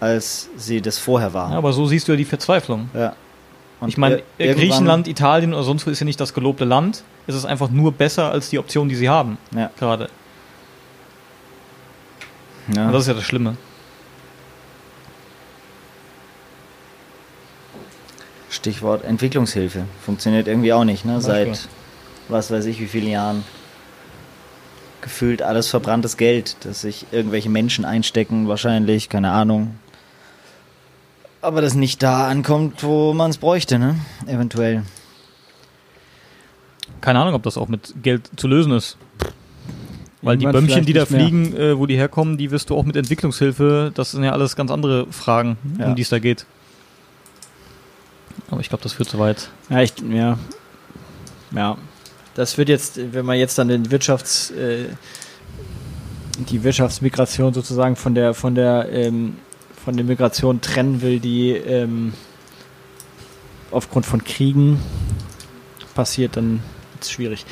als 0.00 0.48
sie 0.56 0.80
das 0.80 0.98
vorher 0.98 1.28
Ja, 1.28 1.34
war. 1.34 1.50
aber 1.52 1.72
so 1.72 1.86
siehst 1.86 2.06
du 2.08 2.12
ja 2.12 2.16
die 2.16 2.24
Verzweiflung. 2.24 2.88
Ja. 2.94 3.14
Und 3.80 3.88
ich 3.88 3.96
meine, 3.98 4.22
Griechenland, 4.38 5.08
Italien 5.08 5.52
oder 5.52 5.62
sonst 5.62 5.86
wo 5.86 5.90
ist 5.90 6.00
ja 6.00 6.04
nicht 6.04 6.20
das 6.20 6.32
gelobte 6.34 6.64
Land. 6.64 7.02
Es 7.26 7.34
ist 7.34 7.44
einfach 7.44 7.70
nur 7.70 7.92
besser 7.92 8.30
als 8.30 8.50
die 8.50 8.58
Option, 8.58 8.88
die 8.88 8.94
sie 8.94 9.08
haben. 9.08 9.38
Ja. 9.54 9.70
Gerade. 9.78 10.08
Ja. 12.74 12.86
Und 12.86 12.92
das 12.92 13.02
ist 13.02 13.08
ja 13.08 13.14
das 13.14 13.24
Schlimme. 13.24 13.56
Stichwort 18.50 19.04
Entwicklungshilfe. 19.04 19.84
Funktioniert 20.04 20.46
irgendwie 20.48 20.72
auch 20.72 20.84
nicht, 20.84 21.04
ne? 21.04 21.20
Seit 21.20 21.68
was 22.28 22.50
weiß 22.50 22.64
ich 22.66 22.80
wie 22.80 22.86
vielen 22.86 23.08
Jahren. 23.08 23.44
Gefühlt 25.04 25.42
alles 25.42 25.68
verbranntes 25.68 26.16
Geld, 26.16 26.56
das 26.60 26.80
sich 26.80 27.04
irgendwelche 27.12 27.50
Menschen 27.50 27.84
einstecken, 27.84 28.48
wahrscheinlich, 28.48 29.10
keine 29.10 29.32
Ahnung. 29.32 29.74
Aber 31.42 31.60
das 31.60 31.74
nicht 31.74 32.02
da 32.02 32.26
ankommt, 32.26 32.82
wo 32.82 33.12
man 33.12 33.30
es 33.30 33.36
bräuchte, 33.36 33.78
ne? 33.78 33.96
Eventuell. 34.26 34.82
Keine 37.02 37.18
Ahnung, 37.18 37.34
ob 37.34 37.42
das 37.42 37.58
auch 37.58 37.68
mit 37.68 37.92
Geld 38.02 38.30
zu 38.36 38.48
lösen 38.48 38.72
ist. 38.72 38.96
Weil 40.22 40.38
die 40.38 40.46
Irgendwann 40.46 40.68
Bömmchen, 40.68 40.86
die 40.86 40.94
da 40.94 41.04
fliegen, 41.04 41.54
äh, 41.54 41.76
wo 41.76 41.84
die 41.84 41.96
herkommen, 41.96 42.38
die 42.38 42.50
wirst 42.50 42.70
du 42.70 42.74
auch 42.78 42.84
mit 42.84 42.96
Entwicklungshilfe, 42.96 43.92
das 43.94 44.12
sind 44.12 44.24
ja 44.24 44.32
alles 44.32 44.56
ganz 44.56 44.70
andere 44.70 45.06
Fragen, 45.12 45.58
Ja. 45.78 45.88
um 45.88 45.96
die 45.96 46.00
es 46.02 46.08
da 46.08 46.18
geht. 46.18 46.46
Aber 48.50 48.62
ich 48.62 48.70
glaube, 48.70 48.82
das 48.82 48.94
führt 48.94 49.10
zu 49.10 49.18
weit. 49.18 49.50
Ja, 49.68 49.82
ich, 49.82 49.92
ja. 50.10 50.38
Ja. 51.50 51.76
Das 52.34 52.58
wird 52.58 52.68
jetzt, 52.68 53.12
wenn 53.12 53.24
man 53.24 53.38
jetzt 53.38 53.58
dann 53.58 53.68
den 53.68 53.90
Wirtschafts, 53.90 54.50
äh, 54.50 54.86
die 56.50 56.64
Wirtschaftsmigration 56.64 57.54
sozusagen 57.54 57.96
von 57.96 58.14
der, 58.14 58.34
von 58.34 58.54
der, 58.54 58.88
ähm, 58.90 59.36
von 59.84 59.96
der 59.96 60.04
Migration 60.04 60.60
trennen 60.60 61.00
will, 61.00 61.20
die 61.20 61.50
ähm, 61.52 62.12
aufgrund 63.70 64.06
von 64.06 64.24
Kriegen 64.24 64.80
passiert, 65.94 66.36
dann 66.36 66.60
ist 67.00 67.06
es 67.06 67.10
schwierig. 67.12 67.46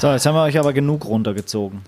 So, 0.00 0.10
jetzt 0.10 0.26
haben 0.26 0.34
wir 0.34 0.42
euch 0.42 0.58
aber 0.58 0.72
genug 0.72 1.04
runtergezogen. 1.04 1.82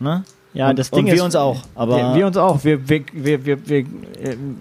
Ne? 0.00 0.24
Ja, 0.54 0.70
und, 0.70 0.78
das 0.78 0.90
Ding 0.90 1.04
und 1.04 1.08
ist, 1.08 1.14
wir 1.14 1.24
uns 1.24 1.36
auch. 1.36 1.62
Aber 1.74 1.96
wir, 1.96 2.14
wir 2.16 2.26
uns 2.26 2.36
auch. 2.36 2.64
Wir, 2.64 2.88
wir, 2.88 3.04
wir, 3.12 3.44
wir, 3.44 3.68
wir 3.68 3.78
ähm, 3.78 4.56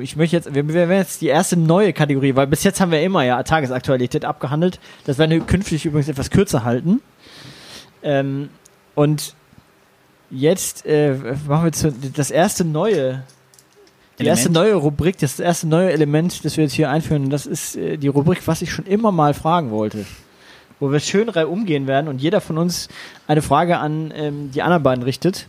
ich 0.00 0.16
möchte 0.16 0.36
jetzt, 0.36 0.54
wir, 0.54 0.66
wir 0.66 0.74
werden 0.74 0.98
jetzt 0.98 1.20
die 1.20 1.28
erste 1.28 1.56
neue 1.56 1.92
Kategorie, 1.92 2.34
weil 2.34 2.46
bis 2.46 2.64
jetzt 2.64 2.80
haben 2.80 2.90
wir 2.90 3.02
immer 3.02 3.24
ja 3.24 3.42
Tagesaktualität 3.42 4.24
abgehandelt. 4.24 4.80
Das 5.04 5.18
werden 5.18 5.30
wir 5.30 5.40
künftig 5.40 5.84
übrigens 5.84 6.08
etwas 6.08 6.30
kürzer 6.30 6.64
halten. 6.64 7.00
Ähm, 8.02 8.50
und 8.94 9.34
jetzt 10.30 10.84
äh, 10.86 11.14
machen 11.46 11.64
wir 11.64 11.72
zu, 11.72 11.92
das 11.92 12.30
erste 12.30 12.64
neue, 12.64 13.22
die 14.18 14.24
Element? 14.24 14.38
erste 14.38 14.50
neue 14.50 14.74
Rubrik, 14.74 15.18
das 15.18 15.38
erste 15.38 15.68
neue 15.68 15.92
Element, 15.92 16.44
das 16.44 16.56
wir 16.56 16.64
jetzt 16.64 16.74
hier 16.74 16.90
einführen. 16.90 17.24
Und 17.24 17.30
das 17.30 17.46
ist 17.46 17.76
äh, 17.76 17.96
die 17.96 18.08
Rubrik, 18.08 18.46
was 18.46 18.62
ich 18.62 18.72
schon 18.72 18.86
immer 18.86 19.12
mal 19.12 19.34
fragen 19.34 19.70
wollte. 19.70 20.04
Wo 20.80 20.90
wir 20.90 20.98
schön 20.98 21.28
umgehen 21.28 21.86
werden 21.86 22.08
und 22.08 22.20
jeder 22.20 22.40
von 22.40 22.58
uns 22.58 22.88
eine 23.28 23.40
Frage 23.40 23.78
an 23.78 24.12
ähm, 24.16 24.50
die 24.50 24.62
anderen 24.62 24.82
beiden 24.82 25.04
richtet. 25.04 25.46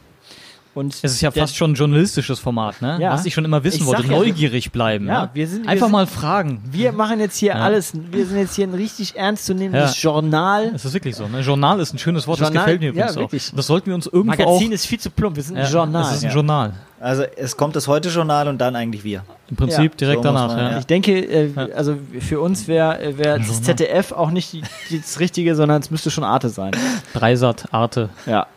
Und 0.75 0.95
Es 0.95 1.03
ist 1.13 1.21
ja 1.21 1.29
fast 1.29 1.55
schon 1.55 1.71
ein 1.71 1.75
journalistisches 1.75 2.39
Format, 2.39 2.81
ne? 2.81 2.97
Ja. 2.99 3.11
Was 3.13 3.25
ich 3.27 3.33
schon 3.35 3.45
immer 3.45 3.63
wissen 3.63 3.85
wollte. 3.85 4.03
ja, 4.03 4.09
Neugierig 4.09 4.71
bleiben. 4.71 5.05
Ja, 5.07 5.23
ne? 5.25 5.29
wir 5.33 5.47
sind- 5.47 5.63
wir 5.65 5.69
Einfach 5.69 5.85
sind- 5.85 5.91
mal 5.91 6.07
fragen. 6.07 6.63
Wir 6.65 6.91
machen 6.91 7.19
jetzt 7.19 7.37
hier 7.37 7.49
Ja. 7.49 7.61
alles. 7.61 7.93
Wir 7.93 8.25
sind 8.25 8.39
jetzt 8.39 8.55
hier 8.55 8.65
ein 8.65 8.73
richtig 8.73 9.15
ernstzunehmendes 9.15 10.01
Journal. 10.01 10.71
Es 10.73 10.83
ist 10.83 10.93
wirklich 10.95 11.15
so. 11.15 11.27
Ne? 11.27 11.41
Journal 11.41 11.79
ist 11.79 11.93
ein 11.93 11.99
schönes 11.99 12.25
Wort, 12.25 12.39
Journal, 12.39 12.53
das 12.55 12.63
gefällt 12.63 12.79
mir 12.81 12.87
ja, 12.87 12.91
übrigens 12.91 13.15
wirklich. 13.15 13.49
auch. 13.51 13.55
Das 13.55 13.67
sollten 13.67 13.85
wir 13.87 13.93
uns 13.95 14.07
irgendwo 14.07 14.31
Magazin 14.31 14.69
auch... 14.69 14.73
ist 14.73 14.85
viel 14.87 14.99
zu 14.99 15.11
plump. 15.11 15.35
Wir 15.35 15.43
sind 15.43 15.57
ein 15.57 15.71
Journal. 15.71 16.01
Es 16.09 16.17
ist 16.17 16.23
ein 16.23 16.29
Ja. 16.29 16.33
Journal. 16.35 16.73
Also 16.99 17.23
es 17.35 17.55
kommt 17.55 17.75
das 17.75 17.87
Heute-Journal 17.87 18.47
und 18.47 18.57
dann 18.59 18.75
eigentlich 18.75 19.03
wir. 19.03 19.23
Im 19.49 19.55
Prinzip 19.57 19.91
Ja, 19.91 19.97
direkt 19.97 20.19
so 20.23 20.23
danach. 20.23 20.47
man, 20.55 20.57
ja. 20.71 20.79
Ich 20.79 20.85
denke, 20.87 21.11
äh, 21.19 21.51
also 21.75 21.97
für 22.19 22.39
uns 22.39 22.67
wäre 22.67 22.97
wär 23.17 23.37
das 23.37 23.47
Journal. 23.47 23.63
ZDF 23.63 24.11
auch 24.13 24.31
nicht 24.31 24.53
die, 24.53 24.63
die, 24.89 25.01
das 25.01 25.19
Richtige, 25.19 25.55
sondern 25.55 25.81
es 25.81 25.91
müsste 25.91 26.09
schon 26.09 26.23
Arte 26.23 26.49
sein. 26.49 26.71
Dreisat, 27.13 27.65
Arte, 27.71 28.09
Ja. 28.25 28.47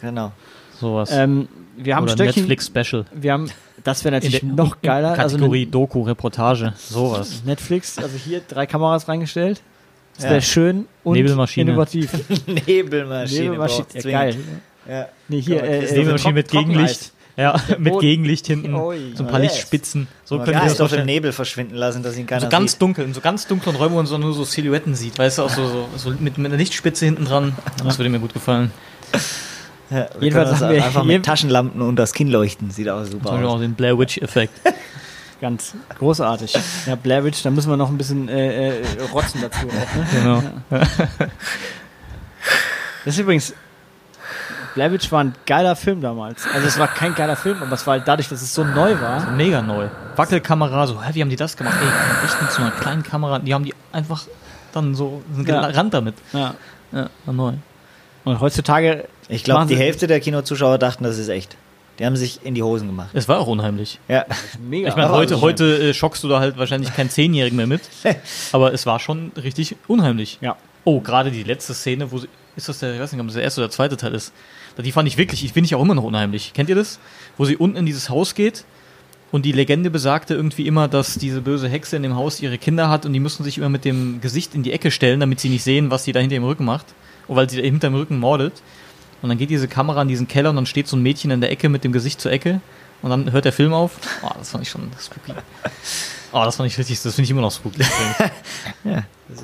Genau. 0.00 0.30
sowas. 0.78 1.08
Ähm, 1.12 1.48
wir 1.76 1.96
haben 1.96 2.04
Oder 2.04 2.12
Stöckchen. 2.14 2.46
Netflix-Special. 2.46 3.04
Wir 3.12 3.32
haben, 3.32 3.50
das 3.82 4.04
wäre 4.04 4.14
natürlich 4.14 4.40
der 4.40 4.48
noch 4.50 4.80
geiler. 4.82 5.18
Also 5.18 5.36
Kategorie 5.36 5.62
eine 5.62 5.70
Doku, 5.70 6.02
Reportage, 6.02 6.72
sowas. 6.76 7.42
Netflix, 7.44 7.98
also 7.98 8.16
hier 8.16 8.40
drei 8.46 8.66
Kameras 8.66 9.08
reingestellt. 9.08 9.60
Das 10.16 10.24
Ja. 10.24 10.30
wäre 10.30 10.42
schön 10.42 10.86
und 11.02 11.14
Nebelmaschine. 11.14 11.70
innovativ. 11.72 12.10
Nebelmaschine. 12.66 13.40
Nebelmaschine, 13.42 13.86
ja, 13.94 14.00
geil. 14.10 14.36
Ja. 14.88 15.08
Nee, 15.28 15.40
hier, 15.40 15.58
Aber 15.58 15.68
äh, 15.68 15.84
äh, 15.86 15.92
Nebelmaschine 15.98 16.34
mit 16.34 16.48
Gegenlicht. 16.50 17.12
Ja, 17.36 17.60
mit. 17.78 17.98
Gegenlicht 17.98 18.46
hinten. 18.46 18.74
Ui. 18.76 19.12
So 19.16 19.24
ein 19.24 19.28
paar 19.30 19.42
Yes. 19.42 19.54
Lichtspitzen. 19.54 20.06
So 20.24 20.36
Man 20.36 20.44
können 20.44 20.56
kann 20.58 20.66
wir 20.66 20.70
es 20.72 20.78
doch 20.78 20.92
im. 20.92 21.04
Nebel 21.04 21.32
verschwinden 21.32 21.74
lassen, 21.74 22.04
dass 22.04 22.16
ihn 22.16 22.26
keiner 22.26 22.42
So 22.42 22.48
ganz 22.48 22.72
sieht. 22.72 22.82
dunkel, 22.82 23.04
in 23.06 23.12
so 23.12 23.20
ganz 23.20 23.48
dunklen 23.48 23.74
Räumen, 23.74 23.92
wo 23.94 23.96
man 23.96 24.06
so 24.06 24.18
nur 24.18 24.32
so 24.34 24.44
Silhouetten 24.44 24.94
sieht, 24.94 25.18
weißt 25.18 25.38
du, 25.38 25.42
auch 25.42 25.50
so, 25.50 25.66
so, 25.66 25.88
so 25.96 26.10
mit, 26.10 26.38
mit 26.38 26.46
einer 26.46 26.56
Lichtspitze 26.56 27.06
hinten 27.06 27.24
dran. 27.24 27.56
Das 27.82 27.98
würde 27.98 28.08
mir 28.10 28.20
gut 28.20 28.34
gefallen. 28.34 28.70
Ja, 29.90 29.96
wir 29.96 30.08
Jedenfalls 30.20 30.60
haben 30.60 30.70
wir 30.74 30.84
einfach 30.84 31.04
mit 31.04 31.24
Taschenlampen 31.24 31.82
und 31.82 31.96
das 31.96 32.12
Kinn 32.12 32.28
leuchten. 32.28 32.70
Sieht 32.70 32.88
auch 32.88 33.04
super 33.04 33.30
Beispiel 33.30 33.46
auch 33.46 33.54
aus. 33.54 33.60
den 33.60 33.74
Blair 33.74 33.98
Witch-Effekt. 33.98 34.52
Ganz 35.40 35.74
großartig. 35.98 36.56
Ja, 36.86 36.94
Blair 36.94 37.22
Witch, 37.24 37.42
da 37.42 37.50
müssen 37.50 37.68
wir 37.68 37.76
noch 37.76 37.90
ein 37.90 37.98
bisschen 37.98 38.28
äh, 38.28 38.78
äh, 38.78 38.82
rotzen 39.12 39.42
dazu. 39.42 39.66
Auch, 39.66 39.70
ne? 39.96 40.06
Genau. 40.12 40.42
Das 43.04 43.14
ist 43.14 43.18
übrigens, 43.18 43.52
Blair 44.74 44.90
Witch 44.92 45.10
war 45.12 45.22
ein 45.22 45.34
geiler 45.46 45.76
Film 45.76 46.00
damals. 46.00 46.46
Also 46.52 46.66
es 46.66 46.78
war 46.78 46.88
kein 46.88 47.14
geiler 47.14 47.36
Film, 47.36 47.62
aber 47.62 47.72
es 47.72 47.86
war 47.86 47.92
halt 47.98 48.08
dadurch, 48.08 48.28
dass 48.28 48.40
es 48.42 48.54
so 48.54 48.64
neu 48.64 48.98
war. 49.00 49.30
Mega 49.32 49.60
neu. 49.60 49.88
Wackelkamera, 50.16 50.86
so, 50.86 51.02
hä, 51.02 51.10
wie 51.12 51.20
haben 51.20 51.28
die 51.30 51.36
das 51.36 51.56
gemacht? 51.56 51.76
Ey, 51.80 52.24
echt 52.26 52.40
mit 52.40 52.50
so 52.50 52.62
einer 52.62 52.70
kleinen 52.70 53.02
Kamera, 53.02 53.38
die 53.38 53.52
haben 53.52 53.64
die 53.64 53.74
einfach 53.92 54.22
dann 54.72 54.94
so 54.94 55.22
sind 55.34 55.46
Ja. 55.48 55.68
gerannt 55.68 55.94
damit. 55.94 56.14
Ja. 56.32 56.54
Ja, 56.92 57.08
war 57.26 57.34
neu. 57.34 57.52
Und 58.24 58.40
heutzutage, 58.40 59.06
Ich 59.28 59.44
glaube, 59.44 59.66
die 59.66 59.76
Hälfte 59.76 60.06
der 60.06 60.20
Kinozuschauer 60.20 60.78
dachten, 60.78 61.04
das 61.04 61.18
ist 61.18 61.28
echt. 61.28 61.56
Die 61.98 62.06
haben 62.06 62.16
sich 62.16 62.40
in 62.42 62.54
die 62.54 62.62
Hosen 62.62 62.88
gemacht. 62.88 63.10
Es 63.12 63.28
war 63.28 63.38
auch 63.38 63.46
unheimlich. 63.46 64.00
Ja. 64.08 64.24
mega. 64.60 64.88
Ich 64.88 64.96
meine, 64.96 65.10
heute, 65.10 65.40
heute 65.40 65.90
äh, 65.90 65.94
schockst 65.94 66.24
du 66.24 66.28
da 66.28 66.40
halt 66.40 66.58
wahrscheinlich 66.58 66.92
keinen 66.92 67.10
Zehnjährigen 67.10 67.56
mehr 67.56 67.68
mit. 67.68 67.82
Aber 68.52 68.72
es 68.72 68.84
war 68.84 68.98
schon 68.98 69.30
richtig 69.36 69.76
unheimlich. 69.86 70.38
Ja. 70.40 70.56
Oh, 70.82 71.00
gerade 71.00 71.30
die 71.30 71.44
letzte 71.44 71.72
Szene, 71.72 72.10
wo 72.10 72.18
sie. 72.18 72.28
Ist 72.56 72.68
das 72.68 72.78
der, 72.78 72.94
ich 72.94 73.00
weiß 73.00 73.12
nicht, 73.12 73.20
ob 73.20 73.26
das 73.26 73.34
der 73.34 73.42
erste 73.42 73.60
oder 73.60 73.68
der 73.68 73.74
zweite 73.74 73.96
Teil 73.96 74.14
ist. 74.14 74.32
Die 74.78 74.92
fand 74.92 75.08
ich 75.08 75.16
wirklich, 75.16 75.44
ich 75.44 75.52
finde 75.52 75.66
ich 75.66 75.74
auch 75.74 75.82
immer 75.82 75.94
noch 75.94 76.04
unheimlich. 76.04 76.52
Kennt 76.52 76.68
ihr 76.68 76.74
das? 76.74 76.98
Wo 77.36 77.44
sie 77.44 77.56
unten 77.56 77.76
in 77.76 77.86
dieses 77.86 78.10
Haus 78.10 78.34
geht 78.34 78.64
und 79.32 79.44
die 79.44 79.52
Legende 79.52 79.90
besagte 79.90 80.34
irgendwie 80.34 80.66
immer, 80.66 80.86
dass 80.86 81.14
diese 81.14 81.40
böse 81.40 81.68
Hexe 81.68 81.96
in 81.96 82.04
dem 82.04 82.14
Haus 82.14 82.40
ihre 82.40 82.58
Kinder 82.58 82.88
hat 82.88 83.06
und 83.06 83.12
die 83.12 83.18
müssen 83.18 83.42
sich 83.42 83.58
immer 83.58 83.68
mit 83.68 83.84
dem 83.84 84.20
Gesicht 84.20 84.54
in 84.54 84.62
die 84.62 84.72
Ecke 84.72 84.92
stellen, 84.92 85.18
damit 85.18 85.40
sie 85.40 85.48
nicht 85.48 85.64
sehen, 85.64 85.90
was 85.90 86.04
sie 86.04 86.12
da 86.12 86.20
hinter 86.20 86.36
dem 86.36 86.44
Rücken 86.44 86.64
macht. 86.64 86.86
Und 87.26 87.36
weil 87.36 87.50
sie 87.50 87.56
da 87.56 87.62
hinter 87.62 87.88
dem 87.88 87.94
Rücken 87.94 88.18
mordet. 88.18 88.52
Und 89.24 89.30
dann 89.30 89.38
geht 89.38 89.48
diese 89.48 89.68
Kamera 89.68 90.02
in 90.02 90.08
diesen 90.08 90.28
Keller 90.28 90.50
und 90.50 90.56
dann 90.56 90.66
steht 90.66 90.86
so 90.86 90.98
ein 90.98 91.02
Mädchen 91.02 91.30
in 91.30 91.40
der 91.40 91.50
Ecke 91.50 91.70
mit 91.70 91.82
dem 91.82 91.92
Gesicht 91.92 92.20
zur 92.20 92.30
Ecke. 92.30 92.60
Und 93.00 93.08
dann 93.08 93.32
hört 93.32 93.46
der 93.46 93.54
Film 93.54 93.72
auf. 93.72 93.92
Oh, 94.22 94.28
das 94.38 94.50
fand 94.50 94.64
ich 94.64 94.68
schon 94.70 94.90
spooky. 95.00 95.32
Oh, 96.30 96.42
das 96.44 96.56
fand 96.56 96.66
ich 96.70 96.76
richtig, 96.76 97.00
das 97.00 97.14
finde 97.14 97.24
ich 97.24 97.30
immer 97.30 97.40
noch 97.40 97.50
spooky. 97.52 97.82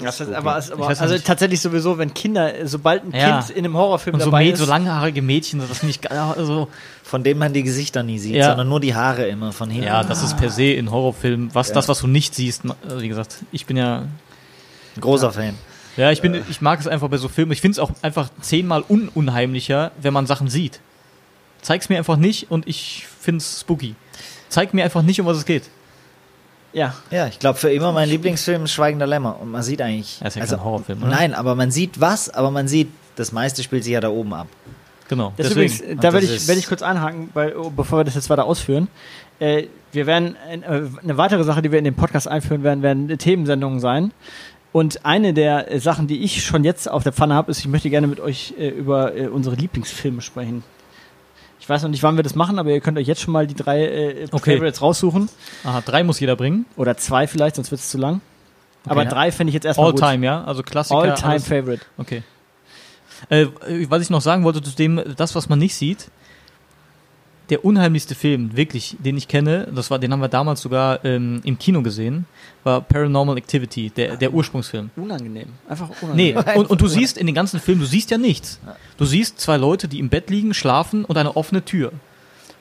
Das 0.02 0.20
ist, 0.20 0.32
aber, 0.34 0.58
es- 0.58 0.70
aber, 0.70 0.82
Ich 0.84 0.88
weiß 0.90 1.00
also 1.00 1.14
nicht. 1.14 1.26
tatsächlich 1.26 1.60
sowieso, 1.62 1.96
wenn 1.96 2.12
Kinder, 2.12 2.52
sobald 2.64 3.02
ein 3.04 3.12
Ja. 3.18 3.38
Kind 3.40 3.56
in 3.56 3.64
einem 3.64 3.74
Horrorfilm 3.78 4.14
Und 4.14 4.20
so, 4.20 4.26
dabei 4.26 4.44
Mäd- 4.44 4.52
ist, 4.52 4.58
so 4.58 4.66
langhaarige 4.66 5.22
Mädchen, 5.22 5.58
das 5.66 5.78
finde 5.78 5.90
ich 5.92 6.00
geil. 6.02 6.18
Also, 6.18 6.68
Von 7.02 7.24
dem 7.24 7.38
man 7.38 7.52
die 7.54 7.62
Gesichter 7.62 8.02
nie 8.02 8.18
sieht, 8.18 8.34
Ja. 8.36 8.50
sondern 8.50 8.68
nur 8.68 8.78
die 8.80 8.94
Haare 8.94 9.26
immer 9.26 9.52
von 9.52 9.70
hinten. 9.70 9.86
ja, 9.86 10.04
das 10.04 10.22
ist 10.22 10.36
per 10.36 10.50
se 10.50 10.64
in 10.72 10.90
Horrorfilmen, 10.90 11.54
was 11.54 11.68
Ja. 11.68 11.74
das, 11.74 11.88
was 11.88 12.00
du 12.00 12.06
nicht 12.08 12.34
siehst. 12.34 12.62
also 12.84 13.00
Wie 13.00 13.08
gesagt, 13.08 13.36
ich 13.52 13.64
bin 13.66 13.78
ja, 13.78 14.00
Ein 14.96 15.00
großer 15.00 15.32
Fan. 15.32 15.54
Ja, 16.00 16.10
ich 16.10 16.22
bin, 16.22 16.42
ich 16.48 16.60
mag 16.62 16.80
es 16.80 16.88
einfach 16.88 17.08
bei 17.08 17.18
so 17.18 17.28
Filmen. 17.28 17.52
Ich 17.52 17.60
finde 17.60 17.72
es 17.72 17.78
auch 17.78 17.90
einfach 18.00 18.30
zehnmal 18.40 18.82
ununheimlicher, 18.88 19.92
wenn 20.00 20.14
man 20.14 20.26
Sachen 20.26 20.48
sieht. 20.48 20.80
Zeig's 21.60 21.90
mir 21.90 21.98
einfach 21.98 22.16
nicht 22.16 22.50
und 22.50 22.66
ich 22.66 23.06
finde 23.20 23.38
es 23.38 23.60
spooky. 23.60 23.94
Zeig 24.48 24.72
mir 24.72 24.82
einfach 24.82 25.02
nicht, 25.02 25.20
um 25.20 25.26
was 25.26 25.36
es 25.36 25.44
geht. 25.44 25.64
ja, 26.72 26.94
Ja, 27.10 27.26
ich 27.26 27.38
glaube, 27.38 27.58
für 27.58 27.70
immer 27.70 27.92
mein 27.92 28.08
Lieblingsfilm 28.08 28.64
ist 28.64 28.72
Schweigender 28.72 29.06
Lämmer. 29.06 29.38
Und 29.40 29.50
man 29.50 29.62
sieht 29.62 29.82
eigentlich. 29.82 30.18
Das 30.22 30.36
ist 30.36 30.50
ja 30.50 30.56
kein 30.56 30.64
Horrorfilm, 30.64 31.02
oder? 31.02 31.10
Nein, 31.10 31.34
aber 31.34 31.54
man 31.54 31.70
sieht 31.70 32.00
was, 32.00 32.30
aber 32.30 32.50
man 32.50 32.66
sieht, 32.66 32.88
das 33.16 33.32
meiste 33.32 33.62
spielt 33.62 33.84
sich 33.84 33.92
ja 33.92 34.00
da 34.00 34.08
oben 34.08 34.32
ab. 34.32 34.48
Genau. 35.08 35.34
Das 35.36 35.48
Deswegen. 35.48 35.74
übrigens, 35.74 36.00
da 36.00 36.12
werde 36.14 36.24
ich, 36.24 36.48
werd 36.48 36.58
ich 36.58 36.66
kurz 36.66 36.82
einhaken, 36.82 37.28
weil, 37.34 37.54
oh, 37.56 37.68
bevor 37.68 37.98
wir 37.98 38.04
das 38.04 38.14
jetzt 38.14 38.30
weiter 38.30 38.44
ausführen. 38.44 38.88
Äh, 39.38 39.64
wir 39.92 40.06
werden, 40.06 40.36
äh, 40.48 40.60
eine 41.02 41.16
weitere 41.16 41.42
Sache, 41.44 41.62
die 41.62 41.72
wir 41.72 41.78
in 41.78 41.84
den 41.84 41.94
Podcast 41.94 42.28
einführen 42.28 42.62
werden, 42.62 42.82
werden 42.82 43.18
Themensendungen 43.18 43.80
sein. 43.80 44.12
Und 44.72 45.04
eine 45.04 45.34
der 45.34 45.70
äh, 45.72 45.80
Sachen, 45.80 46.06
die 46.06 46.22
ich 46.22 46.44
schon 46.44 46.62
jetzt 46.64 46.88
auf 46.88 47.02
der 47.02 47.12
Pfanne 47.12 47.34
habe, 47.34 47.50
ist, 47.50 47.58
ich 47.58 47.66
möchte 47.68 47.90
gerne 47.90 48.06
mit 48.06 48.20
euch 48.20 48.54
äh, 48.58 48.68
über 48.68 49.16
äh, 49.16 49.26
unsere 49.26 49.56
Lieblingsfilme 49.56 50.20
sprechen. 50.22 50.62
Ich 51.58 51.68
weiß 51.68 51.82
noch 51.82 51.90
nicht, 51.90 52.02
wann 52.02 52.16
wir 52.16 52.22
das 52.22 52.34
machen, 52.36 52.58
aber 52.58 52.70
ihr 52.70 52.80
könnt 52.80 52.96
euch 52.98 53.06
jetzt 53.06 53.20
schon 53.20 53.32
mal 53.32 53.46
die 53.46 53.54
drei 53.54 53.84
äh, 53.84 54.28
Okay. 54.30 54.54
Favorites 54.54 54.80
raussuchen. 54.80 55.28
Aha, 55.64 55.80
drei 55.84 56.04
muss 56.04 56.20
jeder 56.20 56.36
bringen. 56.36 56.66
Oder 56.76 56.96
zwei 56.96 57.26
vielleicht, 57.26 57.56
sonst 57.56 57.70
wird 57.70 57.80
es 57.80 57.90
zu 57.90 57.98
lang. 57.98 58.20
Aber 58.86 59.02
Ja. 59.02 59.10
drei 59.10 59.30
fände 59.32 59.50
ich 59.50 59.54
jetzt 59.54 59.66
erstmal 59.66 59.86
All 59.88 59.92
gut. 59.92 60.00
time, 60.00 60.24
ja? 60.24 60.42
Also 60.44 60.62
Klassiker. 60.62 61.00
All-time 61.00 61.32
alles- 61.32 61.46
Favorite. 61.48 61.82
Okay. 61.98 62.22
Äh, 63.28 63.46
was 63.88 64.02
ich 64.02 64.08
noch 64.10 64.22
sagen 64.22 64.44
wollte 64.44 64.62
zu 64.62 64.74
dem, 64.74 65.02
das, 65.16 65.34
was 65.34 65.48
man 65.50 65.58
nicht 65.58 65.74
sieht, 65.74 66.10
der 67.50 67.64
unheimlichste 67.64 68.14
Film, 68.14 68.56
wirklich, 68.56 68.96
den 69.00 69.16
ich 69.16 69.26
kenne, 69.26 69.68
das 69.74 69.90
war, 69.90 69.98
den 69.98 70.12
haben 70.12 70.20
wir 70.20 70.28
damals 70.28 70.60
sogar 70.60 71.04
ähm, 71.04 71.40
im 71.44 71.58
Kino 71.58 71.82
gesehen, 71.82 72.24
war 72.62 72.80
Paranormal 72.80 73.36
Activity, 73.36 73.90
der, 73.90 74.16
der 74.16 74.32
Ursprungsfilm. 74.32 74.90
Unangenehm. 74.96 75.48
Einfach 75.68 75.90
Nee, 76.14 76.32
unangenehm. 76.32 76.56
und, 76.60 76.70
und 76.70 76.80
du 76.80 76.86
siehst 76.86 77.18
in 77.18 77.26
den 77.26 77.34
ganzen 77.34 77.60
Film, 77.60 77.80
du 77.80 77.86
siehst 77.86 78.10
ja 78.10 78.18
nichts. 78.18 78.60
Du 78.96 79.04
siehst 79.04 79.40
zwei 79.40 79.56
Leute, 79.56 79.88
die 79.88 79.98
im 79.98 80.08
Bett 80.08 80.30
liegen, 80.30 80.54
schlafen 80.54 81.04
und 81.04 81.16
eine 81.16 81.36
offene 81.36 81.64
Tür. 81.64 81.92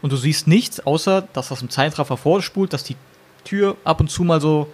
Und 0.02 0.12
du 0.12 0.18
siehst 0.18 0.48
nichts, 0.48 0.80
außer 0.80 1.28
dass 1.34 1.50
das 1.50 1.62
im 1.62 1.70
Zeitraffer 1.70 2.18
vorspult, 2.18 2.74
dass 2.74 2.84
die 2.84 2.96
Tür 3.44 3.78
ab 3.84 4.00
und 4.00 4.10
zu 4.10 4.24
mal 4.24 4.42
so 4.42 4.68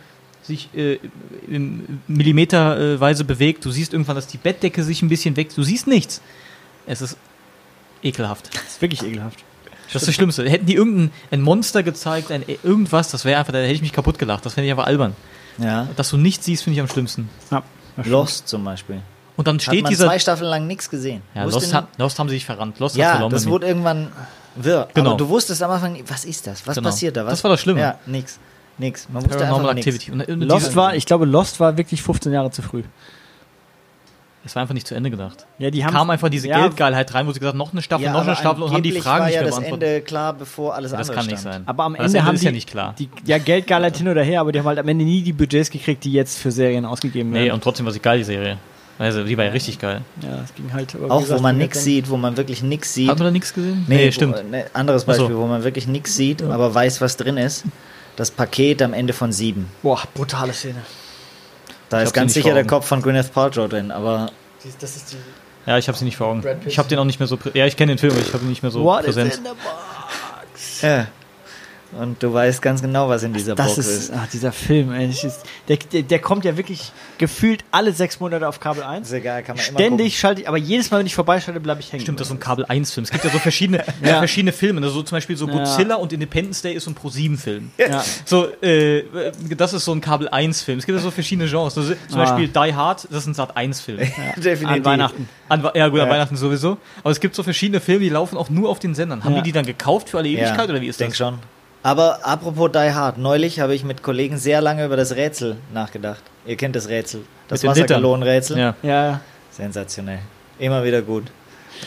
sich 0.44 0.70
äh, 0.76 1.00
im 1.48 2.02
Millimeterweise 2.08 3.24
bewegt. 3.24 3.66
Du 3.66 3.72
siehst 3.72 3.94
irgendwann, 3.94 4.16
dass 4.16 4.28
die 4.28 4.38
Bettdecke 4.38 4.84
sich 4.84 5.02
ein 5.02 5.10
bisschen 5.10 5.36
weg. 5.36 5.50
Du 5.56 5.64
siehst 5.64 5.88
nichts. 5.88 6.22
Es 6.86 7.02
ist 7.02 7.18
ekelhaft. 8.04 8.54
Das 8.54 8.64
ist 8.64 8.82
wirklich 8.82 9.04
ekelhaft. 9.04 9.44
Das 9.94 10.02
ist 10.02 10.08
das 10.08 10.16
Schlimmste. 10.16 10.50
Hätten 10.50 10.66
die 10.66 10.76
irgendein 10.76 11.12
ein 11.32 11.42
Monster 11.42 11.84
gezeigt, 11.84 12.32
ein, 12.32 12.44
irgendwas, 12.64 13.10
das 13.12 13.24
wäre 13.26 13.40
einfach, 13.40 13.54
da 13.54 13.60
hätte 13.60 13.74
ich 13.74 13.82
mich 13.82 13.94
kaputt 13.94 14.18
gelacht. 14.20 14.46
Das 14.46 14.54
fände 14.56 14.66
ich 14.68 14.72
einfach 14.72 14.88
albern. 14.88 15.16
Ja. 15.58 15.88
Dass 15.96 16.10
du 16.10 16.18
nichts 16.18 16.46
siehst, 16.46 16.64
finde 16.64 16.76
ich 16.76 16.82
am 16.82 16.88
schlimmsten. 16.88 17.30
Ja, 17.52 17.64
Lost 18.04 18.48
zum 18.48 18.64
Beispiel. 18.64 19.02
Und 19.38 19.48
dann 19.48 19.56
Hat 19.56 19.64
steht 19.64 19.84
man 19.84 19.90
dieser. 19.90 20.06
zwei 20.08 20.20
Staffeln 20.20 20.50
lang 20.50 20.68
nichts 20.68 20.90
gesehen. 20.90 21.22
Ja, 21.34 21.44
Lost, 21.44 21.74
hat, 21.74 21.88
Lost 21.98 22.20
haben 22.20 22.30
sie 22.30 22.36
sich 22.36 22.46
verrannt. 22.46 22.80
Lost 22.80 22.96
hat 22.96 23.00
ja, 23.02 23.12
verloren. 23.12 23.32
das 23.32 23.48
wurde 23.48 23.68
irgendwann 23.68 24.12
wirr. 24.56 24.88
Genau. 24.94 25.12
Aber 25.12 25.18
du 25.18 25.30
wusstest 25.30 25.62
am 25.62 25.72
Anfang, 25.72 25.98
was 26.08 26.26
ist 26.26 26.48
das? 26.48 26.66
Was 26.68 26.76
Genau. 26.76 26.90
passiert 26.90 27.16
da? 27.18 27.26
Was? 27.26 27.32
Das 27.34 27.44
war 27.44 27.52
das 27.52 27.62
Schlimme. 27.62 27.80
Ja, 27.82 28.00
nix. 28.06 28.40
Nix. 28.78 29.08
Man 29.10 29.24
wusste 29.24 29.46
einfach 29.46 29.74
nix. 29.74 29.88
Activity. 29.88 30.12
Und, 30.12 30.28
und 30.28 30.42
Lost 30.42 30.76
war, 30.76 30.96
ich 30.96 31.06
glaube, 31.06 31.26
Lost 31.26 31.60
war 31.60 31.78
wirklich 31.78 32.02
15 32.02 32.32
Jahre 32.34 32.52
zu 32.52 32.62
früh. 32.62 32.84
Es 34.46 34.56
war 34.56 34.62
einfach 34.62 34.76
nicht 34.76 34.86
zu 34.88 34.94
Ende 34.94 35.10
gedacht. 35.10 35.48
Ja, 35.58 35.72
die 35.72 35.80
Kam 35.82 36.10
einfach 36.12 36.30
diese 36.30 36.48
ja, 36.48 36.60
Geldgeilheit 36.60 37.12
rein, 37.16 37.26
wo 37.26 37.32
sie 37.32 37.40
gesagt 37.40 37.54
haben, 37.54 37.58
noch 37.58 37.72
eine 37.72 37.82
Staffel, 37.82 38.06
Ja, 38.06 38.14
noch 38.14 38.22
eine 38.28 38.36
Staffel 38.36 38.62
und 38.64 38.72
haben 38.74 38.84
die 38.84 38.92
Fragen 38.92 39.20
war 39.22 39.26
nicht 39.26 39.36
ja 39.36 39.42
mehr 39.42 39.50
das 39.50 39.60
beantwortet. 39.60 39.90
Ende 39.90 40.02
klar, 40.02 40.34
bevor 40.34 40.76
alles 40.76 40.92
Ja, 40.92 40.98
das 41.00 41.10
andere 41.10 41.22
kann 41.24 41.32
nicht 41.32 41.40
stand. 41.42 41.54
sein. 41.56 41.64
Aber 41.66 41.84
am 41.86 41.96
Ende 41.96 42.06
Ende 42.06 42.24
haben 42.26 42.36
ist 42.36 42.42
die, 42.42 42.46
ja 42.46 42.52
nicht 42.52 42.70
klar. 42.70 42.94
Die, 43.00 43.10
ja, 43.26 43.40
Geldgeilheit 43.40 43.98
hin 43.98 44.08
oder 44.08 44.22
her, 44.24 44.42
aber 44.42 44.52
die 44.52 44.60
haben 44.60 44.68
halt 44.68 44.78
am 44.78 44.88
Ende 44.88 45.04
nie 45.04 45.24
die 45.24 45.34
Budgets 45.34 45.72
gekriegt, 45.72 46.04
die 46.04 46.14
jetzt 46.14 46.38
für 46.38 46.52
Serien 46.52 46.86
ausgegeben 46.86 47.32
Nee, 47.32 47.46
werden. 47.46 47.54
und 47.54 47.64
trotzdem 47.64 47.86
war 47.88 47.94
sie 47.94 48.00
geil, 48.00 48.20
die 48.20 48.24
Serie. 48.24 48.58
Also, 49.00 49.24
die 49.24 49.38
war 49.38 49.44
ja 49.46 49.52
richtig 49.52 49.80
geil. 49.80 50.02
ja, 50.22 50.42
es 50.44 50.54
ging 50.54 50.72
halt. 50.72 50.96
Auch 51.10 51.20
gesagt, 51.20 51.40
wo 51.40 51.44
man 51.44 51.58
nichts 51.58 51.84
sieht, 51.84 52.10
wo 52.10 52.16
man 52.16 52.38
wirklich 52.38 52.62
nichts 52.64 52.94
sieht. 52.94 53.10
Hat 53.10 53.18
man 53.18 53.26
da 53.28 53.32
nichts 53.32 53.54
gesehen? 53.54 53.84
Nee, 53.90 54.12
stimmt. 54.12 54.38
Wo, 54.38 54.48
ne, 54.50 54.66
anderes 54.74 55.06
Ach 55.08 55.14
so. 55.16 55.22
Beispiel, 55.24 55.38
wo 55.38 55.48
man 55.48 55.64
wirklich 55.66 55.88
nichts 55.88 56.16
sieht, 56.16 56.42
aber 56.44 56.74
weiß, 56.74 57.02
was 57.02 57.18
drin 57.18 57.38
ist. 57.38 57.66
Das 58.16 58.32
Paket 58.32 58.82
am 58.82 58.94
Ende 58.94 59.12
von 59.12 59.34
sieben. 59.34 59.70
Boah, 59.84 60.02
brutale 60.14 60.54
Szene. 60.54 60.82
Da 61.90 62.00
Ich 62.00 62.06
ist 62.06 62.14
ganz 62.14 62.34
sicher 62.34 62.54
der. 62.54 62.66
Kopf 62.66 62.88
von 62.88 63.02
Gwyneth 63.02 63.34
Paltrow 63.34 63.70
drin, 63.70 63.92
aber 63.92 64.32
Das 64.80 64.96
ist 64.96 65.12
die. 65.14 65.18
Ja, 65.70 65.78
ich 65.78 65.88
habe 65.88 65.98
sie 65.98 66.06
nicht 66.06 66.18
vor 66.18 66.28
Augen. 66.28 66.44
Ich 66.66 66.78
habe 66.78 66.88
den 66.90 67.00
auch 67.00 67.06
nicht 67.06 67.20
mehr 67.20 67.28
so. 67.28 67.38
Ja, 67.54 67.66
ich 67.66 67.76
kenne 67.78 67.94
den 67.94 67.98
Film, 67.98 68.14
aber 68.14 68.22
ich 68.22 68.34
habe 68.34 68.44
ihn 68.44 68.50
nicht 68.50 68.62
mehr 68.64 68.72
so 68.72 68.84
What 68.84 69.04
präsent. 69.06 69.32
is 69.34 69.38
in 69.40 69.44
the 69.46 69.50
box? 69.50 70.82
ja. 70.82 71.08
Und 72.00 72.22
du 72.22 72.34
weißt 72.34 72.62
ganz 72.62 72.82
genau, 72.82 73.08
was 73.10 73.24
in 73.24 73.34
dieser 73.34 73.56
Das 73.56 73.76
Box 73.76 73.78
ist, 73.80 73.88
ist. 73.88 74.12
ach, 74.14 74.28
dieser 74.32 74.52
Film, 74.52 74.92
ey, 74.94 75.08
das 75.08 75.24
ist, 75.24 75.42
der, 75.68 75.78
der, 75.78 76.02
der 76.04 76.20
kommt 76.20 76.44
ja 76.46 76.58
wirklich 76.58 76.92
gefühlt 77.18 77.64
alle 77.72 77.94
sechs 77.94 78.20
Monate 78.20 78.48
auf 78.48 78.60
Kabel 78.60 78.84
1. 78.84 79.08
Ist 79.08 79.14
egal, 79.14 79.44
kann 79.44 79.56
man 79.56 79.66
immer 79.66 79.80
Ständig 79.80 80.20
schalte 80.20 80.42
ich, 80.42 80.48
aber 80.48 80.58
jedes 80.58 80.92
Mal, 80.92 81.00
wenn 81.00 81.06
ich 81.06 81.16
vorbeischalte, 81.16 81.60
bleibe 81.60 81.80
ich 81.80 81.92
hängen. 81.94 82.02
Stimmt, 82.04 82.20
das 82.20 82.26
ist 82.26 82.30
so 82.30 82.36
ein 82.36 82.40
Kabel 82.40 82.66
1 82.66 82.92
Film. 82.92 83.04
Es 83.06 83.12
gibt 83.12 83.24
ja 83.24 83.30
so 83.30 83.40
verschiedene, 83.40 83.84
Ja. 84.04 84.18
verschiedene 84.18 84.52
Filme. 84.52 84.82
Also 84.82 84.94
so 84.96 85.04
zum 85.04 85.16
Beispiel 85.16 85.38
so 85.38 85.48
Ja. 85.48 85.54
Godzilla 85.54 85.96
und 85.96 86.12
Independence 86.12 86.62
Day 86.62 86.74
ist 86.74 86.84
so 86.86 86.92
ein 86.92 86.96
Pro 86.96 87.10
7 87.10 87.38
Film. 87.38 87.72
Ja. 87.78 88.04
So, 88.26 88.48
äh, 88.62 89.04
das 89.58 89.74
ist 89.74 89.86
so 89.86 89.94
ein 89.94 90.02
Kabel 90.02 90.28
1 90.28 90.62
Film. 90.64 90.80
Es 90.80 90.86
gibt 90.86 90.98
ja 90.98 91.04
so 91.04 91.12
verschiedene 91.12 91.48
Genres. 91.50 91.78
Also, 91.78 91.94
zum 92.10 92.20
Ah. 92.20 92.26
Beispiel 92.26 92.48
Die 92.50 92.74
Hard, 92.76 93.06
das 93.10 93.20
ist 93.24 93.28
ein 93.28 93.34
Sat 93.34 93.56
1 93.56 93.80
Film. 93.82 94.00
gucken. 94.00 94.42
Definitiv. 94.42 94.68
An 94.68 94.86
Weihnachten. 94.86 95.30
An, 95.48 95.64
ja, 95.76 95.88
gut, 95.88 96.00
an 96.00 96.08
Ja. 96.08 96.14
Weihnachten 96.14 96.36
sowieso. 96.36 96.78
Aber 97.04 97.12
es 97.12 97.20
gibt 97.20 97.36
so 97.36 97.44
verschiedene 97.44 97.80
Filme, 97.80 98.02
die 98.02 98.10
laufen 98.10 98.38
auch 98.38 98.50
nur 98.50 98.70
auf 98.70 98.80
den 98.80 98.96
Sendern. 98.96 99.24
Haben 99.24 99.34
Ja. 99.36 99.42
die 99.42 99.46
die 99.46 99.52
dann 99.54 99.66
gekauft 99.66 100.10
für 100.10 100.18
alle 100.18 100.28
Ewigkeit 100.30 100.70
oder 100.70 100.82
wie 100.82 100.88
ist 100.88 101.00
denk 101.00 101.12
das? 101.12 101.18
schon. 101.18 101.38
Aber 101.86 102.26
apropos 102.26 102.72
Die 102.72 102.92
Hard, 102.94 103.20
neulich 103.20 103.60
habe 103.60 103.76
ich 103.76 103.84
mit 103.84 104.02
Kollegen 104.02 104.40
sehr 104.40 104.60
lange 104.60 104.84
über 104.86 104.98
das 104.98 105.16
Rätsel 105.16 105.58
nachgedacht. 105.72 106.24
Ihr 106.48 106.56
kennt 106.56 106.76
das 106.76 106.90
Rätsel. 106.90 107.22
Das. 107.48 107.64
Wassergalonenrätsel. 107.64 108.58
Ja. 108.58 108.76
Ja, 108.82 109.06
ja. 109.06 109.22
Sensationell. 109.52 110.18
Immer 110.58 110.84
wieder 110.84 111.04
gut. 111.04 111.26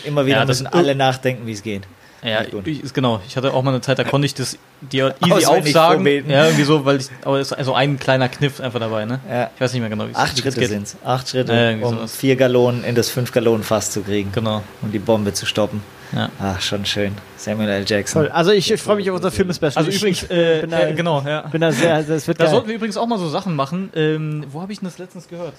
Immer 0.05 0.24
wieder 0.24 0.36
Ja, 0.36 0.40
das 0.44 0.61
müssen 0.61 0.70
sind- 0.70 0.74
alle 0.74 0.94
nachdenken, 0.94 1.46
wie 1.49 1.53
es 1.53 1.64
geht. 1.64 1.82
Ja, 2.22 2.42
Gut. 2.44 2.66
ich, 2.66 2.92
genau. 2.92 3.20
Ich 3.28 3.36
hatte 3.36 3.53
auch 3.53 3.62
mal 3.62 3.70
eine 3.70 3.80
Zeit, 3.80 3.99
da 3.99 4.05
konnte 4.05 4.26
ich 4.26 4.34
das 4.34 4.57
dir 4.80 5.14
easy 5.24 5.32
Auswendig 5.46 5.76
aufsagen. 5.76 5.96
vorbeten. 5.99 6.30
Ja, 6.30 6.44
irgendwie 6.46 6.64
so, 6.64 6.84
weil 6.84 6.99
ich, 6.99 7.09
aber 7.24 7.38
es 7.40 7.49
ist 7.53 7.59
also 7.59 7.74
ein 7.74 7.99
kleiner 7.99 8.28
Kniff 8.28 8.61
einfach 8.61 8.80
dabei, 8.80 9.05
ne? 9.05 9.18
Ja. 9.28 9.51
Ich 9.55 9.61
weiß 9.61 9.72
nicht 9.72 9.80
mehr 9.80 9.90
genau, 9.90 10.07
wie 10.07 10.11
es 10.12 10.16
Acht 10.16 10.32
es 10.34 10.40
Schritte 10.40 10.66
sind 10.66 10.82
es. 10.84 10.96
Acht 11.05 11.28
Schritte, 11.28 11.53
Ja, 11.55 11.86
um 11.86 11.94
sowas. 11.96 12.16
vier 12.16 12.34
Gallonen 12.36 12.82
in 12.84 12.94
das 12.96 13.09
fünf 13.09 13.30
Gallonen 13.32 13.62
Fass 13.64 13.90
zu 13.92 14.03
kriegen 14.03 14.30
Genau. 14.32 14.62
und 14.82 14.92
die 14.92 14.99
Bombe 15.01 15.32
zu 15.32 15.46
stoppen. 15.46 15.80
Ja. 16.15 16.31
Ach, 16.41 16.61
schon 16.61 16.85
schön. 16.87 17.13
Samuel 17.37 17.69
L. 17.69 17.85
Jackson. 17.87 18.23
Toll. 18.23 18.31
Also 18.33 18.51
ich, 18.53 18.71
ich 18.71 18.81
freue 18.81 18.97
mich 18.97 19.11
auf 19.11 19.17
unser 19.17 19.31
Film-Special. 19.31 19.73
Also 19.77 19.91
ich, 19.91 19.97
übrigens, 19.99 20.23
ich 20.23 20.31
äh, 20.31 20.61
bin 20.63 20.71
da, 20.71 20.81
äh, 20.89 20.95
genau, 20.95 21.23
ja. 21.27 21.43
bin 21.43 21.61
da 21.61 21.71
sehr, 21.71 22.03
das 22.03 22.27
wird 22.27 22.41
Da 22.41 22.45
geil. 22.45 22.53
sollten 22.55 22.69
wir 22.69 22.75
übrigens 22.77 22.97
auch 22.97 23.07
mal 23.07 23.19
so 23.19 23.29
Sachen 23.29 23.55
machen. 23.55 23.91
Ähm, 23.95 24.45
wo 24.51 24.63
habe 24.63 24.73
ich 24.73 24.79
denn 24.81 24.89
das 24.89 24.99
letztens 24.99 25.29
gehört? 25.29 25.53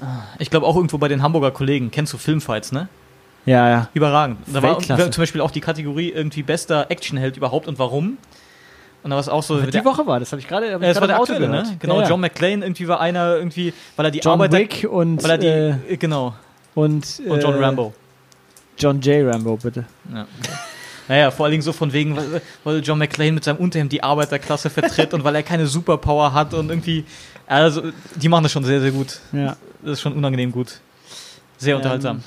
Ah, 0.00 0.22
Ich 0.38 0.50
glaube 0.50 0.66
auch 0.66 0.76
irgendwo 0.76 0.98
bei 0.98 1.08
den 1.08 1.22
Hamburger 1.22 1.50
Kollegen. 1.50 1.90
Kennst 1.90 2.12
du 2.12 2.18
Filmfights, 2.18 2.72
ne? 2.72 2.88
Ja, 3.46 3.68
ja. 3.68 3.88
Überragend. 3.94 4.38
Da 4.46 4.62
war 4.62 4.76
Weltklasse. 4.76 5.10
zum 5.10 5.22
Beispiel 5.22 5.40
auch 5.40 5.50
die 5.50 5.60
Kategorie 5.60 6.10
irgendwie 6.10 6.42
bester 6.42 6.90
Actionheld 6.90 7.36
überhaupt 7.36 7.66
und 7.66 7.78
warum. 7.78 8.18
Und 9.02 9.10
da 9.10 9.16
war 9.16 9.20
es 9.20 9.28
auch 9.28 9.42
so. 9.42 9.54
Aber 9.54 9.66
der- 9.70 9.80
die 9.80 9.84
Woche 9.86 10.06
war 10.06 10.20
das, 10.20 10.32
habe 10.32 10.40
ich 10.40 10.48
gerade 10.48 10.72
hab 10.74 10.82
Äh, 10.82 10.86
es 10.90 11.00
war 11.00 11.06
der 11.06 11.18
aktuelle, 11.20 11.48
ne? 11.48 11.76
Genau, 11.78 11.96
ja, 11.96 12.02
ja. 12.02 12.08
John 12.08 12.20
McClane 12.20 12.64
irgendwie 12.64 12.88
war 12.88 13.00
einer 13.00 13.36
irgendwie, 13.36 13.72
weil 13.96 14.06
er 14.06 14.10
die 14.10 14.18
John 14.18 14.32
Arbeiter, 14.34 14.58
Wick 14.58 14.86
und, 14.90 15.22
weil 15.22 15.30
er 15.30 15.38
die, 15.38 15.46
äh, 15.46 15.74
äh, 15.94 15.96
genau, 15.96 16.34
und, 16.74 17.20
und 17.26 17.42
John 17.42 17.54
äh, 17.54 17.64
Rambo. 17.64 17.94
John 18.78 19.00
J. 19.00 19.26
Rambo, 19.26 19.56
bitte. 19.56 19.84
Ja. 20.12 20.26
Naja, 21.08 21.30
vor 21.30 21.46
allen 21.46 21.52
Dingen 21.52 21.62
so 21.62 21.72
von 21.72 21.92
wegen, 21.92 22.16
weil, 22.16 22.42
weil 22.64 22.80
John 22.80 22.98
McClane 22.98 23.32
mit 23.32 23.44
seinem 23.44 23.56
Unterhemd 23.56 23.92
die 23.92 24.02
Arbeiterklasse 24.02 24.68
vertritt 24.68 25.14
und 25.14 25.24
weil 25.24 25.34
er 25.36 25.42
keine 25.42 25.66
Superpower 25.66 26.32
hat 26.34 26.52
und 26.52 26.68
irgendwie, 26.68 27.04
also 27.46 27.82
die 28.16 28.28
machen 28.28 28.42
das 28.42 28.52
schon 28.52 28.64
sehr, 28.64 28.80
sehr 28.80 28.90
gut. 28.90 29.18
Ja. 29.32 29.56
Das 29.82 29.92
ist 29.92 30.00
schon 30.02 30.12
unangenehm 30.12 30.52
gut. 30.52 30.80
Sehr 31.56 31.72
Ähm, 31.72 31.76
unterhaltsam. 31.78 32.22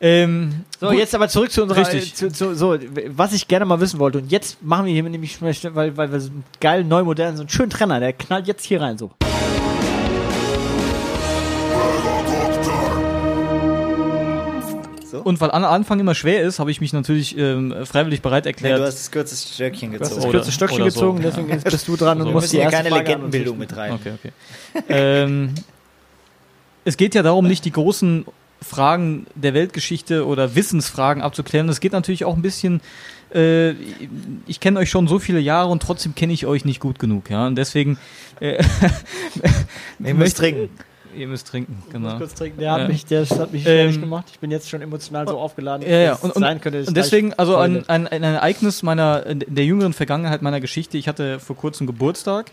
Ähm, 0.00 0.64
So, 0.78 0.88
gut. 0.90 0.98
jetzt 0.98 1.14
aber 1.14 1.28
zurück 1.28 1.50
zu 1.50 1.62
unserer. 1.62 1.80
Richtig. 1.80 2.14
Zu, 2.14 2.30
zu, 2.32 2.54
so, 2.54 2.78
was 3.08 3.32
ich 3.32 3.48
gerne 3.48 3.64
mal 3.66 3.80
wissen 3.80 3.98
wollte. 3.98 4.18
Und 4.18 4.30
jetzt 4.30 4.62
machen 4.62 4.86
wir 4.86 4.92
hier 4.92 5.02
nämlich, 5.02 5.42
weil, 5.42 5.96
weil 5.96 6.12
wir 6.12 6.20
so 6.20 6.30
geil, 6.60 6.84
neu, 6.84 7.02
modern, 7.04 7.36
so 7.36 7.42
einen 7.42 7.50
schönen 7.50 7.70
Trenner, 7.70 8.00
der 8.00 8.12
knallt 8.12 8.46
jetzt 8.46 8.64
hier 8.64 8.80
rein 8.80 8.96
so. 8.96 9.10
Und 15.18 15.40
weil 15.40 15.50
an 15.50 15.64
Anfang 15.64 15.98
immer 16.00 16.14
schwer 16.14 16.42
ist, 16.42 16.58
habe 16.58 16.70
ich 16.70 16.80
mich 16.80 16.92
natürlich 16.92 17.36
ähm, 17.36 17.74
freiwillig 17.84 18.22
bereit 18.22 18.44
Nee, 18.44 18.50
erklärt. 18.50 18.80
du 18.80 18.84
hast 18.84 18.98
das 18.98 19.10
kürzeste 19.10 19.52
Stöckchen 19.54 19.92
Du 19.92 19.98
hast 20.00 20.10
das 20.10 20.16
gezogen. 20.16 20.30
Kürzeste 20.32 20.52
Stöckchen 20.52 20.82
oder 20.82 20.90
so, 20.90 21.00
gezogen, 21.00 21.18
ja. 21.22 21.28
deswegen 21.30 21.48
jetzt 21.50 21.64
bist 21.64 21.88
du 21.88 21.96
dran 21.96 22.18
So. 22.20 22.26
und 22.26 22.32
musst 22.32 22.52
die 22.52 22.56
hier 22.56 22.64
erste 22.64 22.76
keine 22.78 22.90
Frage 22.90 23.08
Legendenbildung 23.08 23.58
mit 23.58 23.76
rein. 23.76 23.92
Okay, 23.92 24.12
okay. 24.14 24.32
ähm, 24.88 25.54
es 26.84 26.96
geht 26.96 27.14
ja 27.14 27.22
darum, 27.22 27.46
nicht 27.46 27.64
die 27.64 27.72
großen 27.72 28.24
Fragen 28.62 29.26
der 29.34 29.54
Weltgeschichte 29.54 30.26
oder 30.26 30.54
Wissensfragen 30.54 31.22
abzuklären. 31.22 31.68
Es 31.68 31.80
geht 31.80 31.92
natürlich 31.92 32.24
auch 32.24 32.36
ein 32.36 32.42
bisschen. 32.42 32.80
Äh, 33.34 33.70
ich 34.46 34.60
kenne 34.60 34.78
euch 34.80 34.90
schon 34.90 35.08
so 35.08 35.18
viele 35.18 35.40
Jahre 35.40 35.70
und 35.70 35.82
trotzdem 35.82 36.14
kenne 36.14 36.32
ich 36.32 36.46
euch 36.46 36.64
nicht 36.64 36.80
gut 36.80 36.98
genug, 36.98 37.30
ja. 37.30 37.46
Und 37.46 37.56
deswegen. 37.56 37.98
Äh, 38.40 38.62
Ich 40.02 40.14
muss 40.14 40.34
trinken. 40.34 40.70
Ihr 41.16 41.26
müsst 41.26 41.48
trinken, 41.48 41.76
Ich 41.80 41.84
muss 41.84 41.92
genau. 41.92 42.18
kurz 42.18 42.34
trinken. 42.34 42.60
Der 42.60 42.72
hat 42.72 42.80
Ja. 42.82 42.88
mich, 42.88 43.04
der 43.06 43.24
hat 43.26 43.52
mich 43.52 43.66
Ähm, 43.66 43.76
fertig 43.86 44.00
gemacht. 44.00 44.26
Ich 44.32 44.38
bin 44.38 44.50
jetzt 44.50 44.68
schon 44.68 44.80
emotional 44.82 45.26
so 45.26 45.38
aufgeladen. 45.38 45.86
Ja, 45.88 45.98
ja. 45.98 46.14
Und, 46.14 46.34
und, 46.36 46.40
sein 46.42 46.60
könnte, 46.60 46.84
und 46.86 46.96
deswegen, 46.96 47.32
also 47.34 47.56
ein, 47.56 47.88
ein, 47.88 48.06
ein 48.06 48.22
Ereignis 48.22 48.82
meiner, 48.82 49.22
der 49.34 49.64
jüngeren 49.64 49.92
Vergangenheit 49.92 50.42
meiner 50.42 50.60
Geschichte. 50.60 50.98
Ich 50.98 51.08
hatte 51.08 51.40
vor 51.40 51.56
kurzem 51.56 51.86
Geburtstag. 51.86 52.52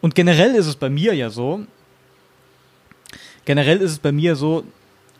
Und 0.00 0.14
generell 0.14 0.54
ist 0.54 0.66
es 0.66 0.76
bei 0.76 0.88
mir 0.88 1.14
ja 1.14 1.28
so, 1.30 1.60
generell 3.44 3.78
ist 3.78 3.90
es 3.92 3.98
bei 3.98 4.12
mir 4.12 4.36
so, 4.36 4.64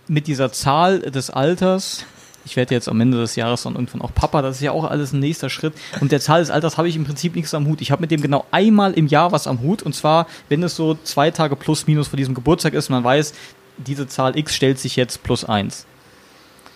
mit 0.09 0.27
dieser 0.27 0.53
Zahl 0.53 1.01
des 1.01 1.31
Alters, 1.31 2.05
ich 2.45 2.57
werde 2.57 2.75
jetzt 2.75 2.89
am 2.89 3.01
Ende 3.01 3.19
des 3.19 3.37
Jahres 3.37 3.63
dann 3.63 3.75
irgendwann 3.75 4.03
auch 4.03 4.15
Papa, 4.15 4.43
das 4.43 4.57
ist 4.57 4.63
ja 4.63 4.73
auch 4.73 4.85
alles 4.85 5.13
ein 5.13 5.21
nächster 5.21 5.51
Schritt. 5.51 5.75
Und 6.01 6.13
der 6.13 6.21
Zahl 6.21 6.41
des 6.41 6.51
Alters 6.51 6.79
habe 6.79 6.89
ich 6.89 6.97
im 6.97 7.05
Prinzip 7.05 7.37
nichts 7.37 7.55
am 7.55 7.67
Hut. 7.67 7.81
Ich 7.81 7.91
habe 7.91 8.01
mit 8.01 8.11
dem 8.11 8.21
genau 8.21 8.45
einmal 8.51 8.93
im 8.95 9.07
Jahr 9.07 9.33
was 9.33 9.47
am 9.47 9.61
Hut. 9.61 9.83
Und 9.83 9.95
zwar, 9.95 10.27
wenn 10.49 10.63
es 10.63 10.77
so 10.77 10.97
zwei 11.05 11.31
Tage 11.31 11.57
plus 11.57 11.87
minus 11.87 12.09
vor 12.09 12.17
diesem 12.17 12.35
Geburtstag 12.35 12.75
ist, 12.75 12.89
man 12.89 13.05
weiß, 13.05 13.33
diese 13.79 14.07
Zahl 14.07 14.37
X 14.37 14.55
stellt 14.55 14.79
sich 14.79 14.97
jetzt 14.97 15.23
plus 15.23 15.45
eins. 15.45 15.87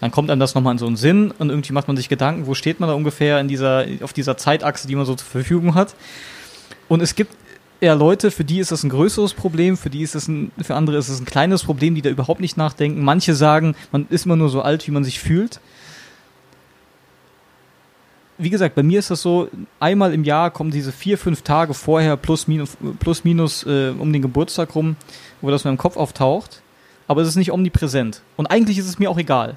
Dann 0.01 0.11
kommt 0.11 0.31
einem 0.31 0.41
das 0.41 0.55
nochmal 0.55 0.73
in 0.73 0.79
so 0.79 0.87
einen 0.87 0.97
Sinn 0.97 1.33
und 1.39 1.49
irgendwie 1.49 1.73
macht 1.73 1.89
man 1.89 1.97
sich 1.97 2.09
Gedanken, 2.09 2.47
wo 2.47 2.55
steht 2.55 2.81
man 2.81 2.89
da 2.89 2.95
ungefähr 2.95 3.41
in 3.41 3.49
dieser, 3.49 3.87
auf 4.03 4.12
dieser 4.12 4.37
Zeitachse, 4.37 4.87
die 4.87 4.95
man 4.95 5.07
so 5.07 5.14
zur 5.14 5.27
Verfügung 5.27 5.75
hat. 5.75 5.95
Und 6.89 7.03
es 7.03 7.14
gibt 7.14 7.35
ja 7.81 7.95
Leute, 7.95 8.31
für 8.31 8.45
die 8.45 8.59
ist 8.59 8.72
das 8.72 8.83
ein 8.83 8.91
größeres 8.91 9.35
Problem, 9.35 9.77
für 9.77 9.91
die 9.91 10.03
ist 10.03 10.14
es 10.14 10.29
ein, 10.29 10.51
für 10.61 10.74
andere 10.74 10.97
ist 10.97 11.09
es 11.09 11.20
ein 11.20 11.27
kleines 11.27 11.64
Problem, 11.64 11.95
die 11.95 12.03
da 12.03 12.11
überhaupt 12.11 12.41
nicht 12.41 12.57
nachdenken. 12.57 13.03
Manche 13.03 13.35
sagen, 13.35 13.74
man 13.93 14.07
ist 14.11 14.27
immer 14.27 14.37
nur 14.37 14.49
so 14.49 14.62
alt, 14.62 14.87
wie 14.87 14.91
man 14.91 15.05
sich 15.05 15.20
fühlt. 15.20 15.61
Wie 18.39 18.51
gesagt, 18.51 18.74
bei 18.74 18.83
mir 18.83 18.99
ist 18.99 19.11
das 19.11 19.22
so, 19.22 19.49
einmal 19.81 20.12
im 20.12 20.24
Jahr 20.24 20.51
kommen 20.51 20.70
diese 20.70 20.93
vier, 20.93 21.16
fünf 21.16 21.43
Tage 21.43 21.72
vorher 21.72 22.16
plus 22.18 22.49
minus, 22.49 22.77
plus 22.99 23.24
minus 23.24 23.64
äh, 23.64 23.95
um 23.99 24.12
den 24.12 24.20
Geburtstag 24.20 24.74
rum, 24.74 24.97
wo 25.41 25.51
das 25.51 25.64
in 25.64 25.70
meinem 25.70 25.79
Kopf 25.79 25.97
auftaucht. 25.97 26.62
Aber 27.09 27.22
es 27.22 27.29
ist 27.29 27.37
nicht 27.37 27.53
omnipräsent. 27.53 28.20
Und 28.37 28.47
eigentlich 28.47 28.79
ist 28.79 28.89
es 28.89 28.99
mir 28.99 29.11
auch 29.11 29.18
egal. 29.18 29.57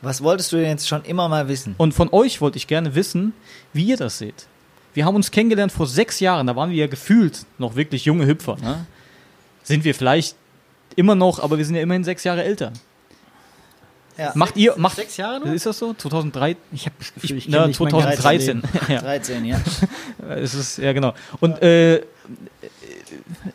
Was 0.00 0.22
wolltest 0.22 0.52
du 0.52 0.56
denn 0.56 0.70
jetzt 0.70 0.88
schon 0.88 1.04
immer 1.04 1.28
mal 1.28 1.48
wissen? 1.48 1.74
Und 1.76 1.92
von 1.92 2.08
euch 2.12 2.40
wollte 2.40 2.56
ich 2.56 2.66
gerne 2.66 2.94
wissen, 2.94 3.34
wie 3.72 3.84
ihr 3.84 3.96
das 3.96 4.18
seht. 4.18 4.46
Wir 4.94 5.04
haben 5.04 5.14
uns 5.14 5.30
kennengelernt 5.30 5.72
vor 5.72 5.86
sechs 5.86 6.20
Jahren, 6.20 6.46
da 6.46 6.56
waren 6.56 6.70
wir 6.70 6.76
ja 6.76 6.86
gefühlt 6.86 7.46
noch 7.58 7.76
wirklich 7.76 8.04
junge 8.04 8.26
Hüpfer. 8.26 8.56
Ne? 8.60 8.86
Sind 9.62 9.84
wir 9.84 9.94
vielleicht 9.94 10.36
immer 10.96 11.14
noch, 11.14 11.38
aber 11.38 11.58
wir 11.58 11.64
sind 11.64 11.76
ja 11.76 11.82
immerhin 11.82 12.04
sechs 12.04 12.24
Jahre 12.24 12.44
älter. 12.44 12.72
Ja. 14.18 14.32
Macht 14.34 14.56
ihr, 14.56 14.74
macht, 14.76 14.96
Sechs 14.96 15.16
Jahre 15.16 15.40
noch? 15.40 15.52
ist 15.52 15.64
das 15.64 15.78
so? 15.78 15.94
2003? 15.94 16.56
Ich 16.72 16.84
habe 16.84 16.94
das 16.98 17.14
Gefühl, 17.14 17.38
ich, 17.38 17.48
na, 17.48 17.60
mein 17.60 17.72
ganzes 17.72 17.78
2013. 17.78 18.56
Leben. 18.60 18.68
ja, 18.88 19.00
13, 19.00 19.44
ja. 19.46 19.60
es 20.36 20.54
ist, 20.54 20.78
ja, 20.78 20.92
genau. 20.92 21.14
Und 21.40 21.62
äh, 21.62 22.02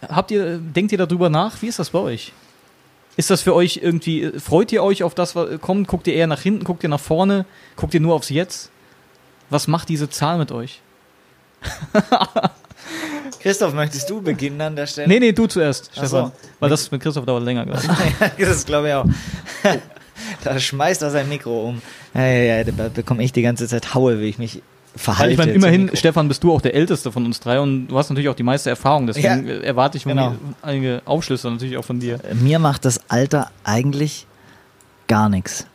habt 0.09 0.31
ihr, 0.31 0.57
denkt 0.57 0.91
ihr 0.91 0.97
darüber 0.97 1.29
nach? 1.29 1.61
Wie 1.61 1.67
ist 1.67 1.77
das 1.77 1.91
bei 1.91 1.99
euch? 1.99 2.33
Ist 3.17 3.29
das 3.29 3.41
für 3.41 3.53
euch 3.53 3.79
irgendwie, 3.83 4.31
freut 4.39 4.71
ihr 4.71 4.83
euch 4.83 5.03
auf 5.03 5.13
das, 5.13 5.35
was 5.35 5.59
kommt? 5.61 5.87
Guckt 5.87 6.07
ihr 6.07 6.13
eher 6.13 6.27
nach 6.27 6.41
hinten, 6.41 6.63
guckt 6.63 6.83
ihr 6.83 6.89
nach 6.89 6.99
vorne, 6.99 7.45
guckt 7.75 7.93
ihr 7.93 7.99
nur 7.99 8.15
aufs 8.15 8.29
Jetzt? 8.29 8.71
Was 9.49 9.67
macht 9.67 9.89
diese 9.89 10.09
Zahl 10.09 10.37
mit 10.37 10.51
euch? 10.51 10.81
Christoph, 13.41 13.73
möchtest 13.73 14.09
du 14.09 14.21
beginnen 14.21 14.59
an 14.61 14.75
der 14.75 14.87
Stelle? 14.87 15.07
Nee, 15.07 15.19
nee, 15.19 15.31
du 15.31 15.47
zuerst, 15.47 15.91
Ach 15.95 16.05
so. 16.05 16.07
Stefan. 16.07 16.31
Weil 16.59 16.69
das 16.69 16.89
mit 16.91 17.01
Christoph 17.01 17.25
dauert 17.25 17.43
länger. 17.43 17.65
glaub 17.65 17.79
ich. 18.37 18.45
das 18.45 18.65
glaube 18.65 18.87
ich 18.89 18.93
auch. 18.93 19.05
da 20.43 20.59
schmeißt 20.59 21.01
er 21.01 21.11
sein 21.11 21.29
Mikro 21.29 21.69
um. 21.69 21.81
Ja, 22.13 22.25
ja, 22.25 22.57
ja, 22.57 22.63
da 22.63 22.89
bekomme 22.89 23.23
ich 23.23 23.31
die 23.31 23.41
ganze 23.41 23.67
Zeit 23.67 23.93
Haue, 23.93 24.19
wie 24.19 24.25
ich 24.25 24.37
mich 24.37 24.61
verhalte. 24.95 25.33
Ich 25.33 25.37
meine, 25.37 25.51
immerhin. 25.51 25.91
Stefan, 25.95 26.27
bist 26.27 26.43
du 26.43 26.51
auch 26.53 26.61
der 26.61 26.73
Älteste 26.73 27.11
von 27.11 27.25
uns 27.25 27.39
drei 27.39 27.59
und 27.59 27.87
du 27.87 27.97
hast 27.97 28.09
natürlich 28.09 28.29
auch 28.29 28.35
die 28.35 28.43
meiste 28.43 28.69
Erfahrung. 28.69 29.07
Deswegen 29.07 29.47
Ja, 29.47 29.53
äh, 29.53 29.59
erwarte 29.65 29.97
ich 29.97 30.03
genau. 30.03 30.35
einige 30.61 31.01
Aufschlüsse 31.05 31.49
natürlich 31.49 31.77
auch 31.77 31.85
von 31.85 31.99
dir. 31.99 32.19
Mir 32.33 32.59
macht 32.59 32.85
das 32.85 32.99
Alter 33.09 33.51
eigentlich 33.63 34.25
gar 35.07 35.29
nichts. 35.29 35.67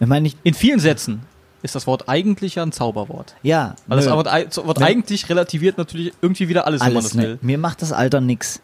Ich 0.00 0.06
meine, 0.06 0.28
ich, 0.28 0.36
In 0.42 0.54
vielen 0.54 0.80
Sätzen 0.80 1.22
ist 1.64 1.74
das 1.74 1.86
Wort 1.88 2.08
eigentlich 2.08 2.54
ja 2.54 2.62
ein 2.62 2.70
Zauberwort. 2.70 3.34
ja, 3.42 3.74
Weil 3.88 3.96
das 3.96 4.06
nö, 4.06 4.12
Wort, 4.12 4.28
ei- 4.28 4.46
Wort 4.64 4.78
Nö. 4.78 4.84
eigentlich 4.84 5.28
relativiert 5.28 5.78
natürlich 5.78 6.12
irgendwie 6.22 6.48
wieder 6.48 6.66
alles, 6.66 6.80
wenn 6.82 6.88
man 6.88 6.96
alles. 6.98 7.08
das 7.10 7.14
Ne. 7.14 7.22
will. 7.24 7.38
Mir 7.42 7.58
macht 7.58 7.82
das 7.82 7.90
Alter 7.92 8.20
nix. 8.20 8.60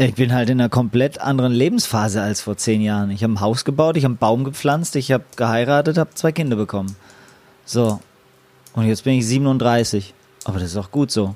Ich 0.00 0.14
bin 0.14 0.32
halt 0.32 0.48
in 0.48 0.60
einer 0.60 0.68
komplett 0.68 1.20
anderen 1.20 1.52
Lebensphase 1.52 2.22
als 2.22 2.40
vor 2.40 2.56
zehn 2.56 2.80
Jahren. 2.82 3.10
Ich 3.10 3.24
habe 3.24 3.32
ein 3.32 3.40
Haus 3.40 3.64
gebaut, 3.64 3.96
ich 3.96 4.04
habe 4.04 4.12
einen 4.12 4.18
Baum 4.18 4.44
gepflanzt, 4.44 4.94
ich 4.94 5.10
habe 5.10 5.24
geheiratet, 5.34 5.98
habe 5.98 6.10
zwei 6.14 6.30
Kinder 6.30 6.54
bekommen. 6.54 6.94
So. 7.64 7.98
Und 8.74 8.86
jetzt 8.86 9.02
bin 9.02 9.14
ich 9.14 9.26
37. 9.26 10.14
Aber 10.44 10.60
das 10.60 10.70
ist 10.70 10.76
auch 10.76 10.92
gut 10.92 11.10
so. 11.10 11.34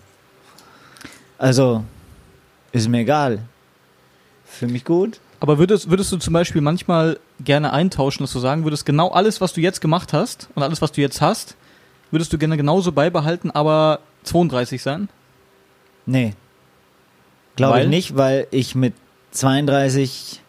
Also, 1.39 1.83
ist 2.70 2.89
mir 2.89 3.01
egal. 3.01 3.41
Für 4.45 4.69
mich 4.69 4.85
gut. 4.85 5.19
Aber 5.43 5.59
würdest, 5.59 5.90
würdest 5.90 6.12
du 6.12 6.19
zum 6.19 6.35
Beispiel 6.35 6.60
manchmal 6.60 7.19
gerne 7.40 7.73
eintauschen, 7.73 8.23
dass 8.23 8.32
du 8.32 8.39
sagen 8.39 8.62
würdest, 8.62 8.86
genau 8.86 9.09
alles, 9.09 9.40
was 9.40 9.52
du 9.52 9.60
jetzt 9.60 9.81
gemacht 9.81 10.12
hast 10.12 10.48
und 10.55 10.62
alles, 10.62 10.81
was 10.81 10.93
du 10.93 11.01
jetzt 11.01 11.20
hast, 11.20 11.56
würdest 12.12 12.32
du 12.32 12.39
gerne 12.39 12.56
genauso 12.56 12.93
beibehalten, 12.93 13.51
aber 13.51 13.98
32 14.23 14.81
sein? 14.81 15.09
Nee. 16.06 16.35
Glaube 17.56 17.82
ich 17.82 17.89
nicht, 17.89 18.16
weil 18.16 18.47
ich 18.52 18.77
mit 18.77 18.94
32, 19.32 20.40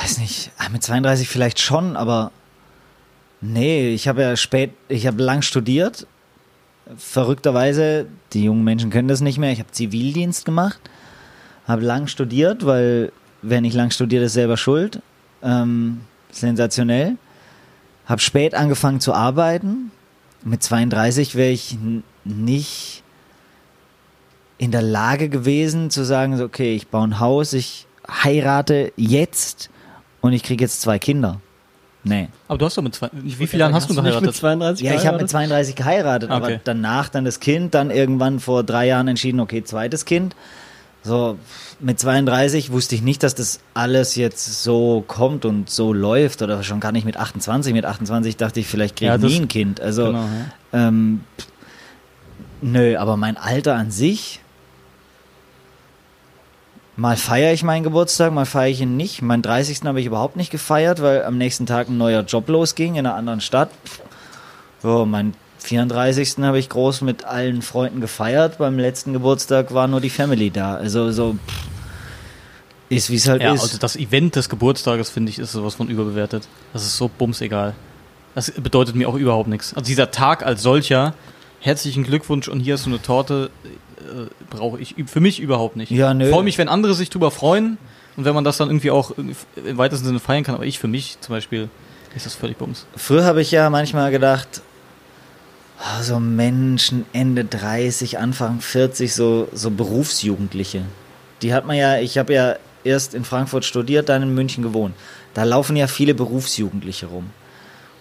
weiß 0.00 0.16
nicht, 0.16 0.50
ah, 0.56 0.70
mit 0.70 0.82
32 0.82 1.28
vielleicht 1.28 1.60
schon, 1.60 1.94
aber 1.94 2.32
nee, 3.42 3.90
ich 3.90 4.08
habe 4.08 4.22
ja 4.22 4.34
spät, 4.34 4.70
ich 4.88 5.06
habe 5.06 5.22
lang 5.22 5.42
studiert. 5.42 6.06
Verrückterweise, 6.96 8.06
die 8.32 8.44
jungen 8.44 8.64
Menschen 8.64 8.88
können 8.88 9.08
das 9.08 9.20
nicht 9.20 9.36
mehr. 9.36 9.52
Ich 9.52 9.58
habe 9.58 9.72
Zivildienst 9.72 10.46
gemacht, 10.46 10.80
habe 11.68 11.82
lang 11.82 12.06
studiert, 12.08 12.66
weil 12.66 13.12
wer 13.42 13.60
nicht 13.60 13.74
lang 13.74 13.90
studiert, 13.90 14.24
ist 14.24 14.32
selber 14.32 14.56
schuld. 14.56 15.00
Ähm, 15.42 16.00
sensationell. 16.32 17.16
Habe 18.06 18.20
spät 18.20 18.54
angefangen 18.54 19.00
zu 19.00 19.12
arbeiten. 19.12 19.92
Mit 20.44 20.62
32 20.62 21.34
wäre 21.34 21.50
ich 21.50 21.76
nicht 22.24 23.02
in 24.56 24.72
der 24.72 24.82
Lage 24.82 25.28
gewesen 25.28 25.90
zu 25.90 26.04
sagen, 26.04 26.36
so, 26.36 26.44
okay, 26.44 26.74
ich 26.74 26.88
baue 26.88 27.06
ein 27.06 27.20
Haus, 27.20 27.52
ich 27.52 27.86
heirate 28.08 28.92
jetzt 28.96 29.70
und 30.20 30.32
ich 30.32 30.42
kriege 30.42 30.64
jetzt 30.64 30.80
zwei 30.80 30.98
Kinder. 30.98 31.40
Nee. 32.02 32.28
Aber 32.48 32.58
du 32.58 32.64
hast 32.64 32.78
doch 32.78 32.82
mit 32.82 32.94
zwei, 32.94 33.10
wie 33.12 33.46
viele 33.46 33.60
Jahren 33.60 33.74
hast 33.74 33.90
du 33.90 33.94
nicht 33.94 34.02
mit 34.02 34.12
geheiratet? 34.12 34.34
32 34.36 34.86
Ja, 34.86 34.94
ich 34.94 35.06
habe 35.06 35.18
mit 35.18 35.30
geheiratet? 35.30 35.30
32 35.30 35.76
geheiratet, 35.76 36.30
aber 36.30 36.46
Okay. 36.46 36.60
danach 36.64 37.08
dann 37.08 37.24
das 37.24 37.38
Kind, 37.40 37.74
dann 37.74 37.90
irgendwann 37.90 38.40
vor 38.40 38.64
drei 38.64 38.86
Jahren 38.86 39.08
entschieden, 39.08 39.40
okay, 39.40 39.62
zweites 39.62 40.04
Kind. 40.04 40.34
So, 41.04 41.38
mit 41.80 41.98
32 42.00 42.70
wusste 42.72 42.94
ich 42.94 43.02
nicht, 43.02 43.22
dass 43.22 43.34
das 43.34 43.60
alles 43.72 44.14
jetzt 44.16 44.62
so 44.62 45.02
kommt 45.06 45.44
und 45.44 45.70
so 45.70 45.92
läuft 45.92 46.42
oder 46.42 46.62
schon 46.62 46.80
gar 46.80 46.92
nicht 46.92 47.04
mit 47.04 47.16
28. 47.16 47.72
Mit 47.72 47.84
28 47.86 48.36
dachte 48.36 48.60
ich, 48.60 48.66
vielleicht 48.66 48.96
kriege 48.96 49.06
Ja, 49.08 49.14
ich 49.16 49.22
das- 49.22 49.30
nie 49.30 49.38
ein 49.40 49.48
Kind. 49.48 49.80
Also, 49.80 50.06
Genau, 50.06 50.18
ja. 50.72 50.88
ähm, 50.88 51.20
nö, 52.60 52.96
aber 52.98 53.16
mein 53.16 53.36
Alter 53.36 53.76
an 53.76 53.90
sich, 53.90 54.40
mal 56.96 57.16
feiere 57.16 57.52
ich 57.52 57.62
meinen 57.62 57.84
Geburtstag, 57.84 58.32
mal 58.32 58.44
feiere 58.44 58.70
ich 58.72 58.80
ihn 58.80 58.96
nicht. 58.96 59.22
Meinen 59.22 59.42
30. 59.42 59.82
habe 59.84 60.00
ich 60.00 60.06
überhaupt 60.06 60.36
nicht 60.36 60.50
gefeiert, 60.50 61.00
weil 61.00 61.24
am 61.24 61.38
nächsten 61.38 61.64
Tag 61.64 61.88
ein 61.88 61.96
neuer 61.96 62.22
Job 62.22 62.48
losging 62.48 62.96
in 62.96 63.06
einer 63.06 63.14
anderen 63.14 63.40
Stadt. 63.40 63.70
So, 64.82 65.06
mein 65.06 65.34
34. 65.58 66.36
habe 66.38 66.58
ich 66.58 66.68
groß 66.68 67.02
mit 67.02 67.24
allen 67.24 67.62
Freunden 67.62 68.00
gefeiert. 68.00 68.58
Beim 68.58 68.78
letzten 68.78 69.12
Geburtstag 69.12 69.74
war 69.74 69.86
nur 69.88 70.00
die 70.00 70.10
Family 70.10 70.50
da. 70.50 70.74
Also 70.76 71.10
so 71.12 71.34
pff, 71.34 71.68
ist 72.88 73.10
wie 73.10 73.16
es 73.16 73.28
halt 73.28 73.42
Ja, 73.42 73.52
ist. 73.54 73.62
also 73.62 73.78
das 73.78 73.96
Event 73.96 74.36
des 74.36 74.48
Geburtstages, 74.48 75.10
finde 75.10 75.30
ich, 75.30 75.38
ist 75.38 75.52
sowas 75.52 75.74
von 75.74 75.88
überbewertet. 75.88 76.48
Das 76.72 76.82
ist 76.82 76.96
so 76.96 77.08
bumsegal. 77.08 77.74
Das 78.34 78.50
bedeutet 78.52 78.94
mir 78.94 79.08
auch 79.08 79.14
überhaupt 79.16 79.48
nichts. 79.48 79.74
Also 79.74 79.86
dieser 79.86 80.10
Tag 80.10 80.44
als 80.44 80.62
solcher, 80.62 81.14
herzlichen 81.60 82.04
Glückwunsch 82.04 82.48
und 82.48 82.60
hier 82.60 82.74
hast 82.74 82.86
du 82.86 82.90
eine 82.90 83.02
Torte, 83.02 83.50
äh, 83.98 84.26
brauche 84.48 84.78
ich 84.80 84.94
für 85.06 85.20
mich 85.20 85.40
überhaupt 85.40 85.76
nicht. 85.76 85.90
Ja, 85.90 86.14
nö. 86.14 86.24
Ich 86.26 86.30
freue 86.30 86.44
mich, 86.44 86.56
wenn 86.56 86.68
andere 86.68 86.94
sich 86.94 87.10
drüber 87.10 87.30
freuen 87.30 87.78
und 88.16 88.24
wenn 88.24 88.34
man 88.34 88.44
das 88.44 88.56
dann 88.58 88.68
irgendwie 88.68 88.90
auch 88.90 89.12
im 89.18 89.34
weitesten 89.76 90.06
Sinne 90.06 90.20
feiern 90.20 90.44
kann, 90.44 90.54
aber 90.54 90.66
ich 90.66 90.78
für 90.78 90.88
mich 90.88 91.18
zum 91.20 91.34
Beispiel 91.34 91.68
ist 92.14 92.26
das 92.26 92.34
völlig 92.34 92.56
bums. 92.56 92.86
Früher 92.96 93.24
habe 93.24 93.42
ich 93.42 93.50
ja 93.50 93.68
manchmal 93.70 94.10
gedacht, 94.10 94.62
so 96.02 96.18
Menschen 96.20 97.04
Ende 97.12 97.44
30, 97.44 98.18
Anfang 98.18 98.60
40, 98.60 99.14
so, 99.14 99.48
so 99.52 99.70
Berufsjugendliche. 99.70 100.82
Die 101.42 101.54
hat 101.54 101.66
man 101.66 101.76
ja, 101.76 101.98
ich 101.98 102.18
habe 102.18 102.32
ja 102.34 102.56
erst 102.84 103.14
in 103.14 103.24
Frankfurt 103.24 103.64
studiert, 103.64 104.08
dann 104.08 104.22
in 104.22 104.34
München 104.34 104.62
gewohnt. 104.62 104.94
Da 105.34 105.44
laufen 105.44 105.76
ja 105.76 105.86
viele 105.86 106.14
Berufsjugendliche 106.14 107.06
rum. 107.06 107.30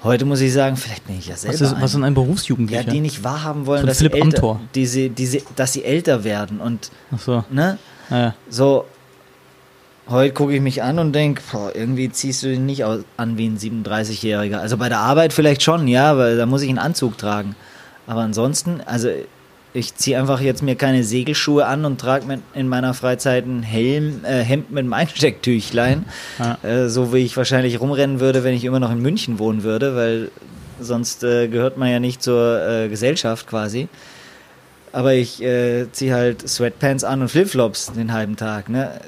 Heute 0.04 0.26
muss 0.26 0.41
ich 0.41 0.54
sagen, 0.54 0.78
vielleicht 0.78 1.08
bin 1.08 1.18
ich 1.18 1.28
ja 1.28 1.36
selber 1.36 1.56
Was 1.56 1.62
ist, 1.62 1.74
ein. 1.74 1.82
was 1.82 1.91
sind 1.91 2.04
ein 2.04 2.14
Berufsjugendlicher? 2.14 2.84
ja, 2.84 2.90
die 2.91 3.02
nicht 3.02 3.24
wahrhaben 3.24 3.66
wollen, 3.66 3.82
Von 3.82 3.88
dass 3.88 3.98
Philipp 3.98 4.14
sie, 4.14 4.20
älter, 4.22 4.60
die 4.76 5.10
die 5.10 5.26
sie, 5.26 5.44
dass 5.56 5.74
sie 5.74 5.84
älter 5.84 6.24
werden. 6.24 6.60
Und, 6.60 6.91
Ach 7.14 7.20
so, 7.20 7.44
ne, 7.49 7.78
naja. 8.10 8.36
so, 8.49 8.86
heute 10.09 10.34
gucke 10.34 10.53
ich 10.53 10.61
mich 10.61 10.84
an 10.84 10.99
und 10.99 11.13
denke, 11.13 11.41
irgendwie 11.73 12.09
ziehst 12.09 12.43
du 12.43 12.47
dich 12.47 12.59
nicht 12.59 12.84
an 12.84 13.38
wie 13.38 13.47
ein 13.47 13.57
37-Jähriger. 13.57 14.57
Also 14.57 14.77
bei 14.77 14.89
der 14.89 14.99
Arbeit 14.99 15.34
vielleicht 15.34 15.63
schon, 15.63 15.88
ja, 15.88 16.17
weil 16.17 16.38
da 16.38 16.45
muss 16.45 16.61
ich 16.61 16.69
einen 16.69 16.79
Anzug 16.79 17.17
tragen. 17.17 17.55
Aber 18.05 18.21
ansonsten, 18.21 18.81
also 18.85 19.09
ich 19.73 19.95
ziehe 19.95 20.17
einfach 20.17 20.41
jetzt 20.41 20.63
mir 20.63 20.75
keine 20.75 21.03
Segelschuhe 21.03 21.65
an 21.65 21.85
und 21.85 21.99
trage 21.99 22.39
in 22.53 22.67
meiner 22.67 22.93
Freizeit 22.93 23.45
ein 23.45 23.63
Helm, 23.63 24.23
äh, 24.23 24.43
Hemd 24.43 24.71
mit 24.71 24.79
einem 24.79 24.93
Einstecktüchlein. 24.93 26.05
Ja. 26.39 26.57
Äh, 26.63 26.89
so 26.89 27.13
wie 27.13 27.19
ich 27.19 27.35
wahrscheinlich 27.38 27.79
rumrennen 27.79 28.19
würde, 28.19 28.43
wenn 28.43 28.53
ich 28.53 28.65
immer 28.65 28.79
noch 28.79 28.91
in 28.91 29.01
München 29.01 29.39
wohnen 29.39 29.63
würde, 29.63 29.95
weil 29.95 30.31
sonst 30.79 31.23
äh, 31.23 31.47
gehört 31.47 31.77
man 31.77 31.89
ja 31.89 31.99
nicht 31.99 32.23
zur 32.23 32.61
äh, 32.67 32.88
Gesellschaft 32.88 33.47
quasi. 33.47 33.88
Aber 34.93 35.13
ich 35.13 35.43
äh, 35.43 35.91
ziehe 35.91 36.13
halt 36.13 36.47
Sweatpants 36.47 37.03
an 37.03 37.21
und 37.21 37.29
Flipflops 37.29 37.91
den 37.91 38.13
halben 38.13 38.35
Tag. 38.35 38.69
Ne? 38.69 38.99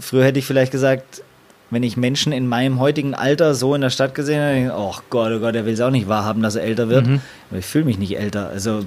Früher 0.00 0.24
hätte 0.24 0.38
ich 0.38 0.46
vielleicht 0.46 0.72
gesagt, 0.72 1.22
wenn 1.70 1.82
ich 1.82 1.96
Menschen 1.96 2.32
in 2.32 2.46
meinem 2.46 2.80
heutigen 2.80 3.14
Alter 3.14 3.54
so 3.54 3.74
in 3.74 3.80
der 3.80 3.90
Stadt 3.90 4.14
gesehen 4.14 4.40
hätte, 4.40 4.66
ich, 4.66 4.72
oh 4.72 4.94
Gott, 5.08 5.32
oh 5.32 5.40
Gott, 5.40 5.54
der 5.54 5.64
will 5.64 5.72
es 5.72 5.80
auch 5.80 5.90
nicht 5.90 6.06
wahrhaben, 6.06 6.42
dass 6.42 6.54
er 6.54 6.64
älter 6.64 6.88
wird. 6.88 7.06
Mhm. 7.06 7.20
Aber 7.50 7.58
ich 7.58 7.64
fühle 7.64 7.86
mich 7.86 7.98
nicht 7.98 8.18
älter. 8.18 8.50
Also, 8.50 8.84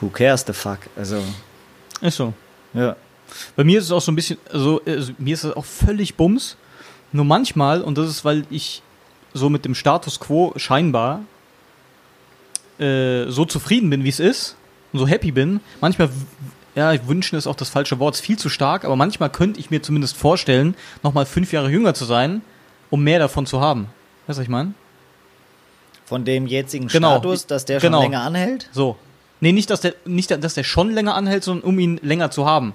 who 0.00 0.08
cares 0.08 0.44
the 0.46 0.52
fuck? 0.52 0.78
Also, 0.96 1.22
Ist 2.00 2.16
so. 2.16 2.34
ja. 2.74 2.96
Bei 3.56 3.64
mir 3.64 3.78
ist 3.78 3.86
es 3.86 3.92
auch 3.92 4.00
so 4.00 4.12
ein 4.12 4.16
bisschen, 4.16 4.38
also, 4.52 4.82
also 4.84 5.12
mir 5.18 5.34
ist 5.34 5.44
es 5.44 5.56
auch 5.56 5.64
völlig 5.64 6.16
Bums. 6.16 6.56
Nur 7.12 7.24
manchmal, 7.24 7.80
und 7.80 7.96
das 7.96 8.08
ist, 8.08 8.24
weil 8.24 8.44
ich 8.50 8.82
so 9.32 9.48
mit 9.48 9.64
dem 9.64 9.74
Status 9.74 10.20
quo 10.20 10.52
scheinbar 10.56 11.22
äh, 12.78 13.26
so 13.28 13.44
zufrieden 13.44 13.90
bin, 13.90 14.04
wie 14.04 14.08
es 14.08 14.20
ist 14.20 14.56
und 14.92 14.98
so 14.98 15.06
happy 15.06 15.32
bin, 15.32 15.60
manchmal, 15.80 16.10
ja, 16.74 16.94
wünschen 17.08 17.36
ist 17.36 17.46
auch 17.46 17.56
das 17.56 17.68
falsche 17.68 17.98
Wort, 17.98 18.14
ist 18.14 18.20
viel 18.20 18.38
zu 18.38 18.48
stark, 18.48 18.84
aber 18.84 18.96
manchmal 18.96 19.30
könnte 19.30 19.58
ich 19.60 19.70
mir 19.70 19.82
zumindest 19.82 20.16
vorstellen, 20.16 20.74
nochmal 21.02 21.26
fünf 21.26 21.52
Jahre 21.52 21.70
jünger 21.70 21.94
zu 21.94 22.04
sein, 22.04 22.42
um 22.90 23.02
mehr 23.02 23.18
davon 23.18 23.46
zu 23.46 23.60
haben. 23.60 23.86
Weißt 24.26 24.38
du, 24.38 24.40
was 24.40 24.44
ich 24.44 24.48
meine? 24.48 24.74
Von 26.04 26.24
dem 26.24 26.46
jetzigen 26.46 26.88
Genau. 26.88 27.12
Status, 27.18 27.46
dass 27.46 27.64
der 27.64 27.80
Genau. 27.80 27.98
schon 28.02 28.10
länger 28.10 28.22
anhält. 28.22 28.68
So. 28.72 28.96
Nee, 29.40 29.52
nicht, 29.52 29.70
dass 29.70 29.80
der, 29.80 29.94
nicht, 30.04 30.30
dass 30.30 30.54
der 30.54 30.64
schon 30.64 30.90
länger 30.90 31.14
anhält, 31.14 31.44
sondern 31.44 31.68
um 31.68 31.78
ihn 31.78 31.98
länger 32.02 32.30
zu 32.30 32.46
haben. 32.46 32.74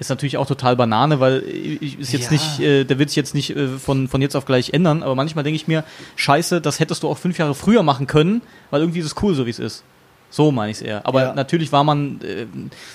Ist 0.00 0.10
natürlich 0.10 0.36
auch 0.38 0.46
total 0.46 0.74
Banane, 0.74 1.20
weil 1.20 1.44
ich, 1.48 2.00
ist 2.00 2.12
jetzt 2.12 2.24
Ja. 2.26 2.32
nicht, 2.32 2.60
äh, 2.60 2.84
der 2.84 2.98
wird 2.98 3.10
sich 3.10 3.16
jetzt 3.16 3.34
nicht 3.34 3.50
äh, 3.56 3.68
von, 3.78 4.08
von 4.08 4.20
jetzt 4.20 4.34
auf 4.34 4.44
gleich 4.44 4.70
ändern, 4.72 5.02
aber 5.04 5.14
manchmal 5.14 5.44
denke 5.44 5.56
ich 5.56 5.68
mir, 5.68 5.84
scheiße, 6.16 6.60
das 6.60 6.80
hättest 6.80 7.04
du 7.04 7.08
auch 7.08 7.16
fünf 7.18 7.38
Jahre 7.38 7.54
früher 7.54 7.82
machen 7.84 8.06
können, 8.08 8.42
weil 8.70 8.80
irgendwie 8.80 8.98
ist 8.98 9.06
es 9.06 9.22
cool, 9.22 9.34
so 9.34 9.46
wie 9.46 9.50
es 9.50 9.60
ist. 9.60 9.84
So 10.34 10.50
meine 10.50 10.72
ich 10.72 10.78
es 10.78 10.82
eher. 10.82 11.06
Aber 11.06 11.22
Ja. 11.22 11.32
natürlich 11.34 11.70
war 11.70 11.84
man 11.84 12.20
äh, 12.22 12.46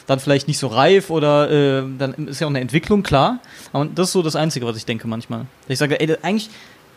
dann 0.08 0.20
vielleicht 0.20 0.50
nicht 0.50 0.58
so 0.58 0.68
reif 0.68 1.10
oder 1.10 1.50
äh, 1.50 1.84
dann 1.98 2.14
ist 2.28 2.42
ja 2.42 2.48
auch 2.48 2.52
eine 2.52 2.60
Entwicklung, 2.60 3.02
klar. 3.02 3.40
Aber 3.72 3.86
das 3.86 4.08
ist 4.10 4.12
so 4.14 4.22
das 4.22 4.36
Einzige, 4.36 4.66
was 4.66 4.76
ich 4.76 4.86
denke 4.86 5.08
manchmal. 5.08 5.46
Ich 5.70 5.80
sage, 5.80 6.02
ey, 6.02 6.18
eigentlich, 6.22 6.50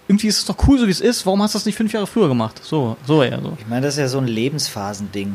irgendwie 0.08 0.26
ist 0.26 0.38
es 0.40 0.44
doch 0.46 0.56
cool, 0.66 0.80
so 0.80 0.86
wie 0.88 0.90
es 0.90 1.00
ist, 1.00 1.24
warum 1.26 1.40
hast 1.44 1.54
du 1.54 1.58
das 1.58 1.66
nicht 1.66 1.76
fünf 1.76 1.92
Jahre 1.92 2.08
früher 2.08 2.26
gemacht? 2.26 2.60
So, 2.64 2.96
so 3.06 3.22
eher 3.22 3.40
so. 3.40 3.56
Ich 3.60 3.68
meine, 3.68 3.82
das 3.86 3.94
ist 3.94 4.00
ja 4.00 4.08
so 4.08 4.18
ein 4.18 4.26
Lebensphasending. 4.26 5.32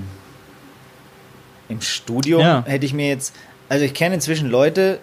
Im 1.69 1.79
Studium 1.81 2.41
Ja. 2.41 2.63
hätte 2.65 2.85
ich 2.85 2.93
mir 2.93 3.07
jetzt, 3.07 3.33
also 3.69 3.85
ich 3.85 3.93
kenne 3.93 4.15
inzwischen 4.15 4.49
Leute, 4.49 4.99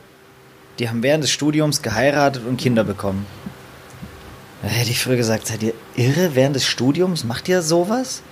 die 0.78 0.90
haben 0.90 1.02
während 1.02 1.24
des 1.24 1.31
Studiums 1.31 1.81
geheiratet 1.81 2.43
und 2.47 2.59
Kinder 2.59 2.85
bekommen. 2.85 3.24
Da 4.62 4.68
hätte 4.68 4.90
ich 4.90 5.01
früher 5.01 5.16
gesagt, 5.16 5.47
seid 5.47 5.62
ihr 5.62 5.72
irre 5.97 6.35
während 6.35 6.56
des 6.56 6.66
Studiums? 6.66 7.24
Macht 7.24 7.48
ihr 7.48 7.62
sowas? 7.62 8.22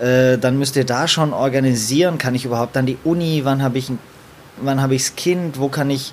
Äh, 0.00 0.38
dann 0.38 0.58
müsst 0.58 0.76
ihr 0.76 0.84
da 0.84 1.08
schon 1.08 1.32
organisieren. 1.32 2.18
Kann 2.18 2.34
ich 2.34 2.44
überhaupt 2.44 2.76
an 2.76 2.86
die 2.86 2.98
Uni? 3.04 3.40
Wann 3.44 3.62
habe 3.62 3.78
ich 3.78 3.90
wann 4.62 4.80
habe 4.80 4.94
ich 4.94 5.02
das 5.04 5.16
Kind? 5.16 5.58
Wo 5.58 5.68
kann 5.68 5.90
ich 5.90 6.12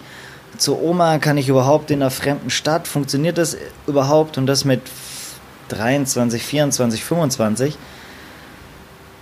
zur 0.58 0.82
Oma? 0.82 1.20
Kann 1.20 1.38
ich 1.38 1.50
überhaupt 1.50 1.92
in 1.92 2.02
einer 2.02 2.12
fremden 2.12 2.50
Stadt? 2.50 2.88
Funktioniert 2.88 3.38
das 3.38 3.58
überhaupt? 3.88 4.38
Und 4.38 4.48
das 4.48 4.66
mit 4.66 4.82
23, 5.70 6.44
24, 6.44 7.04
25. 7.04 7.78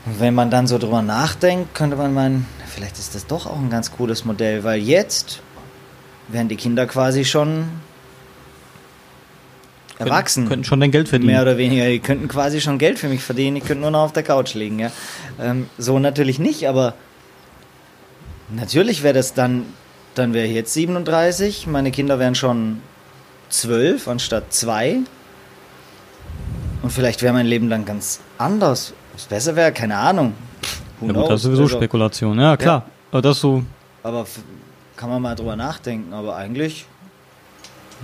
Und 0.05 0.19
wenn 0.19 0.33
man 0.33 0.49
dann 0.49 0.67
so 0.67 0.77
drüber 0.77 1.01
nachdenkt, 1.01 1.73
könnte 1.75 1.95
man 1.95 2.13
meinen, 2.13 2.45
vielleicht 2.67 2.99
ist 2.99 3.15
das 3.15 3.25
doch 3.25 3.45
auch 3.45 3.57
ein 3.57 3.69
ganz 3.69 3.91
cooles 3.91 4.25
Modell, 4.25 4.63
weil 4.63 4.79
jetzt 4.79 5.41
werden 6.27 6.49
die 6.49 6.57
Kinder 6.57 6.85
quasi 6.87 7.25
schon 7.25 7.67
erwachsen. 9.99 10.43
Könnten, 10.43 10.49
könnten 10.49 10.63
schon 10.65 10.79
dein 10.79 10.91
Geld 10.91 11.09
verdienen. 11.09 11.31
Mehr 11.33 11.41
oder 11.41 11.57
weniger. 11.57 11.85
Die 11.85 11.99
könnten 11.99 12.27
quasi 12.27 12.61
schon 12.61 12.77
Geld 12.77 12.99
für 12.99 13.07
mich 13.09 13.23
verdienen. 13.23 13.57
Ich 13.57 13.65
könnte 13.65 13.81
nur 13.81 13.91
noch 13.91 14.01
auf 14.01 14.13
der 14.13 14.23
Couch 14.23 14.53
liegen. 14.53 14.79
Ja? 14.79 14.91
Ähm, 15.39 15.67
so 15.77 15.99
natürlich 15.99 16.39
nicht, 16.39 16.67
aber 16.67 16.93
natürlich 18.49 19.03
wäre 19.03 19.13
das 19.13 19.33
dann, 19.33 19.65
dann 20.15 20.33
wäre 20.33 20.47
ich 20.47 20.53
jetzt 20.53 20.73
37. 20.73 21.67
Meine 21.67 21.91
Kinder 21.91 22.19
wären 22.19 22.35
schon 22.35 22.81
12 23.49 24.07
anstatt 24.07 24.53
2. 24.53 24.99
Und 26.81 26.91
vielleicht 26.91 27.21
wäre 27.21 27.33
mein 27.33 27.45
Leben 27.45 27.69
dann 27.69 27.85
ganz 27.85 28.19
anders. 28.37 28.93
Was 29.13 29.25
besser 29.25 29.55
wäre, 29.55 29.71
keine 29.71 29.97
Ahnung. 29.97 30.33
Who 30.99 31.07
Ja 31.07 31.13
gut, 31.13 31.29
das 31.29 31.35
ist 31.35 31.43
sowieso 31.43 31.63
Also, 31.63 31.77
Spekulation. 31.77 32.39
Ja, 32.39 32.57
klar. 32.57 32.85
Aber 33.11 33.21
das 33.21 33.39
so, 33.39 33.63
Aber 34.01 34.25
kann 34.97 35.09
man 35.09 35.21
mal 35.21 35.35
drüber 35.35 35.55
nachdenken. 35.55 36.13
Aber 36.13 36.35
eigentlich, 36.35 36.85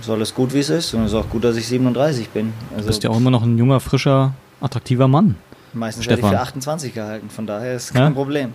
ist 0.00 0.10
alles 0.10 0.34
gut, 0.34 0.52
wie 0.54 0.58
es 0.60 0.70
ist. 0.70 0.94
Und 0.94 1.02
es 1.04 1.12
ist 1.12 1.18
auch 1.18 1.28
gut, 1.28 1.44
dass 1.44 1.56
ich 1.56 1.66
37 1.66 2.28
bin. 2.30 2.52
Du 2.70 2.76
Also 2.76 2.86
bist 2.88 3.02
ja 3.04 3.10
auch 3.10 3.16
immer 3.16 3.30
noch 3.30 3.42
ein 3.42 3.56
junger, 3.58 3.80
frischer, 3.80 4.32
attraktiver 4.60 5.08
Mann. 5.08 5.36
meistens 5.72 6.06
werde 6.06 6.20
ich 6.20 6.26
Stefan. 6.26 6.36
für 6.38 6.42
28 6.42 6.94
gehalten. 6.94 7.30
Von 7.30 7.46
daher 7.46 7.74
ist 7.76 7.94
Ja? 7.94 8.00
kein 8.02 8.14
Problem. 8.14 8.54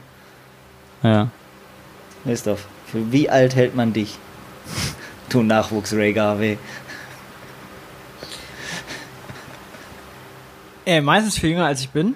Ja. 1.04 1.30
Christoph, 2.24 2.66
für 2.88 3.12
wie 3.12 3.30
alt 3.30 3.56
hält 3.56 3.76
man 3.76 3.94
dich? 3.94 4.18
Du 5.30 5.42
Nachwuchs 5.42 5.92
Ray 5.94 6.14
Garvey. 6.14 6.58
Äh, 10.86 11.02
meistens 11.02 11.38
viel 11.40 11.50
jünger 11.52 11.66
als 11.66 11.82
ich 11.82 11.90
bin. 11.90 12.16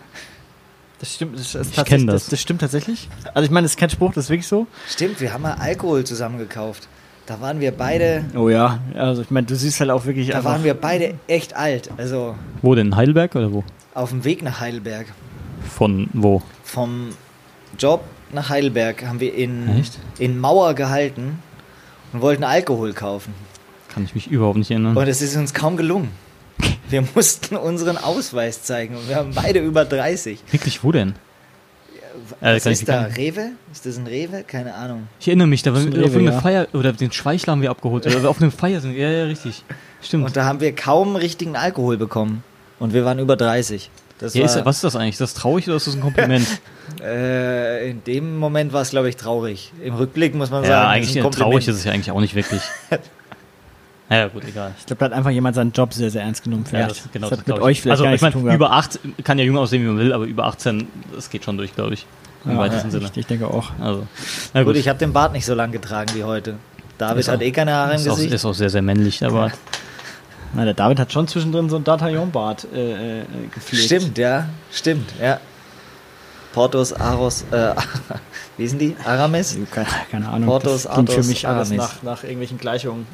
Das 0.99 1.15
stimmt, 1.15 1.39
das, 1.39 1.55
ist 1.55 1.69
Ich 1.71 1.75
tatsächlich- 1.75 2.05
das. 2.07 2.23
das. 2.23 2.29
Das 2.29 2.41
stimmt 2.41 2.61
tatsächlich. 2.61 3.09
Also 3.33 3.45
ich 3.45 3.51
meine, 3.51 3.65
das 3.65 3.71
ist 3.71 3.77
kein 3.79 3.89
Spruch, 3.89 4.13
das 4.13 4.25
ist 4.25 4.29
wirklich 4.29 4.47
so. 4.47 4.67
Stimmt, 4.87 5.19
wir 5.21 5.33
haben 5.33 5.41
mal 5.41 5.53
Alkohol 5.53 6.03
zusammen 6.03 6.37
gekauft. 6.37 6.87
Da 7.29 7.39
waren 7.41 7.59
wir 7.59 7.71
beide, 7.71 8.25
Oh 8.35 8.49
ja, 8.49 8.79
also 8.95 9.21
ich 9.21 9.29
meine, 9.29 9.45
du 9.45 9.55
siehst 9.55 9.79
halt 9.79 9.91
auch 9.91 10.03
wirklich 10.07 10.29
da 10.29 10.37
einfach. 10.37 10.49
waren 10.53 10.63
wir 10.63 10.73
beide 10.73 11.13
echt 11.27 11.55
alt. 11.55 11.91
Also 11.95 12.33
Wo 12.63 12.73
denn? 12.73 12.95
Heidelberg 12.95 13.35
oder 13.35 13.53
wo? 13.53 13.63
auf 13.93 14.09
dem 14.09 14.23
Weg 14.23 14.41
nach 14.41 14.59
Heidelberg. 14.59 15.05
Von 15.61 16.09
wo? 16.13 16.41
Vom 16.63 17.09
Job 17.77 18.03
nach 18.33 18.49
Heidelberg 18.49 19.05
haben 19.05 19.19
wir 19.19 19.35
in, 19.35 19.77
Echt? 19.77 19.99
in 20.17 20.39
Mauer 20.39 20.73
gehalten 20.73 21.37
und 22.13 22.21
wollten 22.23 22.43
Alkohol 22.43 22.93
kaufen. 22.93 23.35
Kann 23.89 24.03
ich 24.05 24.15
mich 24.15 24.25
überhaupt 24.31 24.57
nicht 24.57 24.71
erinnern. 24.71 24.97
Und 24.97 25.07
es 25.07 25.21
ist 25.21 25.35
uns 25.35 25.53
kaum 25.53 25.77
gelungen. 25.77 26.09
Wir 26.89 27.03
mussten 27.13 27.57
unseren 27.57 27.97
Ausweis 27.99 28.63
zeigen 28.63 28.95
und 28.95 29.07
wir 29.07 29.17
haben 29.17 29.33
beide 29.35 29.59
über 29.59 29.85
30. 29.85 30.39
Wirklich, 30.51 30.83
wo 30.83 30.91
denn? 30.91 31.13
Äh, 32.41 32.55
Was 32.55 32.65
ich- 32.65 32.71
ist 32.73 32.89
da? 32.89 33.01
Rewe? 33.03 33.51
Ist 33.71 33.85
das 33.85 33.97
ein 33.97 34.07
Rewe? 34.07 34.43
Keine 34.45 34.73
Ahnung. 34.75 35.07
Ich 35.19 35.27
erinnere 35.27 35.47
mich, 35.47 35.63
da 35.63 35.73
war 35.73 35.79
ist 35.79 35.87
ein 35.87 35.93
auf 35.93 35.97
irgendeine 35.99 36.31
ja. 36.31 36.41
Feier, 36.41 36.67
oder 36.73 36.93
den 36.93 37.11
Schweichler 37.11 37.51
haben 37.51 37.61
wir 37.61 37.69
abgeholt, 37.71 38.05
oder 38.05 38.29
auf 38.29 38.41
eine 38.41 38.51
Feier 38.51 38.81
sind. 38.81 38.95
Ja, 38.95 39.09
ja, 39.09 39.23
richtig. 39.25 39.63
Stimmt. 40.01 40.25
Und 40.25 40.35
da 40.37 40.45
haben 40.45 40.59
wir 40.59 40.73
kaum 40.75 41.15
richtigen 41.15 41.55
Alkohol 41.55 41.97
bekommen. 41.97 42.43
Und 42.79 42.93
wir 42.93 43.03
waren 43.05 43.19
über 43.19 43.35
30. 43.35 43.89
Das 44.19 44.33
ja, 44.33 44.45
ist, 44.45 44.65
was 44.65 44.77
ist 44.77 44.83
das 44.83 44.95
eigentlich? 44.95 45.11
Ist 45.15 45.21
das 45.21 45.33
traurig 45.33 45.67
oder 45.67 45.77
ist 45.77 45.87
das 45.87 45.95
ein 45.95 46.01
Kompliment? 46.01 46.45
Äh, 47.03 47.91
in 47.91 48.03
dem 48.03 48.37
Moment 48.39 48.73
war 48.73 48.81
es, 48.81 48.89
glaube 48.89 49.09
ich, 49.09 49.15
traurig. 49.15 49.71
Im 49.83 49.93
Rückblick 49.93 50.33
muss 50.33 50.49
man 50.49 50.63
sagen, 50.63 50.71
ja, 50.71 50.89
eigentlich 50.89 51.21
Kompliment. 51.21 51.35
traurig 51.35 51.67
ist 51.67 51.75
es 51.75 51.83
ja 51.83 51.91
eigentlich 51.91 52.09
auch 52.09 52.19
nicht 52.19 52.33
wirklich. 52.33 52.61
ja, 54.17 54.27
gut, 54.27 54.43
egal. 54.47 54.73
Ich 54.79 54.85
glaube, 54.85 54.99
da 54.99 55.05
hat 55.05 55.13
einfach 55.13 55.29
jemand 55.29 55.55
seinen 55.55 55.71
Job 55.71 55.93
sehr, 55.93 56.09
sehr 56.09 56.23
ernst 56.23 56.43
genommen. 56.43 56.65
Vielleicht. 56.65 56.89
das, 56.91 57.11
genau, 57.11 57.29
das 57.29 57.39
hat 57.39 57.45
glaub 57.45 57.57
mit 57.59 57.63
ich. 57.63 57.67
euch 57.69 57.81
vielleicht 57.81 57.91
also, 58.01 58.03
gar 58.05 58.13
ich 58.13 58.21
meine, 58.21 58.55
über 58.55 58.71
8 58.71 58.99
kann 59.23 59.37
ja 59.37 59.45
jung 59.45 59.57
aussehen, 59.57 59.83
wie 59.83 59.87
man 59.87 59.97
will, 59.97 60.13
aber 60.13 60.25
über 60.25 60.45
18, 60.45 60.87
das 61.13 61.29
geht 61.29 61.43
schon 61.45 61.57
durch, 61.57 61.75
glaube 61.75 61.93
ich. 61.93 62.05
Im 62.45 62.51
ja, 62.51 62.57
weitesten 62.57 62.87
ja, 62.87 62.91
Sinne. 62.91 63.05
Ich, 63.11 63.17
ich 63.17 63.25
denke 63.27 63.47
auch. 63.47 63.71
Also, 63.79 64.07
na 64.53 64.61
Gut, 64.61 64.73
gut, 64.73 64.77
ich 64.77 64.87
habe 64.87 64.97
den 64.97 65.13
Bart 65.13 65.33
nicht 65.33 65.45
so 65.45 65.53
lang 65.53 65.71
getragen 65.71 66.11
wie 66.15 66.23
heute. 66.23 66.55
David 66.97 67.19
Ist 67.19 67.27
hat 67.27 67.37
auch- 67.37 67.41
eh 67.41 67.51
keine 67.51 67.73
Haare 67.73 67.91
im 67.91 67.97
ist 67.97 68.07
auch, 68.07 68.15
Gesicht. 68.15 68.33
ist 68.33 68.45
auch 68.45 68.53
sehr, 68.53 68.69
sehr 68.69 68.81
männlich, 68.81 69.23
aber 69.23 69.51
Na, 70.53 70.65
der 70.65 70.73
David 70.73 70.99
hat 70.99 71.13
schon 71.13 71.27
zwischendrin 71.27 71.69
so 71.69 71.75
ein 71.75 71.83
D'Artagnan-Bart 71.83 72.67
äh, 72.73 73.19
äh, 73.19 73.23
gepflegt. 73.53 73.85
Stimmt, 73.85 74.17
ja. 74.17 74.49
Stimmt, 74.71 75.09
ja. 75.21 75.39
Portos, 76.59 76.91
Aros, 76.91 77.45
äh, 77.51 77.73
wie 78.57 78.67
sind 78.67 78.81
die? 78.81 78.93
Aramis? 79.05 79.53
Also, 79.53 79.65
Keine, 79.71 79.87
keine 80.11 80.27
Ahnung. 80.27 80.49
Portos, 80.49 80.89
klingt 80.89 81.09
für 81.09 81.23
mich 81.23 81.47
Aramis. 81.47 81.71
nach, 81.71 82.03
nach 82.03 82.23
irgendwelchen 82.23 82.57
Gleichungen, 82.57 83.07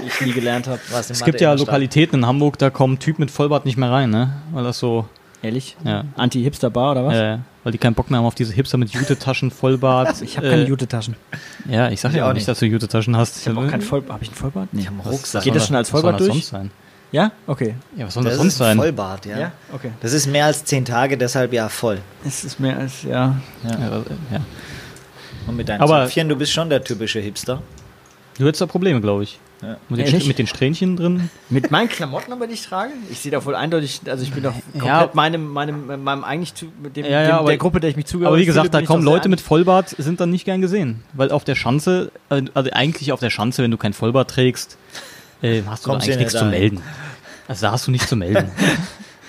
die 0.00 0.06
ich 0.06 0.20
nie 0.20 0.30
gelernt 0.32 0.68
habe. 0.68 0.78
Es 0.96 1.08
Mathe 1.08 1.24
gibt 1.24 1.40
ja. 1.40 1.54
Lokalitäten 1.54 2.20
in 2.20 2.26
Hamburg, 2.26 2.56
da 2.56 2.70
kommen 2.70 3.00
Typen 3.00 3.22
mit 3.22 3.32
Vollbart 3.32 3.64
nicht 3.64 3.76
mehr 3.76 3.90
rein, 3.90 4.10
ne? 4.10 4.34
Weil 4.52 4.62
das 4.62 4.78
so, 4.78 5.08
Ehrlich? 5.42 5.76
ja, 5.82 6.04
Anti-Hipster-Bar 6.16 6.92
oder 6.92 7.04
was? 7.04 7.14
äh, 7.16 7.38
weil 7.64 7.72
die 7.72 7.78
keinen 7.78 7.94
Bock 7.94 8.12
mehr 8.12 8.18
haben 8.18 8.26
auf 8.26 8.36
diese 8.36 8.52
Hipster 8.52 8.78
mit 8.78 8.90
Jute-Taschen, 8.90 9.50
Vollbart. 9.50 10.22
ich 10.22 10.36
habe 10.36 10.48
keine 10.48 10.62
äh, 10.62 10.68
Jute-Taschen. 10.68 11.16
Ja, 11.68 11.88
ich 11.88 12.00
sag 12.00 12.14
ja 12.14 12.28
auch 12.28 12.32
nicht, 12.32 12.46
dass 12.46 12.60
du 12.60 12.66
Jute-Taschen 12.66 13.16
hast. 13.16 13.38
Ich 13.38 13.48
habe 13.48 13.58
auch 13.58 13.68
kein 13.68 13.82
Vollbart. 13.82 14.12
Habe 14.12 14.22
ich 14.22 14.28
einen 14.28 14.36
Vollbart? 14.36 14.68
Nee. 14.70 14.82
Ich 14.82 14.86
hab 14.86 14.92
einen 14.92 15.00
Rucksack. 15.00 15.42
Geht 15.42 15.56
das 15.56 15.66
schon 15.66 15.74
als 15.74 15.90
Vollbart 15.90 16.20
das 16.20 16.28
durch? 16.28 16.32
sonst 16.34 16.50
sein? 16.50 16.70
Ja? 17.14 17.30
Okay. 17.46 17.76
Ja, 17.96 18.06
was 18.06 18.14
soll 18.14 18.24
Das 18.24 18.32
das 18.32 18.38
sonst 18.38 18.52
ist 18.54 18.58
sein? 18.58 18.76
Vollbart, 18.76 19.24
ja. 19.24 19.52
Okay. 19.72 19.92
Das 20.00 20.12
ist 20.12 20.26
mehr 20.26 20.46
als 20.46 20.64
zehn 20.64 20.84
Tage, 20.84 21.16
deshalb 21.16 21.52
ja 21.52 21.68
voll. 21.68 22.00
Es 22.26 22.42
ist 22.42 22.58
mehr 22.58 22.76
als, 22.76 23.04
ja. 23.04 23.36
Ja, 23.62 23.70
äh, 23.70 24.02
ja. 24.32 24.40
Und 25.46 25.54
mit 25.56 25.68
deinen 25.68 25.80
Aber- 25.80 26.02
Zöpfchen, 26.06 26.28
du 26.28 26.34
bist 26.34 26.50
schon 26.52 26.68
der 26.68 26.82
typische 26.82 27.20
Hipster. 27.20 27.62
Du 28.36 28.44
hättest 28.46 28.62
da 28.62 28.66
Probleme, 28.66 29.00
glaube 29.00 29.22
ich. 29.22 29.38
Ja. 29.62 29.76
Mit 29.88 30.04
den, 30.08 30.26
mit 30.26 30.38
den 30.40 30.48
Strähnchen 30.48 30.96
drin. 30.96 31.30
Mit 31.50 31.70
meinen 31.70 31.88
Klamotten 31.88 32.32
aber, 32.32 32.48
die 32.48 32.54
ich 32.54 32.66
trage? 32.66 32.90
Ich 33.08 33.20
sehe 33.20 33.30
doch 33.30 33.46
wohl 33.46 33.54
eindeutig, 33.54 34.00
also 34.06 34.24
ich 34.24 34.32
bin 34.32 34.42
doch 34.42 34.52
komplett 34.72 34.84
Ja. 34.84 35.10
meinem, 35.12 35.46
meinem, 35.46 36.02
meinem 36.02 36.24
eigentlich, 36.24 36.52
zu, 36.54 36.66
mit 36.82 36.96
dem, 36.96 37.04
Ja, 37.04 37.22
ja, 37.22 37.36
dem, 37.38 37.46
der 37.46 37.56
Gruppe, 37.58 37.78
der 37.78 37.90
ich 37.90 37.96
mich 37.96 38.06
zugehöre. 38.06 38.30
Aber 38.32 38.38
wie 38.40 38.44
gesagt, 38.44 38.74
da 38.74 38.82
kommen 38.82 39.04
Leute 39.04 39.28
mit 39.28 39.40
Vollbart, 39.40 39.90
sind 39.90 40.18
dann 40.20 40.30
nicht 40.30 40.44
gern 40.46 40.60
gesehen. 40.60 41.04
Weil 41.12 41.30
auf 41.30 41.44
der 41.44 41.54
Schanze, 41.54 42.10
äh, 42.30 42.42
also 42.54 42.70
eigentlich 42.72 43.12
auf 43.12 43.20
der 43.20 43.30
Schanze, 43.30 43.62
wenn 43.62 43.70
du 43.70 43.76
kein 43.76 43.92
Vollbart 43.92 44.30
trägst, 44.30 44.76
äh, 45.44 45.62
hast 45.66 45.86
du 45.86 45.92
eigentlich 45.92 46.16
nichts 46.16 46.32
nicht 46.34 46.38
zu 46.42 46.44
melden. 46.46 46.82
Also 47.48 47.66
da 47.66 47.72
hast 47.72 47.86
du 47.86 47.90
nichts 47.90 48.08
zu 48.08 48.16
melden. 48.16 48.50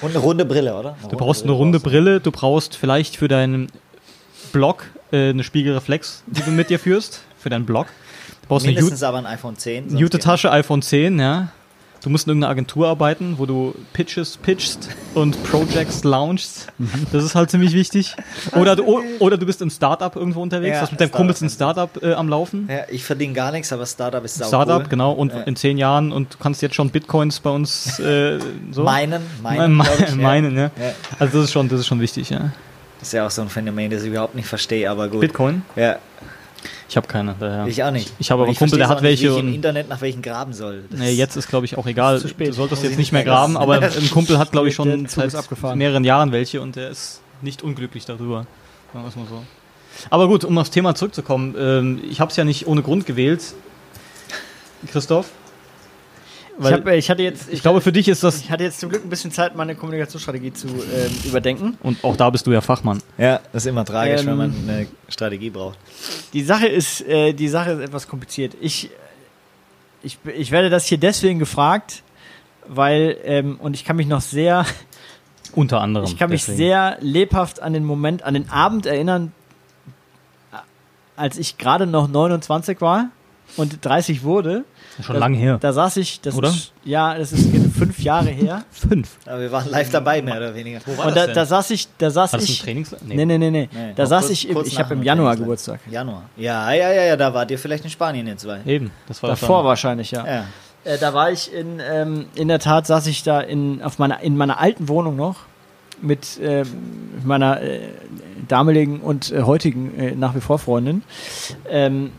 Und 0.01 0.09
eine 0.11 0.19
runde 0.19 0.45
Brille, 0.45 0.75
oder? 0.75 0.95
Du 1.09 1.15
brauchst 1.17 1.43
eine 1.43 1.51
runde 1.51 1.79
Brille, 1.79 2.19
du 2.19 2.31
brauchst 2.31 2.75
vielleicht 2.75 3.15
für 3.17 3.27
deinen 3.27 3.67
Blog 4.51 4.85
äh, 5.11 5.29
eine 5.29 5.43
Spiegelreflex, 5.43 6.23
die 6.27 6.41
du 6.41 6.51
mit 6.51 6.69
dir 6.69 6.79
führst, 6.79 7.21
für 7.37 7.49
deinen 7.49 7.65
Blog. 7.65 7.87
Du 8.41 8.47
brauchst 8.49 8.65
eine 8.65 8.73
Jute- 8.73 8.83
Mindestens 8.83 9.03
aber 9.03 9.17
ein 9.19 9.25
iPhone 9.25 9.57
10. 9.57 9.89
sonst 9.89 9.99
Jute-Tasche, 10.01 10.51
iPhone 10.51 10.81
10, 10.81 11.19
ja. 11.19 11.49
Du 12.05 12.11
musst 12.11 12.27
in 12.27 12.29
irgendeiner 12.29 12.51
Agentur 12.51 12.87
arbeiten, 12.87 13.33
wo 13.39 13.47
du 13.47 13.73
Pitches 13.91 14.37
pitchst 14.37 14.89
und 15.15 15.41
Projects 15.43 16.03
launchst. 16.03 16.67
Das 17.11 17.23
ist 17.23 17.33
halt 17.33 17.49
ziemlich 17.49 17.73
wichtig. 17.73 18.15
Oder 18.55 18.75
du, 18.75 19.01
oder 19.17 19.37
du 19.39 19.45
bist 19.47 19.59
im 19.63 19.71
Startup 19.71 20.15
irgendwo 20.15 20.43
unterwegs, 20.43 20.75
Ja, 20.75 20.81
hast 20.81 20.91
mit 20.91 21.01
deinem. 21.01 21.11
Kumpels 21.11 21.41
ein 21.41 21.49
Startup 21.49 21.89
äh, 22.03 22.13
am 22.13 22.29
Laufen. 22.29 22.67
Ja, 22.71 22.81
ich 22.89 23.03
verdiene 23.03 23.33
gar 23.33 23.51
nichts, 23.51 23.73
aber 23.73 23.87
Startup 23.87 24.23
ist 24.23 24.35
sau 24.35 24.45
Startup, 24.45 24.83
cool. 24.83 24.87
genau, 24.87 25.13
und 25.13 25.33
Ja. 25.33 25.41
in 25.41 25.55
zehn 25.55 25.79
Jahren 25.79 26.11
und 26.11 26.35
du 26.35 26.37
kannst 26.37 26.61
jetzt 26.61 26.75
schon 26.75 26.91
Bitcoins 26.91 27.39
bei 27.39 27.49
uns 27.49 27.97
äh, 27.97 28.37
so. 28.69 28.83
Meinen, 28.83 29.23
Meinen, 29.41 29.73
meinen, 29.73 29.79
glaub 29.97 29.99
ich, 30.01 30.09
ja. 30.15 30.21
meinen, 30.21 30.55
ja. 30.55 30.63
Ja. 30.79 30.91
Also 31.17 31.39
das 31.39 31.45
ist 31.45 31.53
schon, 31.53 31.69
das 31.69 31.79
ist 31.79 31.87
schon 31.87 32.01
wichtig, 32.01 32.29
ja. 32.29 32.51
Das 32.99 33.07
ist 33.07 33.13
ja 33.13 33.25
auch 33.25 33.31
so 33.31 33.41
ein 33.41 33.49
Phänomen, 33.49 33.89
das 33.89 34.03
ich 34.03 34.09
überhaupt 34.09 34.35
nicht 34.35 34.47
verstehe, 34.47 34.91
aber 34.91 35.07
gut. 35.07 35.21
Bitcoin? 35.21 35.63
Ja, 35.75 35.95
Ich 36.87 36.97
habe 36.97 37.07
keine. 37.07 37.35
Daher. 37.39 37.67
ich 37.67 37.83
auch 37.83 37.91
nicht. 37.91 38.11
Ich 38.19 38.29
habe 38.31 38.41
aber 38.41 38.49
einen 38.49 38.57
Kumpel, 38.57 38.77
der 38.77 38.87
hat 38.87 38.97
auch 38.97 39.01
nicht, 39.01 39.09
welche 39.09 39.29
Wie 39.29 39.33
ich 39.33 39.39
im 39.39 39.53
Internet 39.55 39.89
nach 39.89 40.01
welchen 40.01 40.21
graben 40.21 40.53
soll. 40.53 40.83
Das 40.89 40.99
Nee, 40.99 41.11
jetzt 41.11 41.35
ist, 41.35 41.47
glaube 41.47 41.65
ich, 41.65 41.77
auch 41.77 41.87
egal. 41.87 42.19
zu 42.19 42.27
spät. 42.27 42.49
Du 42.49 42.53
solltest 42.53 42.83
jetzt 42.83 42.93
ich 42.93 42.97
nicht 42.97 43.11
mehr 43.11 43.23
graben, 43.25 43.57
aber 43.57 43.81
ein 43.81 44.09
Kumpel 44.11 44.37
hat, 44.37 44.51
glaube 44.51 44.69
ich, 44.69 44.75
schon 44.75 45.05
seit 45.07 45.33
mehreren 45.75 46.03
Jahren 46.03 46.31
welche 46.31 46.61
und 46.61 46.75
der 46.75 46.89
ist 46.89 47.21
nicht 47.41 47.63
unglücklich 47.63 48.05
darüber. 48.05 48.45
Sagen 48.93 49.05
wir 49.05 49.09
es 49.09 49.15
mal 49.15 49.25
so. 49.27 49.43
Aber 50.09 50.27
gut, 50.27 50.43
um 50.43 50.57
aufs 50.57 50.71
Thema 50.71 50.93
zurückzukommen. 50.95 51.55
Ähm, 51.57 52.01
ich 52.09 52.19
habe 52.19 52.29
es 52.29 52.37
ja 52.37 52.43
nicht 52.43 52.67
ohne 52.67 52.81
Grund 52.81 53.05
gewählt. 53.05 53.53
Christoph? 54.91 55.29
Ich, 56.57 56.63
Weil 56.63 56.73
hab, 56.73 56.87
äh, 56.87 56.95
ich 56.97 57.09
hatte 57.09 57.21
jetzt, 57.23 57.51
ich 57.51 57.61
glaube, 57.61 57.81
für 57.81 57.91
dich 57.91 58.07
ist 58.07 58.23
das, 58.23 58.39
ich 58.39 58.49
hatte 58.49 58.63
jetzt 58.63 58.79
zum 58.79 58.89
Glück 58.89 59.03
ein 59.03 59.09
bisschen 59.09 59.31
Zeit, 59.31 59.55
meine 59.55 59.75
Kommunikationsstrategie 59.75 60.53
zu 60.53 60.67
ähm, 60.67 61.11
überdenken. 61.25 61.77
und 61.83 62.01
auch 62.03 62.15
da 62.15 62.29
bist 62.29 62.47
du 62.47 62.51
ja 62.51 62.61
Fachmann. 62.61 63.01
ja, 63.17 63.41
das 63.51 63.65
ist 63.65 63.69
immer 63.69 63.83
tragisch, 63.83 64.21
Ähm, 64.21 64.27
wenn 64.27 64.37
man 64.37 64.53
eine 64.67 64.87
Strategie 65.09 65.49
braucht. 65.49 65.77
Die 66.31 66.43
Sache 66.43 66.67
ist, 66.67 67.01
äh, 67.07 67.33
die 67.33 67.49
Sache 67.49 67.71
ist 67.71 67.79
etwas 67.81 68.07
kompliziert. 68.07 68.55
Ich, 68.61 68.89
ich, 70.01 70.17
ich 70.37 70.51
werde 70.51 70.69
das 70.69 70.85
hier 70.85 70.97
deswegen 70.97 71.39
gefragt, 71.39 72.03
weil, 72.67 73.17
ähm, 73.25 73.57
und 73.59 73.73
ich 73.73 73.83
kann 73.83 73.97
mich 73.97 74.07
noch 74.07 74.21
sehr, 74.21 74.65
Unter 75.53 75.81
anderem. 75.81 76.05
ich 76.07 76.17
kann 76.17 76.29
mich 76.29 76.41
deswegen. 76.41 76.57
sehr 76.57 76.97
lebhaft 77.01 77.61
an 77.61 77.73
den 77.73 77.83
Moment, 77.83 78.23
an 78.23 78.33
den 78.33 78.49
Abend 78.49 78.85
erinnern, 78.85 79.33
als 81.17 81.37
ich 81.37 81.57
gerade 81.57 81.85
noch 81.85 82.07
29 82.07 82.79
war 82.81 83.09
und 83.57 83.83
30 83.83 84.23
wurde. 84.23 84.63
Schon 85.01 85.15
da, 85.15 85.19
lange 85.19 85.37
her. 85.37 85.57
Da 85.59 85.73
saß 85.73 85.97
ich, 85.97 86.21
das 86.21 86.35
Oder? 86.35 86.49
Ist, 86.49 86.71
ja, 86.85 87.17
das 87.17 87.31
ist 87.33 87.49
fünf 87.77 87.99
Jahre 87.99 88.29
her. 88.29 88.63
Fünf. 88.71 89.17
Aber 89.25 89.41
wir 89.41 89.51
waren 89.51 89.69
live 89.69 89.89
dabei, 89.89 90.21
mehr 90.21 90.37
oder 90.37 90.55
weniger. 90.55 90.79
Wo 90.85 90.97
war 90.97 91.07
und 91.07 91.15
das 91.15 91.23
da, 91.23 91.25
denn? 91.27 91.35
da 91.35 91.45
saß 91.45 91.69
ich, 91.71 91.87
da 91.97 92.09
saß 92.09 92.33
War 92.33 92.39
das 92.39 92.47
ein 92.47 92.51
ich. 92.53 92.61
Trainings? 92.61 92.95
Nee, 93.05 93.15
nee, 93.25 93.25
nee, 93.25 93.37
nee. 93.37 93.51
Nee, 93.51 93.69
Da 93.95 94.03
noch 94.03 94.09
saß 94.09 94.21
kurz- 94.27 94.31
ich, 94.31 94.47
im, 94.49 94.55
kurz 94.55 94.67
ich 94.67 94.79
habe 94.79 94.93
im 94.93 95.03
Januar. 95.03 95.35
Geburtstag. 95.35 95.79
Januar. 95.89 96.23
Ja, 96.37 96.71
ja, 96.71 96.91
ja, 96.93 97.03
ja, 97.03 97.15
da 97.17 97.33
wart 97.33 97.51
ihr 97.51 97.59
vielleicht 97.59 97.83
in 97.83 97.89
Spanien, 97.89 98.25
ihr 98.27 98.37
zwei. 98.37 98.59
Eben. 98.65 98.91
Das 99.07 99.21
war 99.21 99.31
Davor 99.31 99.59
schon- 99.59 99.65
wahrscheinlich, 99.65 100.11
ja. 100.11 100.25
Ja. 100.25 100.43
Äh, 100.85 100.97
da 100.97 101.13
war 101.13 101.31
ich 101.31 101.51
in, 101.53 101.81
ähm, 101.81 102.27
in 102.35 102.47
der 102.47 102.59
Tat 102.59 102.87
saß 102.87 103.07
ich 103.07 103.23
da 103.23 103.41
in, 103.41 103.81
auf 103.81 103.99
meiner, 103.99 104.21
in 104.21 104.37
meiner 104.37 104.59
alten 104.59 104.87
Wohnung 104.87 105.15
noch 105.15 105.37
mit 106.01 106.39
ähm, 106.41 106.67
meiner 107.23 107.61
äh, 107.61 107.79
damaligen 108.47 108.99
und 109.01 109.31
äh, 109.31 109.41
heutigen 109.41 109.97
äh, 109.97 110.11
nach 110.15 110.35
wie 110.35 110.41
vor 110.41 110.59
Freundin. 110.59 111.03
Ähm, 111.69 112.11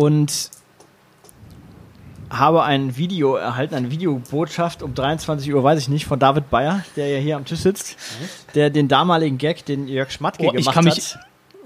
und 0.00 0.50
habe 2.30 2.62
ein 2.62 2.96
Video 2.96 3.34
erhalten, 3.34 3.74
eine 3.74 3.90
Videobotschaft 3.90 4.82
um 4.82 4.94
23 4.94 5.52
Uhr, 5.52 5.62
weiß 5.62 5.78
ich 5.78 5.88
nicht, 5.90 6.06
von 6.06 6.18
David 6.18 6.48
Bayer, 6.48 6.82
der 6.96 7.08
ja 7.08 7.18
hier 7.18 7.36
am 7.36 7.44
Tisch 7.44 7.58
sitzt, 7.58 7.98
der 8.54 8.70
den 8.70 8.88
damaligen 8.88 9.36
Gag, 9.36 9.66
den 9.66 9.88
Jörg 9.88 10.10
Schmatke 10.10 10.46
Oh, 10.46 10.52
gemacht 10.52 10.74
kann 10.74 10.88
hat, 10.88 11.18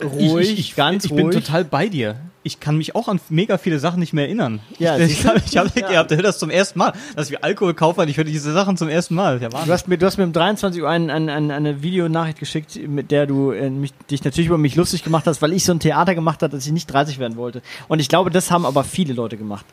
ruhig, 0.02 0.52
ich, 0.52 0.58
ich, 0.58 0.76
ganz 0.76 1.04
ich 1.04 1.12
ruhig. 1.12 1.22
bin 1.24 1.30
total 1.32 1.64
bei 1.64 1.88
dir. 1.88 2.16
ich 2.42 2.60
kann 2.60 2.76
mich 2.76 2.94
auch 2.94 3.08
an 3.08 3.20
mega 3.30 3.56
viele 3.58 3.78
Sachen 3.78 4.00
nicht 4.00 4.12
mehr 4.12 4.24
erinnern. 4.26 4.60
Ja, 4.78 4.98
ich 4.98 5.22
du? 5.22 5.28
habe 5.28 5.40
ich 5.46 5.56
hab, 5.56 5.76
Ja. 5.78 5.98
habt 5.98 6.10
das 6.10 6.38
zum 6.38 6.50
ersten 6.50 6.78
Mal, 6.78 6.92
dass 7.16 7.30
wir 7.30 7.42
Alkohol 7.44 7.74
kaufen. 7.74 8.06
Ich 8.08 8.16
höre 8.16 8.24
diese 8.24 8.52
Sachen 8.52 8.76
zum 8.76 8.88
ersten 8.88 9.14
Mal. 9.14 9.40
Ja, 9.40 9.48
Du 9.48 9.72
hast 9.72 9.88
mir, 9.88 9.96
du 9.96 10.04
hast 10.06 10.18
mir 10.18 10.24
um 10.24 10.32
23 10.32 10.82
Uhr 10.82 10.88
ein, 10.90 11.10
ein, 11.10 11.28
ein, 11.28 11.50
eine 11.50 11.82
Videonachricht 11.82 12.38
geschickt, 12.38 12.78
mit 12.86 13.10
der 13.10 13.26
du 13.26 13.52
äh, 13.52 13.70
mich, 13.70 13.92
dich 14.10 14.24
natürlich 14.24 14.48
über 14.48 14.58
mich 14.58 14.76
lustig 14.76 15.04
gemacht 15.04 15.26
hast, 15.26 15.40
weil 15.42 15.52
ich 15.52 15.64
so 15.64 15.72
ein 15.72 15.80
Theater 15.80 16.14
gemacht 16.14 16.42
habe, 16.42 16.54
dass 16.54 16.66
ich 16.66 16.72
nicht 16.72 16.86
30 16.92 17.18
werden 17.18 17.36
wollte. 17.36 17.62
Und 17.88 18.00
ich 18.00 18.08
glaube, 18.08 18.30
das 18.30 18.50
haben 18.50 18.66
aber 18.66 18.84
viele 18.84 19.14
Leute 19.14 19.36
gemacht. 19.36 19.64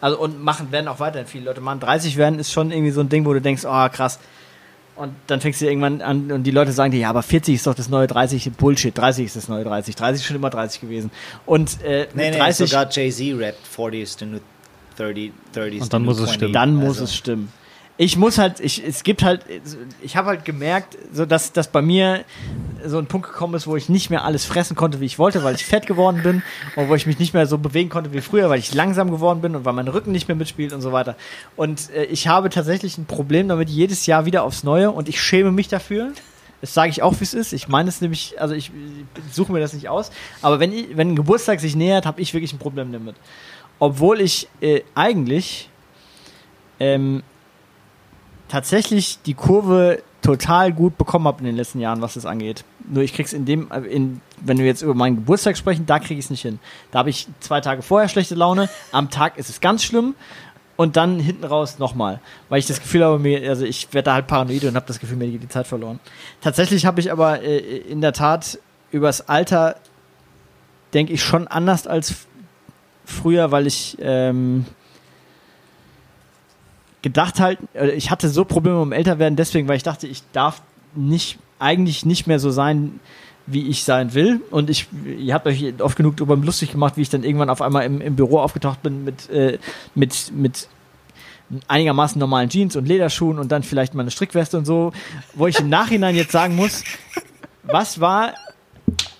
Also 0.00 0.18
und 0.18 0.42
machen 0.42 0.72
werden 0.72 0.88
auch 0.88 0.98
weiterhin 0.98 1.28
viele 1.28 1.44
Leute 1.44 1.60
machen. 1.60 1.78
30 1.80 2.16
werden 2.16 2.38
ist 2.38 2.50
schon 2.50 2.70
irgendwie 2.72 2.90
so 2.90 3.02
ein 3.02 3.10
Ding, 3.10 3.26
wo 3.26 3.34
du 3.34 3.40
denkst, 3.40 3.64
oh 3.66 3.88
krass. 3.90 4.18
Und 4.96 5.14
dann 5.28 5.40
fängst 5.40 5.60
du 5.62 5.66
irgendwann 5.66 6.02
an 6.02 6.30
und 6.30 6.42
die 6.42 6.50
Leute 6.50 6.72
sagen 6.72 6.90
dir, 6.90 6.98
ja, 7.00 7.10
aber 7.10 7.22
40 7.22 7.54
ist 7.54 7.66
doch 7.66 7.74
das 7.74 7.88
neue 7.88 8.06
30. 8.06 8.52
Bullshit. 8.52 8.96
30 8.96 9.24
ist 9.26 9.36
das 9.36 9.48
neue 9.48 9.64
30. 9.64 9.96
30 9.96 10.20
ist 10.20 10.26
schon 10.26 10.36
immer 10.36 10.50
30 10.50 10.80
gewesen. 10.82 11.10
Und 11.46 11.82
äh, 11.82 12.06
Nee, 12.14 12.24
mit 12.24 12.32
nee, 12.34 12.38
30 12.38 12.68
sogar 12.68 12.88
Jay-Z 12.90 13.38
rappt 13.40 13.66
40 13.66 14.02
is 14.02 14.16
the 14.18 14.26
new 14.26 14.38
30, 14.98 15.32
30 15.52 15.74
is 15.76 15.82
Und 15.84 15.92
dann 15.94 16.02
the 16.02 16.06
new 16.06 16.10
muss 16.10 16.18
es 16.18 16.24
20. 16.26 16.34
stimmen. 16.36 16.52
dann 16.52 16.74
muss 16.74 16.88
Also, 16.88 17.04
es 17.04 17.14
stimmen. 17.16 17.52
Ich 18.02 18.16
muss 18.16 18.38
halt, 18.38 18.60
ich, 18.60 18.82
es 18.82 19.02
gibt 19.02 19.22
halt, 19.22 19.44
ich 20.00 20.16
habe 20.16 20.28
halt 20.28 20.46
gemerkt, 20.46 20.96
so 21.12 21.26
dass, 21.26 21.52
dass 21.52 21.68
bei 21.68 21.82
mir 21.82 22.24
so 22.82 22.96
ein 22.96 23.04
Punkt 23.04 23.28
gekommen 23.28 23.52
ist, 23.52 23.66
wo 23.66 23.76
ich 23.76 23.90
nicht 23.90 24.08
mehr 24.08 24.24
alles 24.24 24.46
fressen 24.46 24.74
konnte, 24.74 25.00
wie 25.02 25.04
ich 25.04 25.18
wollte, 25.18 25.44
weil 25.44 25.54
ich 25.54 25.66
fett 25.66 25.86
geworden 25.86 26.22
bin 26.22 26.42
und 26.76 26.88
wo 26.88 26.94
ich 26.94 27.06
mich 27.06 27.18
nicht 27.18 27.34
mehr 27.34 27.46
so 27.46 27.58
bewegen 27.58 27.90
konnte 27.90 28.14
wie 28.14 28.22
früher, 28.22 28.48
weil 28.48 28.58
ich 28.58 28.72
langsam 28.72 29.10
geworden 29.10 29.42
bin 29.42 29.54
und 29.54 29.66
weil 29.66 29.74
mein 29.74 29.86
Rücken 29.86 30.12
nicht 30.12 30.28
mehr 30.28 30.34
mitspielt 30.34 30.72
und 30.72 30.80
so 30.80 30.92
weiter. 30.92 31.14
Und 31.56 31.90
äh, 31.90 32.04
ich 32.04 32.26
habe 32.26 32.48
tatsächlich 32.48 32.96
ein 32.96 33.04
Problem 33.04 33.48
damit 33.48 33.68
jedes 33.68 34.06
Jahr 34.06 34.24
wieder 34.24 34.44
aufs 34.44 34.64
Neue 34.64 34.90
und 34.90 35.06
ich 35.06 35.20
schäme 35.20 35.52
mich 35.52 35.68
dafür. 35.68 36.12
Das 36.62 36.72
sage 36.72 36.88
ich 36.88 37.02
auch, 37.02 37.20
wie 37.20 37.24
es 37.24 37.34
ist. 37.34 37.52
Ich 37.52 37.68
meine 37.68 37.90
es 37.90 38.00
nämlich, 38.00 38.40
also 38.40 38.54
ich, 38.54 38.70
ich 39.28 39.34
suche 39.34 39.52
mir 39.52 39.60
das 39.60 39.74
nicht 39.74 39.90
aus. 39.90 40.10
Aber 40.40 40.58
wenn, 40.58 40.72
ich, 40.72 40.96
wenn 40.96 41.10
ein 41.10 41.16
Geburtstag 41.16 41.60
sich 41.60 41.76
nähert, 41.76 42.06
habe 42.06 42.22
ich 42.22 42.32
wirklich 42.32 42.54
ein 42.54 42.58
Problem 42.58 42.92
damit. 42.92 43.16
Obwohl 43.78 44.22
ich 44.22 44.48
äh, 44.62 44.80
eigentlich 44.94 45.68
ähm, 46.78 47.22
tatsächlich 48.50 49.20
die 49.24 49.34
Kurve 49.34 50.02
total 50.22 50.72
gut 50.72 50.98
bekommen 50.98 51.26
habe 51.26 51.38
in 51.38 51.46
den 51.46 51.56
letzten 51.56 51.80
Jahren, 51.80 52.02
was 52.02 52.14
das 52.14 52.26
angeht. 52.26 52.64
Nur 52.88 53.02
ich 53.02 53.14
krieg's 53.14 53.32
in 53.32 53.46
dem, 53.46 53.70
äh, 53.70 53.80
in, 53.80 54.20
wenn 54.40 54.58
wir 54.58 54.66
jetzt 54.66 54.82
über 54.82 54.94
meinen 54.94 55.16
Geburtstag 55.16 55.56
sprechen, 55.56 55.86
da 55.86 55.98
kriege 55.98 56.18
ich 56.18 56.26
es 56.26 56.30
nicht 56.30 56.42
hin. 56.42 56.58
Da 56.90 56.98
habe 56.98 57.10
ich 57.10 57.28
zwei 57.40 57.60
Tage 57.60 57.82
vorher 57.82 58.08
schlechte 58.08 58.34
Laune, 58.34 58.68
am 58.92 59.08
Tag 59.10 59.38
ist 59.38 59.48
es 59.48 59.60
ganz 59.60 59.82
schlimm 59.82 60.14
und 60.76 60.96
dann 60.96 61.20
hinten 61.20 61.44
raus 61.44 61.78
nochmal, 61.78 62.20
weil 62.48 62.58
ich 62.58 62.66
das 62.66 62.80
Gefühl 62.80 63.04
habe, 63.04 63.18
mir, 63.18 63.48
also 63.48 63.64
ich 63.64 63.92
werde 63.94 64.06
da 64.06 64.14
halt 64.14 64.26
paranoid 64.26 64.64
und 64.64 64.74
habe 64.74 64.86
das 64.86 64.98
Gefühl, 64.98 65.16
mir 65.16 65.30
geht 65.30 65.42
die 65.42 65.48
Zeit 65.48 65.66
verloren. 65.66 66.00
Tatsächlich 66.40 66.84
habe 66.86 67.00
ich 67.00 67.12
aber 67.12 67.42
äh, 67.42 67.58
in 67.58 68.00
der 68.00 68.12
Tat 68.12 68.58
übers 68.90 69.28
Alter, 69.28 69.76
denke 70.92 71.12
ich, 71.12 71.22
schon 71.22 71.46
anders 71.48 71.86
als 71.86 72.26
früher, 73.04 73.52
weil 73.52 73.66
ich 73.66 73.96
ähm, 74.00 74.66
gedacht 77.02 77.40
halt, 77.40 77.58
äh, 77.74 77.90
ich 77.90 78.10
hatte 78.10 78.28
so 78.28 78.44
Probleme 78.44 78.80
um 78.80 78.92
älter 78.92 79.18
werden, 79.18 79.36
deswegen, 79.36 79.68
weil 79.68 79.76
ich 79.76 79.82
dachte, 79.82 80.06
ich 80.06 80.22
darf 80.32 80.62
nicht, 80.94 81.38
eigentlich 81.58 82.04
nicht 82.06 82.26
mehr 82.26 82.38
so 82.38 82.50
sein, 82.50 83.00
wie 83.46 83.68
ich 83.68 83.84
sein 83.84 84.14
will. 84.14 84.40
Und 84.50 84.70
ich, 84.70 84.86
ihr 85.18 85.34
habt 85.34 85.46
euch 85.46 85.74
oft 85.80 85.96
genug 85.96 86.16
darüber 86.16 86.36
lustig 86.36 86.72
gemacht, 86.72 86.96
wie 86.96 87.02
ich 87.02 87.10
dann 87.10 87.24
irgendwann 87.24 87.50
auf 87.50 87.62
einmal 87.62 87.84
im, 87.84 88.00
im 88.00 88.16
Büro 88.16 88.38
aufgetaucht 88.38 88.82
bin 88.82 89.04
mit, 89.04 89.28
äh, 89.30 89.58
mit, 89.94 90.32
mit 90.34 90.68
einigermaßen 91.66 92.18
normalen 92.18 92.48
Jeans 92.48 92.76
und 92.76 92.86
Lederschuhen 92.86 93.38
und 93.38 93.50
dann 93.50 93.62
vielleicht 93.62 93.94
mal 93.94 94.02
eine 94.02 94.10
Strickweste 94.10 94.56
und 94.56 94.66
so, 94.66 94.92
wo 95.34 95.46
ich 95.46 95.58
im 95.58 95.68
Nachhinein 95.68 96.14
jetzt 96.14 96.32
sagen 96.32 96.54
muss, 96.54 96.84
was 97.64 98.00
war 98.00 98.34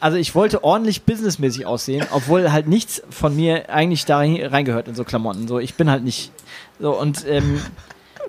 also 0.01 0.17
ich 0.17 0.35
wollte 0.35 0.65
ordentlich 0.65 1.03
businessmäßig 1.03 1.67
aussehen, 1.67 2.07
obwohl 2.11 2.51
halt 2.51 2.67
nichts 2.67 3.03
von 3.11 3.37
mir 3.37 3.71
eigentlich 3.71 4.07
da 4.07 4.19
reingehört 4.19 4.89
in 4.89 4.95
so 4.95 5.05
Klamotten. 5.05 5.47
So, 5.47 5.59
ich 5.59 5.75
bin 5.75 5.91
halt 5.91 6.05
nicht 6.05 6.33
so 6.81 6.99
und 6.99 7.27
ähm, 7.27 7.61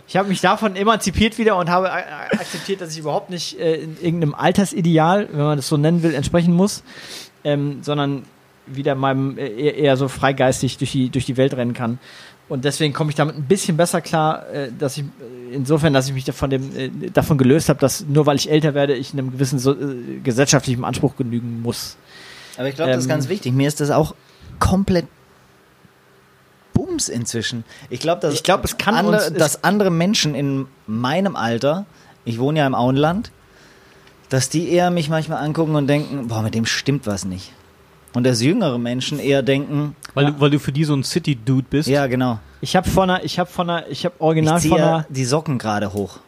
ich 0.07 0.17
habe 0.17 0.27
mich 0.27 0.41
davon 0.41 0.75
emanzipiert 0.75 1.37
wieder 1.37 1.55
und 1.57 1.69
habe 1.69 1.91
akzeptiert, 1.91 2.81
dass 2.81 2.91
ich 2.91 2.99
überhaupt 2.99 3.29
nicht 3.29 3.59
äh, 3.59 3.75
in 3.75 3.97
irgendeinem 4.01 4.33
Altersideal, 4.33 5.29
wenn 5.31 5.45
man 5.45 5.57
das 5.57 5.67
so 5.67 5.77
nennen 5.77 6.03
will, 6.03 6.13
entsprechen 6.13 6.53
muss, 6.53 6.83
ähm, 7.43 7.79
sondern 7.81 8.23
wieder 8.67 8.95
meinem 8.95 9.37
äh, 9.37 9.47
eher, 9.47 9.97
so 9.97 10.07
freigeistig 10.07 10.77
durch 10.77 10.91
die 10.91 11.09
durch 11.09 11.25
die 11.25 11.37
Welt 11.37 11.53
rennen 11.53 11.73
kann. 11.73 11.99
Und 12.49 12.65
deswegen 12.65 12.93
komme 12.93 13.09
ich 13.09 13.15
damit 13.15 13.37
ein 13.37 13.45
bisschen 13.45 13.77
besser 13.77 14.01
klar, 14.01 14.49
äh, 14.49 14.69
dass 14.77 14.97
ich 14.97 15.03
äh, 15.03 15.55
insofern, 15.55 15.93
dass 15.93 16.09
ich 16.09 16.13
mich 16.13 16.25
davon, 16.25 16.49
dem, 16.49 16.75
äh, 16.75 16.89
davon 17.09 17.37
gelöst 17.37 17.69
habe, 17.69 17.79
dass 17.79 18.05
nur 18.05 18.25
weil 18.25 18.35
ich 18.35 18.51
älter 18.51 18.73
werde, 18.73 18.93
ich 18.93 19.13
einem 19.13 19.31
gewissen 19.31 19.57
so, 19.59 19.71
äh, 19.71 20.19
gesellschaftlichen 20.21 20.83
Anspruch 20.83 21.15
genügen 21.15 21.61
muss. 21.61 21.95
Aber 22.57 22.67
ich 22.67 22.75
glaube, 22.75 22.91
das 22.91 22.99
ist 22.99 23.05
Ähm, 23.05 23.09
ganz 23.09 23.29
wichtig. 23.29 23.53
Mir 23.53 23.69
ist 23.69 23.79
das 23.79 23.91
auch 23.91 24.13
komplett 24.59 25.05
Bums 26.85 27.09
inzwischen. 27.09 27.63
Ich 27.89 27.99
glaube, 27.99 28.21
dass, 28.21 28.33
Ich 28.33 28.43
glaub, 28.43 28.63
es 28.65 28.77
kann 28.77 28.95
andere, 28.95 29.17
uns- 29.27 29.33
dass 29.37 29.63
andere 29.63 29.91
Menschen 29.91 30.33
in 30.35 30.65
meinem 30.87 31.35
Alter, 31.35 31.85
ich 32.25 32.39
wohne 32.39 32.59
ja 32.59 32.67
im 32.67 32.75
Auenland, 32.75 33.31
dass 34.29 34.49
die 34.49 34.69
eher 34.69 34.89
mich 34.91 35.09
manchmal 35.09 35.43
angucken 35.43 35.75
und 35.75 35.87
denken, 35.87 36.27
boah, 36.27 36.41
mit 36.41 36.55
dem 36.55 36.65
stimmt 36.65 37.05
was 37.05 37.25
nicht. 37.25 37.51
Und 38.13 38.23
dass 38.25 38.41
jüngere 38.41 38.77
Menschen 38.77 39.19
eher 39.19 39.41
denken, 39.41 39.95
Weil, 40.15 40.25
du, 40.27 40.39
weil 40.39 40.49
du 40.49 40.59
für 40.59 40.71
die 40.71 40.83
so 40.83 40.93
ein 40.93 41.03
City-Dude 41.03 41.67
bist. 41.69 41.87
ja, 41.87 42.07
genau. 42.07 42.39
Ich 42.61 42.75
habe 42.75 42.89
von 42.89 43.09
einer, 43.09 43.23
ich 43.23 43.39
habe 43.39 43.49
von 43.49 43.69
einer, 43.69 43.87
ich 43.89 44.05
habe 44.05 44.15
Ich 44.17 44.21
original 44.21 44.53
von 44.59 44.61
ziehe 44.61 44.75
einer, 44.75 45.05
die 45.09 45.25
Socken 45.25 45.57
gerade 45.57 45.93
hoch. 45.93 46.19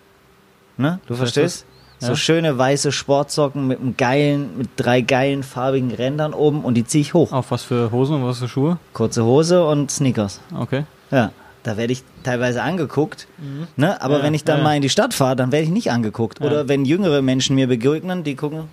Ne? 0.77 0.99
Du 1.07 1.15
verstehst? 1.15 1.65
Das? 2.03 2.07
So 2.07 2.13
Ja. 2.13 2.17
schöne 2.17 2.57
weiße 2.57 2.91
Sportsocken 2.91 3.67
mit 3.67 3.79
einem 3.79 3.97
geilen, 3.97 4.57
mit 4.57 4.69
drei 4.75 5.01
geilen 5.01 5.43
farbigen 5.43 5.91
Rändern 5.91 6.33
oben 6.33 6.63
und 6.63 6.75
die 6.75 6.85
ziehe 6.85 7.01
ich 7.01 7.13
hoch. 7.13 7.31
Auf 7.31 7.51
was 7.51 7.63
für 7.63 7.91
Hosen 7.91 8.15
und 8.17 8.25
was 8.25 8.39
für 8.39 8.47
Schuhe? 8.47 8.77
Kurze 8.93 9.23
Hose 9.25 9.65
und 9.65 9.89
Sneakers. 9.91 10.39
Okay. 10.57 10.83
Ja, 11.11 11.31
da 11.63 11.77
werde 11.77 11.93
ich 11.93 12.03
teilweise 12.23 12.61
angeguckt. 12.61 13.27
Ne? 13.75 14.01
Aber 14.01 14.17
Ja, 14.19 14.23
wenn 14.23 14.33
ich 14.33 14.43
dann 14.43 14.57
ja. 14.59 14.63
mal 14.63 14.75
in 14.75 14.81
die 14.81 14.89
Stadt 14.89 15.13
fahre, 15.13 15.35
dann 15.35 15.51
werde 15.51 15.65
ich 15.65 15.71
nicht 15.71 15.91
angeguckt. 15.91 16.39
Ja. 16.39 16.45
Oder 16.45 16.67
wenn 16.67 16.85
jüngere 16.85 17.21
Menschen 17.21 17.55
mir 17.55 17.67
begegnen, 17.67 18.23
die 18.23 18.35
gucken, 18.35 18.65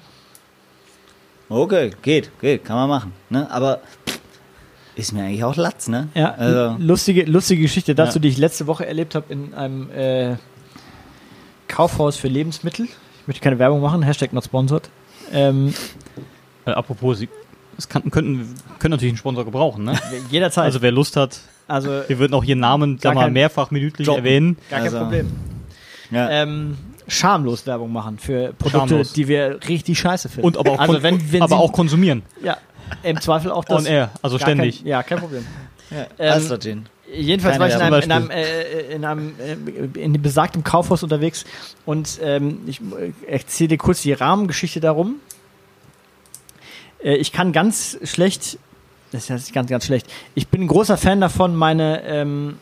okay, 1.49 1.91
geht, 2.03 2.31
geht, 2.41 2.65
kann 2.65 2.77
man 2.77 2.89
machen. 2.89 3.13
Ne? 3.29 3.51
Aber 3.51 3.81
ist 4.97 5.13
mir 5.13 5.23
eigentlich 5.25 5.45
auch 5.45 5.57
Latz, 5.57 5.89
ne? 5.89 6.09
ja, 6.15 6.33
Also, 6.35 6.77
lustige, 6.79 7.25
lustige 7.25 7.63
Geschichte 7.63 7.95
dazu, 7.95 8.19
Ja. 8.19 8.23
die 8.23 8.29
ich 8.29 8.39
letzte 8.39 8.67
Woche 8.67 8.87
erlebt 8.87 9.15
habe 9.15 9.33
in 9.33 9.55
einem 9.55 9.91
äh, 9.93 10.37
Kaufhaus 11.69 12.17
für 12.17 12.29
Lebensmittel. 12.29 12.89
Ich 13.21 13.27
möchte 13.27 13.43
keine 13.43 13.59
Werbung 13.59 13.81
machen, 13.81 14.03
Hashtag 14.03 14.33
not 14.33 14.45
sponsored. 14.45 14.89
Ähm, 15.33 15.73
Äh, 16.67 16.73
apropos, 16.73 17.19
sie 17.19 17.29
es 17.79 17.89
kann, 17.89 18.11
könnten, 18.11 18.55
können 18.79 18.91
natürlich 18.93 19.13
einen 19.13 19.17
Sponsor 19.19 19.45
gebrauchen, 19.47 19.85
ne? 19.85 19.99
jederzeit. 20.31 20.65
Also 20.65 20.83
wer 20.83 20.93
Lust 20.93 21.17
hat, 21.17 21.41
Also, 21.69 22.03
wir 22.07 22.19
würden 22.19 22.35
auch 22.35 22.45
hier 22.45 22.57
Namen 22.57 22.99
sag 23.01 23.15
mal 23.15 23.25
kein- 23.25 23.33
mehrfach 23.33 23.71
minütlich 23.71 24.07
Droppen. 24.07 24.25
erwähnen. 24.25 24.57
gar 24.69 24.81
kein 24.81 24.89
also- 24.89 24.99
Problem. 24.99 25.31
ja. 26.11 26.29
Ähm, 26.31 26.77
schamlos 27.09 27.67
Werbung 27.67 27.93
machen 27.93 28.19
für 28.19 28.53
Produkte, 28.53 28.89
Schamlos. 28.89 29.13
die 29.15 29.27
wir 29.29 29.59
richtig 29.69 29.99
scheiße 29.99 30.29
finden. 30.29 30.47
Und 30.47 30.59
aber 30.59 30.73
auch, 30.73 30.79
also 30.81 31.03
wenn, 31.03 31.33
wenn 31.33 31.43
aber 31.43 31.57
Sie, 31.57 31.63
auch 31.63 31.73
konsumieren. 31.73 32.23
ja, 32.45 32.59
im 33.03 33.21
Zweifel 33.21 33.51
auch 33.51 33.65
das. 33.65 33.79
On 33.79 33.87
air, 33.87 34.11
also 34.23 34.39
ständig. 34.39 34.79
Kein, 34.79 34.87
ja, 34.87 35.03
kein 35.03 35.19
Problem. 35.19 35.47
ja. 35.91 36.07
ähm, 36.19 36.33
Astra-Gin. 36.35 36.87
Jedenfalls 37.13 37.59
Keine 37.59 37.91
war 37.91 37.99
ich 37.99 38.05
in 38.05 38.13
einem, 38.13 38.31
in 38.31 38.31
einem, 38.31 38.31
äh, 38.31 38.95
in 38.95 39.05
einem 39.05 39.35
äh, 39.41 40.01
in 40.01 40.13
dem 40.13 40.23
besagtem 40.23 40.63
Kaufhaus 40.63 41.03
unterwegs 41.03 41.45
und 41.85 42.21
ähm, 42.23 42.61
ich 42.67 42.81
äh, 42.81 43.13
erzähle 43.27 43.69
dir 43.69 43.79
kurz 43.79 44.03
die 44.03 44.13
Rahmengeschichte 44.13 44.81
darum. 44.81 45.17
Äh, 47.03 47.17
ich 47.17 47.33
kann 47.33 47.53
ganz 47.53 47.99
schlecht, 48.05 48.59
das 49.13 49.29
ist 49.29 49.53
ganz, 49.53 49.71
ganz 49.71 49.87
schlecht. 49.87 50.07
Ich 50.35 50.49
bin 50.49 50.63
ein 50.63 50.69
großer 50.69 50.97
Fan 50.97 51.21
davon, 51.21 51.57
meine 51.57 52.03
ähm, 52.05 52.59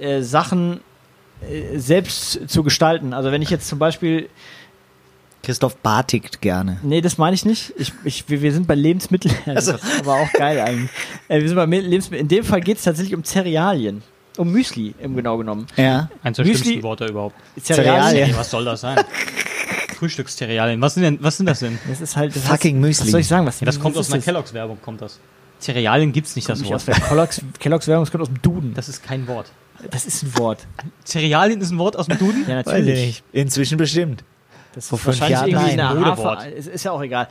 äh, 0.00 0.22
Sachen 0.22 0.80
äh, 1.48 1.78
selbst 1.78 2.48
zu 2.48 2.62
gestalten. 2.62 3.12
Also 3.12 3.32
wenn 3.32 3.42
ich 3.42 3.50
jetzt 3.50 3.66
zum 3.66 3.78
Beispiel 3.78 4.28
Christoph 5.50 5.76
bartigt 5.78 6.40
gerne. 6.40 6.78
Nee, 6.82 7.00
das 7.00 7.18
meine 7.18 7.34
ich 7.34 7.44
nicht. 7.44 7.72
Ich, 7.76 7.92
ich, 8.04 8.24
wir, 8.28 8.52
sind 8.52 8.66
bei 8.66 8.74
Lebensmitteln. 8.74 9.34
Also. 9.46 9.72
Das 9.72 9.82
ist 9.84 10.00
aber 10.00 10.14
auch 10.14 10.32
geil 10.32 10.58
eigentlich. 10.60 10.90
Äh, 11.28 11.40
wir 11.40 11.48
sind 11.48 11.56
bei 11.56 11.64
Mi- 11.66 11.80
Lebensmitteln. 11.80 12.22
In 12.22 12.28
dem 12.28 12.44
Fall 12.44 12.60
geht 12.60 12.78
es 12.78 12.84
tatsächlich 12.84 13.14
um 13.14 13.24
Cerealien. 13.24 14.02
Um 14.36 14.50
Müsli, 14.52 14.94
im 15.00 15.16
genau 15.16 15.36
genommen. 15.38 15.66
Ja. 15.76 16.08
Eins 16.22 16.36
der 16.36 16.46
Müsli- 16.46 16.56
schlimmsten 16.62 16.82
Worte 16.84 17.06
überhaupt. 17.06 17.34
Cerealien. 17.60 18.28
Ey, 18.30 18.36
was 18.36 18.50
soll 18.50 18.64
das 18.64 18.80
sein? 18.80 18.98
Frühstücksterrealien. 19.98 20.80
Was 20.80 20.94
sind 20.94 21.02
denn, 21.02 21.18
was 21.20 21.36
sind 21.36 21.46
das 21.46 21.60
denn? 21.60 21.78
Das 21.88 22.00
ist 22.00 22.16
halt. 22.16 22.34
Das 22.34 22.44
Fucking 22.44 22.76
heißt, 22.76 22.80
Müsli. 22.82 23.04
Was 23.06 23.10
soll 23.10 23.20
ich 23.20 23.28
sagen? 23.28 23.46
Was, 23.46 23.60
Ja, 23.60 23.66
das 23.66 23.78
kommt 23.80 23.96
aus 23.96 24.08
einer 24.08 24.16
das? 24.16 24.24
Kelloggs 24.24 24.54
Werbung, 24.54 24.78
kommt 24.80 25.02
das. 25.02 25.18
Cerealien 25.58 26.12
gibt's 26.12 26.36
nicht, 26.36 26.48
das 26.48 26.60
Nicht 26.60 26.70
Wort. 26.72 26.86
der 26.86 26.94
Kellogg's, 26.94 27.42
Kellogg's 27.58 27.86
Werbung, 27.86 28.04
das 28.04 28.10
kommt 28.12 28.22
aus 28.22 28.28
dem 28.28 28.40
Duden. 28.40 28.72
Das 28.74 28.88
ist 28.88 29.02
kein 29.02 29.26
Wort. 29.28 29.52
Das 29.90 30.06
ist 30.06 30.22
ein 30.22 30.38
Wort. 30.38 30.66
Cerealien 31.04 31.60
ist 31.60 31.70
ein 31.70 31.78
Wort 31.78 31.96
aus 31.96 32.06
dem 32.06 32.18
Duden? 32.18 32.44
Ja, 32.48 32.54
natürlich. 32.56 33.22
Inzwischen 33.32 33.76
bestimmt. 33.76 34.24
Das 34.74 34.84
ist 34.84 34.90
fünf 34.90 35.06
wahrscheinlich 35.06 35.52
Jahren 35.52 35.68
irgendwie 35.68 36.00
Modewort. 36.00 36.38
Hafer. 36.38 36.56
Es 36.56 36.66
ist 36.66 36.84
ja 36.84 36.92
auch 36.92 37.02
egal. 37.02 37.28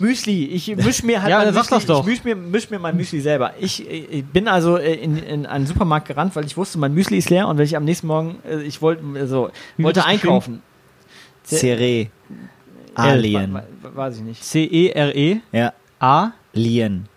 Müsli. 0.00 0.46
Ich 0.46 0.74
misch 0.76 1.02
mir 1.02 1.20
halt 1.20 1.30
Ja, 1.30 1.44
mein 1.44 1.54
Müsli, 1.54 1.86
doch. 1.86 2.00
Ich 2.00 2.06
misch 2.06 2.24
mir, 2.24 2.34
misch 2.34 2.70
mir 2.70 2.78
mein 2.78 2.96
Müsli 2.96 3.20
selber. 3.20 3.52
Ich, 3.60 3.88
äh, 3.88 3.98
ich 3.98 4.24
bin 4.24 4.48
also 4.48 4.76
äh, 4.76 4.94
in, 4.94 5.18
in 5.18 5.46
einen 5.46 5.66
Supermarkt 5.66 6.08
gerannt, 6.08 6.34
weil 6.36 6.44
ich 6.46 6.56
wusste, 6.56 6.78
mein 6.78 6.94
Müsli 6.94 7.18
ist 7.18 7.30
leer 7.30 7.48
und 7.48 7.58
wenn 7.58 7.64
ich 7.64 7.76
am 7.76 7.84
nächsten 7.84 8.06
Morgen, 8.06 8.38
äh, 8.48 8.62
ich 8.62 8.80
wollte 8.80 9.04
also, 9.14 9.50
wollte 9.76 10.00
das 10.00 10.08
einkaufen. 10.08 10.62
Cere. 11.44 12.08
Alien. 12.94 13.60
Weiß 13.82 14.16
ich 14.16 14.22
nicht. 14.22 14.42
C-E-R-E-A. 14.42 15.56
Ja. 15.56 16.32
Lien. 16.52 17.09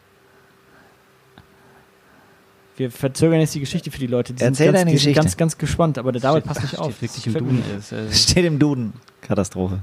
Wir 2.75 2.89
verzögern 2.91 3.39
jetzt 3.39 3.53
die 3.53 3.59
Geschichte 3.59 3.91
für 3.91 3.99
die 3.99 4.07
Leute. 4.07 4.33
Die 4.33 4.41
Erzähl 4.43 4.55
sind, 4.55 4.65
ganz, 4.73 4.77
deine 4.79 4.91
die 4.91 4.97
sind 4.97 5.03
Geschichte. 5.11 5.21
ganz, 5.21 5.37
ganz 5.37 5.57
gespannt, 5.57 5.97
aber 5.97 6.11
der 6.11 6.21
David 6.21 6.43
passt 6.45 6.61
nicht 6.63 6.77
auf. 6.79 6.93
Steht 6.95 7.01
wirklich 7.01 7.27
im 7.27 7.33
Duden 7.33 7.63
ist. 7.77 7.91
Äh, 7.91 8.11
Steht 8.13 8.45
im 8.45 8.59
Duden. 8.59 8.93
Katastrophe. 9.21 9.79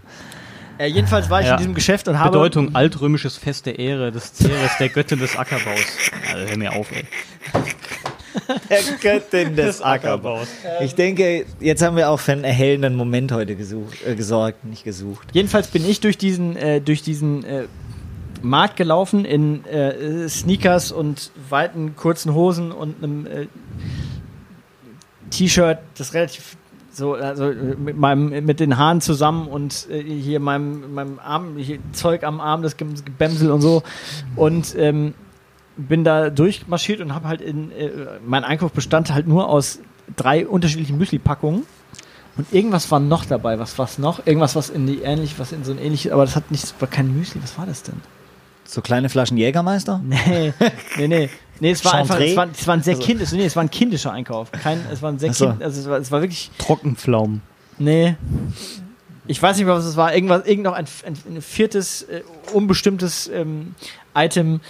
Äh, 0.79 0.87
jedenfalls 0.87 1.29
war 1.31 1.41
ich 1.41 1.47
Ja. 1.47 1.53
in 1.53 1.59
diesem 1.59 1.75
Geschäft 1.75 2.09
und 2.09 2.19
habe. 2.19 2.31
Bedeutung 2.31 2.75
altrömisches 2.75 3.37
Fest 3.37 3.67
der 3.67 3.79
Ehre 3.79 4.11
des 4.11 4.35
Ceres, 4.35 4.71
der 4.81 4.89
Göttin 4.89 5.19
des 5.19 5.37
Ackerbaus. 5.37 5.79
Also, 6.33 6.49
hör 6.49 6.57
mir 6.57 6.73
auf, 6.73 6.91
ey. 6.93 7.05
Der 8.71 8.79
Göttin 9.01 9.57
des 9.57 9.83
Ackerbaus. 9.83 10.47
Ich 10.83 10.95
denke, 10.95 11.47
jetzt 11.59 11.83
haben 11.83 11.97
wir 11.97 12.11
auch 12.11 12.21
für 12.21 12.33
einen 12.33 12.45
erhellenden 12.45 12.95
Moment 12.95 13.33
heute 13.33 13.57
gesucht, 13.57 13.99
äh, 14.07 14.15
gesorgt, 14.15 14.65
nicht 14.65 14.85
gesucht. 14.85 15.27
Jedenfalls 15.33 15.67
bin 15.69 15.89
ich 15.89 15.99
durch 16.01 16.17
diesen, 16.17 16.57
äh, 16.57 16.81
durch 16.81 17.03
diesen 17.03 17.45
äh, 17.45 17.65
Markt 18.43 18.77
gelaufen 18.77 19.25
in 19.25 19.65
äh, 19.67 20.29
Sneakers 20.29 20.93
und 20.93 21.31
weiten 21.49 21.97
kurzen 21.97 22.35
Hosen 22.35 22.73
und 22.73 23.03
einem 23.03 23.27
äh, 23.27 23.47
T-Shirt, 25.31 25.79
das 25.97 26.15
relativ 26.15 26.57
so 26.93 27.15
also 27.15 27.53
mit 27.79 27.97
meinem 27.97 28.45
mit 28.45 28.59
den 28.59 28.77
Haaren 28.77 29.01
zusammen 29.01 29.47
und 29.47 29.87
äh, 29.91 30.03
hier 30.03 30.41
meinem 30.41 30.93
meinem 30.93 31.19
Arm 31.21 31.57
Zeug 31.93 32.25
am 32.25 32.41
Arm 32.41 32.63
das 32.63 32.77
Ge- 32.77 32.89
Gebämsel 33.05 33.53
und 33.53 33.61
so 33.61 33.85
und 34.35 34.75
ähm, 34.77 35.15
bin 35.77 36.03
da 36.03 36.31
durchmarschiert 36.31 37.01
und 37.01 37.15
habe 37.15 37.29
halt 37.29 37.41
in 37.41 37.71
äh, 37.71 37.91
mein 38.27 38.43
Einkauf 38.43 38.73
bestand 38.73 39.15
halt 39.15 39.29
nur 39.29 39.49
aus 39.49 39.79
drei 40.17 40.47
unterschiedlichen 40.49 40.99
Müsli-Packungen 40.99 41.63
und 42.37 42.53
irgendwas 42.53 42.91
war 42.91 42.99
noch 42.99 43.25
dabei. 43.25 43.61
Was 43.61 43.79
war's 43.79 43.99
noch? 43.99 44.27
Irgendwas, 44.27 44.57
was 44.57 44.69
in 44.69 44.87
die 44.89 45.03
ähnlich, 45.03 45.39
was 45.39 45.53
in 45.53 45.63
so 45.63 45.71
ein 45.71 45.79
ähnliches, 45.79 46.11
aber 46.11 46.25
das 46.25 46.35
hat 46.35 46.51
nicht, 46.51 46.75
war 46.81 46.89
kein 46.89 47.17
Müsli. 47.17 47.41
Was 47.41 47.57
war 47.57 47.67
das 47.67 47.85
denn? 47.85 48.01
So 48.71 48.83
kleine 48.83 49.09
Flaschen 49.09 49.37
Jägermeister? 49.37 50.01
Nee, 50.05 50.53
nee, 50.97 51.09
nee. 51.09 51.31
Nee, 51.59 51.73
es 51.73 51.85
war 51.85 51.95
einfach, 51.95 52.15
Chantre? 52.15 52.31
es 52.31 52.37
war, 52.37 52.49
es 52.53 52.67
war 52.69 52.75
ein 52.77 52.83
sehr 52.85 52.95
Also- 52.95 53.05
kindisch, 53.07 53.33
nee, 53.33 53.45
es 53.45 53.57
war 53.57 53.65
ein 53.65 53.71
kindischer 53.71 54.13
Einkauf. 54.13 54.53
Kein, 54.53 54.81
es 54.93 55.03
war 55.03 55.11
ein 55.11 55.19
sehr 55.19 55.33
so. 55.35 55.49
kind, 55.49 55.63
also 55.63 55.81
es 55.81 55.89
war, 55.89 55.99
es 55.99 56.11
war 56.13 56.21
wirklich, 56.21 56.51
Trockenpflaumen. 56.59 57.43
nee. 57.79 58.17
Ich 59.27 59.41
weiß 59.41 59.57
nicht 59.59 59.67
mehr, 59.67 59.75
was 59.77 59.85
es 59.85 59.97
war. 59.97 60.13
Irgendwas, 60.15 60.45
irgend 60.47 60.65
noch 60.65 60.73
ein, 60.73 60.87
ein, 61.07 61.17
ein 61.37 61.43
viertes, 61.43 62.03
äh, 62.03 62.23
unbestimmtes 62.53 63.29
ähm, 63.33 63.75
Item. 64.15 64.61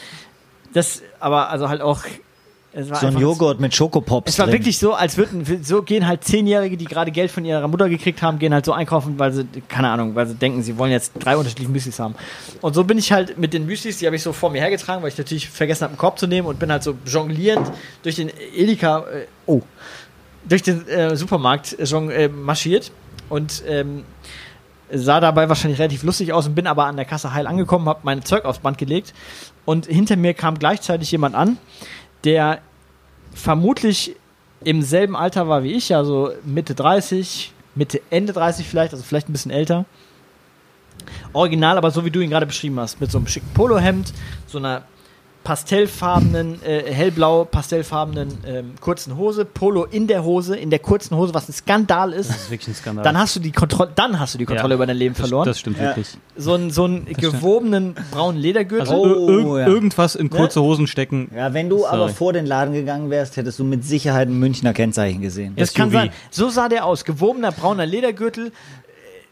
Das, 0.75 1.01
aber 1.19 1.49
also 1.49 1.69
halt 1.71 1.81
auch, 1.81 2.03
So 2.73 3.07
ein 3.07 3.19
Joghurt 3.19 3.59
mit 3.59 3.75
Schokopops 3.75 4.31
Es 4.31 4.39
war 4.39 4.47
drin. 4.47 4.55
wirklich 4.55 4.79
so, 4.79 4.95
als 4.95 5.17
würden, 5.17 5.65
so 5.65 5.83
gehen 5.83 6.07
halt 6.07 6.23
Zehnjährige, 6.23 6.77
die 6.77 6.85
gerade 6.85 7.11
Geld 7.11 7.33
von 7.33 7.45
ihrer 7.45 7.67
Mutter 7.67 7.89
gekriegt 7.89 8.23
haben, 8.23 8.39
gehen 8.39 8.55
halt 8.55 8.65
so 8.65 8.73
einkaufen, 8.73 9.19
weil 9.19 9.33
sie, 9.33 9.45
keine 9.69 9.91
Ahnung, 9.91 10.15
weil 10.15 10.29
sie 10.29 10.35
denken, 10.37 10.63
sie 10.63 10.79
wollen 10.79 10.93
jetzt 10.93 11.13
drei 11.19 11.37
unterschiedliche 11.37 11.69
Müslis 11.71 11.99
haben. 11.99 12.15
Und 12.61 12.75
so 12.75 12.85
bin 12.85 12.97
ich 12.97 13.11
halt 13.11 13.39
mit 13.39 13.55
den 13.55 13.67
Müslis, 13.67 13.99
die 13.99 14.07
habe 14.07 14.15
ich 14.15 14.23
so 14.23 14.33
vor 14.33 14.51
mir 14.51 14.61
hergetragen, 14.61 15.03
weil 15.03 15.09
ich 15.11 15.19
natürlich 15.19 15.49
vergessen 15.49 15.83
habe, 15.83 15.93
einen 15.93 15.99
Korb 15.99 16.17
zu 16.21 16.29
nehmen 16.29 16.47
und 16.47 16.61
bin 16.61 16.71
halt 16.71 16.85
so 16.85 16.95
jonglierend 17.05 17.73
durch 18.05 18.15
den 18.15 18.31
Edeka, 18.55 19.01
äh, 19.01 19.27
oh, 19.47 19.63
durch 20.49 20.63
den 20.63 20.87
äh, 20.87 21.17
Supermarkt 21.17 21.77
äh, 21.77 21.83
jong, 21.85 22.11
äh, 22.11 22.29
marschiert 22.29 22.93
und 23.29 23.65
ähm, 23.67 24.05
sah 24.93 25.21
dabei 25.21 25.49
wahrscheinlich 25.49 25.81
relativ 25.81 26.05
lustig 26.05 26.33
aus 26.33 26.47
und 26.47 26.55
bin 26.55 26.69
aber 26.69 26.85
an 26.85 26.97
der 26.97 27.05
Kasse 27.05 27.33
heil 27.33 27.49
angekommen, 27.49 27.89
habe 27.89 28.01
mein 28.05 28.25
Zeug 28.25 28.45
aufs 28.45 28.61
Band 28.61 28.79
gelegt 28.79 29.13
und 29.65 29.87
hinter 29.87 30.17
mir 30.17 30.35
kam 30.35 30.59
gleichzeitig 30.59 31.11
jemand 31.11 31.35
an, 31.35 31.59
der 32.25 32.61
vermutlich 33.35 34.17
im 34.63 34.83
selben 34.83 35.17
Alter 35.17 35.49
war 35.49 35.63
wie 35.63 35.73
ich, 35.73 35.95
also 35.95 36.33
Mitte 36.45 36.75
30, 36.75 37.53
Mitte, 37.75 38.01
Ende 38.11 38.33
30 38.33 38.67
vielleicht, 38.67 38.93
also 38.93 39.05
vielleicht 39.05 39.29
ein 39.29 39.33
bisschen 39.33 39.51
älter. 39.51 39.87
Original, 41.33 41.79
aber 41.79 41.91
so 41.91 42.05
wie 42.05 42.11
du 42.11 42.21
ihn 42.21 42.31
gerade 42.31 42.47
beschrieben 42.47 42.79
hast, 42.79 43.01
mit 43.01 43.11
so 43.11 43.19
einem 43.19 43.27
schicken 43.27 43.49
Polohemd, 43.55 44.13
so 44.47 44.59
einer 44.59 44.83
pastellfarbenen, 45.45 46.63
äh, 46.63 46.83
hellblau 46.93 47.45
pastellfarbenen 47.45 48.29
ähm, 48.47 48.73
kurzen 48.81 49.17
Hose, 49.17 49.45
Polo 49.45 49.85
in 49.85 50.07
der 50.07 50.23
Hose, 50.25 50.57
in 50.57 50.71
der 50.71 50.79
kurzen 50.79 51.17
Hose, 51.17 51.33
was 51.35 51.49
ein 51.49 51.53
Skandal 51.53 52.13
ist. 52.13 52.29
Das 52.31 52.37
ist 52.37 52.51
wirklich 52.51 52.69
ein 52.69 52.75
Skandal. 52.75 53.05
Dann 53.05 53.19
hast 53.19 53.37
du 53.37 53.41
die 53.41 53.53
Kontrolle, 53.53 53.91
dann 53.95 54.19
hast 54.21 54.35
du 54.35 54.39
die 54.39 54.45
Kontrolle 54.45 54.73
Ja, 54.73 54.77
über 54.77 54.87
dein 54.87 54.97
Leben 54.97 55.15
das, 55.15 55.21
verloren. 55.21 55.47
Das 55.47 55.59
stimmt 55.59 55.79
Ja. 55.79 55.85
wirklich. 55.85 56.09
so 56.37 56.55
einen 56.55 56.71
so 56.71 56.87
stimmt. 56.87 57.19
gewobenen 57.19 57.95
braunen 58.11 58.41
Ledergürtel. 58.41 58.89
Also 58.89 59.01
Oh, 59.03 59.59
ja. 59.59 59.67
irgendwas 59.67 60.15
in 60.15 60.31
kurze 60.31 60.61
Hosen 60.63 60.87
stecken. 60.87 61.31
Ja, 61.35 61.53
wenn 61.55 61.69
du 61.69 61.79
Sorry. 61.79 61.91
aber 61.95 62.09
vor 62.11 62.33
den 62.33 62.47
Laden 62.47 62.75
gegangen 62.75 63.11
wärst, 63.11 63.37
hättest 63.37 63.59
du 63.59 63.65
mit 63.65 63.85
Sicherheit 63.85 64.29
ein 64.29 64.39
Münchner 64.39 64.73
Kennzeichen 64.73 65.21
gesehen. 65.23 65.55
Das 65.57 65.73
kann 65.75 65.89
SUV. 65.91 65.95
sein. 66.01 66.11
So 66.31 66.49
sah 66.51 66.69
der 66.69 66.85
aus. 66.85 67.05
Gewobener 67.05 67.53
brauner 67.53 67.87
Ledergürtel. 67.87 68.53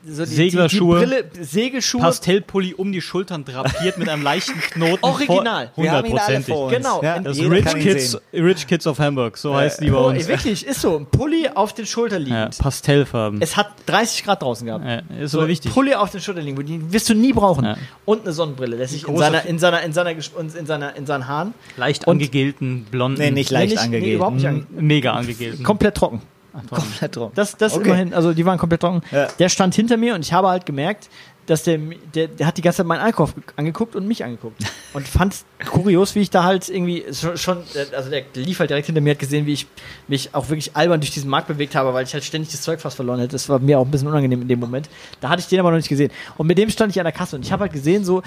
Äh, 0.08 0.12
So 0.12 0.24
die, 0.24 0.30
Seglerschuhe. 0.30 1.00
Die, 1.00 1.04
die 1.06 1.10
Brille, 1.10 1.44
Segelschuhe. 1.44 2.00
Pastellpulli 2.00 2.74
um 2.74 2.92
die 2.92 3.00
Schultern 3.00 3.44
drapiert 3.44 3.98
mit 3.98 4.08
einem 4.08 4.22
leichten 4.22 4.58
Knoten. 4.60 5.04
Original. 5.04 5.70
Hundertprozentig. 5.76 6.54
Genau. 6.70 7.02
Ja, 7.02 7.18
Das 7.18 7.38
Rich 7.38 7.64
Kids, 7.74 8.10
sehen. 8.32 8.44
Rich 8.44 8.66
Kids 8.66 8.86
of 8.86 8.98
Hamburg, 8.98 9.36
so 9.36 9.54
heißt 9.54 9.80
die 9.80 9.90
bei 9.90 9.96
Oh, 9.98 10.08
uns. 10.08 10.26
wirklich, 10.28 10.66
ist 10.66 10.80
so. 10.80 10.96
Ein 10.98 11.06
Pulli 11.06 11.48
auf 11.54 11.72
den 11.72 11.86
Schultern 11.86 12.26
Ja, 12.26 12.38
liegend. 12.44 12.58
Pastellfarben. 12.58 13.40
Es 13.42 13.56
hat 13.56 13.68
30 13.86 14.24
Grad 14.24 14.42
draußen 14.42 14.66
gehabt. 14.66 14.84
Ja, 14.84 15.02
ist 15.22 15.32
So 15.32 15.38
aber 15.38 15.46
ein 15.46 15.50
wichtig. 15.50 15.72
Pulli 15.72 15.94
auf 15.94 16.10
den 16.10 16.20
Schultern 16.20 16.44
liegen, 16.44 16.64
die 16.66 16.92
wirst 16.92 17.08
du 17.08 17.14
nie 17.14 17.32
brauchen. 17.32 17.64
Ja. 17.64 17.76
Und 18.04 18.22
eine 18.22 18.32
Sonnenbrille, 18.32 18.76
der 18.76 18.88
sich 18.88 19.06
in 19.06 19.16
seiner, 19.16 19.44
in 19.46 19.58
seiner, 19.58 19.82
in 19.82 19.92
seiner, 19.92 20.10
in 20.10 20.66
seiner, 20.66 20.96
in 20.96 21.06
seinen 21.06 21.26
Haaren 21.28 21.54
Leicht 21.76 22.06
Und- 22.06 22.12
angegelten, 22.14 22.86
blonden. 22.90 23.20
Nee, 23.20 23.30
nicht 23.30 23.50
leicht 23.50 23.70
nicht- 23.72 23.78
nee, 23.80 23.84
angegeben. 23.84 24.14
überhaupt 24.16 24.36
nicht 24.36 24.44
m- 24.46 24.66
Mega 24.78 25.12
angegelten. 25.12 25.64
komplett 25.64 25.94
trocken. 25.94 26.22
Komplett 26.70 27.16
drum. 27.16 27.30
Das, 27.34 27.56
das 27.56 27.74
Okay. 27.74 27.84
immerhin, 27.88 28.14
also 28.14 28.32
die 28.32 28.44
waren 28.46 28.58
komplett 28.58 28.80
trocken. 28.80 29.02
Ja. 29.12 29.28
Der 29.38 29.48
stand 29.48 29.74
hinter 29.74 29.96
mir 29.96 30.14
und 30.14 30.24
ich 30.24 30.32
habe 30.32 30.48
halt 30.48 30.66
gemerkt, 30.66 31.08
dass 31.46 31.62
der, 31.62 31.78
der, 32.14 32.28
der 32.28 32.46
hat 32.46 32.58
die 32.58 32.62
ganze 32.62 32.78
Zeit 32.78 32.86
meinen 32.86 33.00
Einkauf 33.00 33.34
ge- 33.34 33.42
angeguckt 33.56 33.96
und 33.96 34.06
mich 34.06 34.22
angeguckt. 34.24 34.62
Und 34.94 35.06
fand 35.06 35.34
kurios, 35.70 36.14
wie 36.14 36.20
ich 36.20 36.30
da 36.30 36.44
halt 36.44 36.66
irgendwie 36.70 37.04
schon, 37.12 37.36
schon, 37.36 37.58
also 37.94 38.08
der 38.08 38.22
lief 38.34 38.58
halt 38.58 38.70
direkt 38.70 38.86
hinter 38.86 39.02
mir, 39.02 39.10
hat 39.10 39.18
gesehen, 39.18 39.44
wie 39.44 39.52
ich 39.52 39.66
mich 40.08 40.34
auch 40.34 40.48
wirklich 40.48 40.74
albern 40.74 40.98
durch 41.00 41.10
diesen 41.10 41.28
Markt 41.28 41.46
bewegt 41.46 41.74
habe, 41.74 41.92
weil 41.92 42.04
ich 42.04 42.14
halt 42.14 42.24
ständig 42.24 42.50
das 42.50 42.62
Zeug 42.62 42.80
fast 42.80 42.96
verloren 42.96 43.20
hätte. 43.20 43.32
Das 43.32 43.50
war 43.50 43.58
mir 43.58 43.78
auch 43.78 43.84
ein 43.84 43.90
bisschen 43.90 44.08
unangenehm 44.08 44.40
in 44.40 44.48
dem 44.48 44.58
Moment. 44.60 44.88
Da 45.20 45.28
hatte 45.28 45.40
ich 45.40 45.46
den 45.48 45.60
aber 45.60 45.70
noch 45.70 45.76
nicht 45.76 45.90
gesehen. 45.90 46.10
Und 46.38 46.46
mit 46.46 46.56
dem 46.56 46.70
stand 46.70 46.90
ich 46.92 46.98
an 46.98 47.04
der 47.04 47.12
Kasse 47.12 47.36
und 47.36 47.44
ich 47.44 47.52
habe 47.52 47.64
halt 47.64 47.72
gesehen, 47.74 48.02
so 48.02 48.22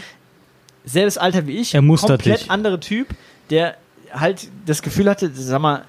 selbes 0.85 1.17
Alter 1.17 1.47
wie 1.47 1.57
ich, 1.57 1.73
Er 1.73 1.81
komplett 1.81 2.25
dich. 2.25 2.51
andere 2.51 2.79
Typ, 2.79 3.07
der 3.49 3.75
halt 4.13 4.47
das 4.67 4.83
Gefühl 4.83 5.09
hatte, 5.09 5.31
sag 5.33 5.59
mal, 5.61 5.85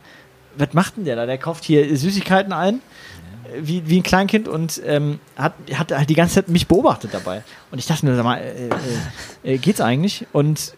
was 0.57 0.73
macht 0.73 0.97
denn 0.97 1.05
der 1.05 1.17
da? 1.17 1.27
Der 1.27 1.39
kauft 1.39 1.65
hier 1.65 1.97
Süßigkeiten 1.97 2.53
ein, 2.53 2.81
wie, 3.61 3.89
wie 3.89 3.99
ein 3.99 4.03
Kleinkind 4.03 4.49
und 4.49 4.81
ähm, 4.87 5.19
hat, 5.37 5.55
hat 5.75 5.93
halt 5.93 6.09
die 6.11 6.15
ganze 6.15 6.37
Zeit 6.37 6.49
mich 6.49 6.67
beobachtet 6.67 7.13
dabei. 7.13 7.43
Und 7.71 7.79
ich 7.79 7.87
dachte 7.87 8.07
mir, 8.07 8.15
sag 8.17 8.25
mal, 8.25 8.39
äh, 8.39 8.69
äh, 9.49 9.55
äh, 9.55 9.59
geht's 9.59 9.81
eigentlich? 9.81 10.27
Und 10.33 10.75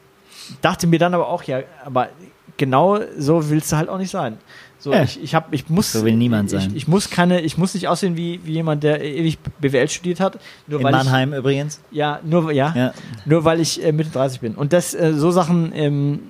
dachte 0.60 0.86
mir 0.86 0.98
dann 0.98 1.14
aber 1.14 1.28
auch, 1.28 1.42
ja, 1.44 1.60
aber 1.84 2.09
genau 2.56 3.01
so 3.18 3.48
willst 3.51 3.70
du 3.72 3.76
halt 3.76 3.88
auch 3.88 3.98
nicht 3.98 4.10
sein. 4.10 4.38
So, 4.78 4.92
Ja. 4.92 5.02
ich, 5.02 5.22
ich, 5.22 5.34
hab, 5.34 5.52
ich 5.55 5.68
muss. 5.70 5.92
So 5.92 6.05
will 6.05 6.14
niemand 6.16 6.52
ich, 6.52 6.60
sein. 6.60 6.72
Ich, 6.74 6.86
muss 6.86 7.09
keine, 7.09 7.40
ich 7.40 7.56
muss 7.56 7.72
nicht 7.74 7.88
aussehen 7.88 8.16
wie, 8.18 8.40
wie 8.44 8.52
jemand, 8.52 8.82
der 8.82 9.02
ewig 9.02 9.38
BWL 9.60 9.88
studiert 9.88 10.20
hat. 10.20 10.38
Nur 10.66 10.80
In 10.80 10.84
weil 10.84 10.92
Mannheim 10.92 11.32
übrigens. 11.32 11.80
Ich, 11.90 11.96
ja, 11.96 12.20
nur, 12.22 12.52
ja, 12.52 12.72
Ja. 12.76 12.92
nur 13.24 13.44
weil 13.44 13.60
ich 13.60 13.82
äh, 13.82 13.92
Mitte 13.92 14.10
30 14.10 14.40
bin. 14.40 14.55
Und 14.55 14.72
das, 14.74 14.92
äh, 14.94 15.14
so 15.14 15.30
Sachen 15.30 15.72
ähm, 15.74 16.20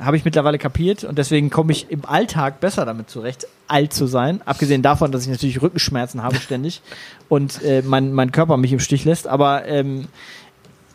habe 0.00 0.16
ich 0.16 0.24
mittlerweile 0.24 0.58
kapiert 0.58 1.04
und 1.04 1.18
deswegen 1.18 1.50
komme 1.50 1.72
ich 1.72 1.90
im 1.90 2.04
Alltag 2.04 2.60
besser 2.60 2.84
damit 2.84 3.10
zurecht, 3.10 3.46
alt 3.68 3.92
zu 3.92 4.06
sein. 4.06 4.40
Abgesehen 4.44 4.82
davon, 4.82 5.12
dass 5.12 5.22
ich 5.22 5.28
natürlich 5.28 5.62
Rückenschmerzen 5.62 6.22
habe 6.22 6.36
ständig 6.36 6.82
und 7.28 7.62
äh, 7.62 7.82
mein, 7.82 8.12
mein 8.12 8.32
Körper 8.32 8.56
mich 8.56 8.72
im 8.72 8.80
Stich 8.80 9.04
lässt. 9.04 9.26
Aber 9.26 9.66
ähm, 9.66 10.08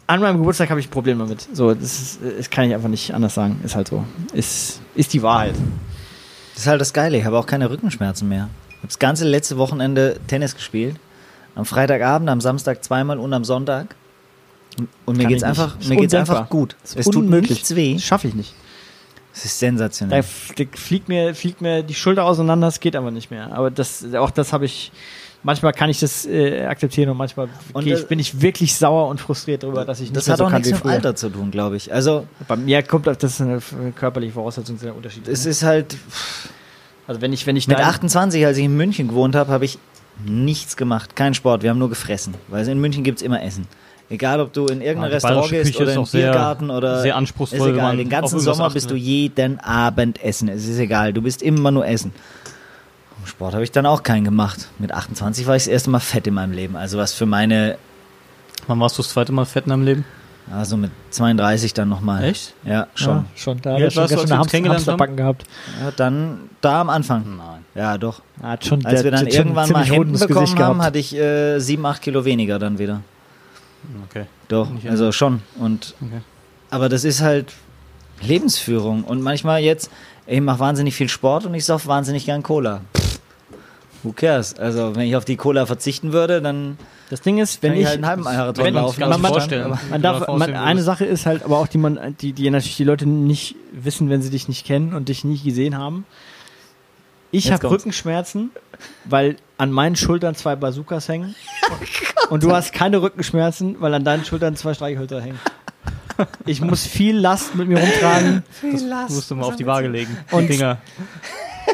an 0.08 0.22
meinem 0.22 0.38
Geburtstag 0.38 0.70
habe 0.70 0.80
ich 0.80 0.88
ein 0.88 0.92
Problem 0.92 1.20
damit. 1.20 1.48
So, 1.54 1.74
das, 1.74 2.00
ist, 2.00 2.20
das 2.38 2.50
kann 2.50 2.66
ich 2.68 2.74
einfach 2.74 2.90
nicht 2.90 3.14
anders 3.14 3.36
sagen. 3.36 3.60
Ist 3.64 3.76
halt 3.76 3.90
so. 3.90 4.04
Ist, 4.34 4.82
ist 4.96 5.14
die 5.14 5.22
Wahrheit. 5.22 5.54
Das 6.54 6.64
ist 6.64 6.68
halt 6.68 6.82
das 6.82 6.94
Geile. 6.94 7.18
Ich 7.18 7.26
habe 7.26 7.38
auch 7.38 7.46
keine 7.46 7.70
Rückenschmerzen 7.70 8.28
mehr. 8.28 8.50
Ich 8.70 8.78
habe 8.78 8.88
das 8.88 9.00
ganze 9.00 9.28
letzte 9.28 9.58
Wochenende 9.58 10.20
Tennis 10.28 10.56
gespielt. 10.56 10.96
Am 11.56 11.66
Freitagabend, 11.66 12.30
am 12.30 12.42
Samstag 12.42 12.84
zweimal 12.84 13.20
und 13.20 13.34
am 13.34 13.44
Sonntag. 13.44 13.96
Und, 15.06 15.18
mir 15.18 15.24
Kann 15.24 15.30
geht's 15.30 15.44
ich 15.44 15.50
nicht. 15.50 15.60
einfach, 15.60 15.78
mir 15.88 15.96
geht's 15.98 16.14
einfach 16.14 16.50
gut. 16.50 16.76
Es 16.84 17.06
tut 17.06 17.18
unmöglich. 17.18 17.52
nichts 17.52 17.76
weh. 17.76 17.96
Das 17.96 18.04
schaffe 18.04 18.28
ich 18.28 18.34
nicht. 18.34 18.54
Es 19.40 19.45
ist 19.45 19.60
sensationell. 19.60 20.22
da 20.57 20.66
fliegt, 20.78 21.07
mir, 21.10 21.34
fliegt 21.34 21.61
mir 21.61 21.82
die 21.84 21.94
Schulter 21.95 22.26
auseinander, 22.26 22.68
es 22.68 22.80
geht 22.80 22.95
aber 22.95 23.11
nicht 23.11 23.32
mehr. 23.32 23.52
Aber 23.53 23.72
das, 23.72 24.06
auch 24.16 24.32
das 24.32 24.52
habe 24.53 24.66
ich, 24.66 24.91
manchmal 25.44 25.72
kann 25.74 25.90
ich 25.90 25.99
das 25.99 26.26
äh, 26.26 26.66
akzeptieren 26.66 27.10
und 27.10 27.18
manchmal 27.18 27.48
Und 27.74 27.88
das- 27.90 28.02
ich, 28.02 28.07
bin 28.07 28.20
ich 28.20 28.41
wirklich 28.41 28.76
sauer 28.76 29.07
und 29.07 29.22
frustriert 29.22 29.64
darüber, 29.64 29.86
dass 29.86 29.99
ich 29.99 30.10
nicht 30.10 30.18
Das 30.18 30.26
mehr 30.28 30.34
hat 30.34 30.38
so 30.40 30.45
auch 30.45 30.49
kann 30.49 30.61
nichts 30.61 30.70
wie 30.70 30.74
mit 30.74 30.80
dem 30.82 30.84
früher. 30.84 30.91
Alter 30.94 31.16
zu 31.16 31.30
tun, 31.30 31.52
glaube 31.52 31.78
ich. 31.78 31.94
Also, 31.94 32.26
Bei 32.48 32.56
mir 32.57 32.84
kommt 32.84 33.07
das 33.07 33.18
das 33.20 33.40
ist 33.40 33.41
eine 33.41 33.91
körperliche 33.94 34.34
Voraussetzung 34.34 34.78
sehr 34.78 34.95
unterschiedlich. 34.95 35.34
es 35.34 35.45
ne? 35.45 35.52
ist 35.52 35.64
halt, 35.64 35.95
Also 37.07 37.22
wenn 37.22 37.34
ich, 37.34 37.48
wenn 37.48 37.56
ich 37.56 37.68
mit 37.68 37.80
da- 37.80 37.84
28, 37.88 38.45
als 38.45 38.57
ich 38.57 38.66
in 38.66 38.76
München 38.76 39.07
gewohnt 39.07 39.36
habe, 39.36 39.52
habe 39.52 39.66
ich 39.66 39.80
nichts 40.26 40.76
gemacht. 40.76 41.16
Kein 41.16 41.34
Sport. 41.34 41.64
Wir 41.64 41.70
haben 41.70 41.80
nur 41.80 41.90
gefressen. 41.90 42.34
Weil 42.49 42.68
in 42.68 42.80
München 42.82 43.03
gibt's 43.06 43.22
immer 43.22 43.41
Essen. 43.41 43.68
Egal, 44.10 44.40
ob 44.41 44.53
du 44.53 44.65
in 44.65 44.81
irgendeinem 44.81 45.11
Ja, 45.11 45.15
Restaurant 45.15 45.49
gehst 45.52 45.72
Küche 45.72 45.84
oder 45.84 46.06
sehr- 46.06 46.31
Biergarten 46.31 46.69
oder. 46.72 47.02
sehr 47.02 47.15
anspruchsvoll, 47.15 47.69
Ist 47.69 47.76
egal. 47.76 47.98
Den 47.98 48.10
ganzen 48.10 48.40
Sommer 48.40 48.69
bist 48.72 48.90
du 48.90 48.95
jeden 48.95 49.60
Abend 49.60 50.23
essen. 50.23 50.49
Es 50.49 50.68
ist 50.68 50.80
egal. 50.80 51.14
Du 51.14 51.22
bist 51.22 51.41
immer 51.44 51.69
nur 51.72 51.86
essen. 51.86 52.11
Sport 53.26 53.53
habe 53.53 53.64
ich 53.64 53.72
dann 53.72 53.86
auch 53.86 54.02
keinen 54.02 54.23
gemacht. 54.23 54.69
Mit 54.80 54.91
28 54.91 55.45
war 55.45 55.56
ich 55.56 55.64
das 55.64 55.68
erste 55.68 55.90
Mal 55.91 55.99
fett 55.99 56.26
in 56.26 56.34
meinem 56.34 56.53
Leben. 56.53 56.76
Also 56.76 56.98
was 56.98 57.14
für 57.14 57.26
meine 57.27 57.77
Wann 58.68 58.80
warst 58.80 58.98
du 58.98 59.02
das 59.02 59.11
zweite 59.11 59.31
Mal 59.31 59.45
fett 59.45 59.65
in 59.65 59.69
deinem 59.72 59.84
Leben? 59.84 60.06
Also 60.52 60.77
mit 60.77 60.90
32 61.11 61.73
dann 61.76 61.90
nochmal. 61.90 62.23
Echt? 62.23 62.53
Ja, 62.64 62.88
schon. 62.95 63.18
Ja, 63.18 63.26
schon. 63.36 63.61
Da 63.61 63.76
alt 63.76 63.94
schon 63.94 64.07
du, 64.07 64.19
uns 64.19 64.31
Hamster, 64.31 64.52
kennengelernt 64.52 64.57
haben? 64.60 64.73
Hamsterbacken 64.73 65.15
gehabt. 65.18 65.44
Ja, 65.80 65.91
dann 65.95 66.40
da 66.61 66.81
am 66.81 66.90
Anfang. 66.90 67.38
Nein. 67.38 67.65
Ja, 67.76 67.98
doch. 67.99 68.22
Hat 68.41 68.65
schon, 68.65 68.84
Als 68.86 69.03
wir 69.03 69.11
dann 69.11 69.19
schon 69.22 69.27
irgendwann 69.27 69.69
mal 69.69 69.84
rundes 69.91 70.22
bekommen 70.26 70.48
haben, 70.48 70.56
gehabt. 70.56 70.80
hatte 70.81 70.98
ich 70.99 71.15
äh, 71.15 71.60
7, 71.60 71.86
8 71.86 72.02
Kilo 72.02 72.26
weniger 72.26 72.57
dann 72.57 72.80
wieder. 72.80 73.02
Okay. 74.10 74.26
Doch, 74.47 74.69
Nicht 74.69 74.89
also 74.89 75.11
schon. 75.11 75.41
Und 75.60 75.95
okay. 76.01 76.22
aber 76.69 76.89
das 76.89 77.03
ist 77.03 77.22
halt 77.22 77.53
Lebensführung. 78.22 79.03
Und 79.03 79.22
manchmal 79.22 79.61
jetzt, 79.61 79.89
ey, 80.26 80.35
ich 80.38 80.41
mach 80.41 80.60
wahnsinnig 80.60 80.95
viel 80.95 81.10
Sport 81.10 81.45
und 81.45 81.53
ich 81.53 81.65
sauf 81.65 81.88
wahnsinnig 81.88 82.26
gern 82.26 82.43
Cola. 82.43 82.81
Pff, 82.97 83.19
Who 84.03 84.14
cares? 84.14 84.53
Also 84.57 84.95
wenn 84.95 85.07
ich 85.07 85.15
auf 85.15 85.26
die 85.26 85.35
Cola 85.35 85.65
verzichten 85.65 86.14
würde, 86.14 86.41
dann 86.41 86.77
Das 87.10 87.22
Ding 87.22 87.38
ist, 87.38 87.61
wenn 87.64 87.73
ich, 87.73 87.81
ich, 87.81 87.85
halt 87.88 87.95
einen 87.97 88.06
halben 88.07 88.23
Marathon 88.23 88.65
wenn- 88.65 88.73
laufen. 88.73 88.99
Man- 89.01 89.22
dir 89.22 89.27
vorstellen. 89.27 89.77
man 89.89 90.01
darf, 90.01 90.27
man, 90.27 90.53
eine. 90.56 90.81
Sache 90.81 91.06
ist 91.06 91.26
halt, 91.26 91.43
aber 91.43 91.57
auch 91.57 91.68
die 91.68 91.77
man, 91.77 92.15
die, 92.22 92.31
die 92.34 92.49
natürlich 92.49 92.77
die 92.77 92.84
Leute 92.85 93.06
nicht 93.07 93.56
wissen, 93.73 94.10
wenn 94.10 94.22
sie 94.22 94.30
dich 94.30 94.47
nicht 94.47 94.65
kennen 94.65 94.93
und 94.93 95.10
dich 95.10 95.23
nie 95.26 95.38
gesehen 95.38 95.77
haben. 95.77 96.06
Ich 97.31 97.51
habe. 97.51 97.69
Rückenschmerzen, 97.69 98.51
weil 99.06 99.35
an 99.57 99.72
meinen 99.72 99.95
Schultern 99.95 100.35
zwei 100.35 100.56
Bazookas 100.56 101.07
hängen. 101.07 101.35
und 102.30 102.43
du 102.43 102.51
hast 102.51 102.73
keine 102.73 103.01
Rückenschmerzen, 103.01 103.76
weil 103.80 103.93
an 103.93 104.03
deinen 104.03 104.26
Schultern 104.26 104.56
zwei 104.56 104.73
Streichhölzer 104.73 105.22
hängen. 105.22 105.39
Ich 106.45 106.60
muss 106.60 106.85
viel 106.85 107.18
Last 107.18 107.56
mit 107.56 107.68
mir 107.68 107.80
rumtragen. 107.80 108.43
Das 108.61 109.10
musst 109.10 109.31
du 109.31 109.35
mal 109.35 109.45
auf 109.45 109.56
die 109.56 109.65
Waage 109.65 109.88
legen. 109.88 110.18
Und- 110.31 110.43
die 110.49 110.53
Dinger. 110.57 110.77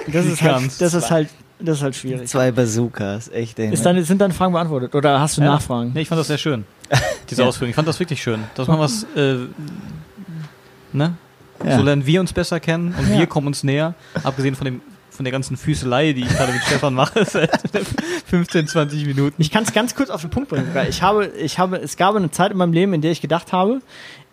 Das 0.08 0.26
ist 0.26 0.42
halt, 0.42 0.54
Ganz. 0.60 0.78
das 0.78 0.94
ist 0.94 1.10
halt, 1.10 1.30
das 1.60 1.78
ist 1.78 1.84
halt 1.84 1.96
schwierig. 1.96 2.28
Zwei 2.28 2.52
Bazookas, 2.52 3.30
echt. 3.30 3.58
Ey, 3.58 3.72
Ist 3.74 3.84
ne? 3.86 3.94
dann, 3.96 4.04
sind 4.04 4.20
deine 4.22 4.34
Fragen 4.34 4.52
beantwortet? 4.54 4.94
Oder 4.94 5.20
hast 5.20 5.38
du 5.38 5.42
Ja. 5.42 5.48
Nachfragen? 5.54 5.92
Nee, 5.94 6.02
ich 6.02 6.10
fand 6.10 6.20
das 6.20 6.28
sehr 6.28 6.38
schön. 6.38 6.66
Diese 7.30 7.42
Ja. 7.42 7.48
Ausführung. 7.48 7.70
Ich 7.70 7.76
fand 7.76 7.88
das 7.88 8.00
wirklich 8.00 8.22
schön. 8.22 8.44
Dass 8.56 8.68
man 8.68 8.78
was, 8.78 9.04
äh, 9.16 9.38
ne? 10.94 11.14
Ja. 11.64 11.78
So 11.78 11.84
lernen 11.84 12.06
wir 12.06 12.20
uns 12.20 12.34
besser 12.34 12.60
kennen 12.60 12.94
und 12.98 13.10
Ja. 13.14 13.20
wir 13.20 13.28
kommen 13.28 13.48
uns 13.48 13.64
näher. 13.64 13.94
Abgesehen 14.24 14.56
von 14.56 14.66
dem 14.66 14.82
von 15.16 15.26
der 15.26 15.32
ganzen 15.32 15.58
Füßelei, 15.58 16.14
die 16.14 16.22
ich 16.22 16.30
gerade 16.30 16.52
mit 16.54 16.62
Stefan 16.64 16.94
mache, 16.94 17.26
seit 17.30 17.50
15, 18.28 18.68
20 18.68 19.06
Minuten. 19.06 19.42
Ich 19.42 19.52
kann 19.52 19.64
es 19.64 19.74
ganz 19.74 19.96
kurz 19.96 20.10
auf 20.10 20.22
den 20.22 20.30
Punkt 20.30 20.50
bringen. 20.50 20.70
weil 20.74 20.90
Ich 20.90 21.02
habe, 21.02 21.28
ich 21.28 21.58
habe, 21.60 21.78
es 21.78 21.98
gab 21.98 22.16
eine 22.16 22.32
Zeit 22.32 22.52
in 22.52 22.58
meinem 22.58 22.74
Leben, 22.74 22.94
in 22.94 23.02
der 23.02 23.12
ich 23.12 23.22
gedacht 23.22 23.52
habe, 23.54 23.82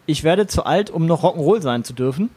ich 0.06 0.24
werde 0.24 0.46
zu 0.46 0.64
alt, 0.64 0.90
um 0.90 1.06
noch 1.06 1.22
Rock'n'Roll 1.22 1.62
sein 1.62 1.84
zu 1.84 1.92
dürfen. 1.92 2.30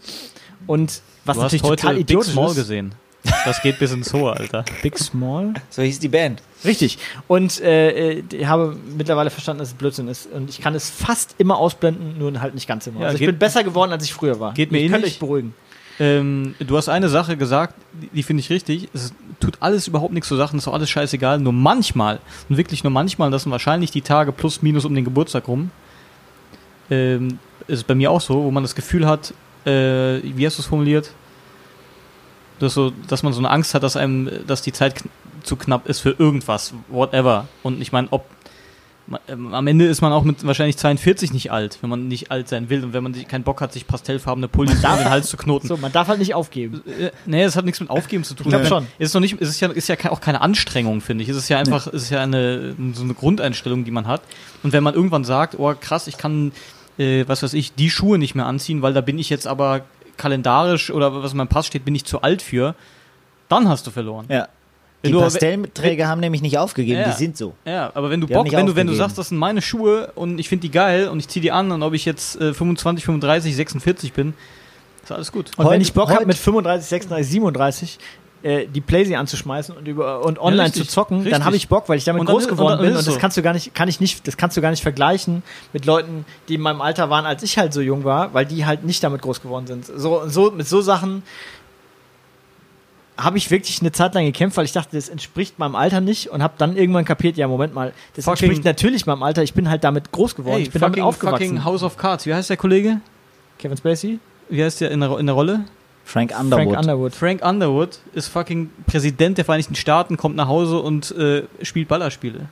Und 0.67 1.01
was 1.26 1.38
du 1.38 1.43
hast 1.43 1.51
natürlich 1.53 1.63
heute 1.63 1.81
total 1.81 1.95
Big 1.95 2.01
idiotisch 2.03 2.31
Small 2.34 2.49
ist. 2.49 2.55
gesehen. 2.55 2.95
Das 3.43 3.59
geht 3.63 3.80
bis 3.80 3.91
ins 3.91 4.13
Hohe, 4.13 4.31
Alter. 4.34 4.63
Big 4.84 4.99
Small? 4.99 5.53
So 5.72 5.81
hieß 5.81 5.99
die 5.99 6.09
Band. 6.09 6.43
Richtig. 6.63 6.99
Und 7.27 7.59
äh, 7.59 8.17
äh, 8.19 8.23
ich 8.31 8.45
habe 8.45 8.77
mittlerweile 8.95 9.31
verstanden, 9.31 9.59
dass 9.59 9.69
es 9.69 9.73
Blödsinn 9.73 10.07
ist. 10.07 10.27
Und 10.31 10.47
ich 10.49 10.61
kann 10.61 10.76
es 10.76 10.91
fast 10.91 11.34
immer 11.39 11.57
ausblenden, 11.57 12.19
nur 12.19 12.39
halt 12.39 12.53
nicht 12.53 12.67
ganz 12.67 12.85
immer. 12.85 12.99
Ja, 12.99 13.05
also 13.07 13.15
ich 13.15 13.19
geht- 13.22 13.30
bin 13.30 13.39
besser 13.39 13.63
geworden, 13.63 13.91
als 13.91 14.03
ich 14.03 14.13
früher 14.13 14.39
war. 14.39 14.53
geht 14.53 14.72
mir 14.72 14.77
ich 14.77 14.85
könnt 14.91 14.97
ähnlich. 15.03 15.13
euch 15.15 15.19
beruhigen. 15.19 15.55
Ähm, 15.99 16.55
du 16.59 16.77
hast 16.77 16.89
eine 16.89 17.09
Sache 17.09 17.38
gesagt, 17.38 17.76
die, 17.93 18.07
die 18.07 18.23
finde 18.23 18.41
ich 18.41 18.49
richtig. 18.49 18.89
Es 18.93 19.13
tut 19.39 19.57
alles 19.61 19.88
überhaupt 19.88 20.13
nichts 20.13 20.27
zu 20.27 20.35
Sachen, 20.35 20.57
ist 20.57 20.67
doch 20.67 20.73
alles 20.73 20.89
scheißegal. 20.89 21.39
Nur 21.39 21.53
manchmal, 21.53 22.19
und 22.49 22.57
wirklich 22.57 22.84
nur 22.84 22.91
manchmal, 22.91 23.31
das 23.31 23.43
sind 23.43 23.51
wahrscheinlich 23.51 23.91
die 23.91 24.01
Tage 24.01 24.31
plus 24.31 24.61
minus 24.61 24.85
um 24.85 24.93
den 24.93 25.05
Geburtstag 25.05 25.47
rum, 25.47 25.72
ähm, 26.89 27.39
ist 27.67 27.88
bei 27.88 27.95
mir 27.95 28.11
auch 28.11 28.22
so, 28.22 28.43
wo 28.43 28.51
man 28.51 28.63
das 28.63 28.76
Gefühl 28.76 29.07
hat, 29.07 29.34
äh, 29.65 30.22
wie 30.23 30.45
hast 30.45 30.57
du 30.57 30.61
es 30.61 30.67
formuliert? 30.67 31.11
Dass, 32.59 32.73
so, 32.73 32.91
dass 33.07 33.23
man 33.23 33.34
so 33.34 33.39
eine 33.39 33.49
Angst 33.49 33.73
hat, 33.73 33.84
dass 33.84 33.97
einem, 33.97 34.30
dass 34.47 34.61
die 34.61 34.72
Zeit 34.72 34.95
kn 34.95 35.09
zu 35.43 35.57
knapp 35.57 35.88
ist 35.88 35.99
für 35.99 36.15
irgendwas, 36.17 36.73
whatever. 36.88 37.47
Und 37.61 37.80
ich 37.80 37.91
meine, 37.91 38.07
ob 38.09 38.26
am 39.27 39.68
Ende 39.68 39.86
ist 39.86 40.02
man 40.02 40.11
auch 40.11 40.23
mit 40.23 40.45
wahrscheinlich 40.45 40.77
42 40.77 41.32
nicht 41.32 41.52
alt, 41.52 41.77
wenn 41.82 41.90
man 41.91 42.07
nicht 42.07 42.32
alt 42.32 42.48
sein 42.48 42.69
will 42.69 42.84
und 42.84 42.94
wenn 42.94 43.03
man 43.03 43.14
sich 43.14 43.27
keinen 43.27 43.44
Bock 43.44 43.61
hat, 43.61 43.72
sich 43.72 43.86
pastellfarbene 43.86 44.48
Pullis 44.48 44.84
um 44.84 44.98
den 44.98 45.10
Hals 45.10 45.30
zu 45.30 45.38
knoten. 45.38 45.68
So, 45.68 45.77
man 45.77 45.91
darf 45.91 46.07
halt 46.07 46.19
nicht 46.19 46.34
aufgeben. 46.34 46.82
Äh, 46.88 47.11
Nee, 47.26 47.44
es 47.44 47.56
hat 47.56 47.65
nichts 47.65 47.80
mit 47.80 47.90
Aufgeben 47.90 48.23
zu 48.23 48.34
tun. 48.34 48.48
Ich 48.48 48.49
glaub 48.49 48.64
Ich 48.64 48.68
schon. 48.68 48.88
Es 48.98 49.10
ist, 49.10 49.14
noch 49.14 49.22
nicht, 49.22 49.40
es 49.40 49.49
ist 49.49 49.60
ja, 49.60 49.69
ist 49.69 49.88
ja 49.88 49.95
auch 50.10 50.22
keine 50.22 50.41
Anstrengung, 50.41 51.02
finde 51.02 51.23
ich. 51.23 51.30
Es 51.30 51.38
ist 51.38 51.49
ja 51.49 51.60
einfach, 51.60 51.86
es 51.88 52.03
ist 52.03 52.10
ja 52.10 52.22
eine, 52.22 52.76
so 52.94 53.03
eine 53.03 53.14
Grundeinstellung, 53.14 53.86
die 53.86 53.91
man 53.91 54.07
hat. 54.07 54.22
Und 54.64 54.73
wenn 54.73 54.84
man 54.84 54.95
irgendwann 54.95 55.23
sagt, 55.23 55.60
oh 55.60 55.73
krass, 55.80 56.07
ich 56.07 56.18
kann, 56.18 56.52
äh, 56.98 57.26
was 57.27 57.44
weiß 57.44 57.53
ich, 57.53 57.76
die 57.76 57.91
Schuhe 57.91 58.18
nicht 58.18 58.34
mehr 58.34 58.48
anziehen, 58.48 58.82
weil 58.82 58.94
da 58.94 59.02
bin 59.02 59.19
ich 59.19 59.30
jetzt 59.30 59.45
aber 59.48 59.82
kalendarisch 60.18 60.90
oder 60.91 61.22
was 61.22 61.32
in 61.32 61.38
meinem 61.38 61.48
Pass 61.48 61.68
steht, 61.68 61.86
bin 61.86 61.94
ich 61.94 62.06
zu 62.06 62.22
alt 62.22 62.41
für, 62.41 62.73
dann 63.49 63.69
hast 63.69 63.86
du 63.86 63.91
verloren. 63.91 64.26
Ja. 64.30 64.48
Wenn 65.06 65.11
Die 65.11 65.18
du- 65.18 65.23
Pastellträger 65.23 66.07
haben 66.07 66.19
nämlich 66.22 66.41
nicht 66.41 66.57
aufgegeben, 66.57 66.99
Ja. 67.02 67.06
die 67.10 67.18
sind 67.18 67.38
so. 67.38 67.53
Ja, 67.65 67.91
aber 67.94 68.10
wenn 68.10 68.22
du 68.22 68.27
Die 68.27 68.34
Bock, 68.34 68.52
wenn 68.52 68.65
du, 68.65 68.76
wenn 68.76 68.88
du 68.88 68.94
sagst, 68.94 69.18
das 69.18 69.30
sind 69.30 69.38
meine 69.38 69.61
Schuhe 69.61 70.11
und 70.15 70.40
ich 70.40 70.49
finde 70.49 70.61
die 70.64 70.72
geil 70.72 71.07
und 71.10 71.19
ich 71.19 71.27
ziehe 71.27 71.41
die 71.41 71.52
an 71.52 71.72
und 71.72 71.84
ob 71.84 71.94
ich 71.94 72.06
jetzt 72.06 72.40
äh, 72.41 72.53
25, 72.53 73.06
35, 73.06 73.56
46 73.56 74.14
bin, 74.14 74.34
ist 75.03 75.11
alles 75.11 75.32
gut. 75.32 75.52
Und 75.57 75.60
wenn 75.65 75.73
Heute- 75.73 75.82
ich 75.84 75.94
Bock 75.94 76.10
habe, 76.10 76.26
mit 76.26 76.38
35, 76.38 76.88
36, 76.90 77.32
37 77.32 77.99
äh, 78.44 78.68
die 78.68 78.82
Playsee 78.82 79.15
anzuschmeißen 79.15 79.76
und 79.76 79.88
über 79.88 80.23
und 80.23 80.38
online 80.40 80.65
richtig, 80.65 80.84
zu 80.84 80.90
zocken, 80.90 81.18
richtig. 81.18 81.34
dann 81.34 81.45
habe 81.45 81.56
ich 81.56 81.68
Bock, 81.68 81.90
weil 81.90 81.98
ich 81.98 82.03
damit 82.03 82.19
Und 82.19 82.27
dann 82.27 82.34
groß 82.36 82.44
ist- 82.45 82.52
und 82.52 82.57
geworden 82.57 82.72
dann 82.77 82.82
bin 82.86 82.91
und 82.94 82.99
es 82.99 83.06
das 83.06 83.15
so. 83.15 83.19
kannst 83.19 83.38
du 83.38 83.41
gar 83.41 83.53
nicht, 83.53 83.73
kann 83.73 83.88
ich 83.88 83.99
nicht, 83.99 84.27
das 84.27 84.38
kannst 84.38 84.56
du 84.56 84.61
gar 84.61 84.69
nicht 84.69 84.84
vergleichen 84.84 85.41
mit 85.73 85.86
Leuten, 85.86 86.26
die 86.48 86.53
in 86.56 86.61
meinem 86.61 86.82
Alter 86.82 87.10
waren, 87.10 87.26
als 87.26 87.41
ich 87.41 87.57
halt 87.57 87.73
so 87.73 87.82
jung 87.82 88.03
war, 88.03 88.34
weil 88.36 88.45
die 88.45 88.65
halt 88.65 88.84
nicht 88.84 89.03
damit 89.03 89.22
groß 89.23 89.41
geworden 89.41 89.65
sind. 89.65 89.86
So, 89.88 90.27
so 90.27 90.52
mit 90.52 90.68
so 90.68 90.82
Sachen 90.82 91.23
habe 93.17 93.37
ich 93.37 93.49
wirklich 93.51 93.79
eine 93.81 93.91
Zeit 93.91 94.13
lang 94.13 94.25
gekämpft, 94.25 94.57
weil 94.57 94.65
ich 94.65 94.71
dachte, 94.73 94.95
das 94.95 95.09
entspricht 95.09 95.57
meinem 95.59 95.75
Alter 95.75 96.01
nicht 96.01 96.29
und 96.29 96.43
habe 96.43 96.55
dann 96.57 96.75
irgendwann 96.75 97.05
kapiert, 97.05 97.37
ja 97.37 97.47
Moment 97.47 97.73
mal, 97.73 97.93
das 98.15 98.25
Fucking- 98.25 98.45
entspricht 98.49 98.65
natürlich 98.65 99.05
meinem 99.05 99.23
Alter. 99.23 99.43
Ich 99.43 99.53
bin 99.53 99.69
halt 99.69 99.83
damit 99.83 100.11
groß 100.11 100.35
geworden, 100.35 100.61
ich 100.61 100.71
bin 100.71 100.81
damit 100.81 100.99
aufgewachsen. 101.01 101.45
fucking 101.47 101.63
House 101.63 101.83
of 101.83 101.97
Cards. 101.97 102.25
Wie 102.25 102.33
heißt 102.33 102.49
der 102.49 102.57
Kollege? 102.57 102.99
Kevin 103.57 103.77
Spacey, 103.77 104.19
Wie 104.49 104.63
heißt 104.63 104.81
der 104.81 104.91
in 104.91 104.99
der, 104.99 105.17
in 105.17 105.25
der 105.25 105.35
Rolle? 105.35 105.65
Frank 106.03 106.37
Underwood. 106.39 106.65
Frank 106.73 106.79
Underwood. 106.79 107.15
Frank 107.15 107.45
Underwood 107.45 107.99
ist 108.13 108.27
fucking 108.27 108.69
Präsident 108.85 109.37
der 109.37 109.45
Vereinigten 109.45 109.75
Staaten, 109.75 110.17
kommt 110.17 110.35
nach 110.35 110.47
Hause 110.47 110.79
und 110.79 111.11
äh, 111.17 111.43
spielt 111.61 111.87
Ballerspiele. 111.87 112.47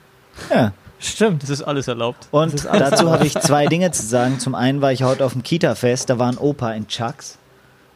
ja. 0.52 0.72
Stimmt. 1.00 1.42
Das 1.42 1.50
ist 1.50 1.60
alles 1.62 1.86
erlaubt. 1.86 2.28
Und 2.30 2.66
alles 2.66 2.90
dazu 2.90 3.10
habe 3.10 3.26
ich 3.26 3.34
zwei 3.38 3.66
Dinge 3.66 3.90
zu 3.90 4.06
sagen. 4.06 4.38
Zum 4.38 4.54
einen 4.54 4.80
war 4.80 4.90
ich 4.90 5.02
heute 5.02 5.24
auf 5.26 5.32
dem 5.34 5.42
Kita-Fest, 5.42 6.08
da 6.08 6.18
war 6.18 6.28
ein 6.30 6.38
Opa 6.38 6.72
in 6.72 6.86
Chucks. 6.88 7.36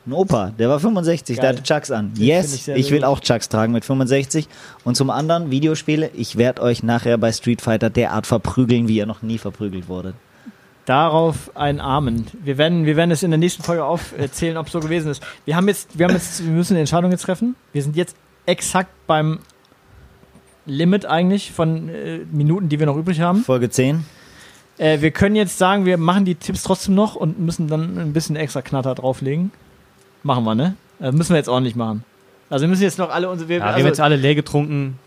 Ein 0.08 0.14
Opa, 0.14 0.52
der 0.58 0.70
war 0.70 0.80
65, 0.80 1.36
der 1.36 1.42
Geil. 1.42 1.52
hatte 1.52 1.62
Chucks 1.62 1.90
an. 1.90 2.12
finde 2.14 2.24
Yes, 2.24 2.54
ich 2.54 2.68
ich 2.68 2.90
will 2.90 3.04
auch 3.04 3.20
Chucks 3.20 3.50
tragen 3.50 3.74
mit 3.74 3.84
65. 3.84 4.48
Und 4.82 4.96
zum 4.96 5.10
anderen 5.10 5.50
Videospiele, 5.50 6.10
ich 6.14 6.36
werde 6.36 6.62
euch 6.62 6.82
nachher 6.82 7.18
bei 7.18 7.30
Street 7.30 7.60
Fighter 7.60 7.90
derart 7.90 8.26
verprügeln, 8.26 8.88
wie 8.88 8.96
ihr 8.96 9.04
noch 9.04 9.20
nie 9.20 9.36
verprügelt 9.36 9.86
wurdet. 9.86 10.14
Darauf 10.86 11.54
ein 11.54 11.78
Amen. 11.78 12.26
Wir 12.42 12.56
werden, 12.56 12.86
wir 12.86 12.96
werden 12.96 13.10
es 13.10 13.22
in 13.22 13.30
der 13.30 13.36
nächsten 13.36 13.62
Folge 13.62 13.84
aufzählen, 13.84 14.56
ob 14.56 14.68
es 14.68 14.72
so 14.72 14.80
gewesen 14.80 15.10
ist. 15.10 15.22
Wir 15.44 15.56
haben 15.56 15.68
jetzt, 15.68 15.98
wir 15.98 16.06
haben 16.06 16.14
jetzt, 16.14 16.42
wir 16.42 16.52
müssen 16.52 16.72
eine 16.72 16.80
Entscheidung 16.80 17.10
jetzt 17.10 17.24
treffen. 17.24 17.54
Wir 17.74 17.82
sind 17.82 17.94
jetzt 17.94 18.16
exakt 18.46 18.88
beim 19.06 19.40
Limit 20.64 21.04
eigentlich 21.04 21.52
von 21.52 21.90
äh, 21.90 22.20
Minuten, 22.32 22.70
die 22.70 22.78
wir 22.78 22.86
noch 22.86 22.96
übrig 22.96 23.20
haben. 23.20 23.42
Folge 23.44 23.68
10. 23.68 24.06
Äh, 24.78 25.02
wir 25.02 25.10
können 25.10 25.36
jetzt 25.36 25.58
sagen, 25.58 25.84
wir 25.84 25.98
machen 25.98 26.24
die 26.24 26.34
Tipps 26.36 26.62
trotzdem 26.62 26.94
noch 26.94 27.14
und 27.14 27.38
müssen 27.38 27.68
dann 27.68 27.98
ein 27.98 28.14
bisschen 28.14 28.36
extra 28.36 28.62
Knatter 28.62 28.94
drauflegen. 28.94 29.52
Machen 30.22 30.44
wir, 30.44 30.54
ne? 30.54 30.76
Äh, 31.00 31.12
müssen 31.12 31.30
wir 31.30 31.36
jetzt 31.36 31.48
ordentlich 31.48 31.76
machen. 31.76 32.04
Also 32.50 32.62
wir 32.62 32.68
müssen 32.68 32.82
jetzt 32.82 32.98
noch 32.98 33.10
alle 33.10 33.28
unsere. 33.28 33.48
Wir, 33.48 33.56
Ja, 33.58 33.62
wir 33.62 33.66
also, 33.68 33.78
haben 33.80 33.86
jetzt 33.86 34.00
alle 34.00 34.16
leer 34.16 34.34
getrunken. 34.34 34.98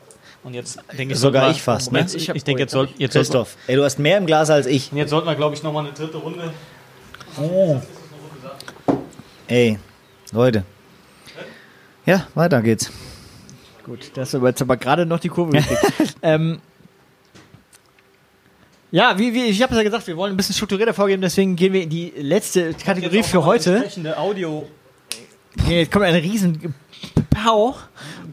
Und 0.44 0.54
jetzt 0.54 0.80
denke 0.98 1.14
ich, 1.14 1.20
Sogar 1.20 1.46
wir- 1.48 1.52
ich 1.52 1.62
fast, 1.62 1.92
ne? 1.92 2.06
Ich 2.14 2.30
ich 2.30 2.44
denke, 2.44 2.62
jetzt, 2.64 2.72
soll, 2.72 2.90
jetzt, 2.98 3.14
wir, 3.14 3.22
Christoph, 3.22 3.58
ey, 3.68 3.76
du 3.76 3.84
hast 3.84 4.00
mehr 4.00 4.18
im 4.18 4.26
Glas 4.26 4.50
als 4.50 4.66
ich. 4.66 4.92
jetzt 4.92 5.10
sollten 5.12 5.28
wir, 5.28 5.36
glaube 5.36 5.56
ich, 5.56 5.62
nochmal 5.62 5.86
eine 5.86 5.94
dritte 5.94 6.18
Runde. 6.18 6.52
Ey, 9.48 9.78
Leute. 10.32 10.64
Ja, 12.06 12.28
weiter 12.34 12.62
geht's. 12.62 12.92
Gut, 13.86 14.12
das 14.16 14.34
ist 14.34 14.42
jetzt 14.42 14.62
aber 14.62 14.78
gerade 14.78 15.06
noch 15.06 15.20
die 15.20 15.30
Kurve 15.30 15.52
gekriegt. 15.52 16.16
ähm, 16.22 16.60
ja, 18.92 19.18
wie, 19.18 19.34
wie, 19.34 19.46
ich 19.46 19.62
habe 19.62 19.76
ja 19.76 19.84
gesagt, 19.84 20.06
wir 20.08 20.18
wollen 20.18 20.34
ein 20.34 20.38
bisschen 20.38 20.56
strukturierter 20.56 20.94
vorgehen, 20.94 21.22
deswegen 21.22 21.56
gehen 21.56 21.74
wir 21.74 21.84
in 21.84 21.90
die 21.90 22.12
letzte 22.18 22.74
Kategorie 22.74 23.24
für 23.24 23.46
heute. 23.46 23.86
Audio. 24.18 24.68
Jetzt 25.68 25.92
kommt 25.92 26.06
ein 26.06 26.16
riesen 26.16 26.74
Pau. 27.30 27.76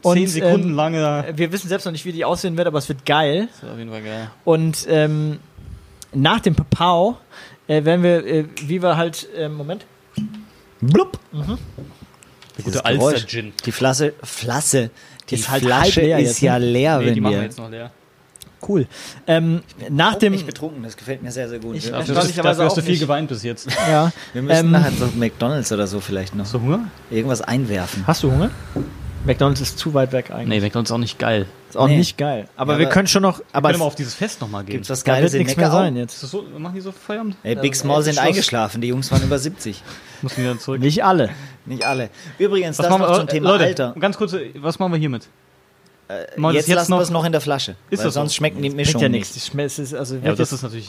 10 0.03 0.27
Sekunden 0.27 0.69
ähm, 0.69 0.75
lange. 0.75 1.25
Wir 1.35 1.51
wissen 1.51 1.67
selbst 1.67 1.85
noch 1.85 1.91
nicht, 1.91 2.05
wie 2.05 2.13
die 2.13 2.23
aussehen 2.23 2.57
wird, 2.57 2.67
aber 2.67 2.77
es 2.77 2.87
wird 2.87 3.05
geil. 3.05 3.47
Das 3.51 3.63
ist 3.63 3.69
auf 3.69 3.77
jeden 3.77 3.91
Fall 3.91 4.01
geil. 4.01 4.31
Und 4.45 4.87
ähm, 4.89 5.39
nach 6.13 6.39
dem 6.39 6.55
Pau 6.55 7.17
äh, 7.67 7.83
werden 7.83 8.03
wir, 8.03 8.25
äh, 8.25 8.45
wie 8.65 8.81
wir 8.81 8.95
halt, 8.97 9.27
äh, 9.35 9.49
Moment, 9.49 9.85
Blub. 10.81 11.19
Der 11.33 11.57
Dieses 12.57 12.73
gute. 12.81 12.85
Alster-Gin. 12.85 13.53
Die 13.65 13.71
Flasche, 13.71 14.13
Flasse, 14.23 14.91
die 15.29 15.35
Ist 15.35 15.49
halt 15.49 15.63
Flasche 15.63 16.01
halb 16.01 16.07
leer 16.07 16.19
ist 16.19 16.27
jetzt, 16.27 16.41
ja 16.41 16.59
ne? 16.59 16.65
leer, 16.65 16.99
Nee, 16.99 17.05
wenn 17.05 17.13
die 17.13 17.21
machen 17.21 17.31
wir 17.33 17.39
wir... 17.39 17.45
jetzt 17.45 17.57
noch 17.59 17.69
leer. 17.69 17.91
Cool. 18.67 18.87
Ähm, 19.27 19.61
nach 19.89 20.15
dem, 20.15 20.33
nicht 20.33 20.45
betrunken, 20.45 20.83
das 20.83 20.97
gefällt 20.97 21.21
mir 21.23 21.31
sehr, 21.31 21.47
sehr 21.49 21.59
gut. 21.59 21.75
Ich- 21.75 21.85
wir, 21.85 21.91
Dafür, 21.91 22.15
Erstaunlicherweise 22.15 22.57
dafür 22.57 22.65
hast 22.65 22.77
du 22.77 22.81
viel 22.81 22.91
nicht. 22.91 22.99
geweint 23.01 23.29
bis 23.29 23.43
jetzt. 23.43 23.67
ja, 23.89 24.11
wir 24.33 24.41
müssen 24.41 24.65
ähm, 24.65 24.71
nachher 24.71 24.91
so 24.91 25.07
McDonalds 25.15 25.71
oder 25.71 25.87
so 25.87 25.99
vielleicht 25.99 26.35
noch 26.35 26.45
Hast 26.45 26.53
du 26.53 26.61
Hunger? 26.61 26.79
irgendwas 27.09 27.41
einwerfen. 27.41 28.03
hast 28.07 28.23
du 28.23 28.31
Hunger? 28.31 28.49
McDonalds 29.25 29.59
ist 29.59 29.77
zu 29.77 29.93
weit 29.93 30.13
weg 30.13 30.27
Nee, 30.29 30.35
eigentlich. 30.35 30.61
McDonalds 30.63 30.89
ist 30.89 30.93
auch 30.93 30.97
nicht 30.99 31.19
geil. 31.19 31.45
Ist 31.69 31.75
auch 31.75 31.87
Nee. 31.87 31.97
nicht 31.97 32.17
geil. 32.17 32.47
Aber 32.55 32.73
Ja, 32.73 32.79
wir 32.79 32.85
aber- 32.87 32.93
können 32.93 33.07
schon 33.07 33.21
noch. 33.21 33.39
Aber 33.39 33.45
Aber 33.53 33.67
können 33.69 33.79
wir 33.81 33.83
es, 33.85 33.87
auf 33.87 33.95
dieses 33.95 34.13
Fest 34.13 34.39
nochmal 34.39 34.63
gehen. 34.63 34.75
Gibt's 34.75 34.89
was 34.89 35.03
da 35.03 35.11
Geiles 35.13 35.33
wird 35.33 35.41
in 35.41 35.45
nichts 35.47 35.57
mehr 35.57 35.69
sein 35.71 35.97
jetzt. 35.97 36.13
Ist 36.13 36.23
das 36.23 36.31
so, 36.31 36.45
machen 36.57 36.73
die 36.75 36.81
so 36.81 36.93
Feierabend? 36.93 37.35
Ey, 37.43 37.55
Big 37.55 37.65
Ähm, 37.65 37.73
Small 37.73 38.01
sind 38.01 38.13
Schluss. 38.13 38.25
eingeschlafen, 38.25 38.79
die 38.81 38.87
Jungs 38.87 39.11
waren 39.11 39.21
über 39.21 39.37
70. 39.37 39.83
Muss 40.21 40.37
wieder 40.37 40.57
zurück. 40.57 40.79
Nicht 40.79 41.03
alle. 41.03 41.29
Nicht 41.65 41.83
alle. 41.85 42.09
Übrigens, 42.37 42.79
Was 42.79 42.85
das 42.85 42.89
machen 42.91 43.01
noch 43.01 43.09
wir, 43.11 43.19
zum 43.19 43.27
Thema 43.27 43.49
Leute, 43.51 43.65
Alter. 43.65 43.95
ganz 43.99 44.17
kurz, 44.17 44.33
was 44.55 44.79
machen 44.79 44.93
wir 44.93 44.99
hiermit? 44.99 45.27
Wir 46.09 46.17
das 46.47 46.53
Jetzt, 46.55 46.67
jetzt 46.69 46.75
lassen 46.75 46.91
noch- 46.91 46.97
wir 46.97 47.03
es 47.03 47.09
noch 47.11 47.23
in 47.23 47.31
der 47.31 47.39
Flasche. 47.41 47.75
Ist 47.91 47.99
weil 47.99 48.05
das 48.05 48.13
so? 48.15 48.19
sonst 48.21 48.33
schmecken 48.33 48.57
die 48.63 48.69
Schmeckt 48.71 48.75
Mischungen 48.77 49.03
ja 49.03 49.09
nicht. 49.09 49.35
nichts. 49.35 49.47
Schmeckt- 49.47 49.67
es 49.67 49.77
ist 49.77 49.93
also 49.93 50.15
Ja, 50.15 50.33
das 50.33 50.51
ist 50.51 50.63
natürlich. 50.63 50.87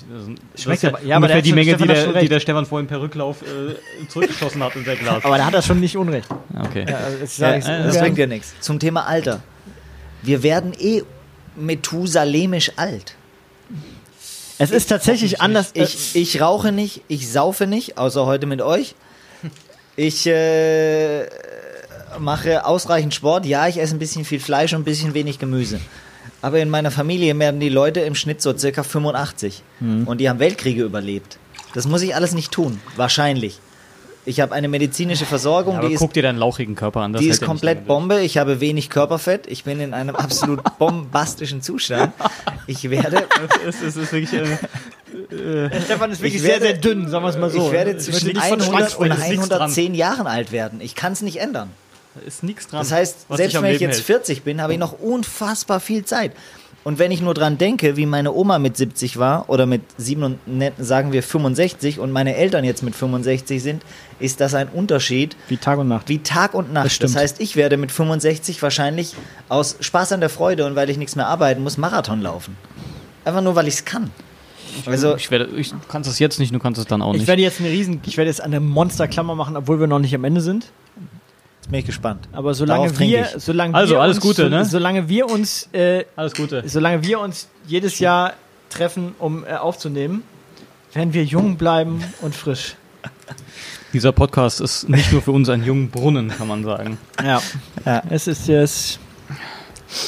Ist, 0.54 0.62
Schmeckt 0.62 0.82
ist 0.82 0.92
ja, 1.04 1.16
aber 1.16 1.28
der 1.28 1.42
die 1.42 1.52
Menge, 1.52 1.76
die 1.76 1.86
der, 1.86 2.12
die 2.22 2.28
der 2.30 2.40
Stefan 2.40 2.64
vorhin 2.64 2.86
per 2.88 3.02
Rücklauf 3.02 3.42
äh, 3.42 4.08
zurückgeschossen 4.08 4.62
hat 4.64 4.74
in 4.76 4.84
sein 4.86 4.98
Glas. 4.98 5.22
aber 5.22 5.36
da 5.36 5.44
hat 5.44 5.52
er 5.52 5.60
schon 5.60 5.78
nicht 5.78 5.94
unrecht. 5.96 6.26
okay. 6.58 6.86
Ja, 6.88 6.96
also 6.96 7.18
ich 7.22 7.38
Ja, 7.38 7.54
ich, 7.56 7.66
äh, 7.66 7.82
das 7.84 7.98
bringt 7.98 8.16
ja 8.16 8.26
nichts. 8.26 8.54
Zum 8.60 8.78
Thema 8.78 9.06
Alter. 9.06 9.42
Wir 10.22 10.42
werden 10.42 10.72
eh 10.78 11.02
methusalemisch 11.54 12.72
alt. 12.76 13.14
es 14.58 14.70
ist 14.70 14.86
tatsächlich 14.86 15.40
anders. 15.42 15.70
Ich, 15.74 16.16
ich 16.16 16.40
rauche 16.40 16.72
nicht, 16.72 17.02
ich 17.08 17.30
saufe 17.30 17.66
nicht, 17.66 17.98
außer 17.98 18.24
heute 18.24 18.46
mit 18.46 18.62
euch. 18.62 18.94
Ich 19.96 20.26
äh, 20.26 21.26
mache 22.18 22.64
ausreichend 22.64 23.14
Sport. 23.14 23.46
Ja, 23.46 23.68
ich 23.68 23.78
esse 23.78 23.94
ein 23.94 23.98
bisschen 23.98 24.24
viel 24.24 24.40
Fleisch 24.40 24.72
und 24.72 24.82
ein 24.82 24.84
bisschen 24.84 25.14
wenig 25.14 25.38
Gemüse. 25.38 25.80
Aber 26.42 26.58
in 26.58 26.70
meiner 26.70 26.90
Familie 26.90 27.38
werden 27.38 27.60
die 27.60 27.68
Leute 27.68 28.00
im 28.00 28.14
Schnitt 28.14 28.40
so 28.40 28.56
circa 28.56 28.82
85. 28.82 29.62
Mhm. 29.80 30.06
Und 30.06 30.18
die 30.18 30.28
haben 30.28 30.38
Weltkriege 30.38 30.82
überlebt. 30.82 31.38
Das 31.74 31.86
muss 31.86 32.02
ich 32.02 32.14
alles 32.14 32.34
nicht 32.34 32.50
tun. 32.50 32.80
Wahrscheinlich. 32.96 33.60
Ich 34.26 34.40
habe 34.40 34.54
eine 34.54 34.68
medizinische 34.68 35.24
Versorgung, 35.24 35.76
aber 35.78 35.88
die 35.88 35.94
ist 35.94 36.00
guck 36.00 36.12
dir 36.12 36.22
deinen 36.22 36.38
lauchigen 36.38 36.74
Körper 36.74 37.00
an. 37.00 37.12
Das 37.14 37.22
die 37.22 37.28
ist 37.28 37.40
ja 37.40 37.46
komplett. 37.46 37.86
Bombe. 37.86 38.20
Ich 38.20 38.36
habe 38.36 38.60
wenig 38.60 38.90
Körperfett. 38.90 39.46
Ich 39.46 39.64
bin 39.64 39.80
in 39.80 39.94
einem 39.94 40.14
absolut 40.14 40.60
bombastischen 40.78 41.62
Zustand. 41.62 42.12
Ich 42.66 42.90
werde, 42.90 43.26
Es 43.66 43.76
ist, 43.76 43.82
es 43.82 43.96
ist 43.96 44.12
wirklich. 44.12 44.40
Äh, 45.32 45.80
Stefan 45.84 46.10
ist 46.12 46.20
wirklich 46.20 46.42
sehr, 46.42 46.60
sehr 46.60 46.74
dünn, 46.74 47.08
sagen 47.08 47.24
wir 47.24 47.30
es 47.30 47.38
mal 47.38 47.54
ich 47.54 47.72
werde 47.72 47.96
zwischen 47.96 48.28
nicht 48.28 48.36
von 48.42 48.60
100 48.60 48.66
Schwanz 48.68 48.94
und 48.94 49.06
sprechen, 49.06 49.22
ist 49.22 49.28
nichts 49.30 49.48
dran. 49.48 49.60
110 49.62 49.94
Jahren 49.94 50.26
alt 50.26 50.52
werden. 50.52 50.80
Ich 50.80 50.94
kann 50.94 51.12
es 51.12 51.22
nicht 51.22 51.38
ändern. 51.40 51.70
Da 52.14 52.20
ist 52.26 52.42
nichts 52.42 52.66
dran. 52.68 52.80
Das 52.80 52.92
heißt, 52.92 53.26
selbst 53.30 53.62
wenn 53.62 53.74
ich 53.74 53.80
jetzt 53.80 53.96
hält. 53.96 54.04
40 54.06 54.42
bin, 54.42 54.60
habe 54.60 54.72
ich 54.72 54.78
noch 54.78 54.92
unfassbar 54.98 55.80
viel 55.80 56.04
Zeit. 56.04 56.32
Und 56.82 56.98
wenn 56.98 57.10
ich 57.10 57.20
nur 57.20 57.34
dran 57.34 57.58
denke, 57.58 57.98
wie 57.98 58.06
meine 58.06 58.32
Oma 58.32 58.58
mit 58.58 58.74
70 58.74 59.18
war 59.18 59.50
oder 59.50 59.66
mit 59.66 59.82
7, 59.98 60.22
und- 60.22 60.48
ne, 60.48 60.72
sagen 60.78 61.12
wir 61.12 61.22
65 61.22 61.98
und 62.00 62.10
meine 62.10 62.36
Eltern 62.36 62.64
jetzt 62.64 62.82
mit 62.82 62.94
65 62.94 63.62
sind, 63.62 63.82
ist 64.18 64.40
das 64.40 64.54
ein 64.54 64.68
Unterschied 64.68 65.36
Wie 65.48 65.58
Tag 65.58 65.78
und 65.78 65.88
Nacht. 65.88 66.08
wie 66.08 66.20
Tag 66.20 66.54
und 66.54 66.72
Nacht. 66.72 66.86
Das 66.86 66.98
Das, 66.98 67.16
heißt, 67.16 67.40
ich 67.40 67.54
werde 67.54 67.76
mit 67.76 67.92
65 67.92 68.62
wahrscheinlich 68.62 69.14
aus 69.50 69.76
Spaß 69.80 70.12
an 70.12 70.20
der 70.20 70.30
Freude 70.30 70.64
und 70.64 70.74
weil 70.74 70.88
ich 70.88 70.96
nichts 70.96 71.16
mehr 71.16 71.26
arbeiten 71.26 71.62
muss, 71.62 71.76
Marathon 71.76 72.22
laufen. 72.22 72.56
Einfach 73.26 73.42
nur, 73.42 73.54
weil 73.56 73.68
ich 73.68 73.74
es 73.74 73.84
kann. 73.84 74.10
Also, 74.86 75.16
Ich 75.16 75.30
werde, 75.30 75.48
ich, 75.56 75.70
du 75.72 75.76
kannst 75.86 76.08
es 76.08 76.18
jetzt 76.18 76.38
nicht, 76.38 76.54
du 76.54 76.58
kannst 76.58 76.80
es 76.80 76.86
dann 76.86 77.02
auch 77.02 77.12
Ich 77.12 77.20
nicht. 77.20 77.28
werde 77.28 77.42
jetzt 77.42 77.60
eine 77.60 77.68
riesen, 77.68 78.00
ich 78.06 78.16
werde 78.16 78.30
jetzt 78.30 78.40
eine 78.40 78.58
Monsterklammer 78.58 79.34
machen, 79.34 79.54
obwohl 79.56 79.80
wir 79.80 79.86
noch 79.86 79.98
nicht 79.98 80.14
am 80.14 80.24
Ende 80.24 80.40
sind. 80.40 80.66
Jetzt 81.60 81.70
bin 81.70 81.80
ich 81.80 81.86
gespannt. 81.86 82.28
Aber 82.32 82.54
solange 82.54 82.98
wir, 82.98 83.28
solange 83.36 83.74
Also, 83.74 83.94
wir 83.94 84.00
alles 84.00 84.16
uns, 84.16 84.24
Gute, 84.26 84.50
ne? 84.50 84.64
Solange 84.64 85.08
wir 85.08 85.28
uns, 85.30 85.68
äh, 85.72 86.04
Alles 86.16 86.34
Gute. 86.34 86.62
solange 86.66 87.02
wir 87.04 87.20
uns 87.20 87.48
jedes 87.66 87.98
Jahr 87.98 88.34
treffen, 88.70 89.14
um 89.18 89.44
äh, 89.44 89.54
aufzunehmen, 89.54 90.22
werden 90.92 91.12
wir 91.14 91.24
jung 91.24 91.56
bleiben 91.56 92.02
und 92.22 92.34
frisch. 92.34 92.76
Dieser 93.92 94.12
Podcast 94.12 94.60
ist 94.60 94.88
nicht 94.88 95.12
nur 95.12 95.22
für 95.22 95.32
uns 95.32 95.48
ein 95.48 95.64
junger 95.64 95.88
Brunnen, 95.88 96.28
kann 96.28 96.48
man 96.48 96.64
sagen. 96.64 96.98
Ja. 97.22 97.40
Ja. 97.84 98.02
Es 98.10 98.26
ist 98.26 98.46
jetzt. 98.48 98.98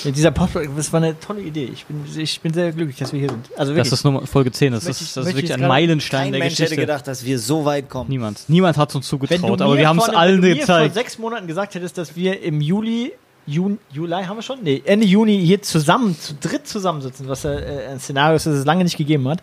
Ja, 0.04 0.10
dieser 0.10 0.30
Podcast, 0.30 0.68
das 0.76 0.92
war 0.92 1.02
eine 1.02 1.18
tolle 1.18 1.40
Idee. 1.42 1.68
Ich 1.72 1.84
bin, 1.86 2.04
ich 2.16 2.40
bin 2.40 2.52
sehr 2.52 2.70
glücklich, 2.72 2.96
dass 2.98 3.12
wir 3.12 3.20
hier 3.20 3.30
sind. 3.30 3.48
Also 3.56 3.72
Das 3.72 3.76
wirklich. 3.76 3.92
ist 3.92 4.04
Nummer, 4.04 4.26
Folge 4.26 4.52
10. 4.52 4.72
Das, 4.72 4.84
Möchte 4.84 5.02
ist, 5.04 5.16
das 5.16 5.26
ist 5.26 5.34
wirklich 5.36 5.52
ein 5.52 5.66
Meilenstein 5.66 6.22
Kein 6.24 6.32
der 6.32 6.38
Mensch 6.40 6.52
Geschichte. 6.52 6.72
hätte 6.74 6.80
gedacht, 6.82 7.06
dass 7.08 7.24
wir 7.24 7.38
so 7.38 7.64
weit 7.64 7.88
kommen. 7.88 8.08
Niemand. 8.10 8.40
Niemand 8.48 8.76
hat 8.76 8.94
uns 8.94 9.08
zugetraut, 9.08 9.60
aber 9.60 9.76
wir 9.76 9.88
haben 9.88 9.98
es 9.98 10.08
allen 10.08 10.42
wenn 10.42 10.50
du 10.50 10.56
mir 10.56 10.66
vor 10.66 10.76
gezeigt. 10.76 10.94
sechs 10.94 11.18
Monaten 11.18 11.46
gesagt 11.46 11.74
hättest, 11.74 11.98
dass 11.98 12.14
wir 12.16 12.42
im 12.42 12.60
Juli, 12.60 13.12
Juni, 13.44 13.78
Juli 13.90 14.22
haben 14.24 14.36
wir 14.36 14.42
schon? 14.42 14.62
Nee, 14.62 14.82
Ende 14.84 15.04
Juni 15.04 15.36
hier 15.44 15.60
zusammen, 15.62 16.16
zu 16.18 16.34
dritt 16.40 16.68
zusammensitzen, 16.68 17.26
was 17.28 17.44
äh, 17.44 17.88
ein 17.90 17.98
Szenario 17.98 18.36
ist, 18.36 18.46
das 18.46 18.54
es 18.54 18.64
lange 18.64 18.84
nicht 18.84 18.96
gegeben 18.96 19.26
hat. 19.28 19.42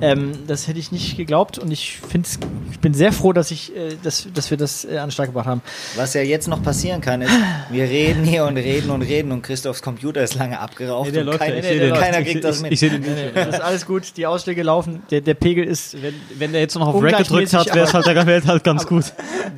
Ähm, 0.00 0.32
das 0.48 0.66
hätte 0.66 0.80
ich 0.80 0.90
nicht 0.90 1.16
geglaubt 1.16 1.56
und 1.58 1.70
ich 1.70 2.00
finde 2.08 2.28
ich 2.72 2.80
bin 2.80 2.92
sehr 2.92 3.12
froh, 3.12 3.32
dass 3.32 3.52
ich, 3.52 3.74
äh, 3.76 3.96
dass, 4.02 4.26
dass 4.34 4.50
wir 4.50 4.56
das 4.58 4.84
äh, 4.84 4.98
an 4.98 5.06
den 5.08 5.10
Start 5.12 5.28
gebracht 5.28 5.46
haben. 5.46 5.62
Was 5.94 6.14
ja 6.14 6.22
jetzt 6.22 6.48
noch 6.48 6.60
passieren 6.60 7.00
kann, 7.00 7.22
ist, 7.22 7.30
wir 7.70 7.84
reden 7.84 8.24
hier 8.24 8.46
und 8.46 8.56
reden 8.56 8.90
und 8.90 9.02
reden 9.02 9.30
und 9.30 9.42
Christophs 9.42 9.80
Computer 9.80 10.22
ist 10.24 10.34
lange 10.34 10.58
abgeraucht 10.58 11.06
Nee, 11.06 11.12
der 11.12 11.22
und 11.28 11.32
ich 11.34 11.38
keiner 11.38 11.60
den. 11.60 11.94
keiner 11.94 12.18
Ich 12.20 12.24
kriegt 12.24 12.42
seh- 12.42 12.48
das 12.48 12.56
ich- 12.56 12.62
mit. 12.62 12.72
Ich 12.72 12.80
sehe 12.80 12.90
den 12.90 13.02
nicht. 13.02 13.36
Das 13.36 13.48
ist 13.54 13.60
alles 13.60 13.86
gut, 13.86 14.16
die 14.16 14.26
Ausschläge 14.26 14.64
laufen, 14.64 15.02
der, 15.10 15.20
der 15.20 15.34
Pegel 15.34 15.64
ist, 15.64 16.02
Wenn, 16.02 16.14
wenn 16.36 16.50
der 16.50 16.62
jetzt 16.62 16.74
noch 16.74 16.88
auf 16.88 17.00
Rack 17.02 17.18
gedrückt 17.18 17.52
hat, 17.54 17.72
wäre 17.74 17.86
es 17.86 17.94
halt, 17.94 18.06
aber- 18.06 18.14
der 18.14 18.26
wäre 18.26 18.44
halt 18.44 18.64
ganz 18.64 18.86
gut. 18.88 19.04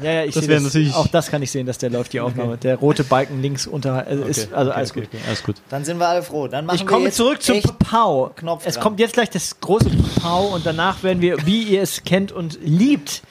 ja, 0.02 0.10
ja, 0.12 0.24
ich 0.24 0.34
Das 0.34 0.44
sehe 0.44 0.50
wäre 0.52 0.60
natürlich- 0.62 0.94
auch 0.94 1.06
das 1.06 1.30
kann 1.30 1.42
ich 1.42 1.50
sehen, 1.50 1.66
dass 1.66 1.78
der 1.78 1.88
läuft, 1.88 2.12
die 2.12 2.20
Aufnahme. 2.20 2.58
Der 2.58 2.76
rote 2.76 3.02
Balken 3.02 3.40
links 3.40 3.66
unter, 3.78 4.06
äh, 4.06 4.28
ist, 4.28 4.52
also 4.52 4.70
alles 4.70 4.92
gut. 4.92 5.08
Alles 5.26 5.42
gut. 5.42 5.56
Dann 5.70 5.84
sind 5.84 5.98
wir 5.98 6.08
alle 6.08 6.22
froh. 6.22 6.46
Dann 6.48 6.66
machen 6.66 6.76
Ich 6.76 6.86
komme 6.86 7.10
zurück 7.10 7.42
zum 7.42 7.60
Pau. 7.78 8.30
Knopf 8.36 8.64
Es 8.66 8.74
dran. 8.74 8.82
kommt 8.84 9.00
jetzt 9.00 9.14
gleich 9.14 9.30
das 9.30 9.58
große 9.60 9.90
Pau 10.20 10.48
und 10.48 10.66
danach 10.66 11.02
werden 11.02 11.20
wir, 11.22 11.46
wie 11.46 11.62
ihr 11.64 11.82
es 11.82 12.04
kennt 12.04 12.30
und 12.32 12.58
liebt, 12.62 13.22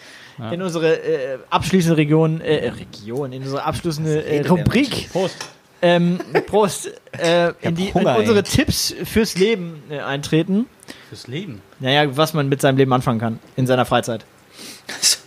in 0.52 0.62
unsere 0.62 0.98
äh, 0.98 1.40
abschließende 1.50 1.98
Region, 1.98 2.42
äh, 2.42 2.70
Region, 2.70 3.34
in 3.34 3.42
unsere 3.42 3.64
abschließende 3.64 4.24
äh, 4.24 4.48
Rubrik, 4.48 5.10
Prost. 5.12 5.36
ähm, 5.82 6.20
Prost, 6.46 6.92
äh, 7.18 7.54
in, 7.62 7.74
die, 7.74 7.88
in 7.88 7.94
Hunger, 7.96 8.18
unsere 8.18 8.38
ey. 8.38 8.44
Tipps 8.44 8.94
fürs 9.04 9.36
Leben 9.36 9.82
äh, 9.90 10.00
eintreten. 10.00 10.68
Fürs 11.10 11.26
Leben. 11.26 11.64
Naja, 11.80 12.16
was 12.16 12.36
man 12.36 12.50
mit 12.50 12.62
seinem 12.62 12.78
Leben 12.78 12.94
anfangen 12.94 13.20
kann, 13.20 13.40
in 13.56 13.66
seiner 13.66 13.86
Freizeit. 13.86 14.26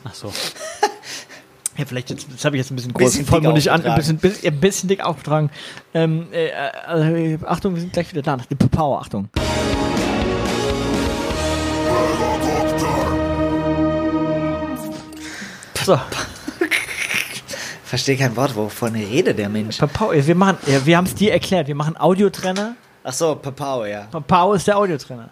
Ach 0.04 0.14
so. 0.14 0.32
Ja, 1.80 1.86
vielleicht 1.86 2.10
jetzt, 2.10 2.26
das 2.30 2.44
habe 2.44 2.56
ich 2.56 2.60
jetzt 2.60 2.70
ein 2.70 2.76
bisschen 2.76 2.92
groß 2.92 3.06
Bisschen 3.06 3.24
dick 3.24 3.30
vollmundig 3.30 3.70
an, 3.70 3.82
ein 3.86 3.94
bisschen, 3.94 4.20
ein 4.44 4.60
bisschen 4.60 4.86
dick 4.90 5.02
aufgetragen. 5.02 5.48
Ähm, 5.94 6.26
äh, 6.30 6.48
äh, 6.48 7.38
Achtung, 7.46 7.74
wir 7.74 7.80
sind 7.80 7.94
gleich 7.94 8.12
wieder 8.12 8.20
da. 8.20 8.36
Power, 8.70 9.00
Achtung. 9.00 9.30
So, 15.82 15.98
Verstehe 17.84 18.18
kein 18.18 18.36
Wort, 18.36 18.54
wovon 18.54 18.94
redet 18.94 19.38
der 19.38 19.48
Mensch. 19.48 19.78
Papau, 19.78 20.12
wir 20.12 20.34
machen, 20.34 20.58
ja, 20.66 20.84
wir 20.84 20.98
haben 20.98 21.06
es 21.06 21.14
dir 21.14 21.32
erklärt, 21.32 21.66
wir 21.66 21.74
machen 21.74 21.96
Audiotrenner. 21.96 22.76
Ach 23.02 23.12
so, 23.14 23.36
Papau, 23.36 23.86
ja. 23.86 24.02
Papau 24.10 24.52
ist 24.52 24.66
der 24.66 24.76
Audiotrenner. 24.76 25.30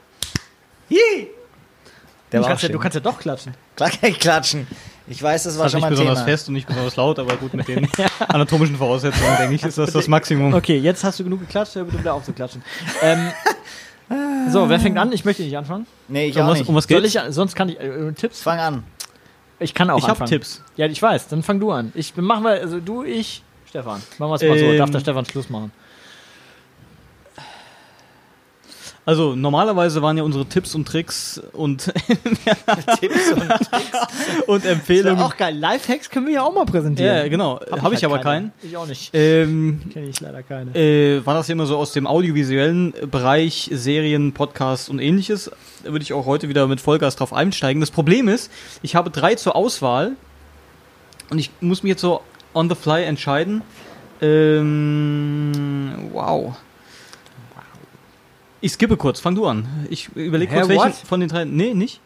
Der 2.33 2.43
kannst, 2.43 2.63
ja, 2.63 2.69
du 2.69 2.79
kannst 2.79 2.95
ja 2.95 3.01
doch 3.01 3.19
klatschen. 3.19 3.55
Klar 3.77 3.91
kann 3.91 4.11
ich 4.11 4.19
klatschen. 4.19 4.67
Ich 5.07 5.23
weiß, 5.23 5.45
das 5.45 5.57
war 5.57 5.63
War 5.63 5.71
schon 5.71 5.79
nicht 5.79 5.83
mal 5.83 5.87
ein 5.87 5.91
besonders 5.93 6.19
Thema. 6.19 6.27
fest 6.31 6.49
und 6.49 6.55
nicht 6.55 6.67
besonders 6.69 6.97
laut, 6.97 7.19
aber 7.19 7.37
gut, 7.37 7.55
mit 7.55 7.67
den 7.69 7.89
anatomischen 8.29 8.77
Voraussetzungen, 8.77 9.37
denke 9.39 9.55
ich, 9.55 9.63
ist 9.63 9.79
das 9.79 9.93
das 9.93 10.07
Maximum. 10.09 10.53
Okay, 10.53 10.77
jetzt 10.79 11.03
hast 11.05 11.19
du 11.19 11.25
genug 11.25 11.41
geklatscht, 11.41 11.75
hör 11.77 11.85
bitte 11.85 11.99
wieder 12.01 12.13
auf 12.13 12.25
zu 12.25 12.33
klatschen. 12.35 12.63
ähm, 13.03 13.31
so, 14.51 14.69
wer 14.69 14.79
fängt 14.79 14.99
an? 14.99 15.11
Ich 15.13 15.25
möchte 15.25 15.43
nicht 15.43 15.57
anfangen. 15.57 15.87
Nee, 16.09 16.27
ich 16.27 16.37
Um 16.37 16.43
auch 16.43 16.49
was, 16.51 16.59
nicht. 16.59 16.69
um 16.69 16.75
was 16.75 16.85
Soll 16.85 17.01
geht's? 17.01 17.15
ich, 17.15 17.21
sonst 17.35 17.55
kann 17.55 17.71
ich, 17.71 17.81
äh, 17.81 18.13
Tipps? 18.13 18.43
Fang 18.43 18.59
an. 18.59 18.85
Ich 19.61 19.73
kann 19.75 19.89
auch 19.91 19.97
Ich 19.99 20.03
habe 20.05 20.13
anfangen. 20.13 20.29
Tipps. 20.31 20.63
Ja, 20.77 20.87
ich 20.87 21.01
weiß, 21.01 21.29
dann 21.29 21.43
fang 21.43 21.59
du 21.59 21.73
an. 21.73 21.93
Ich 21.95 22.15
machen 22.17 22.45
wir, 22.45 22.51
also 22.61 22.79
du, 22.79 23.03
ich, 23.05 23.43
Stefan. 23.69 24.03
Machen 24.19 24.31
wir 24.31 24.35
es 24.35 24.43
mal 24.43 24.59
so. 24.59 24.65
Ähm, 24.67 24.79
Darf 24.79 24.91
der 24.91 25.01
Stefan 25.01 25.25
Schluss 25.25 25.49
machen? 25.51 25.73
Also 29.09 29.35
normalerweise 29.35 30.03
waren 30.03 30.19
ja 30.19 30.23
unsere 30.23 30.45
Tipps 30.45 30.75
und 30.75 30.87
Tricks 30.87 31.41
und, 31.55 31.85
Tipps 33.01 33.33
und 33.33 33.43
und 34.47 34.65
Das 34.67 34.71
Empfehlungen. 34.73 35.19
wär 35.19 35.25
auch 35.25 35.35
geil. 35.39 35.57
Lifehacks 35.57 36.11
können 36.11 36.27
wir 36.27 36.35
ja 36.35 36.43
auch 36.43 36.53
mal 36.55 36.67
präsentieren. 36.67 37.17
ja, 37.17 37.27
genau. 37.29 37.59
Habe 37.81 37.95
ich, 37.95 38.03
halt 38.03 38.13
aber 38.13 38.19
keine. 38.19 38.51
keinen. 38.51 38.53
Ich 38.63 38.77
auch 38.77 38.87
nicht. 38.87 39.09
Ähm, 39.15 39.81
Kenne 39.91 40.09
ich 40.11 40.21
leider 40.21 40.43
keine. 40.43 40.75
äh, 40.75 41.25
war 41.25 41.33
das 41.33 41.49
ja 41.49 41.53
immer 41.53 41.65
so 41.65 41.79
aus 41.79 41.93
dem 41.93 42.07
audiovisuellen 42.07 42.93
Bereich, 43.11 43.71
Serien, 43.73 44.35
Podcasts 44.35 44.91
und 44.91 44.99
ähnliches. 44.99 45.51
Da 45.85 45.91
würde 45.93 46.03
ich 46.03 46.13
auch 46.13 46.27
heute 46.27 46.51
wieder 46.51 46.67
mit 46.67 46.79
Vollgas 46.79 47.17
drauf 47.17 47.33
einsteigen. 47.33 47.81
Das 47.81 47.91
Problem 47.91 48.29
ist, 48.29 48.53
ich 48.83 48.95
habe 48.95 49.09
drei 49.09 49.37
zur 49.37 49.57
Auswahl 49.57 50.17
und 51.31 51.39
ich 51.39 51.51
muss 51.63 51.83
mich 51.83 51.89
jetzt 51.93 52.03
so 52.03 52.21
on 52.53 52.69
the 52.69 52.75
fly 52.75 53.05
entscheiden. 53.05 53.63
Ähm, 54.21 56.11
wow. 56.13 56.55
Ich 58.61 58.73
skippe 58.73 58.97
kurz, 58.97 59.21
fang 59.21 59.35
du 59.35 59.47
an. 59.47 59.67
Ich 59.91 60.09
überlege 60.15 60.53
kurz, 60.55 60.69
welchen 60.69 60.93
von 60.93 61.21
den 61.21 61.29
drei. 61.29 61.45
Nee, 61.45 61.75
nicht? 61.75 62.01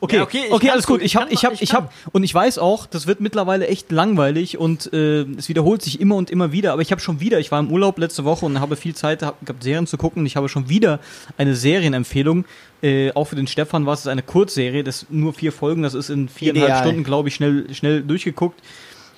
Okay, 0.00 0.16
Ja, 0.16 0.22
okay, 0.22 0.42
okay, 0.50 0.68
alles 0.70 0.86
gut. 0.86 1.00
Ich 1.00 1.16
habe, 1.16 1.26
kann 1.26 1.34
ich 1.34 1.44
habe, 1.44 1.54
mal- 1.54 1.62
ich 1.62 1.72
habe, 1.72 1.88
und 2.12 2.22
ich 2.22 2.34
weiß 2.34 2.58
auch, 2.58 2.84
das 2.84 3.06
wird 3.06 3.20
mittlerweile 3.20 3.66
echt 3.68 3.90
langweilig 3.90 4.58
und 4.58 4.92
äh, 4.92 5.22
es 5.38 5.48
wiederholt 5.48 5.80
sich 5.80 5.98
immer 5.98 6.16
und 6.16 6.30
immer 6.30 6.52
wieder. 6.52 6.74
Aber 6.74 6.82
ich 6.82 6.90
habe 6.92 7.00
schon 7.00 7.20
wieder, 7.20 7.38
ich 7.40 7.50
war 7.50 7.58
im 7.58 7.70
Urlaub 7.72 7.96
letzte 7.98 8.24
Woche 8.24 8.44
und 8.44 8.60
habe 8.60 8.76
viel 8.76 8.94
Zeit 8.94 9.22
hab- 9.22 9.40
gehabt, 9.44 9.62
Serien 9.62 9.86
zu 9.86 9.96
gucken. 9.96 10.20
Und 10.20 10.26
ich 10.26 10.36
habe 10.36 10.48
schon 10.50 10.68
wieder 10.68 11.00
eine 11.38 11.54
Serienempfehlung. 11.56 12.44
Äh, 12.82 13.12
auch 13.12 13.24
für 13.24 13.36
den 13.36 13.46
Stefan 13.46 13.86
war 13.86 13.94
es 13.94 14.06
eine 14.06 14.22
Kurzserie, 14.22 14.84
das 14.84 15.06
nur 15.08 15.32
vier 15.32 15.52
Folgen, 15.52 15.82
das 15.82 15.94
ist 15.94 16.10
in 16.10 16.28
viereinhalb 16.28 16.68
Ideal. 16.68 16.84
Stunden, 16.84 17.02
glaube 17.04 17.28
ich, 17.28 17.34
schnell, 17.34 17.72
schnell 17.74 18.02
durchgeguckt. 18.02 18.60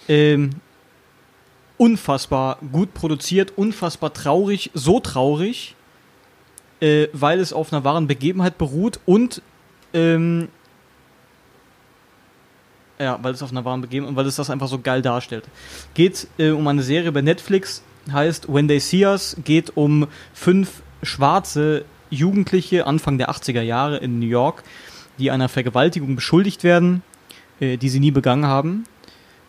Ähm, 0.08 0.50
unfassbar 1.78 2.58
gut 2.72 2.94
produziert, 2.94 3.52
unfassbar 3.56 4.12
traurig, 4.12 4.70
so 4.74 5.00
traurig, 5.00 5.74
äh, 6.80 7.08
weil 7.12 7.40
es 7.40 7.52
auf 7.52 7.72
einer 7.72 7.84
wahren 7.84 8.06
Begebenheit 8.06 8.58
beruht 8.58 9.00
und 9.06 9.42
ähm, 9.92 10.48
ja, 12.98 13.18
weil 13.22 13.32
es 13.32 13.42
auf 13.42 13.50
einer 13.50 13.64
wahren 13.64 13.80
Begebenheit 13.80 14.10
und 14.10 14.16
weil 14.16 14.26
es 14.26 14.36
das 14.36 14.50
einfach 14.50 14.68
so 14.68 14.78
geil 14.78 15.02
darstellt. 15.02 15.44
Geht 15.94 16.28
äh, 16.38 16.50
um 16.50 16.66
eine 16.68 16.82
Serie 16.82 17.12
bei 17.12 17.22
Netflix, 17.22 17.82
heißt 18.12 18.52
When 18.52 18.68
They 18.68 18.80
See 18.80 19.06
Us, 19.06 19.36
geht 19.44 19.76
um 19.76 20.06
fünf 20.34 20.82
schwarze 21.02 21.84
Jugendliche 22.10 22.86
Anfang 22.86 23.18
der 23.18 23.30
80er 23.30 23.62
Jahre 23.62 23.98
in 23.98 24.18
New 24.18 24.26
York, 24.26 24.64
die 25.18 25.30
einer 25.30 25.48
Vergewaltigung 25.48 26.16
beschuldigt 26.16 26.64
werden, 26.64 27.02
äh, 27.60 27.76
die 27.76 27.88
sie 27.88 28.00
nie 28.00 28.10
begangen 28.10 28.46
haben 28.46 28.84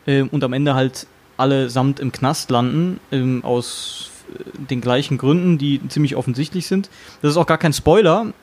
äh, 0.05 0.21
und 0.21 0.43
am 0.43 0.53
Ende 0.53 0.75
halt 0.75 1.07
allesamt 1.37 1.99
im 1.99 2.11
Knast 2.11 2.51
landen, 2.51 2.99
ähm, 3.11 3.43
aus 3.43 4.10
den 4.69 4.81
gleichen 4.81 5.17
Gründen, 5.17 5.57
die 5.57 5.81
ziemlich 5.87 6.15
offensichtlich 6.15 6.67
sind. 6.67 6.89
Das 7.21 7.31
ist 7.31 7.37
auch 7.37 7.45
gar 7.47 7.57
kein 7.57 7.73
Spoiler, 7.73 8.33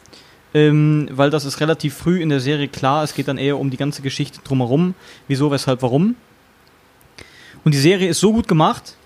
ähm, 0.54 1.08
weil 1.12 1.30
das 1.30 1.44
ist 1.44 1.60
relativ 1.60 1.94
früh 1.94 2.22
in 2.22 2.28
der 2.28 2.40
Serie 2.40 2.68
klar. 2.68 3.04
Es 3.04 3.14
geht 3.14 3.28
dann 3.28 3.38
eher 3.38 3.58
um 3.58 3.70
die 3.70 3.76
ganze 3.76 4.02
Geschichte 4.02 4.40
drumherum, 4.44 4.94
wieso, 5.26 5.50
weshalb, 5.50 5.82
warum. 5.82 6.16
Und 7.64 7.74
die 7.74 7.78
Serie 7.78 8.08
ist 8.08 8.20
so 8.20 8.32
gut 8.32 8.48
gemacht, 8.48 8.96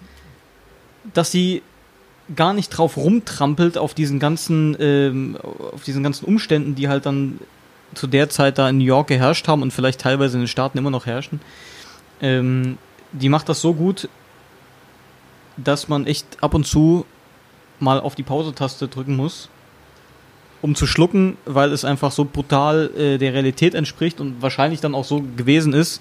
dass 1.15 1.31
sie 1.31 1.63
gar 2.37 2.53
nicht 2.53 2.69
drauf 2.69 2.97
rumtrampelt 2.97 3.77
auf 3.77 3.95
diesen 3.95 4.19
ganzen, 4.19 4.77
ähm, 4.79 5.37
auf 5.73 5.83
diesen 5.83 6.03
ganzen 6.03 6.25
Umständen, 6.25 6.75
die 6.75 6.89
halt 6.89 7.07
dann 7.07 7.41
zu 7.95 8.07
der 8.07 8.31
Zeit 8.31 8.59
da 8.59 8.69
in 8.69 8.79
New 8.79 8.85
York 8.85 9.09
geherrscht 9.09 9.49
haben 9.49 9.63
und 9.63 9.73
vielleicht 9.73 10.01
teilweise 10.01 10.37
in 10.37 10.43
den 10.43 10.49
Staaten 10.49 10.79
immer 10.79 10.91
noch 10.91 11.07
herrschen. 11.07 11.41
Ähm, 12.21 12.79
die 13.13 13.29
macht 13.29 13.49
das 13.49 13.61
so 13.61 13.75
gut, 13.75 14.09
dass 15.57 15.89
man 15.89 16.07
echt 16.07 16.43
ab 16.43 16.55
und 16.55 16.67
zu 16.67 17.07
mal 17.79 18.01
auf 18.01 18.15
die 18.15 18.23
Pause-Taste 18.23 18.89
drücken 18.89 19.17
muss, 19.17 19.49
um 20.63 20.75
zu 20.75 20.87
schlucken, 20.87 21.37
weil 21.45 21.73
es 21.73 21.85
einfach 21.85 22.13
so 22.13 22.25
brutal 22.25 22.91
äh, 22.97 23.19
der 23.19 23.35
Realität 23.35 23.75
entspricht 23.75 24.21
und 24.21 24.41
wahrscheinlich 24.41 24.81
dann 24.81 24.95
auch 24.95 25.05
so 25.05 25.25
gewesen 25.37 25.73
ist 25.73 26.01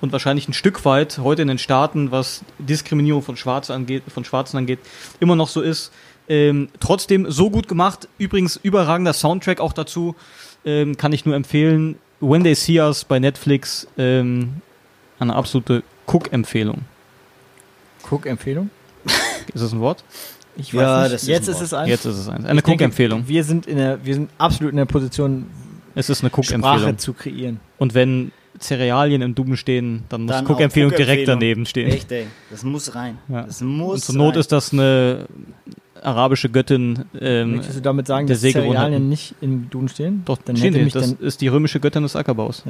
und 0.00 0.12
wahrscheinlich 0.12 0.48
ein 0.48 0.52
Stück 0.52 0.84
weit 0.84 1.18
heute 1.18 1.42
in 1.42 1.48
den 1.48 1.58
Staaten, 1.58 2.10
was 2.10 2.44
Diskriminierung 2.58 3.22
von 3.22 3.36
Schwarzen 3.36 3.72
angeht, 3.72 4.02
von 4.12 4.24
Schwarzen 4.24 4.58
angeht, 4.58 4.80
immer 5.20 5.36
noch 5.36 5.48
so 5.48 5.62
ist. 5.62 5.92
Ähm, 6.28 6.68
trotzdem 6.78 7.30
so 7.30 7.50
gut 7.50 7.68
gemacht. 7.68 8.08
Übrigens 8.18 8.56
überragender 8.56 9.12
Soundtrack 9.12 9.60
auch 9.60 9.72
dazu. 9.72 10.14
Ähm, 10.64 10.96
kann 10.96 11.12
ich 11.12 11.24
nur 11.24 11.34
empfehlen. 11.34 11.96
When 12.20 12.44
They 12.44 12.54
See 12.54 12.80
Us 12.80 13.04
bei 13.04 13.18
Netflix. 13.18 13.88
Ähm, 13.98 14.60
eine 15.18 15.34
absolute 15.34 15.82
Cook-Empfehlung. 16.06 16.82
Cook-Empfehlung? 18.08 18.70
Ist 19.54 19.62
das 19.64 19.72
ein 19.72 19.80
Wort? 19.80 20.04
Ich 20.56 20.72
Ja, 20.72 20.80
weiß 21.04 21.12
das 21.12 21.22
nicht. 21.22 21.22
ist 21.22 21.28
Jetzt 21.28 21.48
ein 21.48 21.52
ist 21.52 21.56
Wort. 21.58 21.62
es 21.64 21.72
ein. 21.74 21.88
Jetzt 21.88 22.04
ist 22.04 22.16
es 22.18 22.28
eins. 22.28 22.44
Eine 22.44 22.60
Cook-Empfehlung. 22.62 23.24
Wir 23.26 23.44
sind 23.44 23.66
in 23.66 23.76
der, 23.78 24.04
wir 24.04 24.14
sind 24.14 24.30
absolut 24.38 24.72
in 24.72 24.76
der 24.76 24.84
Position, 24.84 25.46
Es 25.94 26.10
ist 26.10 26.22
eine 26.22 26.30
Sprache 26.30 26.42
Cook-Empfehlung. 26.56 26.98
zu 26.98 27.12
kreieren. 27.14 27.60
Und 27.78 27.94
wenn 27.94 28.32
Cerealien 28.60 29.22
im 29.22 29.34
Duben 29.34 29.56
stehen, 29.56 30.04
dann 30.10 30.22
muss 30.22 30.42
Cook-Empfehlung 30.42 30.92
auch 30.92 30.96
direkt 30.96 31.26
daneben 31.26 31.64
stehen. 31.66 31.88
Echt, 31.90 32.12
ey. 32.12 32.26
Das 32.50 32.62
muss 32.64 32.94
rein. 32.94 33.18
Ja. 33.28 33.42
Das 33.42 33.60
muss 33.62 33.94
Und 33.94 34.02
zur 34.04 34.14
Not 34.16 34.34
rein. 34.34 34.40
ist 34.40 34.52
das 34.52 34.72
eine 34.72 35.26
arabische 36.02 36.48
Göttin. 36.50 37.04
Ähm, 37.18 37.56
Möchtest 37.56 37.78
du 37.78 37.82
damit 37.82 38.06
sagen, 38.06 38.26
der 38.26 38.36
dass. 38.36 38.42
Cerealien 38.42 39.08
nicht 39.08 39.34
im 39.40 39.70
Duden 39.70 39.88
stehen? 39.88 40.22
doch, 40.26 40.36
dann 40.44 40.56
stehen 40.56 40.74
mich 40.74 40.92
Das 40.92 41.16
dann, 41.16 41.26
ist 41.26 41.40
die 41.40 41.48
römische 41.48 41.80
Göttin 41.80 42.02
des 42.02 42.14
Ackerbaus. 42.14 42.62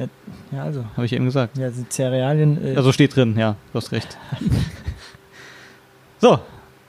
ja, 0.51 0.63
also, 0.63 0.85
Habe 0.95 1.05
ich 1.05 1.13
eben 1.13 1.25
gesagt. 1.25 1.57
ja, 1.57 1.69
sind 1.71 1.91
Cerealien. 1.91 2.57
Äh, 2.65 2.75
Also 2.77 2.91
steht 2.91 3.15
drin, 3.15 3.35
ja, 3.37 3.55
du 3.73 3.77
hast 3.77 3.91
recht. 3.91 4.17
so, 6.19 6.39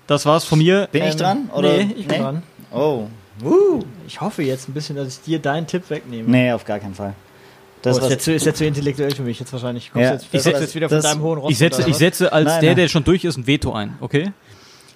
das 0.06 0.26
war's 0.26 0.44
von 0.44 0.58
mir. 0.58 0.88
Bin 0.92 1.02
ich 1.04 1.12
ähm, 1.12 1.18
dran? 1.18 1.50
Oder? 1.54 1.72
Nee, 1.76 1.94
ich 1.96 2.06
bin 2.06 2.20
dran. 2.20 2.42
Oh. 2.72 3.06
Uh. 3.42 3.82
Ich 4.06 4.20
hoffe 4.20 4.42
jetzt 4.42 4.68
ein 4.68 4.74
bisschen, 4.74 4.96
dass 4.96 5.08
ich 5.08 5.20
dir 5.22 5.38
deinen 5.38 5.66
Tipp 5.66 5.88
wegnehme. 5.90 6.30
Nee, 6.30 6.52
auf 6.52 6.64
gar 6.64 6.78
keinen 6.78 6.94
Fall. 6.94 7.14
Das 7.82 7.98
oh, 8.00 8.04
ist, 8.04 8.10
jetzt, 8.10 8.24
zu- 8.24 8.32
ist 8.32 8.46
jetzt 8.46 8.58
zu 8.58 8.64
intellektuell 8.64 9.14
für 9.14 9.22
mich 9.22 9.38
jetzt 9.40 9.52
wahrscheinlich. 9.52 9.92
Kommst 9.92 10.04
Ja. 10.06 10.12
jetzt, 10.12 10.24
Ich 10.24 10.30
kommst 10.30 10.46
du 10.46 10.50
setz- 10.50 10.60
jetzt 10.60 10.74
wieder 10.74 10.88
von 10.88 11.02
deinem 11.02 11.20
hohen 11.20 11.38
Ross 11.38 11.52
Ich 11.52 11.58
setze, 11.58 11.88
ich 11.88 11.96
setze 11.96 12.32
als 12.32 12.46
Nein, 12.46 12.60
der, 12.60 12.70
nein. 12.70 12.76
der 12.76 12.88
schon 12.88 13.04
durch 13.04 13.24
ist, 13.24 13.36
ein 13.36 13.46
Veto 13.46 13.72
ein, 13.72 13.98
okay? 14.00 14.32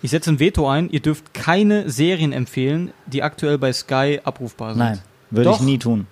Ich 0.01 0.11
setze 0.11 0.31
ein 0.31 0.39
Veto 0.41 0.69
ein. 0.71 0.89
Ihr 0.91 1.01
dürft 1.01 1.35
keine 1.35 1.91
Serien 1.91 2.33
empfehlen, 2.33 2.93
die 3.07 3.23
aktuell 3.23 3.59
bei 3.59 3.73
Sky 3.73 4.21
abrufbar 4.25 4.71
sind. 4.71 4.79
Nein, 4.79 5.01
würde 5.31 5.51
ich 5.51 5.61
nie 5.61 5.79
tun. 5.79 6.07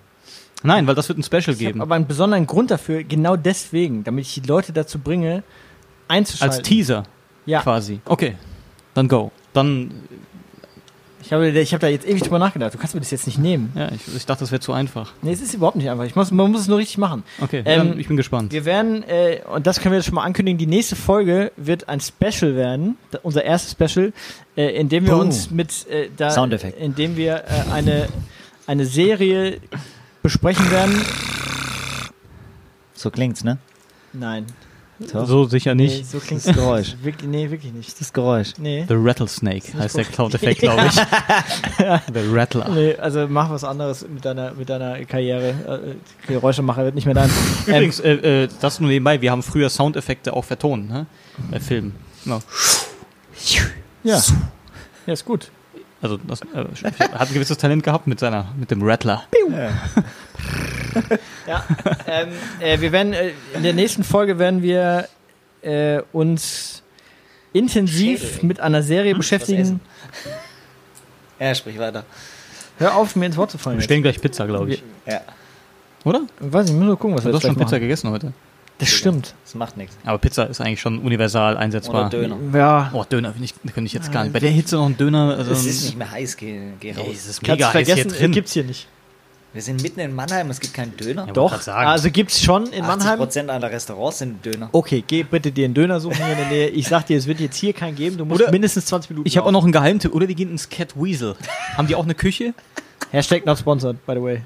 Nein, 0.61 0.85
weil 0.87 0.95
das 0.95 1.07
wird 1.07 1.17
ein 1.17 1.23
Special? 1.23 1.53
Ich 1.53 1.59
geben. 1.59 1.81
aber 1.81 1.95
einen 1.95 2.07
besonderen 2.07 2.45
Grund 2.45 2.69
dafür, 2.69 3.03
genau 3.03 3.35
deswegen, 3.37 4.03
damit 4.03 4.25
ich 4.25 4.33
die 4.33 4.41
Leute 4.47 4.73
dazu 4.73 4.99
bringe, 4.99 5.43
einzuschalten. 6.07 6.57
Als 6.57 6.67
Teaser 6.67 7.03
Ja, 7.45 7.61
quasi. 7.61 8.01
Okay, 8.05 8.35
dann 8.97 9.07
go. 9.07 9.31
Dann, 9.53 9.91
ich 11.21 11.31
habe, 11.33 11.49
ich 11.49 11.73
habe 11.73 11.81
da 11.81 11.87
jetzt 11.87 12.07
ewig 12.07 12.23
drüber 12.23 12.39
nachgedacht. 12.39 12.73
Du 12.73 12.77
kannst 12.77 12.95
mir 12.95 13.01
das 13.01 13.11
jetzt 13.11 13.27
nicht 13.27 13.37
nehmen. 13.37 13.71
ja, 13.75 13.91
ich, 13.91 14.15
ich 14.15 14.25
dachte, 14.25 14.39
das 14.41 14.51
wäre 14.51 14.59
zu 14.59 14.73
einfach. 14.73 15.13
Nee, 15.21 15.31
es 15.33 15.41
ist 15.41 15.53
überhaupt 15.53 15.75
nicht 15.75 15.89
einfach. 15.89 16.05
Ich 16.05 16.15
muss, 16.15 16.31
man 16.31 16.49
muss 16.51 16.61
es 16.61 16.67
nur 16.67 16.77
richtig 16.79 16.97
machen. 16.97 17.23
Okay, 17.39 17.61
Ähm, 17.65 17.89
dann, 17.89 17.99
ich 17.99 18.07
bin 18.07 18.17
gespannt. 18.17 18.51
Wir 18.51 18.65
werden, 18.65 19.03
äh, 19.03 19.41
und 19.53 19.67
das 19.67 19.79
können 19.81 19.91
wir 19.91 19.97
jetzt 19.97 20.05
schon 20.05 20.15
mal 20.15 20.23
ankündigen, 20.23 20.57
die 20.57 20.65
nächste 20.67 20.95
Folge 20.95 21.51
wird 21.57 21.89
ein 21.89 21.99
Special 21.99 22.55
werden, 22.55 22.97
unser 23.23 23.43
erstes 23.43 23.71
Special, 23.73 24.13
äh, 24.55 24.79
in 24.79 24.89
dem 24.89 25.05
wir 25.05 25.11
Boom. 25.11 25.21
uns 25.21 25.51
mit, 25.51 25.87
äh, 25.89 26.09
da, 26.15 26.31
Soundeffekt. 26.31 26.79
in 26.79 26.95
dem 26.95 27.17
wir 27.17 27.43
äh, 27.45 27.71
eine, 27.73 28.07
eine 28.65 28.85
Serie 28.85 29.59
besprechen 30.23 30.71
werden. 30.71 30.99
So 32.95 33.11
klingt's, 33.11 33.43
ne? 33.43 33.59
Nein. 34.13 34.45
So. 34.99 35.25
So 35.25 35.45
sicher 35.45 35.75
Nee, 35.75 35.83
nicht. 35.83 36.09
so 36.09 36.19
klingt 36.19 36.45
Das 36.45 36.55
Geräusch. 36.55 36.95
Wirklich, 37.03 37.29
nee, 37.29 37.49
wirklich 37.51 37.71
nicht. 37.71 37.99
Das 38.01 38.11
Geräusch. 38.11 38.53
Nee. 38.57 38.85
The 38.87 38.95
Rattlesnake 38.97 39.73
heißt 39.77 39.95
der 39.95 40.05
gut. 40.05 40.13
Cloud-Effekt, 40.13 40.61
glaube 40.61 40.85
ich. 40.87 40.93
The 42.13 42.29
Rattler. 42.33 42.69
Nee, 42.69 42.95
also 42.95 43.27
mach 43.27 43.49
was 43.51 43.63
anderes 43.63 44.07
mit 44.07 44.25
deiner, 44.25 44.53
mit 44.53 44.69
deiner 44.69 45.05
Karriere. 45.05 45.49
Äh, 46.27 46.27
Geräuschemacher 46.27 46.83
wird 46.83 46.95
nicht 46.95 47.05
mehr 47.05 47.13
dein. 47.13 47.29
Übrigens, 47.67 47.99
äh, 47.99 48.43
äh, 48.43 48.49
das 48.59 48.79
nur 48.79 48.89
nebenbei, 48.89 49.21
wir 49.21 49.29
haben 49.31 49.43
früher 49.43 49.69
Soundeffekte 49.69 50.33
auch 50.33 50.45
vertont, 50.45 50.89
ne? 50.89 51.05
Bei 51.51 51.59
Filmen. 51.59 51.93
Genau. 52.23 52.39
ja. 54.03 54.19
Ja, 55.05 55.13
ist 55.13 55.25
gut. 55.25 55.51
Also 56.01 56.17
das 56.17 56.41
äh, 56.41 56.45
hat 56.99 57.27
ein 57.29 57.33
gewisses 57.33 57.57
Talent 57.57 57.83
gehabt 57.83 58.07
mit 58.07 58.19
seiner, 58.19 58.45
mit 58.57 58.71
dem 58.71 58.81
Rattler. 58.83 59.23
Ja, 61.45 61.63
ähm, 62.07 62.29
äh, 62.59 62.79
wir 62.81 62.91
werden 62.91 63.13
äh, 63.13 63.31
in 63.53 63.61
der 63.61 63.73
nächsten 63.73 64.03
Folge 64.03 64.39
werden 64.39 64.63
wir 64.63 65.07
äh, 65.61 66.01
uns 66.11 66.81
intensiv 67.53 68.19
Schädel, 68.21 68.45
mit 68.47 68.59
einer 68.59 68.81
Serie 68.81 69.11
essen. 69.11 69.17
beschäftigen. 69.19 69.79
Ja, 71.39 71.53
sprich 71.53 71.77
weiter. 71.77 72.03
Hör 72.79 72.95
auf, 72.95 73.15
mir 73.15 73.27
ins 73.27 73.37
Wort 73.37 73.51
zu 73.51 73.59
fallen. 73.59 73.77
Wir 73.77 73.83
stellen 73.83 74.01
gleich 74.01 74.19
Pizza, 74.19 74.47
glaube 74.47 74.71
ich. 74.71 74.83
Ja, 75.05 75.21
Oder? 76.03 76.21
Weiß 76.39 76.63
nicht, 76.65 76.73
ich 76.73 76.77
muss 76.79 76.85
nur 76.87 76.97
gucken, 76.97 77.15
was 77.15 77.23
Du 77.23 77.29
wir 77.29 77.35
hast 77.35 77.43
jetzt 77.43 77.49
schon 77.51 77.55
gleich 77.55 77.65
Pizza 77.67 77.75
machen. 77.75 77.81
gegessen 77.81 78.09
heute. 78.09 78.33
Das 78.79 78.89
stimmt. 78.89 79.33
das 79.43 79.55
macht 79.55 79.75
nichts. 79.75 79.97
Aber 80.05 80.17
Pizza 80.19 80.43
ist 80.45 80.61
eigentlich 80.61 80.79
schon 80.81 80.99
universal 80.99 81.53
Oder 81.53 81.61
einsetzbar. 81.61 82.09
Döner. 82.09 82.37
Ja, 82.53 82.91
Oh, 82.93 83.03
Döner 83.03 83.31
finde 83.31 83.45
ich, 83.45 83.53
könnte 83.73 83.87
ich 83.87 83.93
jetzt 83.93 84.11
gar 84.11 84.23
nicht. 84.23 84.33
Bei 84.33 84.39
der 84.39 84.51
Hitze 84.51 84.75
noch 84.75 84.85
ein 84.85 84.95
Döner. 84.97 85.35
Also, 85.37 85.51
Es 85.51 85.65
ist 85.65 85.83
nicht 85.85 85.97
mehr 85.97 86.11
heiß, 86.11 86.37
geh, 86.37 86.59
geh 86.79 86.91
raus. 86.91 87.03
Ey, 87.07 87.11
es 87.13 87.25
ist 87.27 87.41
kannst 87.43 87.59
mega 87.59 87.71
du 87.71 87.73
heiß 87.79 87.85
hier 87.87 87.95
vergessen, 87.97 88.19
drin. 88.19 88.31
gibt's 88.33 88.53
hier 88.53 88.63
nicht. 88.63 88.87
Wir 89.53 89.61
sind 89.63 89.81
mitten 89.81 89.99
in 90.01 90.13
Mannheim, 90.13 90.51
es 90.51 90.59
gibt 90.59 90.75
keinen 90.75 90.95
Döner. 90.95 91.25
Ja, 91.25 91.33
Doch, 91.33 91.59
sagen. 91.61 91.87
also 91.87 92.11
gibt's 92.11 92.39
schon 92.43 92.65
in 92.65 92.83
80 92.83 92.87
Mannheim. 92.87 93.17
Prozent 93.17 93.49
aller 93.49 93.71
Restaurants 93.71 94.19
sind 94.19 94.45
Döner. 94.45 94.69
Okay, 94.71 95.03
geh 95.07 95.23
bitte 95.23 95.51
dir 95.51 95.65
einen 95.65 95.73
Döner 95.73 95.99
suchen 95.99 96.17
hier 96.17 96.33
in 96.33 96.37
der 96.37 96.47
Nähe. 96.49 96.67
Ich 96.69 96.87
sag 96.87 97.07
dir, 97.07 97.17
es 97.17 97.25
wird 97.25 97.39
jetzt 97.39 97.55
hier 97.55 97.73
keinen 97.73 97.95
geben. 97.95 98.17
Du 98.17 98.25
musst 98.25 98.41
Oder- 98.41 98.51
mindestens 98.51 98.85
20 98.85 99.09
Minuten 99.09 99.27
Ich 99.27 99.37
habe 99.37 99.47
auch 99.47 99.51
noch 99.51 99.63
einen 99.63 99.71
Geheimtipp. 99.71 100.13
Oder 100.13 100.27
die 100.27 100.35
gehen 100.35 100.51
ins 100.51 100.69
Cat 100.69 100.93
Weasel. 100.95 101.35
Haben 101.75 101.87
die 101.87 101.95
auch 101.95 102.03
eine 102.03 102.13
Küche? 102.13 102.53
Hashtag 103.11 103.45
not 103.47 103.57
sponsored, 103.57 104.05
by 104.05 104.13
the 104.13 104.21
way. 104.21 104.41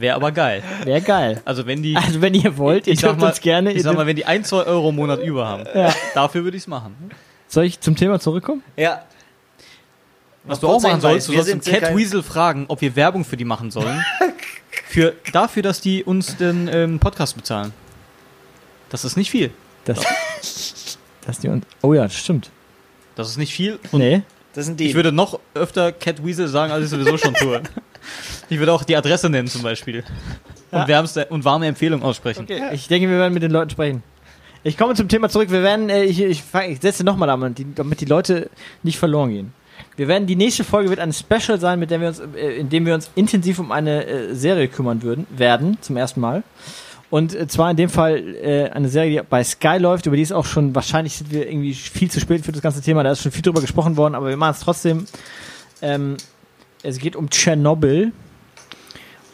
Wäre 0.00 0.16
aber 0.16 0.32
geil. 0.32 0.62
Wäre 0.84 1.00
geil. 1.02 1.42
Also 1.44 1.66
wenn 1.66 1.82
die... 1.82 1.94
Also 1.96 2.20
wenn 2.20 2.34
ihr 2.34 2.56
wollt, 2.56 2.86
ihr 2.86 2.94
ich 2.94 3.00
sag 3.00 3.08
dürft 3.10 3.20
mal, 3.20 3.28
uns 3.28 3.40
gerne. 3.40 3.72
ich 3.72 3.82
sag 3.82 3.94
mal, 3.94 4.06
wenn 4.06 4.16
die 4.16 4.24
1, 4.24 4.48
2 4.48 4.64
Euro 4.64 4.88
im 4.90 4.96
Monat 4.96 5.20
über 5.20 5.46
haben, 5.46 5.64
Ja. 5.74 5.92
dafür 6.14 6.44
würde 6.44 6.56
ich 6.56 6.62
es 6.64 6.66
machen. 6.66 6.94
Soll 7.48 7.64
ich 7.64 7.80
zum 7.80 7.96
Thema 7.96 8.18
zurückkommen? 8.20 8.62
Ja. 8.76 9.04
Was 10.44 10.62
Noch 10.62 10.70
du 10.70 10.76
auch 10.76 10.82
machen 10.82 11.00
sollst, 11.00 11.28
du 11.28 11.32
wir 11.32 11.42
sollst 11.44 11.66
im 11.68 11.72
Cat 11.80 11.94
Weasel 11.96 12.22
fragen, 12.22 12.64
ob 12.68 12.80
wir 12.80 12.96
Werbung 12.96 13.24
für 13.24 13.36
die 13.36 13.44
machen 13.44 13.70
sollen. 13.70 14.02
für, 14.88 15.14
dafür, 15.32 15.62
dass 15.62 15.80
die 15.80 16.02
uns 16.02 16.36
den 16.36 16.68
ähm, 16.72 16.98
Podcast 16.98 17.36
bezahlen. 17.36 17.72
Das 18.88 19.04
ist 19.04 19.16
nicht 19.16 19.30
viel. 19.30 19.50
Das, 19.84 20.00
dass 21.26 21.38
die 21.40 21.48
uns. 21.48 21.66
Oh 21.82 21.92
ja, 21.92 22.04
das 22.04 22.14
stimmt. 22.14 22.50
Das 23.16 23.28
ist 23.28 23.36
nicht 23.36 23.52
viel. 23.52 23.78
Und 23.92 24.00
Nee. 24.00 24.22
Das 24.54 24.66
sind 24.66 24.80
die. 24.80 24.88
ich 24.88 24.94
würde 24.94 25.12
noch 25.12 25.38
öfter 25.54 25.92
Cat 25.92 26.24
Weasel 26.24 26.48
sagen, 26.48 26.72
als 26.72 26.84
ich 26.84 26.90
sowieso 26.90 27.16
schon 27.18 27.34
tue. 27.34 27.62
Ich 28.48 28.58
würde 28.58 28.72
auch 28.72 28.84
die 28.84 28.96
Adresse 28.96 29.28
nennen 29.30 29.48
zum 29.48 29.62
Beispiel. 29.62 30.04
Und, 30.70 30.78
Ja. 30.80 30.88
wärmste, 30.88 31.26
und 31.26 31.44
warme 31.44 31.66
Empfehlung 31.66 32.02
aussprechen. 32.02 32.42
Okay. 32.44 32.62
Ich 32.72 32.86
denke, 32.88 33.08
wir 33.08 33.18
werden 33.18 33.34
mit 33.34 33.42
den 33.42 33.50
Leuten 33.50 33.70
sprechen. 33.70 34.02
Ich 34.62 34.76
komme 34.76 34.94
zum 34.94 35.08
Thema 35.08 35.28
zurück. 35.28 35.50
Wir 35.50 35.62
werden, 35.62 35.88
äh, 35.88 36.04
ich, 36.04 36.20
ich, 36.20 36.42
ich 36.68 36.80
setze 36.80 37.02
nochmal 37.02 37.28
damit, 37.28 37.58
die- 37.58 37.74
damit 37.74 38.00
die 38.00 38.04
Leute 38.04 38.50
nicht 38.82 38.98
verloren 38.98 39.30
gehen. 39.30 39.52
Wir 39.96 40.06
werden, 40.08 40.26
die 40.26 40.36
nächste 40.36 40.64
Folge 40.64 40.90
wird 40.90 41.00
ein 41.00 41.12
Special 41.12 41.58
sein, 41.58 41.78
mit 41.78 41.90
dem 41.90 42.00
wir 42.02 42.08
uns, 42.08 42.20
äh, 42.36 42.56
in 42.58 42.68
dem 42.68 42.86
wir 42.86 42.94
uns 42.94 43.10
intensiv 43.14 43.58
um 43.58 43.72
eine 43.72 44.04
äh, 44.06 44.34
Serie 44.34 44.68
kümmern 44.68 45.02
würden, 45.02 45.26
werden, 45.30 45.78
zum 45.80 45.96
ersten 45.96 46.20
Mal. 46.20 46.42
Und 47.08 47.50
zwar 47.50 47.72
in 47.72 47.76
dem 47.76 47.88
Fall 47.90 48.70
eine 48.72 48.88
Serie, 48.88 49.10
die 49.22 49.26
bei 49.28 49.42
Sky 49.42 49.78
läuft, 49.78 50.06
über 50.06 50.14
die 50.14 50.22
ist 50.22 50.30
auch 50.32 50.44
schon, 50.44 50.72
wahrscheinlich 50.76 51.16
sind 51.16 51.32
wir 51.32 51.48
irgendwie 51.48 51.74
viel 51.74 52.08
zu 52.08 52.20
spät 52.20 52.44
für 52.44 52.52
das 52.52 52.62
ganze 52.62 52.80
Thema, 52.82 53.02
da 53.02 53.10
ist 53.10 53.22
schon 53.22 53.32
viel 53.32 53.42
drüber 53.42 53.60
gesprochen 53.60 53.96
worden, 53.96 54.14
aber 54.14 54.28
wir 54.28 54.36
machen 54.36 54.52
es 54.56 54.60
trotzdem. 54.60 55.06
Ähm, 55.82 56.16
es 56.82 56.98
geht 56.98 57.16
um 57.16 57.28
Tschernobyl. 57.30 58.12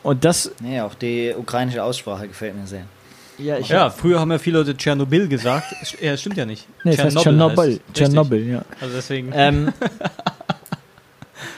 Und 0.02 0.24
das, 0.24 0.52
Nee, 0.60 0.81
auch 0.81 0.94
die 0.94 1.35
ukrainische 1.36 1.82
Aussprache 1.82 2.28
gefällt 2.28 2.55
mir 2.56 2.66
sehr. 2.66 2.82
ja, 3.39 3.59
ich 3.59 3.68
Ja, 3.68 3.90
früher 3.90 4.20
haben 4.20 4.31
ja 4.31 4.39
viele 4.39 4.59
Leute 4.59 4.77
Tschernobyl 4.77 5.28
gesagt. 5.28 5.66
Ja, 6.01 6.12
das 6.12 6.20
stimmt 6.20 6.36
ja 6.36 6.47
nicht. 6.47 6.66
nee, 6.85 6.97
Tschernobyl. 6.97 7.64
Richtig. 7.64 7.94
Tschernobyl, 7.94 8.47
ja. 8.48 8.62
Also 8.81 8.94
deswegen. 8.94 9.32
Ähm, 9.35 9.73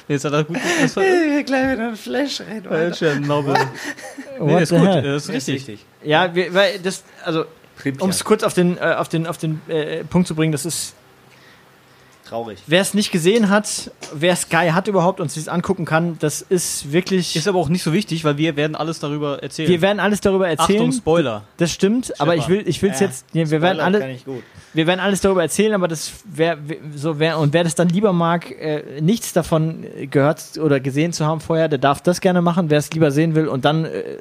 Jetzt 0.09 0.25
hat 0.25 0.33
er 0.33 0.45
gut. 0.45 0.57
Das 0.81 0.97
war, 0.97 1.03
Gleich 1.03 1.73
wieder 1.73 1.89
ein 1.89 1.97
Flash 1.97 2.41
rein. 2.41 2.65
äh, 2.71 2.91
Tschernobyl. 2.91 3.55
Nee, 4.41 4.53
what 4.53 4.63
ist 4.63 4.71
the 4.71 4.77
gut. 4.77 4.87
hell? 4.89 5.03
Das 5.03 5.29
ist 5.29 5.49
richtig. 5.49 5.85
Ja, 6.03 6.35
wir, 6.35 6.55
weil 6.55 6.79
das, 6.79 7.05
also, 7.25 7.45
um 8.01 8.09
es 8.09 8.25
kurz 8.25 8.43
auf 8.43 8.55
den, 8.55 8.79
äh, 8.79 8.95
auf 8.97 9.09
den, 9.11 9.27
auf 9.27 9.37
den 9.37 9.61
äh, 9.69 10.05
Punkt 10.05 10.27
zu 10.27 10.35
bringen, 10.35 10.53
das 10.53 10.65
ist 10.65 10.95
Traurig. 12.29 12.59
Wer 12.67 12.83
es 12.83 12.93
nicht 12.93 13.11
gesehen 13.11 13.49
hat, 13.49 13.91
wer 14.13 14.37
Sky 14.37 14.71
hat 14.73 14.87
überhaupt 14.87 15.21
und 15.21 15.31
sich 15.31 15.45
es 15.45 15.49
angucken 15.49 15.85
kann, 15.85 16.19
das 16.19 16.43
ist 16.43 16.93
wirklich. 16.93 17.35
Ist 17.37 17.49
aber 17.49 17.59
auch 17.59 17.71
nicht 17.71 17.83
so 17.83 17.93
wichtig, 17.93 18.25
weil 18.25 18.37
wir 18.37 18.57
werden 18.57 18.77
alles 18.77 18.99
darüber 19.01 19.43
erzählen. 19.43 19.69
wir 19.69 19.81
werden 19.81 19.99
alles 19.99 20.21
darüber 20.21 20.49
erzählen. 20.49 20.81
Achtung, 20.81 20.93
Spoiler. 20.93 21.45
Das 21.57 21.73
stimmt, 21.73 22.21
aber 22.21 22.37
ich 22.37 22.49
will, 22.49 22.63
ich 22.67 22.83
Ja, 22.83 22.89
jetzt. 22.89 23.25
Nee, 23.33 23.49
wir 23.49 23.63
werden 23.63 23.81
alle, 23.81 24.01
kann 24.01 24.11
ich 24.11 24.25
gut. 24.25 24.43
wir 24.75 24.87
werden 24.87 25.01
alles 25.01 25.21
darüber 25.21 25.43
erzählen, 25.43 25.73
aber 25.75 25.89
das 25.89 26.13
wer 26.25 26.59
so 26.95 27.19
wer 27.19 27.39
und 27.39 27.53
wer 27.53 27.65
das 27.65 27.75
dann 27.75 27.89
lieber 27.89 28.13
mag, 28.13 28.51
äh, 28.51 29.01
nichts 29.01 29.33
davon 29.33 29.85
äh, 29.97 30.07
gehört 30.07 30.59
oder 30.59 30.81
gesehen 30.81 31.13
zu 31.13 31.25
haben 31.25 31.41
vorher, 31.41 31.69
der 31.69 31.79
darf 31.79 32.03
das 32.03 32.21
gerne 32.21 32.43
machen. 32.43 32.69
Wer 32.69 32.79
es 32.79 32.91
lieber 32.93 33.11
sehen 33.11 33.35
will 33.35 33.49
und 33.49 33.65
dann 33.65 33.85
äh, 33.87 34.19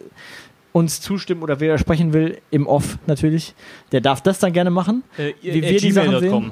uns 0.71 1.01
zustimmen 1.01 1.41
oder 1.43 1.59
widersprechen 1.59 2.13
will, 2.13 2.37
im 2.51 2.67
Off 2.67 2.97
natürlich, 3.07 3.53
der 3.91 3.99
darf 4.01 4.21
das 4.21 4.39
dann 4.39 4.53
gerne 4.53 4.69
machen. 4.69 5.03
Äh, 5.17 5.33
Wie 5.41 5.61
wir 5.61 5.79
die 5.79 5.91
Sachen 5.91 6.19
sehen. 6.19 6.51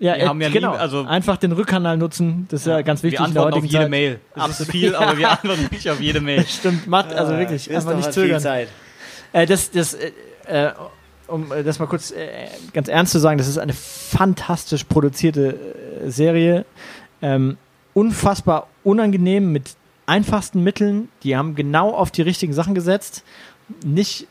Ja, 0.00 0.16
Wir 0.16 0.24
äh, 0.24 0.26
haben 0.26 0.40
ja 0.40 0.48
nie- 0.48 0.54
genau. 0.54 0.72
also- 0.72 1.04
einfach 1.04 1.36
den 1.36 1.52
Rückkanal 1.52 1.96
nutzen, 1.96 2.46
das 2.50 2.60
ist 2.62 2.66
ja, 2.66 2.82
ganz 2.82 3.02
wichtig 3.02 3.20
Wir 3.20 3.26
in 3.26 3.34
der 3.34 3.42
antworten 3.44 3.64
auf 3.64 3.70
jede 3.70 3.84
Zeit. 3.84 3.90
Mail. 3.90 4.20
Das 4.34 4.60
ist 4.60 4.70
viel, 4.70 4.94
aber 4.94 5.16
wir 5.16 5.30
antworten 5.30 5.62
wirklich 5.62 5.90
auf 5.90 6.00
jede 6.00 6.20
Mail. 6.20 6.44
Stimmt, 6.48 6.86
macht 6.86 7.12
also 7.12 7.36
wirklich 7.38 7.66
Christoph 7.66 7.86
einfach 7.92 7.96
nicht 8.06 8.12
zögern. 8.12 8.40
Zeit. 8.40 8.68
Äh, 9.32 9.46
das, 9.46 9.70
das, 9.70 9.94
äh, 9.94 10.10
äh, 10.46 10.72
um 11.28 11.50
äh, 11.52 11.62
das 11.62 11.78
mal 11.78 11.86
kurz 11.86 12.10
äh, 12.10 12.26
ganz 12.72 12.88
ernst 12.88 13.12
zu 13.12 13.18
sagen, 13.18 13.38
das 13.38 13.48
ist 13.48 13.58
eine 13.58 13.72
fantastisch 13.72 14.84
produzierte 14.84 15.56
äh, 16.04 16.10
Serie. 16.10 16.64
Ähm, 17.22 17.56
unfassbar 17.94 18.66
unangenehm 18.82 19.52
mit 19.52 19.76
einfachsten 20.06 20.62
Mitteln. 20.62 21.08
Die 21.22 21.36
haben 21.36 21.54
genau 21.54 21.90
auf 21.92 22.10
die 22.10 22.22
richtigen 22.22 22.52
Sachen 22.52 22.74
gesetzt. 22.74 23.22
Nicht 23.84 24.26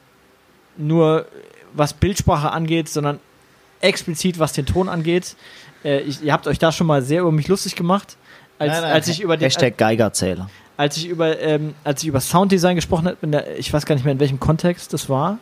nur 0.77 1.25
was 1.73 1.93
Bildsprache 1.93 2.51
angeht, 2.51 2.89
sondern 2.89 3.19
explizit 3.83 4.39
was 4.39 4.53
den 4.53 4.65
Ton 4.65 4.89
angeht. 4.89 5.35
Äh, 5.83 5.99
ich, 6.01 6.23
ihr 6.23 6.33
habt 6.33 6.47
euch 6.47 6.57
da 6.59 6.71
schon 6.71 6.87
mal 6.87 7.01
sehr 7.01 7.21
über 7.21 7.31
mich 7.31 7.47
lustig 7.47 7.75
gemacht. 7.75 8.17
Als, 8.59 8.71
Nein, 8.71 8.81
nein, 8.83 8.91
als 8.93 9.07
ich 9.07 9.21
über 9.21 9.35
den, 9.37 9.43
Hashtag 9.43 9.77
Geigerzähler. 9.77 10.49
als 10.77 10.95
ich 10.97 11.07
über 11.07 11.39
ähm, 11.39 11.73
als 11.83 12.01
ich 12.03 12.07
über 12.07 12.21
Sounddesign 12.21 12.75
gesprochen 12.75 13.07
habe, 13.07 13.45
ich 13.57 13.71
weiß 13.73 13.85
gar 13.85 13.95
nicht 13.95 14.03
mehr 14.05 14.13
in 14.13 14.19
welchem 14.19 14.39
Kontext 14.39 14.93
das 14.93 15.09
war, 15.09 15.37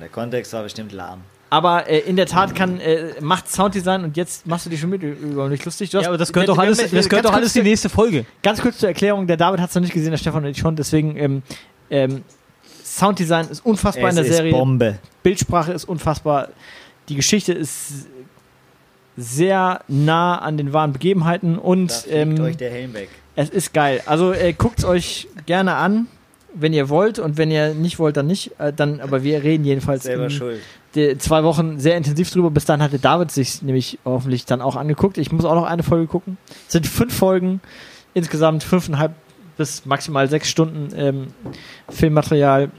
Der 0.00 0.08
Kontext 0.08 0.52
war 0.54 0.62
bestimmt 0.62 0.92
lahm. 0.92 1.20
aber 1.50 1.88
äh, 1.88 1.98
in 2.00 2.16
der 2.16 2.26
Tat 2.26 2.54
kann 2.54 2.80
äh, 2.80 3.12
macht 3.20 3.48
Sounddesign 3.52 4.02
und 4.04 4.16
jetzt 4.16 4.46
machst 4.46 4.64
du 4.66 4.70
dich 4.70 4.80
schon 4.80 4.90
mit 4.90 5.02
über 5.02 5.48
mich 5.48 5.64
lustig. 5.64 5.90
Du 5.90 5.98
hast- 5.98 6.04
Ja, 6.04 6.08
aber 6.10 6.18
das 6.18 6.32
gehört 6.32 6.48
doch 6.48 6.58
alles, 6.58 6.78
das 6.90 7.08
gehört 7.08 7.26
doch 7.26 7.32
alles 7.34 7.52
die 7.52 7.62
nächste 7.62 7.88
Folge. 7.90 8.24
Ganz 8.42 8.60
kurz 8.62 8.78
zur 8.78 8.88
Erklärung, 8.88 9.26
der 9.26 9.36
David 9.36 9.60
hat 9.60 9.68
es 9.68 9.74
noch 9.74 9.82
nicht 9.82 9.92
gesehen, 9.94 10.10
der 10.10 10.18
Stefan 10.18 10.42
und 10.44 10.50
ich 10.50 10.58
schon, 10.58 10.74
deswegen 10.74 11.16
ähm, 11.18 11.42
ähm, 11.90 12.22
Sounddesign 12.82 13.48
ist 13.48 13.64
unfassbar 13.64 14.08
in 14.08 14.16
der 14.16 14.24
es 14.24 14.30
ist 14.30 14.36
Serie, 14.36 14.52
Bombe. 14.52 14.98
Bildsprache 15.22 15.72
ist 15.72 15.84
unfassbar, 15.84 16.48
die 17.08 17.16
Geschichte 17.16 17.52
ist 17.52 18.06
sehr 19.16 19.80
nah 19.88 20.38
an 20.38 20.56
den 20.56 20.72
wahren 20.72 20.92
Begebenheiten 20.92 21.58
und 21.58 22.06
ähm, 22.10 22.38
euch 22.40 22.56
der 22.56 22.70
Helm 22.70 22.92
weg. 22.94 23.08
Es 23.34 23.50
ist 23.50 23.72
geil. 23.72 24.02
Also 24.06 24.32
äh, 24.32 24.52
guckt 24.52 24.78
es 24.78 24.84
euch 24.84 25.28
gerne 25.46 25.74
an, 25.74 26.06
wenn 26.54 26.72
ihr 26.72 26.88
wollt 26.88 27.18
und 27.18 27.36
wenn 27.36 27.50
ihr 27.50 27.74
nicht 27.74 27.98
wollt, 27.98 28.16
dann 28.16 28.26
nicht. 28.26 28.58
Äh, 28.58 28.72
dann, 28.72 29.00
aber 29.00 29.22
wir 29.22 29.42
reden 29.42 29.64
jedenfalls 29.64 30.04
Selber 30.04 30.30
schuld. 30.30 30.60
zwei 31.18 31.44
Wochen 31.44 31.78
sehr 31.78 31.96
intensiv 31.96 32.30
drüber. 32.30 32.50
Bis 32.50 32.64
dann 32.64 32.82
hatte 32.82 32.98
David 32.98 33.30
sich 33.30 33.62
nämlich 33.62 33.98
hoffentlich 34.04 34.46
dann 34.46 34.62
auch 34.62 34.76
angeguckt. 34.76 35.18
Ich 35.18 35.32
muss 35.32 35.44
auch 35.44 35.54
noch 35.54 35.66
eine 35.66 35.82
Folge 35.82 36.06
gucken. 36.06 36.38
Es 36.66 36.72
sind 36.72 36.86
fünf 36.86 37.14
Folgen, 37.14 37.60
insgesamt 38.14 38.64
fünfeinhalb 38.64 39.12
bis 39.56 39.86
maximal 39.86 40.28
sechs 40.28 40.48
Stunden 40.50 40.88
ähm, 40.96 41.26
Filmmaterial. 41.88 42.70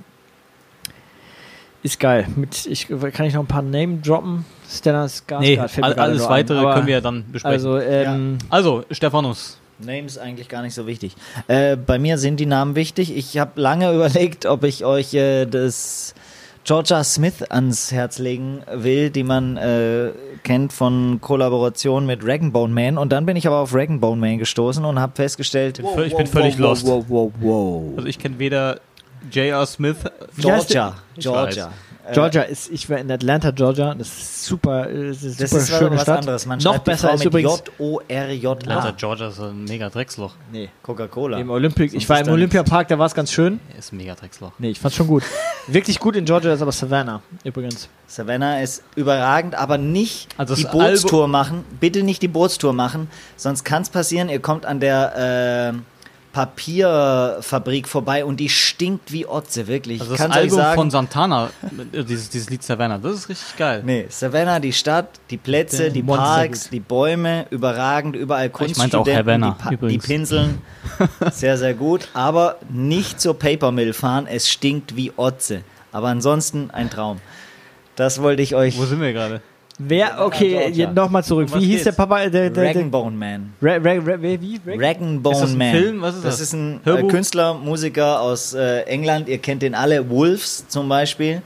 Ist 1.88 2.02
geil. 2.02 2.28
Mit, 2.36 2.66
ich, 2.66 2.88
kann 3.14 3.26
ich 3.28 3.34
noch 3.34 3.40
ein 3.44 3.48
paar 3.48 3.62
Name 3.62 4.00
droppen? 4.04 4.44
Stella 4.70 5.06
Skarsgård 5.06 5.40
Nee, 5.40 5.58
all, 5.58 5.94
alles 5.94 6.28
weitere 6.28 6.58
Aber- 6.60 6.74
können 6.74 6.88
wir 6.88 6.96
ja 6.96 7.02
dann 7.02 7.24
besprechen. 7.32 7.54
Also, 7.54 7.72
Also, 8.50 8.80
ähm, 8.80 8.86
Stephanus. 8.92 9.58
Name 9.80 10.02
ist 10.06 10.18
eigentlich 10.18 10.50
gar 10.50 10.64
nicht 10.64 10.74
so 10.74 10.86
wichtig. 10.86 11.16
Äh, 11.48 11.78
bei 11.78 11.98
mir 11.98 12.18
sind 12.18 12.42
die 12.42 12.46
Namen 12.46 12.76
wichtig. 12.76 13.16
Ich 13.16 13.38
habe 13.38 13.62
lange 13.62 13.90
überlegt, 13.96 14.46
ob 14.46 14.66
ich 14.66 14.84
euch 14.84 15.14
äh, 15.14 15.46
das 15.46 16.14
Georgia 16.66 17.02
Smith 17.06 17.42
ans 17.50 17.94
Herz 17.94 18.20
legen 18.20 18.64
will, 18.70 19.10
die 19.10 19.24
man 19.24 19.56
äh, 19.56 20.10
kennt 20.44 20.74
von 20.74 21.22
Kollaboration 21.22 22.06
mit 22.06 22.26
Bone 22.52 22.74
Man. 22.74 22.98
Und 22.98 23.14
dann 23.14 23.26
bin 23.26 23.38
ich 23.38 23.48
aber 23.48 23.60
auf 23.60 23.74
Bone 24.02 24.20
Man 24.20 24.40
gestoßen 24.40 24.84
und 24.84 25.00
habe 25.00 25.14
festgestellt, 25.16 25.78
Bin 25.78 25.86
völlig- 25.94 26.12
ich 26.12 26.18
bin 26.18 26.28
völlig 26.28 26.58
lost. 26.58 26.86
Wow, 26.86 27.06
wow, 27.08 27.32
wow. 27.40 27.84
Also 27.96 28.10
ich 28.10 28.20
kenne 28.20 28.40
weder 28.40 28.82
J.R. 29.32 29.66
Smith. 29.66 29.98
Georgia, 30.38 30.96
Georgia. 31.18 31.72
Äh, 32.08 32.14
Georgia 32.14 32.42
ist, 32.44 32.72
ich 32.72 32.90
war 32.90 33.00
in 33.00 33.12
Atlanta, 33.12 33.52
Georgia. 33.52 33.94
Das 33.94 34.08
ist 34.08 34.46
super, 34.46 34.90
äh, 34.90 35.10
das 35.10 35.24
ist 35.24 35.42
Das 35.42 35.50
super 35.50 35.62
ist 35.62 35.70
schöne 35.78 35.96
was 35.98 36.02
Stadt. 36.04 36.20
anderes. 36.20 36.46
Man 36.46 36.60
Noch 36.60 36.72
schreibt 36.76 36.88
die 36.88 36.92
besser 36.92 37.08
Frau 37.10 37.14
ist 37.16 37.20
mit 37.20 37.28
übrigens 37.28 37.64
J-O-R-J-A. 37.80 38.52
Atlanta, 38.54 38.92
Georgia 38.92 39.28
ist 39.28 39.40
ein 39.42 39.66
mega 39.66 39.90
Drecksloch. 39.90 40.34
nee, 40.52 40.70
Coca-Cola. 40.84 41.38
im 41.38 41.50
Olympic. 41.50 41.94
Ich 41.94 42.08
war 42.08 42.22
ist 42.22 42.28
im 42.28 42.34
Olympiapark, 42.34 42.88
da 42.88 42.98
war 42.98 43.08
es 43.08 43.14
ganz 43.14 43.32
schön. 43.34 43.60
Ist 43.78 43.92
ein 43.92 43.98
mega 43.98 44.16
Drecksloch. 44.16 44.54
Nee, 44.58 44.70
ich 44.70 44.80
fand's 44.80 44.96
schon 44.96 45.08
gut. 45.08 45.24
Wirklich 45.68 46.00
gut 46.00 46.16
in 46.16 46.24
Georgia 46.24 46.54
ist 46.54 46.62
aber 46.62 46.72
Savannah 46.72 47.22
übrigens. 47.44 47.90
Savannah 48.08 48.62
ist 48.62 48.84
überragend, 48.96 49.56
aber 49.56 49.78
nicht 49.78 50.30
Also 50.38 50.56
die 50.56 50.64
Bootstour 50.64 51.28
machen. 51.28 51.66
Bitte 51.82 52.04
nicht 52.04 52.22
die 52.22 52.30
Bootstour 52.30 52.72
machen, 52.72 53.10
sonst 53.36 53.66
kann 53.66 53.82
es 53.82 53.90
passieren, 53.90 54.30
ihr 54.30 54.40
kommt 54.40 54.66
an 54.66 54.80
der 54.80 55.74
äh, 55.74 55.78
Papierfabrik 56.34 57.88
vorbei 57.88 58.24
und 58.26 58.40
die 58.40 58.50
stinkt 58.50 59.12
wie 59.12 59.26
Otze, 59.28 59.68
wirklich. 59.68 60.02
Also 60.02 60.14
ich 60.14 60.18
das 60.20 60.26
kann's 60.28 60.38
Album 60.38 60.58
sagen. 60.58 60.76
von 60.76 60.92
Santana, 60.92 61.50
äh, 61.92 62.04
dieses, 62.04 62.30
dieses 62.30 62.50
Lied 62.50 62.64
Savannah, 62.64 62.98
das 62.98 63.14
ist 63.14 63.30
richtig 63.30 63.58
geil. 63.58 63.82
Nee, 63.86 64.06
Savannah, 64.10 64.60
die 64.60 64.74
Stadt, 64.74 65.20
die 65.30 65.38
Plätze, 65.38 65.84
Der 65.84 65.90
die 65.92 66.04
Parks, 66.04 66.70
die 66.70 66.80
Bäume, 66.80 67.46
überragend, 67.50 68.16
überall 68.16 68.48
Ich 68.48 68.54
Kunststudenten, 68.54 69.16
Havana, 69.16 69.58
die, 69.70 69.78
Pa- 69.78 69.88
die. 69.88 69.98
Pinseln, 69.98 70.62
sehr, 71.32 71.58
sehr 71.58 71.74
gut, 71.74 72.08
aber 72.14 72.58
nicht 72.70 73.20
zur 73.20 73.38
Paper 73.38 73.72
Mill 73.72 73.94
fahren, 73.94 74.28
es 74.28 74.50
stinkt 74.50 74.96
wie 74.96 75.12
Otze. 75.16 75.62
Aber 75.92 76.10
ansonsten 76.10 76.70
ein 76.72 76.90
Traum. 76.90 77.20
Das 77.96 78.22
wollte 78.22 78.44
ich 78.44 78.54
euch... 78.54 78.78
Wo 78.78 78.86
sind 78.86 79.02
wir 79.02 79.12
gerade? 79.14 79.42
Wer, 79.80 80.26
okay, 80.26 80.50
Georgia. 80.74 80.92
nochmal 80.92 81.24
zurück. 81.24 81.50
Um 81.54 81.62
Wie 81.62 81.66
hieß 81.66 81.70
geht's? 81.76 81.84
der 81.84 81.92
Papa? 81.92 82.20
Der, 82.22 82.30
der, 82.32 82.50
der, 82.50 82.74
Dragonbone 82.74 83.16
Man. 83.16 83.54
Ra, 83.62 83.74
Ra, 83.74 83.94
Ra, 83.94 84.22
wie? 84.22 84.60
Ra, 84.66 84.76
Dragonbone 84.76 85.44
Ist 85.44 85.56
Man. 85.56 85.72
Film? 85.72 86.02
Was 86.02 86.16
ist 86.16 86.26
das? 86.26 86.38
das? 86.38 86.42
ist 86.48 86.54
ein 86.54 86.78
äh, 86.78 86.86
Hörbuch? 86.86 87.10
Künstler, 87.10 87.54
Musiker 87.54 88.20
aus 88.22 88.56
äh, 88.56 88.82
England. 88.84 89.30
Ihr 89.30 89.38
kennt 89.38 89.62
den 89.62 89.76
alle. 89.76 90.10
Wolves 90.10 90.68
zum 90.68 90.90
Beispiel. 90.90 91.44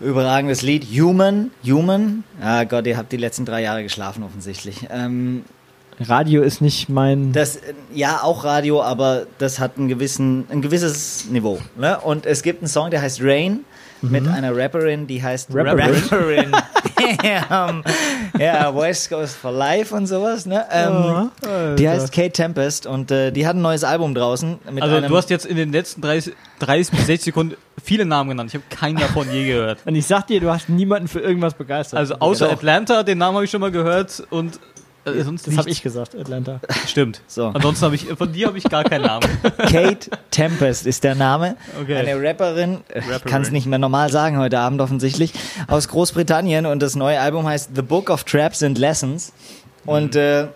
Überragendes 0.00 0.60
Lied. 0.60 0.84
Human. 0.84 1.50
Human. 1.64 2.24
Ah 2.42 2.64
Gott, 2.64 2.86
ihr 2.86 2.98
habt 2.98 3.10
die 3.12 3.16
letzten 3.16 3.46
drei 3.46 3.62
Jahre 3.62 3.82
geschlafen 3.82 4.22
offensichtlich. 4.22 4.86
Ähm, 4.90 5.44
Radio 6.00 6.42
ist 6.42 6.60
nicht 6.60 6.90
mein. 6.90 7.32
das, 7.32 7.56
äh, 7.56 7.72
ja, 7.94 8.20
auch 8.22 8.44
Radio, 8.44 8.82
aber 8.82 9.26
das 9.38 9.60
hat 9.60 9.78
einen 9.78 9.88
gewissen, 9.88 10.44
ein 10.50 10.60
gewisses 10.60 11.26
Niveau. 11.30 11.58
Ne? 11.78 11.98
Und 12.00 12.26
es 12.26 12.42
gibt 12.42 12.60
einen 12.60 12.68
Song, 12.68 12.90
der 12.90 13.00
heißt 13.00 13.20
Rain. 13.22 13.60
Mit 14.02 14.28
einer 14.28 14.54
Rapperin, 14.54 15.06
die 15.06 15.22
heißt 15.22 15.48
Mhm. 15.48 15.56
Rapperin? 15.60 15.94
Rapperin. 16.10 16.52
ähm, 17.22 17.82
ja, 18.38 18.74
West 18.74 19.08
Coast 19.10 19.36
for 19.36 19.52
Life 19.52 19.94
und 19.94 20.06
sowas. 20.06 20.46
Ne? 20.46 20.64
Ähm, 20.70 21.30
Ja, 21.42 21.74
die 21.76 21.88
heißt 21.88 22.12
Kate 22.12 22.30
Tempest 22.30 22.86
und 22.86 23.10
äh, 23.10 23.30
die 23.30 23.46
hat 23.46 23.56
ein 23.56 23.62
neues 23.62 23.84
Album 23.84 24.14
draußen. 24.14 24.58
Mit 24.70 24.82
Also 24.82 24.96
einem, 24.96 25.08
du 25.08 25.16
hast 25.16 25.30
jetzt 25.30 25.46
in 25.46 25.56
den 25.56 25.72
letzten 25.72 26.00
30, 26.00 26.34
30 26.60 26.96
bis 26.96 27.06
60 27.06 27.24
Sekunden 27.24 27.56
viele 27.82 28.04
Namen 28.04 28.30
genannt. 28.30 28.50
Ich 28.50 28.54
habe 28.54 28.64
keinen 28.70 28.98
davon 28.98 29.30
je 29.30 29.46
gehört. 29.46 29.80
Und 29.84 29.94
ich 29.94 30.06
sag 30.06 30.26
dir, 30.26 30.40
du 30.40 30.50
hast 30.50 30.68
niemanden 30.68 31.08
für 31.08 31.20
irgendwas 31.20 31.54
begeistert. 31.54 31.98
Also 31.98 32.14
außer 32.18 32.46
Doch. 32.46 32.54
Atlanta, 32.54 33.02
den 33.02 33.18
Namen 33.18 33.36
habe 33.36 33.44
ich 33.44 33.50
schon 33.50 33.60
mal 33.60 33.70
gehört 33.70 34.22
und 34.30 34.58
äh, 35.04 35.22
sonst 35.22 35.46
das 35.46 35.56
habe 35.56 35.70
ich 35.70 35.82
gesagt, 35.82 36.14
Atlanta. 36.14 36.60
Stimmt. 36.86 37.20
So. 37.26 37.46
Ansonsten 37.46 37.84
habe 37.84 37.94
ich 37.94 38.06
von 38.06 38.32
dir 38.32 38.46
habe 38.48 38.58
ich 38.58 38.64
gar 38.64 38.84
keinen 38.84 39.02
Namen. 39.02 39.28
Kate 39.58 40.10
Tempest 40.30 40.86
ist 40.86 41.04
der 41.04 41.14
Name. 41.14 41.56
Okay. 41.80 41.96
Eine 41.96 42.20
Rapperin, 42.20 42.80
ich 42.88 42.96
Rapperin. 42.96 43.20
kann 43.30 43.42
es 43.42 43.50
nicht 43.50 43.66
mehr 43.66 43.78
normal 43.78 44.10
sagen 44.10 44.38
heute 44.38 44.58
Abend 44.58 44.80
offensichtlich, 44.80 45.32
aus 45.68 45.88
Großbritannien 45.88 46.66
und 46.66 46.80
das 46.80 46.96
neue 46.96 47.20
Album 47.20 47.46
heißt 47.46 47.70
The 47.74 47.82
Book 47.82 48.10
of 48.10 48.24
Traps 48.24 48.62
and 48.62 48.78
Lessons. 48.78 49.32
Und 49.86 50.16
äh, 50.16 50.46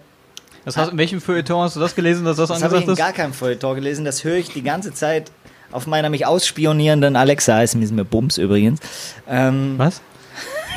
Das 0.64 0.76
hast, 0.76 0.92
in 0.92 0.98
welchem 0.98 1.20
Feuilleton 1.20 1.62
hast 1.62 1.76
du 1.76 1.80
das 1.80 1.94
gelesen, 1.94 2.24
dass 2.24 2.36
das, 2.36 2.48
das 2.48 2.62
habe 2.62 2.76
ich 2.76 2.82
angesagt 2.82 2.86
in 2.88 2.92
ist? 2.92 2.98
gar 2.98 3.12
keinem 3.12 3.32
Feuilleton 3.34 3.74
gelesen, 3.74 4.04
das 4.04 4.24
höre 4.24 4.36
ich 4.36 4.52
die 4.52 4.62
ganze 4.62 4.92
Zeit 4.94 5.30
auf 5.70 5.86
meiner 5.86 6.08
mich 6.08 6.24
ausspionierenden 6.26 7.14
Alexa, 7.16 7.62
ist 7.62 7.74
mir 7.74 8.04
Bums 8.04 8.38
übrigens. 8.38 8.80
Ähm, 9.28 9.74
Was? 9.76 10.00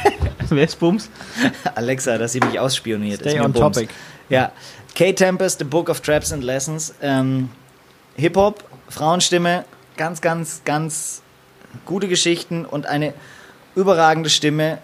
Wer 0.50 0.64
ist 0.66 0.80
Bums? 0.80 1.10
Alexa, 1.76 2.18
dass 2.18 2.34
sie 2.34 2.40
mich 2.40 2.60
ausspioniert. 2.60 3.22
Stay 3.22 3.40
on 3.40 3.54
Bums. 3.54 3.76
topic. 3.78 3.94
Ja. 4.30 4.52
Kate 4.96 5.16
Tempest, 5.16 5.60
The 5.60 5.66
Book 5.66 5.90
of 5.90 6.02
Traps 6.02 6.34
and 6.34 6.44
Lessons. 6.44 6.94
Ähm, 7.02 7.50
Hip-Hop, 8.16 8.64
Frauenstimme, 8.90 9.66
ganz, 9.96 10.22
ganz, 10.22 10.62
ganz 10.66 11.22
gute 11.86 12.08
Geschichten 12.08 12.66
und 12.66 12.86
eine 12.86 13.14
überragende 13.76 14.30
Stimme. 14.30 14.80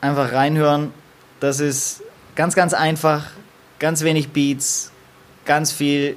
Einfach 0.00 0.32
reinhören. 0.32 0.92
Das 1.40 1.60
ist 1.60 2.02
ganz, 2.34 2.54
ganz 2.54 2.74
einfach. 2.74 3.26
Ganz 3.78 4.02
wenig 4.02 4.30
Beats. 4.30 4.90
Ganz 5.44 5.72
viel 5.72 6.16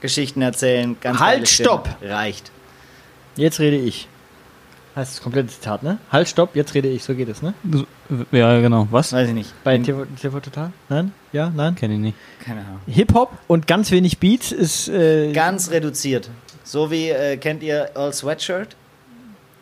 Geschichten 0.00 0.40
erzählen. 0.42 0.96
Ganz 1.00 1.18
Halt, 1.20 1.48
stopp! 1.48 1.88
Reicht. 2.00 2.50
Jetzt 3.36 3.60
rede 3.60 3.76
ich. 3.76 4.08
Heißt 5.00 5.14
das 5.14 5.22
komplette 5.22 5.48
Zitat, 5.48 5.82
ne? 5.82 5.96
Halt, 6.12 6.28
stopp, 6.28 6.54
jetzt 6.54 6.74
rede 6.74 6.88
ich. 6.88 7.02
So 7.04 7.14
geht 7.14 7.30
es, 7.30 7.40
ne? 7.40 7.54
Ja, 8.32 8.60
genau. 8.60 8.86
Was? 8.90 9.14
Weiß 9.14 9.28
ich 9.28 9.34
nicht. 9.34 9.50
Bei 9.64 9.78
TV, 9.78 10.04
TV 10.20 10.40
Total? 10.40 10.72
Nein? 10.90 11.12
Ja? 11.32 11.50
Nein? 11.54 11.74
Kenne 11.74 11.94
ich 11.94 12.00
nicht. 12.00 12.18
Keine 12.44 12.60
Ahnung. 12.60 12.80
Hip-Hop 12.86 13.30
und 13.48 13.66
ganz 13.66 13.90
wenig 13.92 14.18
Beats 14.18 14.52
ist. 14.52 14.88
Äh, 14.88 15.32
Ganz 15.32 15.70
reduziert. 15.70 16.28
So 16.64 16.90
wie, 16.90 17.08
äh, 17.08 17.38
kennt 17.38 17.62
ihr 17.62 17.92
Earl 17.94 18.12
Sweatshirt? 18.12 18.76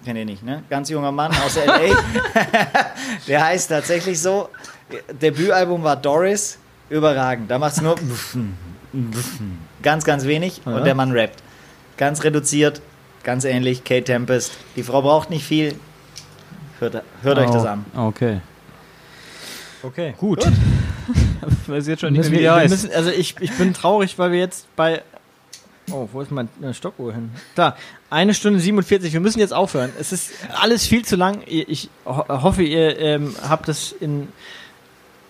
Kennt 0.04 0.18
ihr 0.18 0.24
nicht, 0.24 0.42
ne? 0.42 0.64
Ganz 0.68 0.90
junger 0.90 1.12
Mann 1.12 1.30
aus 1.46 1.56
L.A. 1.56 1.78
Der 3.28 3.44
heißt 3.44 3.68
tatsächlich 3.70 4.20
so. 4.20 4.48
Debütalbum 5.22 5.84
war 5.84 5.94
Doris. 5.94 6.58
Überragend. 6.90 7.48
Da 7.48 7.60
macht 7.60 7.74
es 7.74 7.80
nur 7.80 7.94
ganz, 9.82 10.04
ganz 10.04 10.24
wenig 10.24 10.62
Ja. 10.66 10.72
und 10.76 10.84
der 10.84 10.96
Mann 10.96 11.12
rappt. 11.12 11.42
Ganz 11.96 12.24
reduziert, 12.24 12.80
ganz 13.28 13.44
ähnlich. 13.44 13.84
Kate 13.84 14.04
Tempest. 14.04 14.52
Die 14.74 14.82
Frau 14.82 15.02
braucht 15.02 15.28
nicht 15.28 15.44
viel. 15.44 15.74
Hört, 16.78 17.02
hört 17.22 17.38
euch 17.38 17.50
das 17.50 17.66
an. 17.66 17.84
Ah, 17.94 18.06
Okay. 18.06 18.40
okay. 19.82 20.14
Gut. 20.16 20.42
Weiß 21.66 21.86
jetzt 21.88 22.00
schon 22.00 22.14
nicht 22.14 22.30
wie 22.32 22.38
wir, 22.38 22.54
heißt. 22.54 22.70
müssen, 22.70 22.90
also 22.90 23.10
ich, 23.10 23.34
ich 23.40 23.52
bin 23.52 23.74
traurig, 23.74 24.18
weil 24.18 24.32
wir 24.32 24.38
jetzt 24.38 24.74
bei. 24.76 25.02
Oh, 25.90 26.08
wo 26.10 26.22
ist 26.22 26.30
mein 26.30 26.48
Stoppuhr 26.72 27.12
hin? 27.12 27.30
Da, 27.54 27.76
eine 28.08 28.32
Stunde 28.32 28.60
47. 28.60 29.12
Wir 29.12 29.20
müssen 29.20 29.40
jetzt 29.40 29.52
aufhören. 29.52 29.90
Es 30.00 30.10
ist 30.10 30.30
alles 30.58 30.86
viel 30.86 31.04
zu 31.04 31.16
lang. 31.16 31.42
Ich, 31.44 31.68
ich 31.68 31.90
ho 32.06 32.24
hoffe, 32.28 32.62
ihr 32.62 32.98
ähm, 32.98 33.36
habt 33.46 33.68
das 33.68 33.92
in 33.92 34.28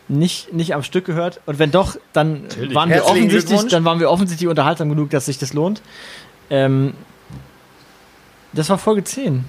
nicht, 0.07 0.53
nicht 0.53 0.73
am 0.73 0.85
Stück 0.85 1.05
gehört. 1.05 1.41
Und 1.47 1.59
wenn 1.59 1.73
doch, 1.73 1.97
dann 2.13 2.45
waren 2.73 2.91
wir 2.91 3.05
offensichtlich, 3.07 3.67
dann 3.67 3.85
waren 3.85 3.99
wir 3.99 4.09
offensichtlich 4.09 4.49
unterhaltsam 4.49 4.89
genug, 4.89 5.11
dass 5.11 5.27
sich 5.27 5.39
das 5.39 5.53
lohnt. 5.53 5.83
Ähm, 6.49 6.95
das 8.59 8.69
war 8.69 8.79
Folge 8.79 9.05
10. 9.05 9.45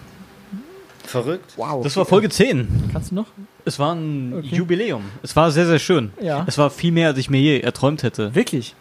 Verrückt. 1.04 1.54
Wow. 1.58 1.84
Das 1.84 1.98
war 1.98 2.06
Folge 2.06 2.30
10. 2.30 2.92
Kannst 2.94 3.12
du 3.12 3.16
noch? 3.16 3.26
Es 3.66 3.80
war 3.80 3.94
ein 3.96 4.34
Okay. 4.40 4.56
Jubiläum. 4.56 5.04
Es 5.24 5.36
war 5.36 5.52
sehr, 5.52 5.66
sehr 5.66 5.80
schön. 5.80 6.14
Ja. 6.22 6.44
Es 6.48 6.58
war 6.58 6.70
viel 6.70 6.92
mehr, 6.92 7.08
als 7.10 7.18
ich 7.18 7.30
mir 7.30 7.42
je 7.42 7.60
erträumt 7.62 8.04
hätte. 8.04 8.36
Wirklich. 8.36 8.76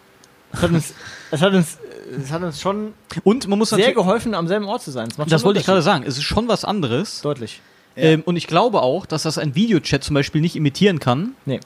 Es 0.51 0.61
hat 0.61 0.71
uns, 0.71 0.93
es 1.31 1.41
hat 1.41 1.53
uns, 1.53 1.77
es 2.23 2.31
hat 2.31 2.43
uns 2.43 2.61
schon 2.61 2.93
Und 3.23 3.47
man 3.47 3.57
muss 3.57 3.69
sehr 3.71 3.93
geholfen, 3.93 4.35
am 4.35 4.47
selben 4.47 4.65
Ort 4.65 4.83
zu 4.83 4.91
sein. 4.91 5.09
das 5.09 5.17
schon 5.29 5.43
wollte 5.43 5.59
ich 5.59 5.65
gerade 5.65 5.81
sagen, 5.81 6.03
es 6.05 6.17
ist 6.17 6.23
schon 6.23 6.47
was 6.47 6.65
anderes. 6.65 7.21
Deutlich. 7.21 7.61
Ja. 7.95 8.03
Ähm, 8.03 8.21
und 8.25 8.35
ich 8.35 8.45
glaube 8.45 8.81
auch, 8.81 9.07
dass 9.07 9.23
das 9.23 9.37
ein 9.39 9.55
Videochat 9.55 10.03
zum 10.03 10.13
Beispiel 10.13 10.41
nicht 10.41 10.55
imitieren 10.55 10.99
kann. 10.99 11.33
Nee. 11.45 11.59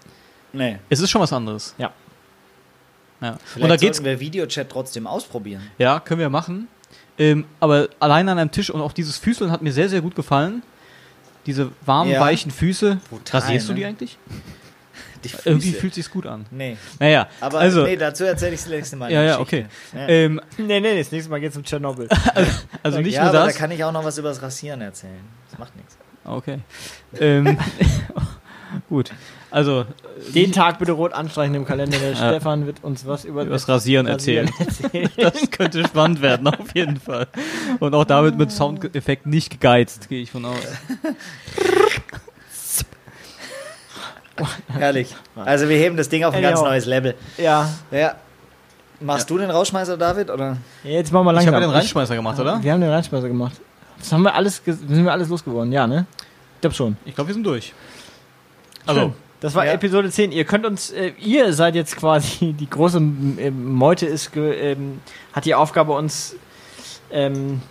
Nee. 0.54 0.80
Es 0.90 1.02
ist 1.02 1.10
schon 1.10 1.22
was 1.22 1.34
anderes. 1.34 1.76
Ja. 1.78 1.92
Ja. 3.22 3.38
Vielleicht 3.46 3.64
Und 3.64 3.70
da 3.70 3.76
geht's, 3.78 4.04
wir 4.04 4.20
Videochat 4.20 4.70
trotzdem 4.70 5.08
ausprobieren. 5.08 5.64
ja, 5.78 6.00
können 6.00 6.20
wir 6.20 6.30
machen. 6.30 6.68
Ähm, 7.20 7.46
aber 7.60 7.90
allein 8.00 8.28
an 8.30 8.40
einem 8.40 8.52
Tisch 8.52 8.70
und 8.70 8.82
auch 8.82 8.94
dieses 8.94 9.18
Füßeln 9.18 9.52
hat 9.52 9.62
mir 9.62 9.72
sehr, 9.72 9.90
sehr 9.90 10.02
gut 10.02 10.16
gefallen. 10.16 10.64
Diese 11.46 11.72
warmen, 11.86 12.12
Ja. 12.12 12.22
weichen 12.22 12.52
Füße. 12.52 13.00
Brutal, 13.10 13.42
Rasierst 13.42 13.68
du 13.70 13.74
ne? 13.74 13.80
die 13.80 13.86
eigentlich? 13.86 14.18
Die 15.24 15.30
Irgendwie 15.46 15.70
Füße. 15.70 15.80
fühlt 15.80 15.94
sich's 15.94 16.12
gut 16.12 16.26
an. 16.26 16.46
Nee. 16.52 16.76
Naja, 17.00 17.28
Aber 17.40 17.58
also, 17.60 17.84
nee, 17.84 17.96
dazu 17.96 18.26
erzähle 18.26 18.56
ich 18.56 18.60
das 18.62 18.70
nächste 18.70 18.98
Mal. 18.98 19.10
ja, 19.10 19.22
ja, 19.24 19.38
Geschichte. 19.38 19.68
okay. 19.94 19.98
Ja. 19.98 20.08
Ähm, 20.10 20.42
Nee, 20.58 20.82
nee, 20.82 20.98
das 21.00 21.14
nächste 21.14 21.32
Mal 21.32 21.40
geht's 21.40 21.56
um 21.56 21.64
Tschernobyl. 21.64 22.10
also 22.84 23.00
nicht 23.00 23.14
ja, 23.16 23.22
nur 23.22 23.30
aber 23.30 23.46
das. 23.46 23.54
da 23.54 23.60
kann 23.60 23.72
ich 23.72 23.82
auch 23.86 23.94
noch 23.94 24.04
was 24.04 24.18
über 24.18 24.28
das 24.30 24.42
Rasieren 24.42 24.82
erzählen. 24.82 25.22
Das 25.50 25.58
macht 25.60 25.74
nichts. 25.78 25.98
Okay. 26.26 26.60
Ähm, 27.20 27.58
gut. 28.94 29.12
Also, 29.50 29.86
Den 30.36 30.52
Tag 30.52 30.78
bitte 30.78 30.92
rot 30.92 31.14
anstreichen 31.14 31.56
im 31.56 31.66
Kalender. 31.66 31.98
Der 31.98 32.16
Stefan 32.16 32.68
wird 32.68 32.84
uns 32.84 33.08
was 33.08 33.26
über 33.26 33.42
über 33.42 33.54
das 33.54 33.68
Rasieren 33.68 34.06
erzählen. 34.06 34.48
erzählen. 34.60 35.10
Das 35.18 35.50
könnte 35.50 35.84
spannend 35.84 36.22
werden, 36.22 36.48
auf 36.48 36.76
jeden 36.76 37.00
Fall. 37.00 37.26
Und 37.80 37.96
auch 37.96 38.06
damit 38.06 38.38
mit 38.38 38.52
Soundeffekt 38.52 39.26
nicht 39.26 39.50
gegeizt, 39.50 40.10
gehe 40.10 40.22
ich 40.22 40.30
von 40.32 40.46
aus. 40.46 40.58
Herrlich. 44.68 45.16
Also 45.36 45.70
wir 45.70 45.78
heben 45.78 45.98
das 45.98 46.10
Ding 46.10 46.24
auf 46.24 46.34
ein 46.34 46.42
ganz 46.42 46.60
neues 46.62 46.86
Level. 46.86 47.16
ja, 47.38 47.70
Ja. 47.92 48.16
Machst 49.00 49.30
du 49.30 49.38
den 49.38 49.50
Rausschmeißer, 49.50 49.98
David? 49.98 50.30
Oder? 50.30 50.56
jetzt 50.84 51.12
machen 51.12 51.26
wir 51.26 51.32
Ich 51.32 51.36
langsam. 51.38 51.56
habe 51.56 51.66
ja 51.66 51.72
den 51.72 51.76
Reinschmeißer 51.76 52.16
gemacht, 52.16 52.40
oder? 52.40 52.64
Wir 52.64 52.72
haben 52.72 52.80
den 52.80 52.90
Reinschmeißer 52.92 53.28
gemacht. 53.28 53.60
Das 54.00 54.14
haben 54.14 54.22
wir 54.22 54.34
alles, 54.34 54.62
sind 54.66 55.04
wir 55.04 55.12
alles 55.12 55.28
losgeworden, 55.28 55.74
ja, 55.74 55.86
ne? 55.88 56.06
Ich 56.56 56.62
glaube 56.62 56.76
schon. 56.76 56.96
Ich 57.04 57.14
glaube, 57.14 57.28
wir 57.28 57.34
sind 57.34 57.44
durch. 57.44 57.74
Also, 58.86 59.14
das 59.40 59.56
war 59.56 59.66
Ja. 59.66 59.74
Episode 59.74 60.10
10. 60.10 60.32
Ihr 60.32 60.46
könnt 60.46 60.66
uns, 60.66 60.90
äh, 60.92 61.12
ihr 61.20 61.54
seid 61.54 61.76
jetzt 61.76 61.96
quasi, 61.98 62.54
die 62.60 62.70
große 62.70 62.98
ähm, 62.98 63.74
Meute 63.74 64.06
ist, 64.06 64.32
ge, 64.32 64.72
ähm, 64.74 65.02
hat 65.34 65.46
die 65.46 65.56
Aufgabe, 65.56 65.94
uns 65.94 66.36
ähm, 67.12 67.62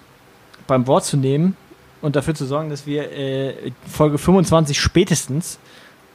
beim 0.66 0.86
Wort 0.86 1.04
zu 1.04 1.16
nehmen 1.16 1.56
und 2.00 2.16
dafür 2.16 2.34
zu 2.34 2.46
sorgen, 2.46 2.70
dass 2.70 2.86
wir 2.86 3.10
äh, 3.12 3.72
Folge 3.90 4.18
25 4.18 4.78
spätestens, 4.80 5.58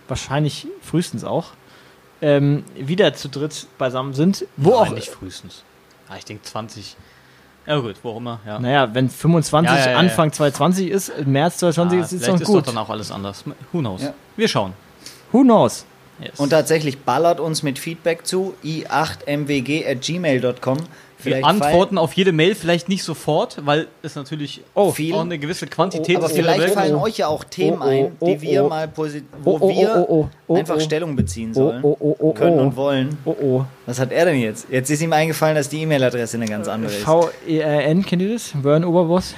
wahrscheinlich 0.08 0.68
frühestens 0.82 1.24
auch, 1.24 1.48
ähm, 2.22 2.64
wieder 2.76 3.14
zu 3.14 3.28
dritt 3.30 3.68
beisammen 3.78 4.14
sind. 4.14 4.46
Wo 4.58 4.72
Nein, 4.72 4.80
auch, 4.80 4.94
nicht 4.96 5.10
frühestens. 5.10 5.64
Ja, 6.10 6.16
ich 6.18 6.26
denke 6.26 6.44
20. 6.44 6.96
Ja 7.68 7.78
gut, 7.80 7.96
wo 8.02 8.12
auch 8.12 8.18
immer. 8.18 8.40
Ja. 8.46 8.60
naja, 8.60 8.94
wenn 8.94 9.10
25 9.10 9.70
Ja, 9.70 9.78
ja, 9.78 9.86
ja, 9.86 9.92
ja. 9.92 9.98
Anfang 9.98 10.32
2020 10.32 10.90
ist, 10.90 11.12
März 11.28 11.58
2020 11.58 12.00
Ah, 12.00 12.02
ist 12.02 12.12
es 12.14 12.20
vielleicht 12.22 12.34
noch 12.34 12.42
ist 12.42 12.48
gut. 12.48 12.58
doch 12.60 12.66
dann 12.74 12.78
auch 12.78 12.90
alles 12.90 13.12
anders. 13.12 13.44
Who 13.74 13.80
knows? 13.80 14.04
Ja. 14.04 14.14
Wir 14.38 14.48
schauen. 14.48 14.74
Who 15.32 15.44
knows? 15.44 15.86
Yes. 16.20 16.40
Und 16.40 16.50
tatsächlich 16.50 16.98
ballert 17.00 17.40
uns 17.40 17.62
mit 17.62 17.78
Feedback 17.78 18.26
zu 18.26 18.56
i8mwg.gmail.com. 18.64 20.78
wir 21.24 21.46
antworten 21.46 22.00
auf 22.00 22.14
jede 22.14 22.32
Mail 22.32 22.56
vielleicht 22.56 22.90
nicht 22.90 23.04
sofort, 23.04 23.64
weil 23.66 23.88
es 24.02 24.16
natürlich 24.16 24.62
Oh, 24.74 24.90
viel- 24.92 25.14
auch 25.14 25.22
eine 25.22 25.38
gewisse 25.38 25.68
Quantität 25.68 26.18
aber 26.18 26.26
ist. 26.26 26.32
die 26.36 26.42
vielleicht 26.42 26.74
fallen 26.74 26.96
euch 26.96 27.18
ja 27.18 27.28
auch 27.28 27.44
Themen 27.44 27.78
Oh, 27.80 27.84
oh, 27.86 27.88
ein, 27.88 28.12
oh, 28.20 28.26
die 28.26 28.42
wir 28.42 28.66
oh. 28.66 28.70
mal 28.70 28.90
wo 28.96 29.04
Oh, 29.46 29.58
oh, 29.62 29.70
wir 29.70 29.96
oh, 29.96 30.06
oh, 30.10 30.28
oh, 30.48 30.56
einfach 30.56 30.78
oh. 30.78 30.80
Stellung 30.80 31.16
beziehen 31.16 31.52
Oh, 31.52 31.60
sollen, 31.60 31.84
oh, 31.84 31.96
oh, 32.00 32.16
oh, 32.20 32.34
können 32.34 32.58
oh. 32.60 32.64
und 32.64 32.76
wollen. 32.76 33.16
Oh, 33.26 33.36
oh. 33.40 33.66
Was 33.86 34.00
hat 34.00 34.12
er 34.12 34.26
denn 34.26 34.40
jetzt? 34.40 34.66
Jetzt 34.72 34.90
ist 34.90 35.02
ihm 35.04 35.14
eingefallen, 35.14 35.56
dass 35.56 35.70
die 35.70 35.84
E-Mail-Adresse 35.84 36.38
eine 36.38 36.48
ganz 36.48 36.68
andere 36.68 36.92
ist. 36.92 37.04
V-E-R-N, 37.04 38.04
kennt 38.06 38.22
ihr 38.24 38.34
das? 38.34 38.54
Vern 38.60 38.84
Oberboss. 38.84 39.36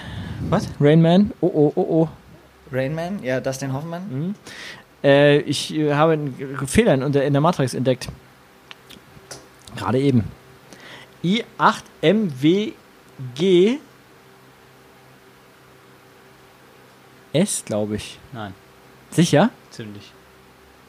Was? 0.50 0.66
Rain 0.80 1.02
Man. 1.02 1.32
Oh, 1.42 1.52
oh, 1.54 1.74
oh, 1.76 1.86
oh. 1.90 2.08
Rainman? 2.72 3.20
Ja, 3.24 3.40
Dustin 3.40 3.74
Hoffmann? 3.74 4.04
Mhm. 4.10 4.36
Äh, 5.04 5.40
ich 5.40 5.74
äh, 5.74 5.94
habe 5.94 6.14
einen 6.14 6.68
Fehler 6.68 6.94
in, 6.94 7.12
der- 7.12 7.26
in 7.26 7.34
der 7.34 7.42
Matrix 7.42 7.74
entdeckt. 7.74 8.08
Gerade 9.78 10.00
eben. 10.00 10.24
I8MWG 11.24 12.74
S, 17.34 17.64
glaube 17.66 17.96
ich. 17.98 18.18
Nein, 18.34 18.54
Sicher? 19.12 19.50
ziemlich. 19.70 20.12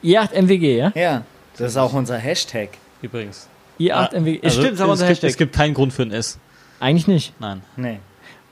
I8MWG, 0.03 0.75
ja? 0.77 0.91
Ja, 0.95 1.23
das 1.57 1.71
ist 1.71 1.77
auch 1.77 1.93
unser 1.93 2.17
Hashtag. 2.17 2.69
Übrigens. 3.01 3.47
I8MWG. 3.79 4.43
Also, 4.43 4.61
Stimmt, 4.61 4.73
ist 4.73 4.81
auch 4.81 4.89
unser 4.89 5.05
es, 5.05 5.09
gibt, 5.09 5.09
Hashtag. 5.09 5.29
es 5.29 5.37
gibt 5.37 5.55
keinen 5.55 5.73
Grund 5.73 5.93
für 5.93 6.03
ein 6.03 6.11
S. 6.11 6.39
Eigentlich 6.79 7.07
nicht. 7.07 7.33
Nein. 7.39 7.61
Nee. 7.75 7.99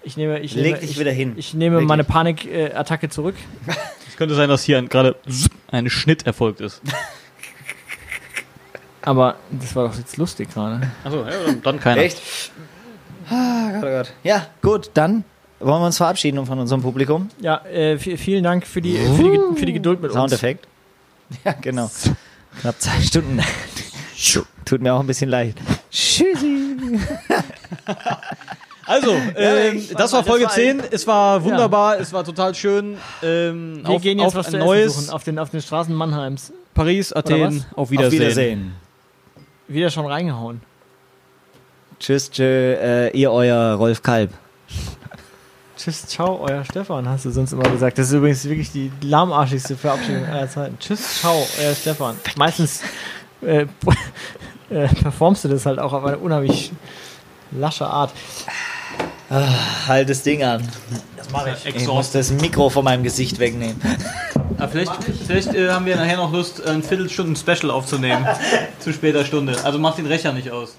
Ich 0.04 0.16
nehme, 0.18 0.40
ich 0.40 0.54
Leg 0.56 0.66
nehme, 0.66 0.78
dich 0.80 0.92
ich, 0.92 1.00
wieder 1.00 1.12
hin. 1.12 1.34
Ich 1.38 1.54
nehme 1.54 1.76
Wirklich. 1.78 1.88
meine 1.90 2.04
Panikattacke 2.04 3.10
zurück. 3.10 3.36
Es 4.20 4.22
könnte 4.22 4.36
sein, 4.36 4.50
dass 4.50 4.64
hier 4.64 4.78
ein- 4.78 4.90
gerade 4.90 5.16
ein 5.72 5.90
Schnitt 5.90 6.26
erfolgt 6.28 6.60
ist. 6.60 6.82
Aber 9.02 9.38
das 9.50 9.74
war 9.78 9.88
doch 9.88 9.96
jetzt 9.98 10.18
lustig 10.18 10.54
gerade. 10.54 10.92
Achso, 11.06 11.24
ja, 11.24 11.42
dann, 11.46 11.62
dann 11.62 11.80
keiner. 11.80 12.02
Echt? 12.02 12.22
Ah, 13.30 13.70
Gott, 13.72 13.84
oh 13.86 13.88
Gott. 13.98 14.14
Ja, 14.24 14.48
gut, 14.62 14.92
dann 14.94 15.24
wollen 15.62 15.82
wir 15.82 15.86
uns 15.86 15.96
verabschieden 15.96 16.46
von 16.46 16.60
unserem 16.60 16.82
Publikum. 16.82 17.30
Ja, 17.40 17.64
äh, 17.68 17.98
vielen 17.98 18.44
Dank 18.44 18.68
für 18.68 18.82
die, 18.82 18.98
für 18.98 19.24
die, 19.24 19.40
für 19.58 19.66
die 19.66 19.72
Geduld 19.72 20.02
mit 20.02 20.12
uns. 20.12 20.20
Soundeffekt. 20.20 20.68
Ja, 21.46 21.54
genau. 21.54 21.90
Knapp 22.60 22.76
zwei 22.82 23.00
Stunden. 23.02 23.40
Tut 24.66 24.82
mir 24.82 24.94
auch 24.96 25.00
ein 25.00 25.08
bisschen 25.08 25.30
leid. 25.30 25.56
Tschüssi. 25.92 26.76
Also, 28.90 29.12
ähm, 29.36 29.78
ich- 29.78 29.94
das 29.94 30.12
war 30.14 30.22
das 30.22 30.28
Folge 30.28 30.46
war 30.46 30.52
10. 30.52 30.82
Es 30.90 31.06
war 31.06 31.44
wunderbar, 31.44 32.00
es 32.00 32.12
war 32.12 32.24
total 32.24 32.56
schön. 32.56 32.98
Ähm, 33.22 33.82
Wir 33.84 33.90
auf, 33.92 34.02
gehen 34.02 34.18
jetzt 34.18 34.36
auf 34.36 34.36
was 34.36 34.52
neues 34.52 35.10
auf 35.10 35.24
den, 35.24 35.38
auf 35.38 35.52
den 35.52 35.62
Straßen 35.62 35.94
Mannheims. 35.94 36.52
Paris, 36.74 37.14
Athen. 37.14 37.64
Auf 37.76 37.92
Wiedersehen. 37.92 38.08
Auf 38.08 38.12
Wiedersehen. 38.14 38.76
Wieder 39.68 39.92
schon 39.92 40.08
reingehauen. 40.08 40.62
Tschüss, 42.00 42.32
tschö, 42.32 42.44
äh, 42.44 43.10
ihr 43.16 43.32
euer 43.32 43.76
Rolf 43.76 44.02
Kalb. 44.02 44.32
Tschüss, 45.78 46.08
ciao, 46.08 46.40
euer 46.42 46.66
Stefan, 46.66 47.08
hast 47.08 47.26
du 47.26 47.30
sonst 47.30 47.52
immer 47.52 47.70
gesagt. 47.70 47.98
Das 48.00 48.08
ist 48.08 48.14
übrigens 48.14 48.44
wirklich 48.46 48.72
die 48.72 48.92
lahmarschigste 49.02 49.78
Verabschiedung 49.78 50.26
aller 50.26 50.50
Zeiten. 50.50 50.78
Tschüss, 50.80 51.20
ciao, 51.20 51.46
euer 51.62 51.76
Stefan. 51.76 52.16
Meistens 52.38 52.82
äh, 53.42 53.66
äh, 54.72 54.88
performst 54.88 55.44
du 55.44 55.48
das 55.48 55.66
halt 55.68 55.78
auch 55.78 55.94
auf 55.94 56.04
eine 56.04 56.18
unheimlich 56.18 56.72
lasche 57.52 57.86
Art. 57.88 58.12
Halt 59.30 60.10
das 60.10 60.24
Ding 60.24 60.44
an. 60.44 60.68
Das 61.16 61.30
mache 61.30 61.56
ich. 61.64 61.76
Ich 61.76 61.88
muss 61.88 62.12
das 62.12 62.32
Mikro 62.32 62.70
von 62.70 62.84
meinem 62.84 63.04
Gesicht 63.04 63.40
wegnehmen. 63.40 63.80
Aber 64.58 64.68
vielleicht 64.68 64.92
vielleicht 65.28 65.54
äh, 65.54 65.70
haben 65.70 65.86
wir 65.86 65.96
nachher 65.96 66.18
noch 66.18 66.34
Lust, 66.34 66.66
ein 66.66 66.82
Viertelstunden 66.84 67.36
Special 67.36 67.72
aufzunehmen. 67.72 68.28
zu 68.80 68.92
später 68.92 69.24
Stunde. 69.24 69.56
Also 69.64 69.78
macht 69.78 70.00
den 70.00 70.08
Rechner 70.08 70.34
nicht 70.34 70.50
aus. 70.50 70.76